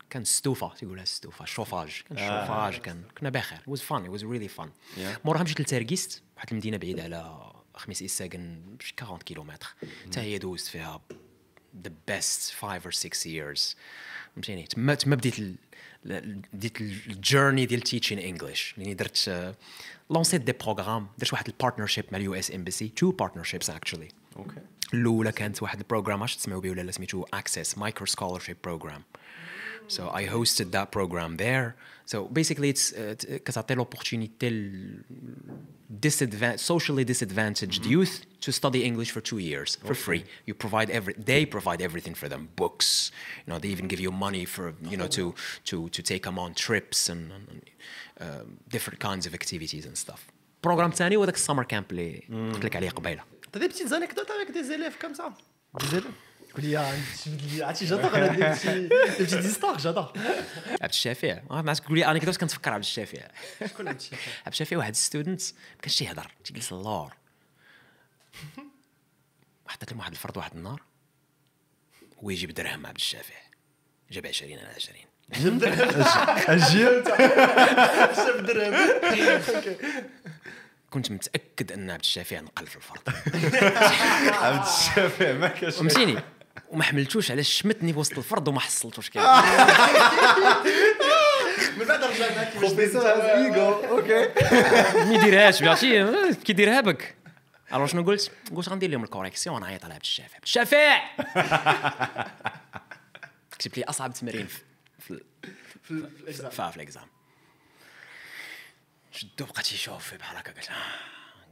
كان 0.09 0.23
ستوفا 0.23 0.73
تيقولها 0.79 1.05
ستوفا 1.05 1.45
شوفاج 1.45 2.01
كان 2.09 2.17
شوفاج 2.17 2.77
كان 2.77 3.03
كنا 3.17 3.29
بخير. 3.29 3.59
It 3.59 3.71
was 3.71 4.23
really 4.23 4.59
fun. 4.59 4.67
Yeah. 4.97 5.25
موراها 5.25 5.43
مشيت 5.43 5.61
لتركيست 5.61 6.23
واحد 6.35 6.47
المدينة 6.51 6.77
بعيدة 6.77 7.03
على 7.03 7.51
خميس 7.75 8.03
إساقن 8.03 8.61
بشي 8.79 8.93
40 9.01 9.19
كيلومتر. 9.19 9.75
حتى 10.05 10.19
هي 10.19 10.37
دوزت 10.37 10.67
فيها 10.67 11.01
the 11.85 11.91
best 12.11 12.53
five 12.61 12.85
or 12.85 12.91
six 12.91 13.25
years. 13.25 13.75
فهمتيني 14.35 14.63
تما 14.63 14.95
تما 14.95 15.15
بديت 15.15 15.39
ال... 15.39 15.55
بديت 16.53 16.81
ال 16.81 16.92
journey 16.92 17.65
ديال 17.65 17.81
teaching 17.81 18.19
English 18.19 18.73
لأني 18.77 18.93
درت 18.93 19.55
lancé 20.09 20.32
يت 20.32 20.41
des 20.41 20.51
programmes 20.51 21.07
درت 21.17 21.33
واحد 21.33 21.47
ال 21.47 21.52
partnership 21.52 22.05
مع 22.11 22.17
ال 22.17 22.33
US 22.33 22.51
Embassy 22.51 22.87
two 22.87 23.11
partnerships 23.11 23.69
actually 23.69 24.07
okay 24.37 24.55
الأولى 24.93 25.31
كانت 25.31 25.63
واحد 25.63 25.79
ال 25.79 25.85
program 25.85 26.21
عرفت 26.21 26.37
تسمعوا 26.37 26.61
به 26.61 26.69
ولا 26.69 26.81
لا؟ 26.81 26.91
سميتو 26.91 27.25
Access 27.33 27.77
Microscholarship 27.77 28.57
Program 28.63 29.03
So 29.88 30.02
I 30.20 30.22
hosted 30.36 30.70
that 30.76 30.88
program 30.98 31.36
there. 31.36 31.66
So 32.06 32.16
basically, 32.40 32.68
it's 32.74 32.92
uh, 32.92 33.14
t- 33.18 33.38
كتعطي 33.38 33.74
l'opportunité 33.74 34.50
ل- 34.50 35.04
disadvan- 36.00 36.58
socially 36.58 37.04
disadvantaged 37.04 37.84
youth 37.86 38.14
to 38.40 38.52
study 38.52 38.80
English 38.84 39.10
for 39.10 39.20
two 39.20 39.38
years 39.38 39.76
for 39.86 39.94
free. 39.94 40.22
You 40.46 40.54
provide 40.54 40.88
every 40.90 41.14
they 41.30 41.42
provide 41.46 41.80
everything 41.88 42.14
for 42.14 42.28
them, 42.28 42.42
books. 42.56 43.10
You 43.46 43.50
know, 43.52 43.58
they 43.62 43.70
even 43.76 43.86
give 43.92 44.00
you 44.06 44.10
money 44.26 44.44
for 44.54 44.64
you 44.92 44.96
know 45.00 45.08
to 45.18 45.24
to 45.70 45.76
to 45.96 46.00
take 46.02 46.22
them 46.28 46.38
on 46.44 46.50
trips 46.66 46.98
and, 47.12 47.22
and 47.36 47.46
um, 48.24 48.46
different 48.76 48.98
kinds 49.08 49.24
of 49.28 49.32
activities 49.40 49.84
and 49.86 49.96
stuff. 49.96 50.20
بروجرام 50.64 50.90
ثاني 50.90 51.16
هو 51.16 51.24
ذاك 51.24 51.34
السمر 51.34 51.64
كامب 51.64 51.84
اللي 51.90 52.22
قلت 52.54 52.64
لك 52.64 52.76
عليه 52.76 52.90
قبيله 52.90 53.22
T'as 53.52 53.58
des 53.60 53.68
petites 53.68 53.92
anecdotes 53.92 54.30
avec 54.30 54.50
des 54.52 54.72
élèves 54.72 54.96
comme 55.00 55.14
ça 55.14 55.32
Des 55.90 56.00
élèves 56.49 56.55
قول 56.55 56.65
لي 56.65 57.63
عرفتي 57.63 57.87
j'adore 57.87 58.15
أنا 58.15 58.55
petites 58.55 59.43
histoires 59.43 59.79
j'adore. 59.79 60.17
عبد 60.81 60.89
الشافع 60.89 61.41
ما 61.49 61.73
تقول 61.73 61.99
لي 61.99 62.11
anecdote 62.11 62.37
كنتفكر 62.37 62.73
عبد 62.73 62.83
الشافع 62.83 63.27
شكون 63.67 63.87
عبد 63.87 63.99
الشافع 63.99 64.31
عبد 64.39 64.47
الشافع 64.53 64.77
واحد 64.77 64.95
student 64.95 65.41
ما 65.41 65.81
كانش 65.81 65.95
تيهضر 65.95 66.31
تيجلس 66.43 66.73
اللور. 66.73 67.13
حطيت 69.67 69.91
لهم 69.91 69.99
واحد 69.99 70.11
الفرد 70.11 70.37
واحد 70.37 70.55
النهار 70.55 70.81
هو 72.23 72.29
يجيب 72.29 72.53
درهم 72.53 72.85
عبد 72.85 72.95
الشافع 72.95 73.35
جاب 74.11 74.25
20 74.27 74.59
على 74.59 74.67
20 74.67 74.97
اجيال 76.49 77.03
شاف 78.15 78.41
درهم. 78.41 78.73
كنت 80.89 81.11
متأكد 81.11 81.71
أن 81.71 81.89
عبد 81.89 81.99
الشافع 82.01 82.39
نقل 82.39 82.67
في 82.67 82.75
الفرد. 82.75 83.01
عبد 84.45 84.67
الشافع 84.67 85.33
ما 85.33 85.47
كاش 85.47 85.75
فهمتيني؟ 85.75 86.19
وما 86.69 86.83
حملتوش 86.83 87.31
علاش 87.31 87.53
شمتني 87.61 87.93
في 87.93 87.99
وسط 87.99 88.17
الفرد 88.17 88.47
وما 88.47 88.59
حصلتوش 88.59 89.09
كاع 89.09 89.41
من 91.77 91.85
بعد 91.85 92.03
رجع 92.03 92.35
معاك 92.35 92.57
بروفيسور 92.57 93.01
ايجو 93.09 93.61
أوكي. 93.71 94.29
ما 95.09 95.15
يديرهاش 95.15 95.63
عرفتي 95.63 96.01
آه، 96.01 96.31
كيديرها 96.45 96.81
بك. 96.81 97.15
ألو 97.73 97.87
شنو 97.87 98.03
قلت؟ 98.03 98.31
قلت 98.55 98.69
غندير 98.69 98.89
لهم 98.89 99.03
ال 99.03 99.08
correction 99.08 99.55
ونعيط 99.55 99.85
على 99.85 99.93
عبد 99.93 100.03
الشافع 100.03 100.35
عبد 100.35 100.43
الشافع 100.43 100.99
كتبت 103.51 103.77
لي 103.77 103.83
اصعب 103.83 104.13
تمرين 104.13 104.47
في 104.47 104.59
في 104.99 105.21
في 105.83 105.91
ال 106.23 106.33
exam 106.33 106.71
في 106.71 106.77
ال 106.77 106.83
exam 106.83 107.07
شدو 109.11 109.45
بقى 109.45 109.63
تيشوف 109.63 110.13
بحال 110.13 110.37
هكا 110.37 110.51
قلت 110.51 110.69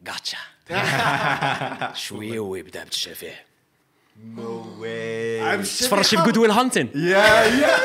gotcha 0.10 0.38
شوية 1.94 2.40
ويبدا 2.40 2.80
عبد 2.80 2.90
الشافع 2.90 3.34
no 4.24 4.76
way 4.82 5.58
تفرجتي 5.64 6.18
في 6.18 6.24
Good 6.24 6.38
Will 6.38 6.52
Hunting 6.52 6.92
yeah 6.96 7.18
yeah 7.46 7.78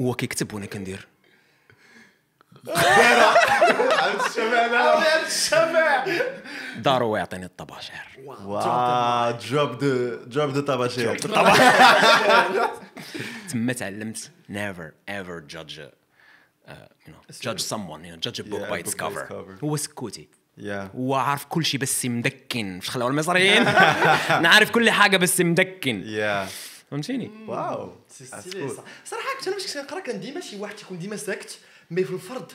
هو 0.00 0.14
كيكتب 0.14 0.54
وأنا 0.54 0.66
كندير. 0.66 1.08
عبد 2.68 4.20
الشافع 4.26 4.76
عبد 4.76 5.26
الشافع 5.26 6.04
دارو 6.76 7.08
ويعطيني 7.10 7.44
الطباشير. 7.44 7.94
wow 8.24 9.30
drop 9.30 9.78
the 9.78 10.14
drop 10.14 10.52
the 10.52 10.60
طباشير. 10.60 11.16
تما 13.50 13.72
تعلمت 13.72 14.30
never 14.50 14.92
ever 15.10 15.40
judge 15.54 15.78
a, 15.78 15.90
you 17.06 17.12
know 17.12 17.20
judge 17.42 17.60
someone 17.60 18.00
you 18.04 18.10
know 18.12 18.20
judge 18.26 18.40
a 18.40 18.44
book 18.44 18.60
Yeah, 18.60 18.70
by 18.70 18.76
a 18.76 18.80
its 18.80 18.94
book 18.94 19.00
by 19.00 19.20
its 19.20 19.22
cover. 19.22 19.26
cover. 19.28 19.64
هو 19.64 19.76
سكوتي. 19.76 20.28
yeah 20.58 20.90
هو 20.96 21.14
عارف 21.14 21.44
كل 21.44 21.64
شيء 21.64 21.80
بس 21.80 22.06
مدكن. 22.06 22.76
مش 22.78 22.90
خلاو 22.90 23.08
المصريين 23.08 23.64
نعرف 24.44 24.70
كل 24.70 24.90
حاجة 24.90 25.16
بس 25.16 25.40
مدكن. 25.40 26.02
yeah 26.06 26.48
فهمتيني؟ 26.90 27.30
wow. 27.46 27.92
صراحة 29.04 29.26
كنت 29.38 29.48
أنا 29.48 29.58
فاش 29.58 29.74
كنقرا 29.74 30.00
كان 30.00 30.20
ديما 30.20 30.40
شي 30.40 30.56
واحد 30.56 30.74
تيكون 30.76 30.98
ديما 30.98 31.16
ساكت 31.16 31.58
mais 31.90 32.04
في 32.04 32.10
الفرض. 32.10 32.52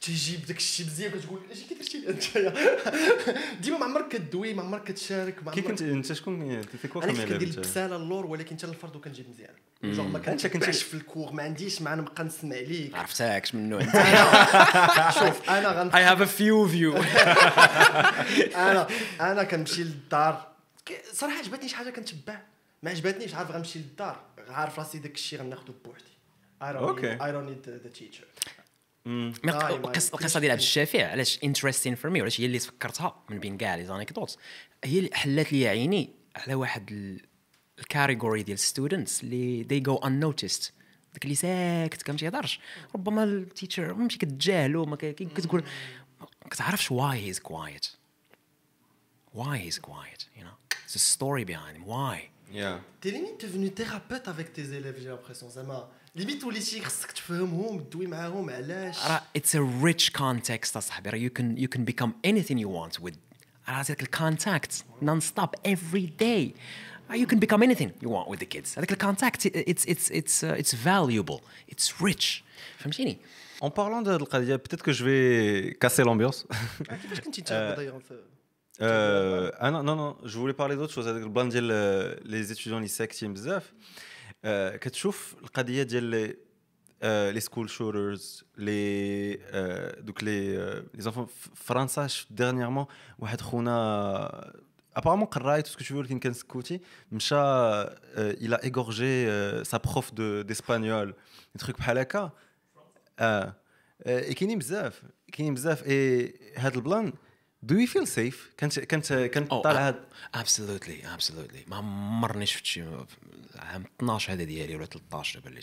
تيجيب 0.00 0.46
داك 0.46 0.56
الشيء 0.56 0.86
مزيان 0.86 1.10
كتقول 1.12 1.40
اش 1.52 1.58
كي 1.62 1.74
درتي 1.74 2.08
انت 2.08 2.54
ديما 3.62 3.78
ما 3.78 3.84
عمرك 3.84 4.08
كدوي 4.08 4.54
ما 4.54 4.62
عمرك 4.62 4.84
كتشارك 4.84 5.44
ما 5.44 5.52
كي 5.52 5.60
كنت 5.60 5.82
أنت 5.82 6.12
شكون؟ 6.12 6.66
t'es 6.82 6.88
quoi 6.88 7.04
أنا 7.04 7.12
كنت 7.12 7.20
كندير 7.20 7.48
البسالة 7.48 7.96
اللور 7.96 8.26
ولكن 8.26 8.56
حتى 8.56 8.66
الفرض 8.66 8.96
وكنجيب 8.96 9.26
مزيان. 9.30 9.54
جونغ 9.84 10.08
ما 10.08 10.18
كنتي- 10.18 10.48
كنتبعش 10.48 10.82
في 10.82 10.94
ال 10.94 11.00
cours 11.00 11.32
ما 11.32 11.42
عنديش 11.42 11.82
ما 11.82 11.94
نبقى 11.94 12.24
نسمع 12.24 12.56
ليك. 12.56 12.94
عرفتكش 12.94 13.54
منو 13.54 13.78
انت 13.78 13.90
شوف 15.18 15.50
أنا 15.50 15.68
غن 15.68 15.90
I 15.90 15.94
have 16.16 16.22
a 16.22 16.30
few 16.30 16.68
of 16.68 16.74
you. 16.80 17.04
أنا 18.56 18.86
أنا 19.20 19.44
كنمشي 19.44 19.82
للدار. 19.84 20.48
ك- 20.86 21.02
صراحة 21.12 21.38
عجبتني 21.38 21.68
شي 21.68 21.76
حاجة 21.76 21.90
كنتبع. 21.90 22.40
ما 22.82 22.90
عجبتنيش 22.90 23.34
عارف 23.34 23.50
غنمشي 23.50 23.78
للدار. 23.78 24.20
عارف 24.48 24.78
راسي 24.78 24.98
داك 24.98 25.14
الشيء 25.14 25.38
غناخذه 25.40 25.74
بوحدي. 25.84 26.04
I 26.62 26.64
don't 26.64 26.76
okay. 26.76 27.18
need, 27.18 27.20
I 27.20 27.24
don't 27.24 27.48
need 27.50 27.68
the 27.68 27.98
teacher. 28.00 28.50
القصة 29.06 30.40
ديال 30.40 30.50
عبد 30.50 30.60
الشافع 30.60 31.06
علاش 31.10 31.38
interesting 31.44 31.94
for 31.94 32.10
me 32.10 32.20
وعلاش 32.20 32.40
هي 32.40 32.46
اللي 32.46 32.58
تفكرتها 32.58 33.22
من 33.30 33.38
بين 33.40 33.56
كاع 33.56 33.74
les 33.74 33.84
anecdotes 33.84 34.36
هي 34.84 34.98
اللي 34.98 35.10
حلات 35.12 35.52
لي 35.52 35.68
عيني 35.68 36.10
على 36.36 36.54
واحد 36.54 36.90
ال- 36.92 37.20
category 37.78 38.42
ديال 38.42 38.58
students 38.58 39.22
اللي 39.24 39.64
they 39.64 39.84
go 39.92 40.00
unnoticed. 40.04 40.70
داك 41.12 41.24
اللي 41.24 41.34
ساكت 41.34 42.02
كان 42.02 42.14
ما 42.14 42.18
تيهضرش. 42.20 42.60
ربما 42.94 43.24
ال 43.24 43.33
teacher 43.33 43.94
ماشي 43.94 44.18
كتجاهلو 44.18 44.84
ما 44.86 44.96
كتقول 44.96 45.64
ما 46.20 46.48
كتعرفش 46.50 46.88
why 46.92 47.14
he's 47.26 47.38
quiet. 47.38 47.86
Why 49.36 49.56
he's 49.68 49.78
quiet 49.78 50.20
you 50.36 50.42
know? 50.44 50.56
There's 50.70 50.96
a 50.96 51.14
story 51.18 51.44
behind 51.44 51.76
him. 51.76 51.84
Why? 51.86 52.18
يا 52.52 52.80
T'es 53.04 53.10
limite 53.10 53.40
devenu 53.46 53.70
thérapeute 53.70 54.28
avec 54.28 54.52
tes 54.52 54.74
élèves, 54.78 54.96
j'ai 55.02 55.08
l'impression. 55.08 55.48
زعما 55.48 55.88
ليميت 56.15 56.43
وليتي 56.43 56.81
خصك 56.81 57.11
تفهمهم 57.11 57.79
تدوي 57.79 58.07
معاهم 58.07 58.49
علاش 58.49 59.05
راه 59.05 59.21
it's 59.37 59.51
a 59.51 59.83
rich 59.83 60.11
context 60.11 60.77
اصاحبي 60.77 61.09
راه 61.09 61.17
you 61.17 61.31
can 61.31 61.61
you 61.61 61.67
can 61.77 61.81
become 61.81 62.11
anything 62.27 62.57
you 62.57 62.69
want 62.69 63.03
with 63.03 63.15
راه 63.69 63.81
هذاك 63.81 64.01
الكونتاكت 64.01 64.85
نون 65.01 65.19
ستوب 65.19 65.49
every 65.55 66.07
day 66.21 66.53
you 67.13 67.25
can 67.25 67.39
become 67.39 67.61
anything 67.61 67.89
you 68.01 68.09
want 68.09 68.27
with 68.29 68.39
the 68.39 68.57
kids 68.57 68.77
هذاك 68.77 68.91
الكونتاكت 68.91 69.47
it's 69.47 69.85
it's 69.85 70.09
it's 70.09 70.43
uh, 70.43 70.61
it's 70.61 70.73
valuable 70.73 71.41
it's 71.71 72.05
rich 72.05 72.43
فهمتيني 72.77 73.17
En 73.61 73.69
parlant 73.69 74.01
de 74.01 74.07
القضيه 74.07 74.55
peut-être 74.55 74.83
que 74.83 74.91
je 74.91 75.03
vais 75.03 75.77
casser 75.79 76.03
l'ambiance 76.03 76.45
كيفاش 77.01 77.19
كنتي 77.19 77.41
انت 77.41 77.75
داير 77.77 77.99
في 77.99 78.15
Euh, 78.81 79.51
ah 79.59 79.71
non, 79.71 79.83
non, 79.83 79.95
non, 79.95 80.17
je 80.25 80.37
voulais 80.37 80.53
parler 80.53 80.75
d'autre 80.75 80.93
chose 80.93 81.07
هذاك 81.07 81.23
البلان 81.23 81.49
ديال 81.49 81.69
آه، 81.71 82.19
les 82.25 82.55
étudiants 82.55 82.67
اللي 82.67 82.87
ساكتين 82.87 83.33
بزاف 83.33 83.73
آه، 84.44 84.76
كتشوف 84.76 85.36
القضية 85.42 85.82
ديال 85.82 86.04
les 86.04 86.36
آه، 87.02 87.30
les 87.30 87.40
school 87.40 87.70
shooters 87.70 88.44
les 88.56 89.38
آه، 89.42 90.00
دوك 90.00 90.24
les 90.24 90.56
les 90.94 91.02
enfants 91.02 91.26
في 91.26 91.50
فرنسا 91.54 92.06
شفت 92.06 92.32
dernièrement 92.32 92.86
واحد 93.18 93.40
خونا 93.40 94.60
apparemment 94.96 95.26
قرايت 95.26 95.66
ce 95.66 95.73
que 95.73 95.84
tu 95.84 95.98
ولكن 95.98 96.18
كان 96.18 96.32
سكوتي. 96.32 96.80
مشى 97.12 97.36
il 98.16 98.58
a 98.64 98.73
égorgé 98.73 99.24
sa 99.64 99.76
prof 99.78 100.12
d'espagnol 100.12 101.14
truc 101.58 101.78
بحال 101.78 101.98
هكا. 101.98 102.30
آه 103.18 103.54
كاينين 104.06 104.58
بزاف 104.58 105.02
كاينين 105.32 105.54
بزاف. 105.54 105.86
et 105.86 106.34
هاد 106.56 106.76
ال 106.76 106.83
plan 106.83 107.12
do 107.62 107.78
you 107.78 107.86
feel 107.86 108.08
safe 108.08 108.50
كانت 108.56 108.80
كانت 108.80 109.12
كانت 109.12 109.50
Oh, 109.52 109.54
طالع 109.62 109.88
هاد 109.88 110.04
absolutely 110.36 111.04
absolutely. 111.18 111.68
ما 111.68 111.76
عمرني 111.76 112.46
شفت 112.46 112.64
شي 112.66 112.84
عام 113.56 113.84
12 114.00 114.32
هذا 114.32 114.44
ديالي 114.44 114.76
ولا 114.76 114.86
13 114.86 115.38
دابا 115.40 115.50
اللي 115.50 115.60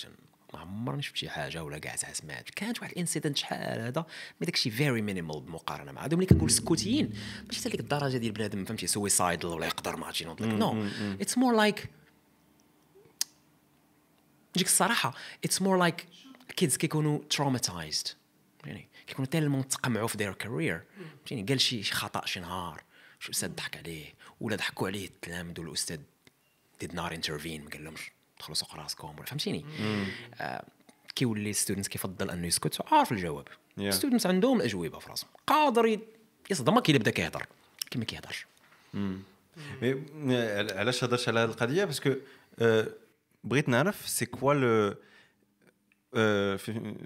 ما 0.54 0.60
عمرني 0.60 1.02
شفت 1.02 1.16
شي 1.16 1.30
حاجة 1.30 1.64
ولا 1.64 1.78
كاع 1.78 1.96
سمعت. 1.96 2.50
كانت 2.50 2.80
واحد 2.82 2.92
ال 2.92 2.97
incident 2.97 3.38
شحال 3.38 3.80
هذا؟ 3.82 4.06
mais 4.42 4.46
داكشي 4.46 4.72
very 4.72 5.02
minimal 5.02 5.42
بالمقارنه 5.42 5.92
مع 5.92 6.06
هذوك 6.06 6.14
ملي 6.18 6.26
كنقول 6.26 6.52
سكوتيين 6.52 7.14
ماشي 7.48 7.60
حتى 7.62 7.70
ديك 7.70 7.80
الدرجة 7.80 8.18
ديال 8.18 8.32
بنادم 8.32 8.66
فهمتي 8.66 8.88
suicidal 8.88 9.46
ولا 9.48 9.66
يقدر 9.66 9.96
ما 9.96 10.06
عرفتش 10.06 10.22
ينوض 10.22 10.42
لك 10.42 10.54
no 10.54 10.88
it's 11.22 11.38
more 11.38 11.56
like 11.56 11.90
نجيك 14.56 14.68
الصراحة 14.68 15.14
it's 15.44 15.62
more 15.62 15.78
like 15.78 16.08
kids 16.58 16.78
كيكونوا 16.78 17.20
traumatized 17.30 18.08
يعني 18.66 18.88
كيكونوا 19.08 19.30
tellement 19.30 19.68
تقمعوا 19.68 20.08
في 20.08 20.18
their 20.18 20.34
career 20.34 20.84
فهمتيني؟ 21.26 21.46
قال 21.50 21.62
شي 21.62 21.84
خطأ 21.84 22.26
شي 22.26 22.40
نهار. 22.40 22.84
شي 23.20 23.32
أستاذ 23.32 23.50
ضحك 23.50 23.78
عليه؟ 23.78 24.14
ولا 24.42 24.56
ضحكوا 24.56 24.88
عليه 24.88 25.06
التلاميذ 25.06 25.60
والاستاذ 25.60 26.00
did 26.80 26.96
not 26.96 27.14
intervene 27.14 27.64
ما 27.64 27.70
قال 27.70 27.84
لهمش 27.84 28.12
دخلوا 28.40 28.56
سوق 28.56 28.76
راسكم 28.76 29.16
فهمتيني 29.26 29.66
آه 30.36 30.66
كيولي 31.16 31.54
students 31.54 31.88
كيفضل 31.88 32.30
أنه 32.30 32.48
يسكت؟ 32.48 32.82
عارف 32.92 33.12
الجواب. 33.12 33.48
Yeah. 33.48 33.90
students 33.90 34.26
عندهم 34.26 34.58
الاجوبه 34.58 35.00
في 35.00 35.10
راسهم. 35.10 35.30
قادر 35.48 36.00
يصدمك 36.50 36.84
كي 36.84 36.94
بدا 36.94 37.12
كيهضر. 37.12 37.46
كي 37.92 38.00
ما 38.00 38.06
كيهضرش 38.06 38.46
علاش 40.78 41.04
هضرت 41.04 41.28
على 41.28 41.40
هذه 41.40 41.50
القضية؟ 41.50 41.86
باسكو 41.86 42.16
بغيت 43.44 43.70
نعرف 43.70 44.10
سي 44.10 44.26
كوا 44.26 44.54
لو 44.54 44.96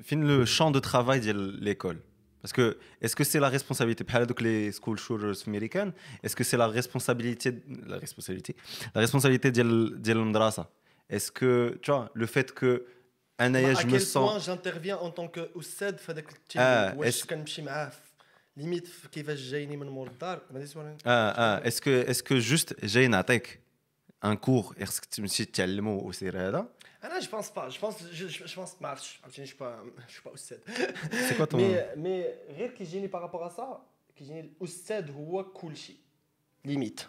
فين 0.03 0.25
لو 0.29 0.45
شون 0.45 0.73
دو 0.73 0.79
ترافاي 0.79 1.19
ديال 1.19 1.65
ليكول 1.65 1.99
باسكو 2.43 2.73
اسكو 3.05 3.25
سي 3.25 3.39
لا 3.39 3.49
ريسبونسابيلتي 3.49 4.05
بحال 4.05 4.23
هذوك 4.23 4.43
لي 4.43 4.73
سكول 4.73 4.99
شولرز 4.99 5.43
في 5.43 5.49
امريكان 5.49 5.93
اسكو 6.25 6.45
سي 6.45 6.57
لا 6.57 6.67
ريسبونسابيلتي 6.67 7.51
لا 7.69 7.97
ريسبونسابيلتي 7.99 8.55
لا 8.95 9.01
ريسبونسابيلتي 9.01 9.51
ديال 9.51 10.03
ديال 10.03 10.17
المدرسه 10.17 10.67
اسكو 11.11 11.69
تو 11.69 12.07
لو 12.17 12.27
فيت 12.27 12.51
كو 12.51 12.79
انايا 13.41 13.75
à 13.75 13.79
جو 13.79 13.89
مو 13.89 13.97
quel 13.99 14.01
سون 14.03 14.29
point 14.39 14.43
j'interviens 14.43 14.99
en 15.03 15.11
tant 15.11 15.29
que 15.39 15.59
استاذ 15.59 15.97
في 15.99 16.13
هذاك 16.13 16.29
آه، 16.57 16.89
التيم 16.91 16.99
واش 17.01 17.23
est-ce- 17.23 17.27
كنمشي 17.27 17.63
معاه 17.63 17.89
في 17.89 17.97
ليميت 18.57 18.87
في 18.87 19.09
كيفاش 19.09 19.41
جايني 19.41 19.77
من 19.77 19.87
مور 19.89 20.07
الدار 20.09 20.41
ما 20.51 20.59
ديتش 20.59 20.77
ولا- 20.77 20.97
اه 21.07 21.31
اه 21.31 21.69
اسكو 21.69 21.91
اسكو 21.91 22.39
جوست 22.39 22.85
جاي 22.85 23.09
نعطيك 23.09 23.61
ان 24.25 24.35
كور 24.37 24.75
خصك 24.85 25.05
تمشي 25.05 25.45
تعلمو 25.45 26.09
وسير 26.09 26.49
هذا 26.49 26.69
انا 27.05 27.21
جو 27.21 27.31
بونس 27.31 27.51
با 27.51 27.69
جو 27.69 27.81
بونس 27.81 27.97
جو 28.13 28.57
بونس 28.57 28.77
ما 28.81 28.89
عرفتش 28.89 29.21
عرفتيني 29.25 29.49
جو 29.49 29.55
با 29.61 29.85
جو 29.97 30.21
با 30.25 30.35
استاذ 30.35 30.59
سي 31.29 31.35
كوا 31.35 31.57
مي 31.57 31.95
مي 31.97 32.25
غير 32.49 32.71
كيجيني 32.71 33.07
بارابور 33.07 33.49
سا 33.49 33.83
كيجيني 34.17 34.41
الاستاذ 34.41 35.11
هو 35.11 35.45
كل 35.45 35.77
شيء 35.77 35.97
ليميت 36.65 37.01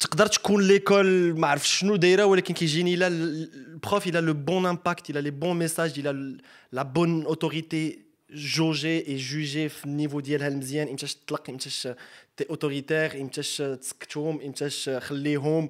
تقدر 0.00 0.26
تكون 0.26 0.62
ليكول 0.62 1.38
ما 1.38 1.48
عرف 1.48 1.68
شنو 1.68 1.96
دايره 1.96 2.24
ولكن 2.24 2.54
كيجيني 2.54 2.94
الا 2.94 3.06
البروف 3.06 4.06
الى 4.06 4.20
لو 4.20 4.34
بون 4.34 4.66
امباكت 4.66 5.10
الى 5.10 5.20
لي 5.20 5.30
بون 5.30 5.58
ميساج 5.58 5.98
الى 5.98 6.38
لا 6.72 6.82
بون 6.82 7.24
اوتوريتي 7.24 8.06
جوجي 8.30 9.08
اي 9.08 9.16
جوجي 9.16 9.68
في 9.68 9.84
النيفو 9.84 10.20
ديالها 10.20 10.48
المزيان 10.48 10.88
امتاش 10.88 11.14
تطلق 11.14 11.50
امتاش 11.50 11.88
تي 12.36 12.44
اوتوريتير 12.50 13.20
امتاش 13.20 13.56
تسكتهم 13.56 14.40
امتاش 14.40 14.88
خليهم 14.88 15.68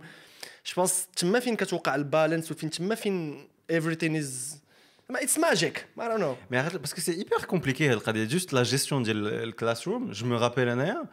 je 0.66 0.74
pense 0.76 1.08
تما 1.16 1.40
فين 1.40 1.56
كتوقع 1.56 1.96
ال 1.96 2.03
balance 2.03 2.52
وفين 2.52 2.70
تما 2.70 2.96
فين 2.96 3.48
everything 3.72 4.16
is 4.24 4.61
it's 5.20 5.38
magic 5.38 5.86
mais 5.98 6.08
donc 6.08 6.20
no 6.20 6.36
mais 6.52 6.62
parce 6.62 6.87
que 6.87 7.02
c'est 7.02 7.12
hyper 7.12 7.46
compliqué 7.46 7.94
القضية 7.94 8.24
juste 8.24 8.54
la 8.54 8.64
gestion 8.64 9.04
ديال 9.04 9.28
ال 9.28 9.88
classroom 9.88 10.12
je 10.12 10.26
me 10.26 10.38
rappelle 10.38 10.70
انايا 10.70 11.06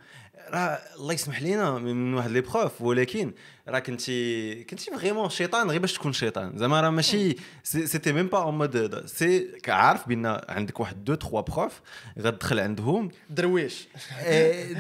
راه 0.51 0.79
الله 0.97 1.13
يسمح 1.13 1.43
لينا 1.43 1.79
من 1.79 2.15
واحد 2.15 2.31
les 2.31 2.41
profs 2.41 2.83
ولكن 2.83 3.33
راه 3.69 3.79
كنتي 3.79 4.65
كنتي 4.65 4.91
vraiment 4.91 5.29
شيطان 5.29 5.71
غير 5.71 5.81
باش 5.81 5.93
تكون 5.93 6.13
شيطان 6.13 6.59
زعما 6.59 6.81
راه 6.81 6.91
ماشي 6.91 7.37
c'était 7.63 8.13
même 8.13 8.27
pas 8.27 8.43
un 8.43 8.59
mode 8.59 9.07
c'est 9.07 9.49
عارف 9.69 10.09
بان 10.09 10.41
عندك 10.49 10.81
واحد 10.81 11.05
deux 11.05 11.15
trois 11.15 11.41
profs 11.41 11.81
غتدخل 12.19 12.61
عندهم. 12.61 13.11
درويش. 13.31 13.89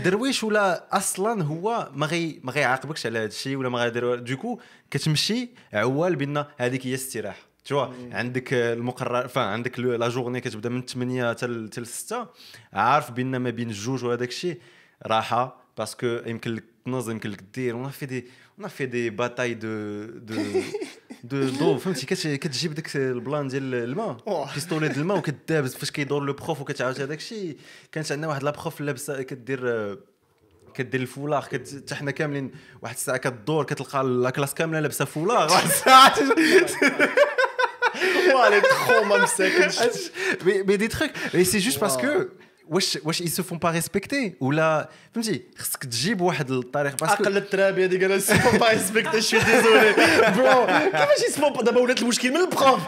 درويش 0.04 0.44
ولا 0.44 0.96
أصلا 0.96 1.42
هو 1.42 1.90
ما 1.94 2.06
غي 2.06 2.40
ما 2.42 2.52
غيعاقبكش 2.52 3.06
على 3.06 3.18
هذا 3.18 3.26
الشيء 3.26 3.56
ولا 3.56 3.68
ما 3.68 3.78
غيدير 3.78 4.14
du 4.14 4.30
coup 4.30 4.61
كتمشي 4.90 5.48
عوال 5.72 6.16
بان 6.16 6.44
هذيك 6.58 6.86
هي 6.86 6.90
الاستراحه 6.90 7.47
tu 7.68 7.74
vois 7.74 7.86
عندك 8.12 8.52
المقرر 8.52 9.28
بان 9.28 9.44
عندك 9.44 9.78
la 9.80 10.09
journée 10.09 10.40
كتبدا 10.40 10.68
من 10.68 10.82
8 10.86 11.30
حتى 11.30 11.66
حتى 11.72 11.84
6 11.84 12.26
عارف 12.72 13.10
بان 13.10 13.36
ما 13.36 13.50
بين 13.50 13.68
الجوج 13.70 14.04
وهذاك 14.04 14.28
الشيء 14.28 14.58
راحة 15.06 15.56
parce 15.78 15.96
que 15.96 16.07
يمكن 16.26 16.54
لك 16.54 16.64
تنظم 16.84 17.12
يمكن 17.12 17.30
لك 17.30 17.42
دير 17.54 17.74
une 17.74 17.88
fête 17.90 18.07
de 18.07 18.26
une 18.61 18.68
fête 18.68 18.86
de 18.86 19.11
bataille 19.11 19.55
de 19.55 20.05
de 20.05 20.34
de 21.24 21.49
de 21.49 21.78
فهمتي؟ 21.78 22.06
كت- 22.06 22.26
كتجيب 22.26 22.74
داك 22.74 22.96
ال 22.96 23.07
plan 23.07 23.49
ديال 23.48 23.74
الماء. 23.74 24.16
pistolet 24.55 24.88
ديال 24.88 24.98
الماء 25.00 25.18
وكدابز 25.18 25.74
فاش 25.74 25.90
كيدور 25.90 26.22
le 26.24 26.32
prof 26.32 26.61
وكتعاود 26.60 27.00
هذاك 27.00 27.18
الشيء. 27.18 27.56
كانت 27.92 28.12
عندنا 28.12 28.28
واحد 28.28 28.42
la 28.42 28.51
prof 28.51 28.80
لابسة 28.80 29.22
كدير 29.22 29.98
كدير 30.74 31.00
الفولار 31.00 31.44
كت... 31.44 31.76
حتى 31.76 31.94
حنا 31.94 32.10
كاملين 32.10 32.50
واحد 32.82 32.94
الساعة 32.94 33.16
كدور 33.16 33.64
كتلقى 33.64 34.04
la 34.05 34.30
classe 34.30 34.55
كاملة 34.54 34.80
لابسة 34.80 35.04
فولار 35.04 35.50
واحد 35.50 35.64
الساعة 35.66 36.14
elle 38.47 38.55
est 38.55 38.62
trop 38.62 39.05
momsec. 39.05 39.53
Ah, 39.81 39.87
mais, 40.45 40.62
mais 40.66 40.79
des 40.79 40.89
trucs. 40.89 41.12
Mais 41.33 41.45
c'est 41.45 41.61
juste 41.61 41.79
parce 41.79 41.97
ah. 41.99 42.03
que 42.03 42.31
واش 42.68 42.98
واش 43.04 43.22
ils 43.22 43.28
se 43.30 43.42
font 43.42 43.58
pas 43.58 43.72
respecter 43.80 44.30
ولا 44.40 44.88
فهمتي 45.14 45.42
خصك 45.58 45.84
تجيب 45.84 46.20
واحد 46.20 46.50
الطريقة 46.50 46.96
parce 46.96 47.14
que 47.14 47.24
عقل 47.24 47.36
الترابي 47.36 47.84
هذيك 47.84 48.02
أنا 48.02 48.18
s'ils 48.18 48.37
se 48.37 48.44
font 48.44 48.59
pas 48.59 48.68
respecter 48.70 49.18
je 49.18 49.24
suis 49.24 49.36
désolé 49.38 49.92
bro 50.36 50.66
كيفاش 50.66 51.22
يسمو 51.28 51.48
دابا 51.62 51.80
ولات 51.80 52.02
المشكل 52.02 52.30
من 52.30 52.36
ال 52.36 52.44
prof. 52.44 52.80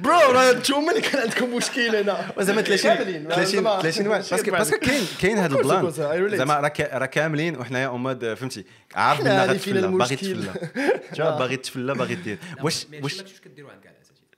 bro 0.00 0.30
راه 0.32 0.52
نتوما 0.52 0.90
اللي 0.90 1.00
كان 1.02 1.20
عندكم 1.22 1.56
مشكل 1.56 1.96
هنا. 1.96 2.32
زعما 2.38 2.62
30 2.62 2.94
كاملين. 2.94 3.28
30 3.28 3.44
زعما. 3.46 3.82
30 3.82 4.06
واحد. 4.08 4.24
parce 4.30 4.43
que 4.43 4.50
parce 4.50 4.68
que 4.68 4.78
كاين 4.78 5.06
كاين 5.22 5.38
هذا 5.38 5.56
ال 5.56 5.62
plan. 5.62 5.90
زعما 6.36 6.54
راه 6.60 6.68
كا- 6.68 6.98
راه 6.98 7.06
كاملين 7.06 7.56
وحنايا 7.58 7.86
un 7.86 8.02
mode 8.02 8.34
فهمتي 8.34 8.64
عارف 8.94 9.18
فينا 9.18 9.44
غتفلا 9.46 9.86
باغي. 9.86 10.16
تفلا 10.16 11.30
باغي 11.38 11.56
تفلا 11.56 11.92
باغي 11.94 12.14
دير. 12.14 12.38
واش 12.62 12.86
واش 13.02 13.22
كديروا 13.44 13.70
عند 13.70 13.80
كاع 13.82 13.85
الاساتذه 13.85 13.85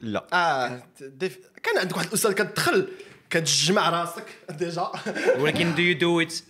لا. 0.00 0.26
آه 0.32 0.82
ديف- 1.00 1.38
كان 1.62 1.78
عندك 1.78 1.96
واحد 1.96 2.06
الأستاذ 2.08 2.32
كتدخل 2.32 2.88
كتجمع 3.30 3.90
راسك 3.90 4.24
déjà. 4.50 4.92
ولكن 5.38 5.74
do 5.74 5.78
you 5.78 6.00
do 6.00 6.28
it 6.30 6.42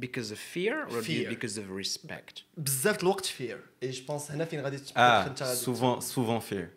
because 0.00 0.30
of 0.30 0.38
fear 0.54 0.88
or 0.90 1.02
Fear. 1.02 1.30
because 1.34 1.56
of 1.58 1.84
respect? 1.84 2.42
بزاف 2.56 3.02
الوقت 3.02 3.26
fear 3.26 3.60
et 3.82 3.90
je 3.90 4.04
pense 4.06 4.30
هنا 4.30 4.44
فين 4.44 4.60
غادي 4.60 4.78
تدخل 4.78 5.00
انت 5.02 5.44
souvent 5.44 6.00
souvent 6.00 6.40
fear 6.40 6.70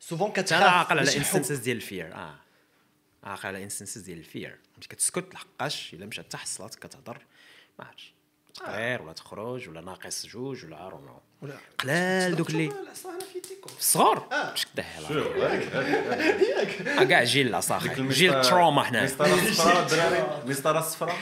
souvent 0.00 0.32
كتخاف 0.32 0.52
أنا 0.62 0.70
عاقل 0.70 0.98
على. 0.98 1.16
instances 1.16 1.58
ديال 1.58 1.76
ال 1.76 1.84
fear 1.84 2.14
آه. 2.14 2.34
عاقل 3.24 3.46
على 3.48 3.62
instances 3.64 4.00
ديال 4.02 4.18
ال 4.18 4.26
fear 4.26 4.58
ملي 4.78 4.86
كتسكت 4.88 5.34
لحقاش 5.34 5.94
إلا 5.94 6.06
مشات 6.06 6.24
حتى 6.26 6.36
حصلات 6.36 6.74
كتهضر 6.74 7.18
ما 7.78 7.84
عرفتش. 7.84 8.12
تقرير 8.56 9.02
ولا 9.02 9.12
تخرج 9.12 9.68
ولا 9.68 9.80
ناقص 9.80 10.26
جوج 10.26 10.64
ولا 10.64 10.92
ولا. 11.42 11.54
قلال 11.78 12.36
دوك 12.36 12.50
اللي 12.50 12.70
في 12.70 12.76
الصغار 13.78 14.28
مش 14.54 14.66
كداه 14.66 14.84
كاع 17.04 17.24
جيل 17.24 17.48
العصا 17.48 17.78
جيل 17.98 18.34
ال 18.34 18.41
trauma 18.41 18.82
حنا 18.82 19.04
مسطره 19.04 19.34
الصفراء 19.34 19.82
الدراري. 19.82 20.24
مسطره 20.46 20.78
الصفراء. 20.78 21.16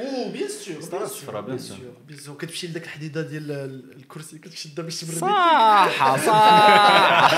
أو 0.00 0.28
bien 0.32 0.48
sûr 0.48 0.80
مسطرة 0.80 1.04
الصفراء، 1.04 1.42
bien 1.42 1.58
sûr. 1.58 1.76
bien 2.08 2.18
sûr 2.20 2.36
كتمشي 2.36 2.66
لذاك 2.66 2.84
الحديدة 2.84 3.22
ديال 3.22 3.50
ال- 3.50 3.96
الكرسي 3.96 4.38
كتشدها 4.38 4.84
باش 4.84 5.00
تبرد 5.00 5.18
صح 5.18 6.16
صح 6.26 7.30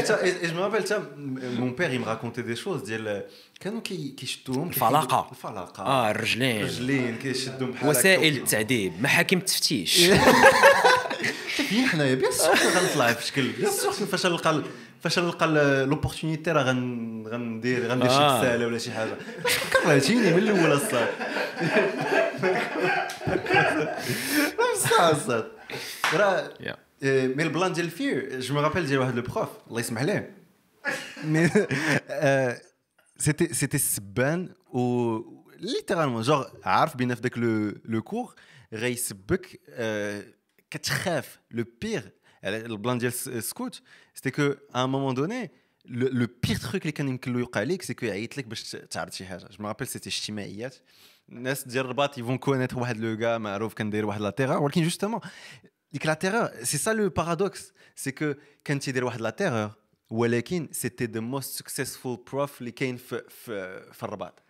Et, 0.00 0.46
je 0.48 0.54
me 0.54 0.60
rappelle, 0.60 0.84
m- 1.16 1.40
mon 1.58 1.72
père, 1.72 1.92
il 1.92 2.00
me 2.00 2.04
racontait 2.04 2.42
des 2.42 2.56
choses. 2.56 2.82
ديال 2.84 3.24
كانوا 3.60 3.80
كي 3.80 4.14
كيشدوهم 4.16 4.68
الفلاقة. 4.68 5.28
الفلاقه 5.30 5.82
آه 5.84 6.10
الرجلين 6.10 6.64
رجلين 6.64 7.16
كيشدهم 7.18 7.70
بحال 7.72 7.88
وسائل. 7.90 8.36
التعذيب 8.36 9.02
محاكم 9.02 9.36
التفتيش 9.38 10.10
فين 11.68 11.86
حنايا 11.86 12.14
bien 12.14 12.32
sûr 12.32 12.54
غنطلع 12.56 13.12
في 13.12 13.26
شكل 13.26 13.48
bien 13.48 13.70
sûr 13.70 13.92
فاش 13.92 14.26
نلقى 14.26 14.62
فاش 15.00 15.18
نلقى 15.18 15.46
l'opportunité 15.86 16.52
راه 16.52 16.62
غن 16.62 17.24
غندير 17.28 17.86
غندير 17.86 18.08
شي 18.08 18.14
آه. 18.16 18.40
رسالة 18.40 18.66
ولا 18.66 18.78
شي 18.78 18.92
حاجة 18.92 19.14
كرهتيني 19.72 20.32
من 20.32 20.38
الأول 20.38 20.72
الصاد 20.72 21.08
بصح 24.58 25.00
الصاد 25.00 25.52
راه. 26.14 26.50
آه، 27.02 27.26
mais 27.26 27.42
ال 27.42 27.48
plan 27.48 27.72
ديال 27.72 27.86
ال 27.86 27.97
fear 27.97 28.40
je 28.40 28.54
me 28.54 28.60
rappelle 28.60 28.86
ديال 28.86 28.98
واحد 28.98 29.14
le 29.14 29.22
prof 29.22 29.48
الله 29.68 29.80
يسمح 29.80 30.02
ليه 30.02 30.36
mais 31.24 31.50
c'était 33.18 33.54
c'était 33.54 33.76
السبان 33.76 34.48
و 34.72 35.16
littéralement 35.58 36.22
genre 36.22 36.50
عارف 36.64 36.96
بينا 36.96 37.14
في 37.14 37.20
داك 37.20 37.38
le 37.84 38.02
cours 38.02 38.34
غيسبك 38.72 39.60
آه، 39.68 40.22
كتخاف 40.70 41.38
le 41.50 41.64
plan 42.44 42.98
ديال 42.98 43.12
سكوت 43.42 43.82
c'était 44.14 44.30
qu'à 44.30 44.42
un 44.42 44.88
moment 44.88 45.14
donné 45.14 45.50
le 45.84 46.26
pire 46.46 46.56
truc 46.56 46.82
اللي 46.82 46.92
كان 46.92 47.08
يمكن 47.08 47.32
له 47.32 47.38
يوقع 47.38 47.62
لك 47.62 47.82
c'est 47.82 47.94
que 47.94 48.06
يعيط 48.06 48.38
لك 48.38 48.44
باش 48.44 48.70
تعرض 48.90 49.12
شي 49.12 49.26
حاجة 49.26 49.48
je 49.58 49.66
rappelle 49.66 49.86
c'était 49.86 50.08
اجتماعيات 50.08 50.76
الناس 51.28 51.68
ديال 51.68 51.84
الرباط 51.84 52.18
ils 52.18 52.27
vont 52.27 52.38
connaître 52.38 52.78
واحد 52.78 52.96
le 52.96 53.18
cas 53.18 53.38
معروف 53.38 53.74
كان 53.74 53.90
داير 53.90 54.06
واحد 54.06 54.20
la 54.20 54.30
terreur 54.30 54.62
ولكن 54.62 54.82
justement 54.82 55.20
ديك 55.92 56.06
la 56.06 56.14
terreur 56.14 56.48
c'est 56.62 56.78
ça 56.78 56.90
le 56.90 57.08
paradoxe 57.08 57.72
c'est 57.96 58.10
que 58.12 58.34
كان 58.64 58.80
تيدير 58.80 59.04
واحد 59.04 59.20
la 59.20 59.30
terreur 59.30 59.70
ولكن 60.10 60.68
c'était 60.72 61.04
the 61.04 61.20
most 61.20 61.58
successful 61.58 62.24
prof 62.32 62.60
اللي 62.60 62.70
كاين 62.70 62.96
في 62.96 63.22
في, 63.28 63.82
في 63.92 64.02
الرباط 64.02 64.42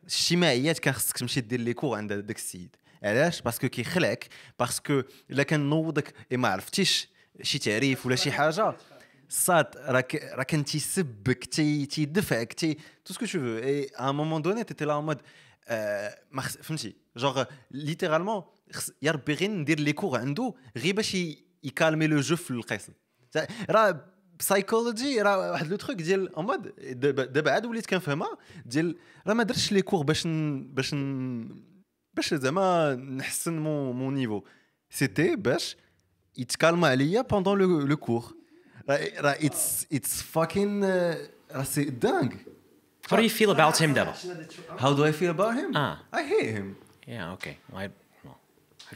الاجتماعيات 0.00 0.78
كان 0.78 0.94
خصك 0.94 1.18
تمشي 1.18 1.40
دير 1.40 1.60
les 1.60 1.74
cours 1.74 1.96
عند 1.96 2.12
داك 2.12 2.36
السيد 2.36 2.76
علاش 3.02 3.42
parce 3.42 3.58
que 3.58 3.68
كيخلعك 3.68 4.28
parce 4.58 4.85
que 4.85 5.02
الا 5.30 5.42
كان 5.42 5.60
نوضك 5.60 6.14
اي 6.32 6.36
ما 6.36 6.48
عرفتيش 6.48 7.08
شي 7.42 7.58
تعريف 7.58 8.06
ولا 8.06 8.16
شي 8.16 8.32
حاجة 8.32 8.76
صاد 9.28 9.66
راك 9.76 10.14
راه 10.14 10.42
كان 10.42 10.64
تيسبك 10.64 11.44
تي 11.44 11.86
تيدفعك 11.86 12.52
تي 12.52 12.74
tout 13.04 13.14
ce 13.14 13.19
que 13.19 13.26
tu 13.26 13.38
veux 13.38 13.58
et 13.58 13.88
à 13.98 14.10
un 14.10 14.18
moment 14.18 14.42
donné 14.42 14.64
t'étais 14.64 14.84
en 14.84 15.00
mode 15.00 15.18
ما 16.30 16.42
فهمتي 16.42 16.96
genre 17.16 17.44
littéralement 17.70 18.42
يا 19.02 19.12
ربي 19.12 19.34
غير 19.34 19.50
ندير 19.50 19.80
les 19.80 19.92
cours 19.92 20.18
عنده 20.18 20.54
غير 20.76 20.94
باش 20.94 21.16
يكالمي 21.62 22.06
le 22.06 22.20
jeu 22.20 22.36
في 22.36 22.50
القسم 22.50 22.92
راه 23.70 24.04
psychology 24.38 25.22
راه 25.22 25.50
واحد 25.50 25.66
le 25.66 25.76
truc 25.76 25.96
ديال 25.96 26.34
un 26.34 26.46
mode 26.46 26.74
دابا 27.32 27.50
عاد 27.50 27.66
وليت 27.66 27.86
كنفهمها 27.86 28.38
ديال 28.66 28.96
راه 29.26 29.34
ما 29.34 29.42
درتش 29.42 29.72
les 29.72 29.82
cours 29.82 30.02
باش. 30.04 30.26
باش. 30.26 30.94
باش 32.14 32.34
زعما 32.34 32.94
نحسن 32.94 33.58
mon 33.58 33.96
mon 33.96 34.14
niveau 34.14 34.42
c'était 34.90 35.36
باش 35.36 35.76
يتكالما 36.37 36.87
عليا 36.87 37.21
بوندون 37.21 37.59
لو 37.59 37.79
لو 37.79 37.97
كور 37.97 38.35
راه 38.89 38.99
راه 39.21 39.31
اتس 39.41 39.85
اتس 39.93 40.21
فاكين 40.21 40.83
راه 41.51 41.63
سي 41.63 41.83
دانغ 41.83 42.29
How 43.11 43.15
do 43.17 43.21
you 43.23 43.29
feel 43.41 43.51
about 43.51 43.77
him 43.81 43.89
دابا 43.93 44.13
How 44.79 44.93
do 44.97 45.03
I 45.03 45.11
feel 45.21 45.31
about 45.37 45.53
him? 45.55 45.77
آه. 45.77 45.97
I 46.15 46.17
hate 46.19 46.57
him. 46.57 46.63
يا 47.07 47.21
اوكي 47.21 47.55
I- 47.73 47.75
no. 48.25 48.29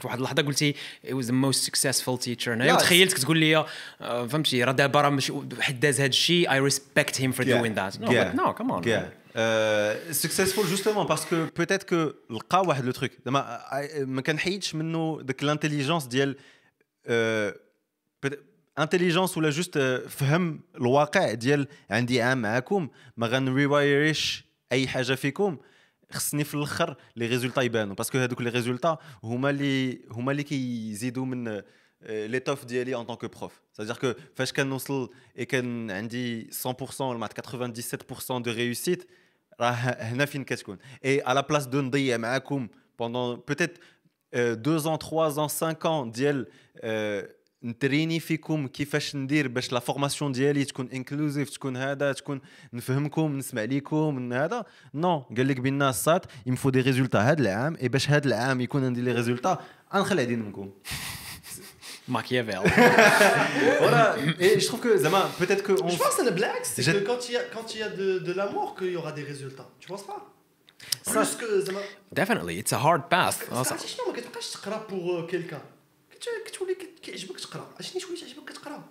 في 0.00 0.06
واحد 0.06 0.18
اللحظه 0.18 0.42
قلتي 0.42 0.74
it 1.04 1.10
was 1.14 1.24
the 1.26 1.32
most 1.32 1.64
successful 1.70 2.16
teacher 2.26 2.46
Yeah, 2.46 2.48
انا 2.48 2.74
تخيلتك 2.76 3.18
تقول 3.18 3.38
لي 3.38 3.56
آه، 4.00 4.26
فهمتي 4.26 4.64
راه 4.64 4.72
دابا 4.72 5.00
راه 5.00 5.08
مش 5.10 5.32
حد 5.60 5.80
داز 5.80 6.00
هذا 6.00 6.08
الشيء 6.08 6.48
I 6.50 6.70
respect 6.72 7.14
him 7.16 7.32
for 7.38 7.44
doing 7.44 7.74
that 7.78 8.00
no 8.00 8.08
but 8.08 8.34
no 8.40 8.52
come 8.62 8.70
on 8.70 8.82
Yeah. 8.86 9.04
Euh, 9.38 10.12
successful 10.24 10.64
justement 10.74 11.04
parce 11.12 11.24
que 11.30 11.36
peut-être 11.60 11.84
que 11.90 12.14
لقى 12.30 12.60
واحد 12.66 12.84
لو 12.84 12.92
تروك 12.92 13.10
زعما 13.24 13.60
I- 13.72 13.98
ما 13.98 14.22
كنحيدش 14.22 14.74
منه 14.74 15.18
ديك 15.22 15.42
الانتيليجونس 15.42 16.04
ديال 16.06 16.36
intelligence 18.79 19.37
ولا 19.37 19.49
juste 19.49 19.77
فهم 20.09 20.61
الواقع 20.75 21.33
ديال 21.33 21.67
عندي 21.89 22.21
عام 22.21 22.41
معاكم 22.41 22.89
ما 23.17 23.27
غنريوايريش 23.27 24.45
أي 24.71 24.87
حاجة 24.87 25.13
فيكم. 25.13 25.57
خصني 26.11 26.43
في 26.43 26.53
الأخر 26.53 26.95
les 27.15 27.25
résultats 27.25 27.61
يبانوا 27.61 27.95
parce 27.95 28.09
que 28.09 28.17
هذوك 28.17 28.41
les 28.41 28.49
résultats 28.49 28.97
هما 29.23 29.49
اللي 29.49 30.01
هما 30.11 30.31
اللي 30.31 30.43
كيزيدوا 30.43 31.25
من 31.25 31.61
l'étoffe 32.09 32.65
ديالي 32.65 32.95
en 32.95 33.03
tant 33.03 33.22
que 33.22 33.37
prof 33.37 33.61
c'est-à-dire 33.73 33.95
que 33.95 34.13
فاش 34.35 34.53
كنوصل 34.53 35.09
اي 35.39 35.45
كان 35.45 35.91
عندي 35.91 36.49
100% 36.65 37.01
ولا 37.01 37.17
مع 37.17 37.27
97% 37.27 38.31
de 38.31 38.51
réussite 38.51 39.07
راه 39.59 39.71
هنا 39.71 40.25
فين 40.25 40.43
كتكون. 40.43 40.77
et 41.05 41.21
à 41.21 41.28
la 41.28 41.41
place 41.49 41.67
de 41.67 41.81
نضيع 41.81 42.17
معاكم 42.17 42.67
pendant 42.99 43.35
peut-être 43.47 43.77
2 44.34 44.86
ans 44.86 44.96
3 44.98 45.38
ans 45.38 45.48
5 45.48 45.86
ans 45.86 46.04
ديال 46.12 46.46
آه، 46.80 47.28
نتريني 47.64 48.20
فيكم 48.20 48.66
كيفاش 48.66 49.16
ندير 49.16 49.48
باش 49.48 49.72
لا 49.72 49.78
فورماسيون 49.80 50.32
ديالي 50.32 50.64
تكون 50.64 50.88
انكلوزيف 50.94 51.50
تكون 51.50 51.76
هذا 51.76 52.12
تكون 52.12 52.40
نفهمكم 52.72 53.38
نسمع 53.38 53.62
ليكم 53.64 54.14
من 54.14 54.32
هذا 54.32 54.64
نو 54.94 55.18
قال 55.36 55.48
لك 55.48 55.60
بينا 55.60 55.90
السات 55.90 56.26
يمفو 56.46 56.70
دي 56.70 56.80
ريزولتا 56.80 57.18
هذا 57.18 57.40
العام 57.42 57.76
اي 57.82 57.88
باش 57.88 58.10
هذا 58.10 58.26
العام 58.26 58.60
يكون 58.60 58.84
عندي 58.84 59.00
لي 59.00 59.12
ريزولتا 59.12 59.58
غنخلي 59.94 60.22
عدين 60.22 60.38
منكم 60.42 60.70
ماكيافيل 62.08 62.60
voilà 63.80 64.14
et 64.40 64.60
je 64.60 64.66
trouve 64.66 64.80
que 64.80 64.96
zama 64.96 65.22
peut-être 65.40 65.62
que 65.62 65.72
on 65.84 65.88
Je 65.88 65.96
pense 65.98 66.08
que 66.08 66.16
c'est 66.18 66.24
le 66.30 66.36
blague, 66.40 66.62
c'est 66.62 66.82
Je- 66.82 66.92
que 66.92 67.04
quand 67.08 67.20
il 67.28 67.32
y 67.34 67.36
a, 67.36 67.42
quand 67.54 67.66
il 67.74 67.78
y 67.80 67.82
a 67.82 67.88
de, 68.00 68.08
de 68.28 68.32
l'amour, 68.38 68.68
qu'il 68.76 68.90
y 68.96 68.96
aura 68.96 69.12
des 69.12 69.24
résultats. 69.32 69.68
Tu 69.80 69.86
penses 69.88 70.06
pas 70.12 70.20
Que 71.05 71.45
زعما 71.45 71.81
definitely 72.19 72.63
it's 72.63 72.73
a 72.73 72.79
hard 72.79 73.01
path. 73.13 73.53
بس 73.53 73.71
عرفتي 73.71 73.87
شنو 73.87 74.05
ما 74.07 74.13
كتبقاش 74.13 74.49
تقرا 74.51 74.87
pour 74.89 75.27
quelqu'un 75.27 75.61
كتولي 76.45 76.75
كت- 76.75 76.99
كيعجبك 77.03 77.39
تقرا 77.39 77.69
عرفتي 77.75 77.99
شوية 77.99 78.17
تعجبك 78.19 78.49
كتقرا 78.49 78.83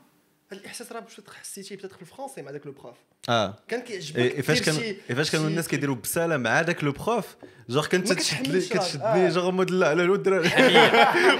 هذا 0.52 0.60
الاحساس 0.60 0.92
راه 0.92 1.00
باش 1.00 1.20
حسيتيه 1.40 1.76
بتات 1.76 1.92
في 1.92 2.02
الفرونسي 2.02 2.42
مع 2.42 2.50
داك 2.50 2.66
le 2.66 2.72
prof 2.72 2.96
آه 3.28 3.58
كان 3.68 3.80
كيعجبك 3.80 4.40
فاش 4.40 4.68
إي 4.78 4.94
فاش 5.14 5.30
كانوا 5.30 5.46
الناس 5.48 5.68
كيديروا 5.68 5.96
بساله 5.96 6.36
مع 6.36 6.62
داك 6.62 6.84
لو 6.84 6.92
بروف 6.92 7.36
جوغ 7.68 7.86
كنت 7.86 8.08
ما 8.08 8.14
تشد 8.14 8.46
لي 8.48 8.60
كتحملش 8.60 8.68
كتشد 8.72 9.00
آه. 9.00 9.16
لي 9.16 9.28
جوغ 9.28 9.50
مود 9.50 9.70
لا 9.70 9.88
على 9.88 10.02
الود 10.02 10.28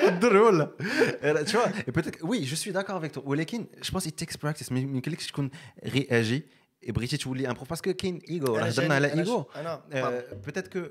الدر 0.08 0.36
ولا 0.36 0.70
oui 2.22 2.44
je 2.44 2.54
suis 2.54 2.72
d'accord 2.72 2.96
avec 3.04 3.12
toi. 3.12 3.22
ولكن 3.24 3.66
pense 3.84 4.02
it 4.04 4.24
takes 4.24 4.36
practice 4.36 4.72
ما 4.72 4.78
يمكنلكش 4.80 5.26
تكون 5.26 5.50
غير 5.84 6.06
أجي 6.10 6.42
بغيتي 6.87 7.17
تولي 7.17 7.49
ان 7.49 7.53
بروف 7.53 7.69
باسكو 7.69 7.93
كاين 7.93 8.17
ايجو 8.29 8.55
راه 8.55 8.59
أنا 8.61 8.69
هضرنا 8.69 8.87
جاني- 8.87 8.93
على 8.93 9.13
أنا 9.13 9.21
ايجو 9.21 9.41
ج- 9.41 9.45
أنا- 9.55 9.95
Euh, 9.95 10.35
peut-être 10.47 10.69
que 10.69 10.81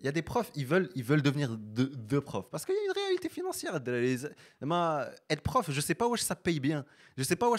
il 0.00 0.06
y 0.06 0.08
a 0.08 0.12
des 0.12 0.22
profs, 0.32 0.50
ils 0.60 0.66
veulent, 0.72 0.88
ils 0.98 1.04
veulent 1.10 1.22
devenir 1.30 1.48
deux, 1.78 1.90
deux 2.12 2.20
profs 2.30 2.48
parce 2.52 2.64
qu'il 2.64 2.74
y 2.74 2.78
a 2.78 2.84
une 2.90 2.96
réalité 3.02 3.28
financière. 3.38 3.74
Les- 3.86 4.30
ما- 4.70 5.10
être 5.32 5.42
prof, 5.50 5.64
je 5.76 5.80
sais 5.88 5.94
pas 6.00 6.06
où 6.10 6.16
ça 6.30 6.34
paye 6.46 6.60
bien. 6.68 6.80
Je 7.18 7.24
sais 7.30 7.36
pas 7.42 7.48
où 7.50 7.56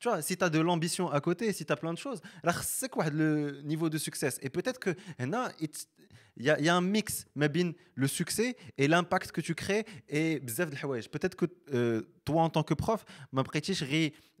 Tu 0.00 0.04
vois, 0.08 0.22
si 0.28 0.34
tu 0.38 0.44
as 0.46 0.50
de 0.56 0.60
l'ambition 0.68 1.04
à 1.18 1.20
côté, 1.28 1.44
si 1.58 1.62
tu 1.66 1.72
as 1.74 1.78
plein 1.82 1.92
de 1.96 2.00
choses, 2.06 2.20
là, 2.46 2.52
c'est 2.78 2.90
quoi 2.94 3.04
le 3.20 3.28
niveau 3.72 3.88
de 3.94 3.98
succès 4.06 4.30
Et 4.44 4.48
peut-être 4.56 4.80
que 4.84 4.92
هنا, 5.20 5.40
it's- 5.66 5.86
il 6.38 6.44
y, 6.46 6.50
a, 6.50 6.58
il 6.60 6.64
y 6.64 6.68
a 6.68 6.76
un 6.80 6.86
mix 6.96 7.26
ما 7.36 7.46
بين 7.46 7.74
le 8.02 8.06
succès 8.06 8.56
et 8.78 8.86
l'impact 8.88 9.28
que 9.32 9.40
tu 9.42 9.54
crées 9.54 9.84
et 10.08 10.38
بزاف 10.38 10.68
د 10.68 10.72
الحوايج. 10.72 11.04
Peut-être 11.06 11.36
que 11.36 11.46
euh, 11.74 12.02
toi 12.24 12.42
en 12.42 12.50
tant 12.50 12.62
que 12.62 12.74
prof, 12.74 13.00
ما 13.32 13.42
بقيتيش 13.42 13.84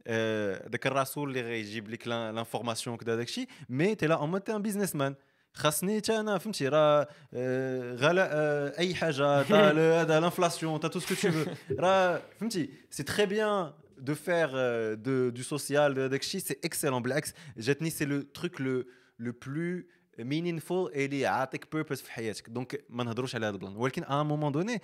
آه، 0.06 0.68
داك 0.68 0.86
الرسول 0.86 1.28
اللي 1.28 1.40
غيجيب 1.42 1.88
لك 1.88 2.08
لانفورماسيون 2.08 2.96
كذا 2.96 3.16
داك 3.16 3.28
الشيء 3.28 3.48
مي 3.68 3.94
تي 3.94 4.06
لا 4.06 4.14
اون 4.14 4.30
مود 4.30 4.50
ان 4.50 4.62
بيزنس 4.62 4.96
مان 4.96 5.14
خاصني 5.54 5.96
حتى 5.96 6.20
انا 6.20 6.38
فهمتي 6.38 6.68
راه 6.68 7.08
آه، 7.34 7.94
غلاء 7.94 8.28
آه، 8.32 8.78
اي 8.78 8.94
حاجه 8.94 9.42
تا 9.42 9.72
ل- 9.72 9.78
هذا 9.78 10.20
لانفلاسيون 10.20 10.80
تا 10.80 10.88
تو 10.88 11.00
سكو 11.00 11.14
تو 11.14 11.30
فو 11.30 11.50
راه 11.78 12.22
فهمتي 12.40 12.70
سي 12.90 13.02
تري 13.02 13.26
بيان 13.26 13.72
de 13.98 14.12
faire 14.14 14.50
euh, 14.54 14.94
de, 15.06 15.30
du 15.38 15.42
social 15.42 15.94
de 15.94 16.00
داك 16.10 16.20
الشيء 16.20 16.40
سي 16.40 16.56
اكسلون 16.64 17.02
بالعكس 17.02 17.32
جاتني 17.56 17.90
سي 17.90 18.04
لو 18.04 18.22
تروك 18.22 18.60
لو 18.60 18.84
لو 19.18 19.32
بلو 19.46 19.82
meaningful 20.18 20.96
اللي 20.96 21.20
يعطيك 21.20 21.64
purpose 21.64 21.94
في 22.02 22.12
حياتك 22.12 22.50
دونك 22.50 22.84
ما 22.88 23.04
نهضروش 23.04 23.34
على 23.34 23.46
هذا 23.46 23.54
البلان 23.54 23.76
ولكن 23.76 24.02
à 24.02 24.06
un 24.06 24.24
moment 24.24 24.50
donné 24.58 24.78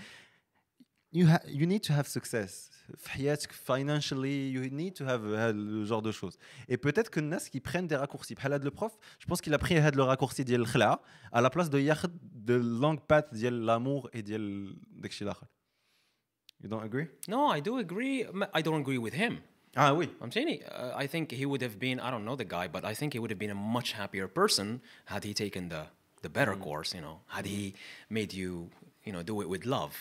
you, 1.14 1.26
ha- 1.26 1.46
you 1.46 1.66
need 1.66 1.82
to 1.88 1.92
have 1.92 2.06
success 2.18 2.70
في 2.96 3.10
حياتك 3.10 3.52
financially 3.52 4.52
you 4.54 4.70
need 4.70 4.94
to 4.96 5.04
have 5.04 5.24
هذا 5.24 5.50
الجور 5.50 6.00
دو 6.00 6.12
choses 6.12 6.36
et 6.70 6.76
peut-être 6.76 7.10
que 7.10 7.18
الناس 7.18 7.48
qui 7.48 7.60
prennent 7.60 7.88
des 7.88 7.96
raccourcis 7.96 8.34
بحال 8.34 8.52
هذا 8.52 8.64
البروف 8.64 8.92
je 9.20 9.26
pense 9.26 9.40
qu'il 9.40 9.54
a 9.54 9.58
pris 9.58 9.72
هذا 9.72 9.96
le 9.96 10.16
raccourci 10.16 10.42
ديال 10.42 10.60
الخلعه 10.60 11.00
à 11.34 11.40
la 11.40 11.50
place 11.50 11.68
de 11.68 11.74
ياخذ 11.74 12.10
de 12.46 12.54
longue 12.80 13.00
path 13.12 13.34
ديال 13.34 13.66
l'amour 13.66 14.08
et 14.14 14.18
ديال 14.18 14.76
داكشي 15.00 15.24
الاخر 15.24 15.46
you 16.64 16.68
don't 16.68 16.84
agree 16.84 17.08
no 17.28 17.48
I 17.48 17.60
do 17.60 17.78
agree 17.78 18.24
I 18.54 18.62
don't 18.62 18.80
agree 18.82 18.98
with 18.98 19.14
him 19.14 19.32
اه 19.76 19.92
وي 19.92 20.08
فهمتيني 20.20 20.60
uh, 20.64 20.96
I 20.96 21.06
think 21.06 21.32
he 21.32 21.46
would 21.46 21.62
have 21.62 21.78
been 21.78 22.00
I 22.00 22.10
don't 22.10 22.24
know 22.24 22.36
the 22.36 22.48
guy 22.56 22.68
but 22.68 22.84
I 22.84 22.94
think 22.94 23.12
he 23.12 23.18
would 23.18 23.30
have 23.30 23.38
been 23.38 23.50
a 23.50 23.60
much 23.78 23.92
happier 23.92 24.28
person 24.28 24.80
had 25.06 25.24
he 25.24 25.32
taken 25.34 25.68
the 25.68 25.82
the 26.24 26.28
better 26.38 26.54
course 26.66 26.90
you 26.96 27.02
know 27.06 27.16
had 27.36 27.46
he 27.46 27.74
made 28.18 28.32
you 28.40 28.50
you 29.06 29.12
know 29.14 29.22
do 29.32 29.36
it 29.42 29.48
with 29.54 29.62
love 29.76 29.94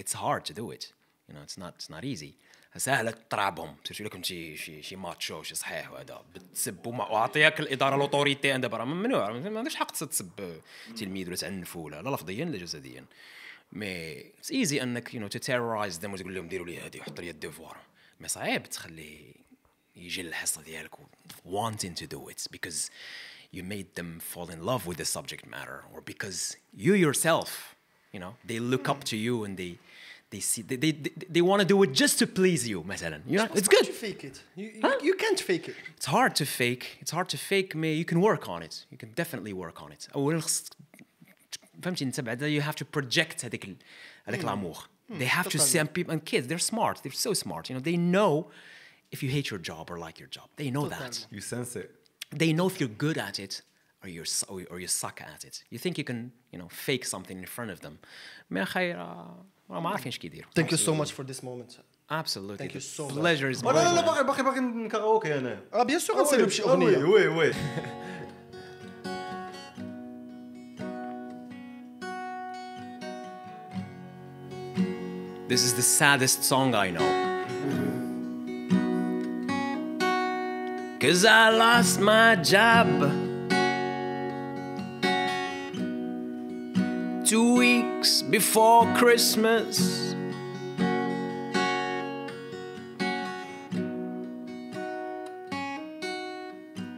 it's 0.00 0.14
hard 0.24 0.42
to 0.48 0.52
do 0.62 0.70
it 0.76 0.84
You 1.29 1.33
know 1.33 1.43
it's 1.47 1.57
not 1.63 1.73
it's 1.79 1.89
not 1.95 2.03
easy. 2.03 2.33
سهلة 2.77 3.11
تطرعبهم 3.11 3.75
surtout 3.83 4.03
الا 4.03 4.09
كنتي 4.09 4.57
شي 4.57 4.81
شي 4.81 4.95
macho 4.95 5.43
شي 5.43 5.55
صحيح 5.55 5.91
وهذا. 5.91 6.23
بتسب 6.35 6.85
وما- 6.87 7.07
وعطيك 7.07 7.59
الاداره 7.59 7.95
l'autorité 7.95 8.51
عندها 8.51 8.69
برا. 8.69 8.85
ممنوع 8.85 9.31
ما 9.31 9.59
عندكش 9.59 9.75
حق 9.75 9.91
تسب 9.91 10.61
تلميذ 10.97 11.27
ولا 11.27 11.35
تعنفو 11.35 11.79
ولا 11.79 12.01
لا 12.01 12.09
لفظيا 12.09 12.45
لا 12.45 12.57
جسديا. 12.57 13.05
mais 13.73 14.19
it's 14.19 14.51
easy 14.51 14.83
إنك 14.83 15.13
you 15.13 15.21
know 15.21 15.27
terrorize 15.27 15.99
them 15.99 16.13
وتقول 16.13 16.35
لهم 16.35 16.47
ديروا 16.47 16.65
لي 16.65 16.79
هذه 16.79 17.01
حط 17.01 17.19
لي 17.19 17.29
ال 17.29 17.36
devoir 17.36 17.77
مي 18.19 18.27
صعيب 18.27 18.63
تخليه 18.63 19.33
يجي 19.95 20.23
للحصه 20.23 20.61
ديالك 20.61 20.91
wanting 21.45 21.93
to 22.01 22.05
do 22.05 22.29
it 22.29 22.47
because 22.55 22.89
you 23.55 23.63
made 23.63 23.89
them 23.99 24.19
fall 24.31 24.49
in 24.55 24.59
love 24.71 24.85
with 24.87 24.97
the 24.97 25.09
subject 25.17 25.43
matter 25.55 25.79
or 25.93 26.01
because 26.11 26.55
you 26.85 26.93
yourself 27.05 27.75
you 28.13 28.19
know 28.23 28.33
they 28.49 28.59
look 28.73 28.85
up 28.93 29.01
to 29.11 29.17
you 29.25 29.35
and 29.45 29.53
they 29.61 29.71
they 30.30 30.40
see 30.50 30.62
they 30.70 30.76
they, 30.84 30.92
they, 31.04 31.12
they 31.36 31.42
want 31.50 31.58
to 31.64 31.68
do 31.74 31.78
it 31.84 31.90
just 32.02 32.14
to 32.20 32.26
please 32.26 32.62
you 32.72 32.82
مثلا 32.82 33.22
you 33.26 33.38
know 33.38 33.48
it's 33.58 33.68
Why 33.68 33.76
good 33.76 33.86
You 33.86 33.92
fake 34.06 34.22
it. 34.30 34.36
You, 34.60 34.66
you, 34.82 34.90
you 35.08 35.14
can't 35.24 35.40
fake 35.50 35.66
it. 35.72 35.76
it's 35.98 36.06
hard 36.16 36.32
to 36.40 36.44
fake 36.60 36.84
it's 37.02 37.12
hard 37.16 37.28
to 37.34 37.38
fake 37.52 37.70
me 37.82 37.88
you 38.02 38.06
can 38.12 38.20
work 38.30 38.44
on 38.54 38.60
it 38.68 38.74
you 38.92 38.98
can 39.02 39.10
definitely 39.22 39.52
work 39.64 39.78
on 39.84 39.90
it 39.96 40.08
اولا 40.14 40.40
خص 40.40 40.64
فهمتي 41.82 42.04
انت 42.04 42.20
بعدا 42.20 42.60
you 42.60 42.62
have 42.62 42.74
to 42.76 42.84
project 42.98 43.44
هذيك 43.44 43.64
ال- 43.64 43.76
هذاك 44.24 44.40
الامور 44.40 44.76
they 45.10 45.28
have 45.28 45.48
to 45.48 45.58
see 45.58 45.78
and 45.78 45.88
people 45.98 46.12
and 46.14 46.24
kids 46.24 46.46
they're 46.48 46.66
smart 46.72 46.96
they're 47.02 47.20
so 47.28 47.32
smart 47.44 47.68
you 47.70 47.74
know 47.76 47.82
they 47.90 47.96
know 47.96 48.50
if 49.14 49.22
you 49.22 49.28
hate 49.36 49.48
your 49.52 49.60
job 49.70 49.84
or 49.92 49.98
like 50.06 50.16
your 50.22 50.30
job 50.38 50.48
they 50.60 50.70
know 50.76 50.86
that 50.96 51.14
You 51.36 51.40
sense 51.54 51.70
it. 51.82 51.88
they 52.42 52.50
know 52.58 52.66
if 52.72 52.76
you're 52.80 52.96
good 53.06 53.18
at 53.28 53.36
it 53.46 53.54
or 54.02 54.08
you're 54.14 54.30
su- 54.38 54.48
or 54.52 54.58
or 54.72 54.76
you 54.84 54.88
suck 55.02 55.16
at 55.34 55.40
it 55.48 55.54
you 55.72 55.78
think 55.84 55.94
you 56.00 56.06
can 56.10 56.20
you 56.52 56.58
know 56.60 56.68
fake 56.86 57.04
something 57.14 57.36
in 57.44 57.48
front 57.56 57.70
of 57.74 57.78
them 57.84 57.94
ما 58.50 58.64
خير 58.64 59.00
آه، 59.00 59.44
ما 59.68 59.88
عارفين 59.88 60.06
ايش 60.06 60.18
كيديروا 60.18 60.50
Thank 60.60 60.70
you 60.70 60.76
so 60.76 60.92
much 61.02 61.10
for 61.12 61.24
this 61.24 61.42
moment. 61.42 61.78
absolutely 62.10 62.58
Thank 62.66 62.74
you 62.74 62.80
The 62.80 62.98
so 62.98 63.08
much. 63.08 63.22
pleasure 63.22 63.50
is 63.58 63.64
لا 63.64 63.72
لا 63.72 63.94
لا 63.94 64.02
mine 64.02 64.04
باقي 64.04 64.24
باقي 64.24 64.42
باقي 64.44 64.60
نكاراوكي 64.60 65.38
انا 65.38 65.60
اه 65.74 65.82
بيان 65.82 65.98
سور 65.98 66.16
غنساليو 66.16 66.46
بشي 66.46 66.62
وي 66.62 66.68
اغنيه 66.70 66.98
وي 66.98 67.28
وي 67.28 67.52
This 75.48 75.62
is 75.62 75.74
the 75.74 75.82
saddest 75.82 76.42
song 76.42 76.74
I 76.74 76.90
know. 76.90 77.10
Cause 81.00 81.24
I 81.26 81.50
lost 81.50 82.00
my 82.00 82.36
job 82.36 82.86
Two 87.25 87.55
weeks 87.55 88.21
before 88.21 88.85
Christmas. 88.95 90.13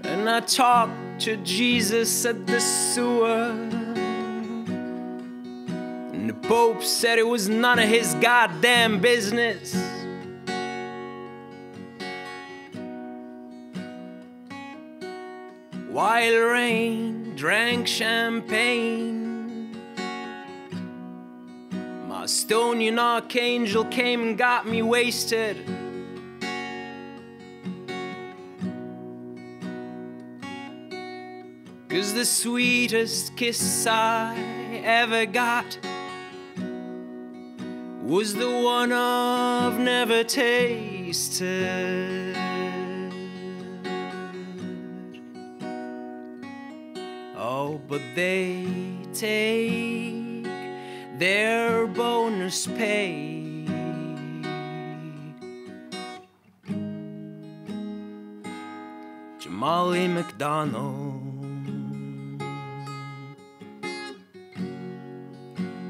And 0.04 0.30
I 0.30 0.42
talked 0.42 1.22
to 1.22 1.38
Jesus 1.38 2.26
at 2.26 2.46
the 2.46 2.60
sewer. 2.60 3.52
And 6.14 6.30
the 6.30 6.34
Pope 6.48 6.84
said 6.84 7.18
it 7.18 7.28
was 7.28 7.50
none 7.50 7.80
of 7.80 7.90
his 7.90 8.14
goddamn 8.16 9.00
business. 9.00 9.76
While 15.90 16.38
rain 16.38 17.36
drank 17.36 17.88
champagne, 17.88 19.21
my 22.22 22.28
Estonian 22.28 23.00
archangel 23.00 23.84
came 23.86 24.22
and 24.22 24.38
got 24.38 24.68
me 24.68 24.84
wasted. 24.84 25.58
Cause 31.90 32.14
the 32.14 32.24
sweetest 32.24 33.36
kiss 33.36 33.88
I 33.88 34.38
ever 34.86 35.26
got 35.26 35.80
was 38.04 38.36
the 38.36 38.52
one 38.52 38.92
I've 38.92 39.80
never 39.80 40.24
tasted. 40.24 40.78
Oh, 47.36 47.82
but 47.88 48.02
they 48.14 48.68
take 49.12 50.21
their 51.22 51.86
bonus 51.86 52.66
pay. 52.66 53.64
Jamali 59.38 60.10
McDonald. 60.10 61.22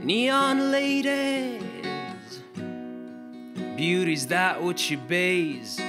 Neon 0.03 0.71
ladies, 0.73 2.43
beauty's 3.77 4.27
that 4.27 4.61
what 4.61 4.77
she 4.77 4.97
bays 4.97 5.79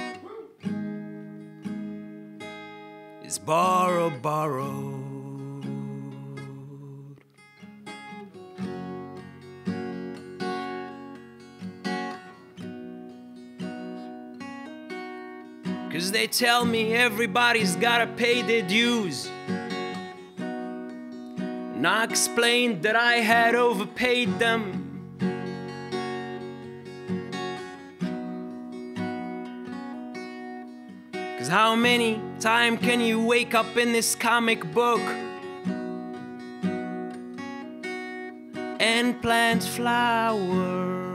is 3.25 3.37
borrow 3.37 4.09
borrowed. 4.09 5.12
They 16.13 16.27
tell 16.27 16.63
me 16.63 16.93
everybody's 16.93 17.75
gotta 17.75 18.05
pay 18.05 18.43
their 18.43 18.61
dues. 18.61 19.29
And 20.37 21.87
I 21.87 22.03
explained 22.03 22.83
that 22.83 22.95
I 22.95 23.15
had 23.15 23.55
overpaid 23.55 24.37
them. 24.37 24.79
Cause 31.39 31.47
how 31.47 31.75
many 31.75 32.21
time 32.39 32.77
can 32.77 33.01
you 33.01 33.21
wake 33.25 33.55
up 33.55 33.75
in 33.75 33.91
this 33.91 34.13
comic 34.15 34.71
book 34.71 35.01
and 38.79 39.19
plant 39.21 39.63
flowers? 39.63 41.12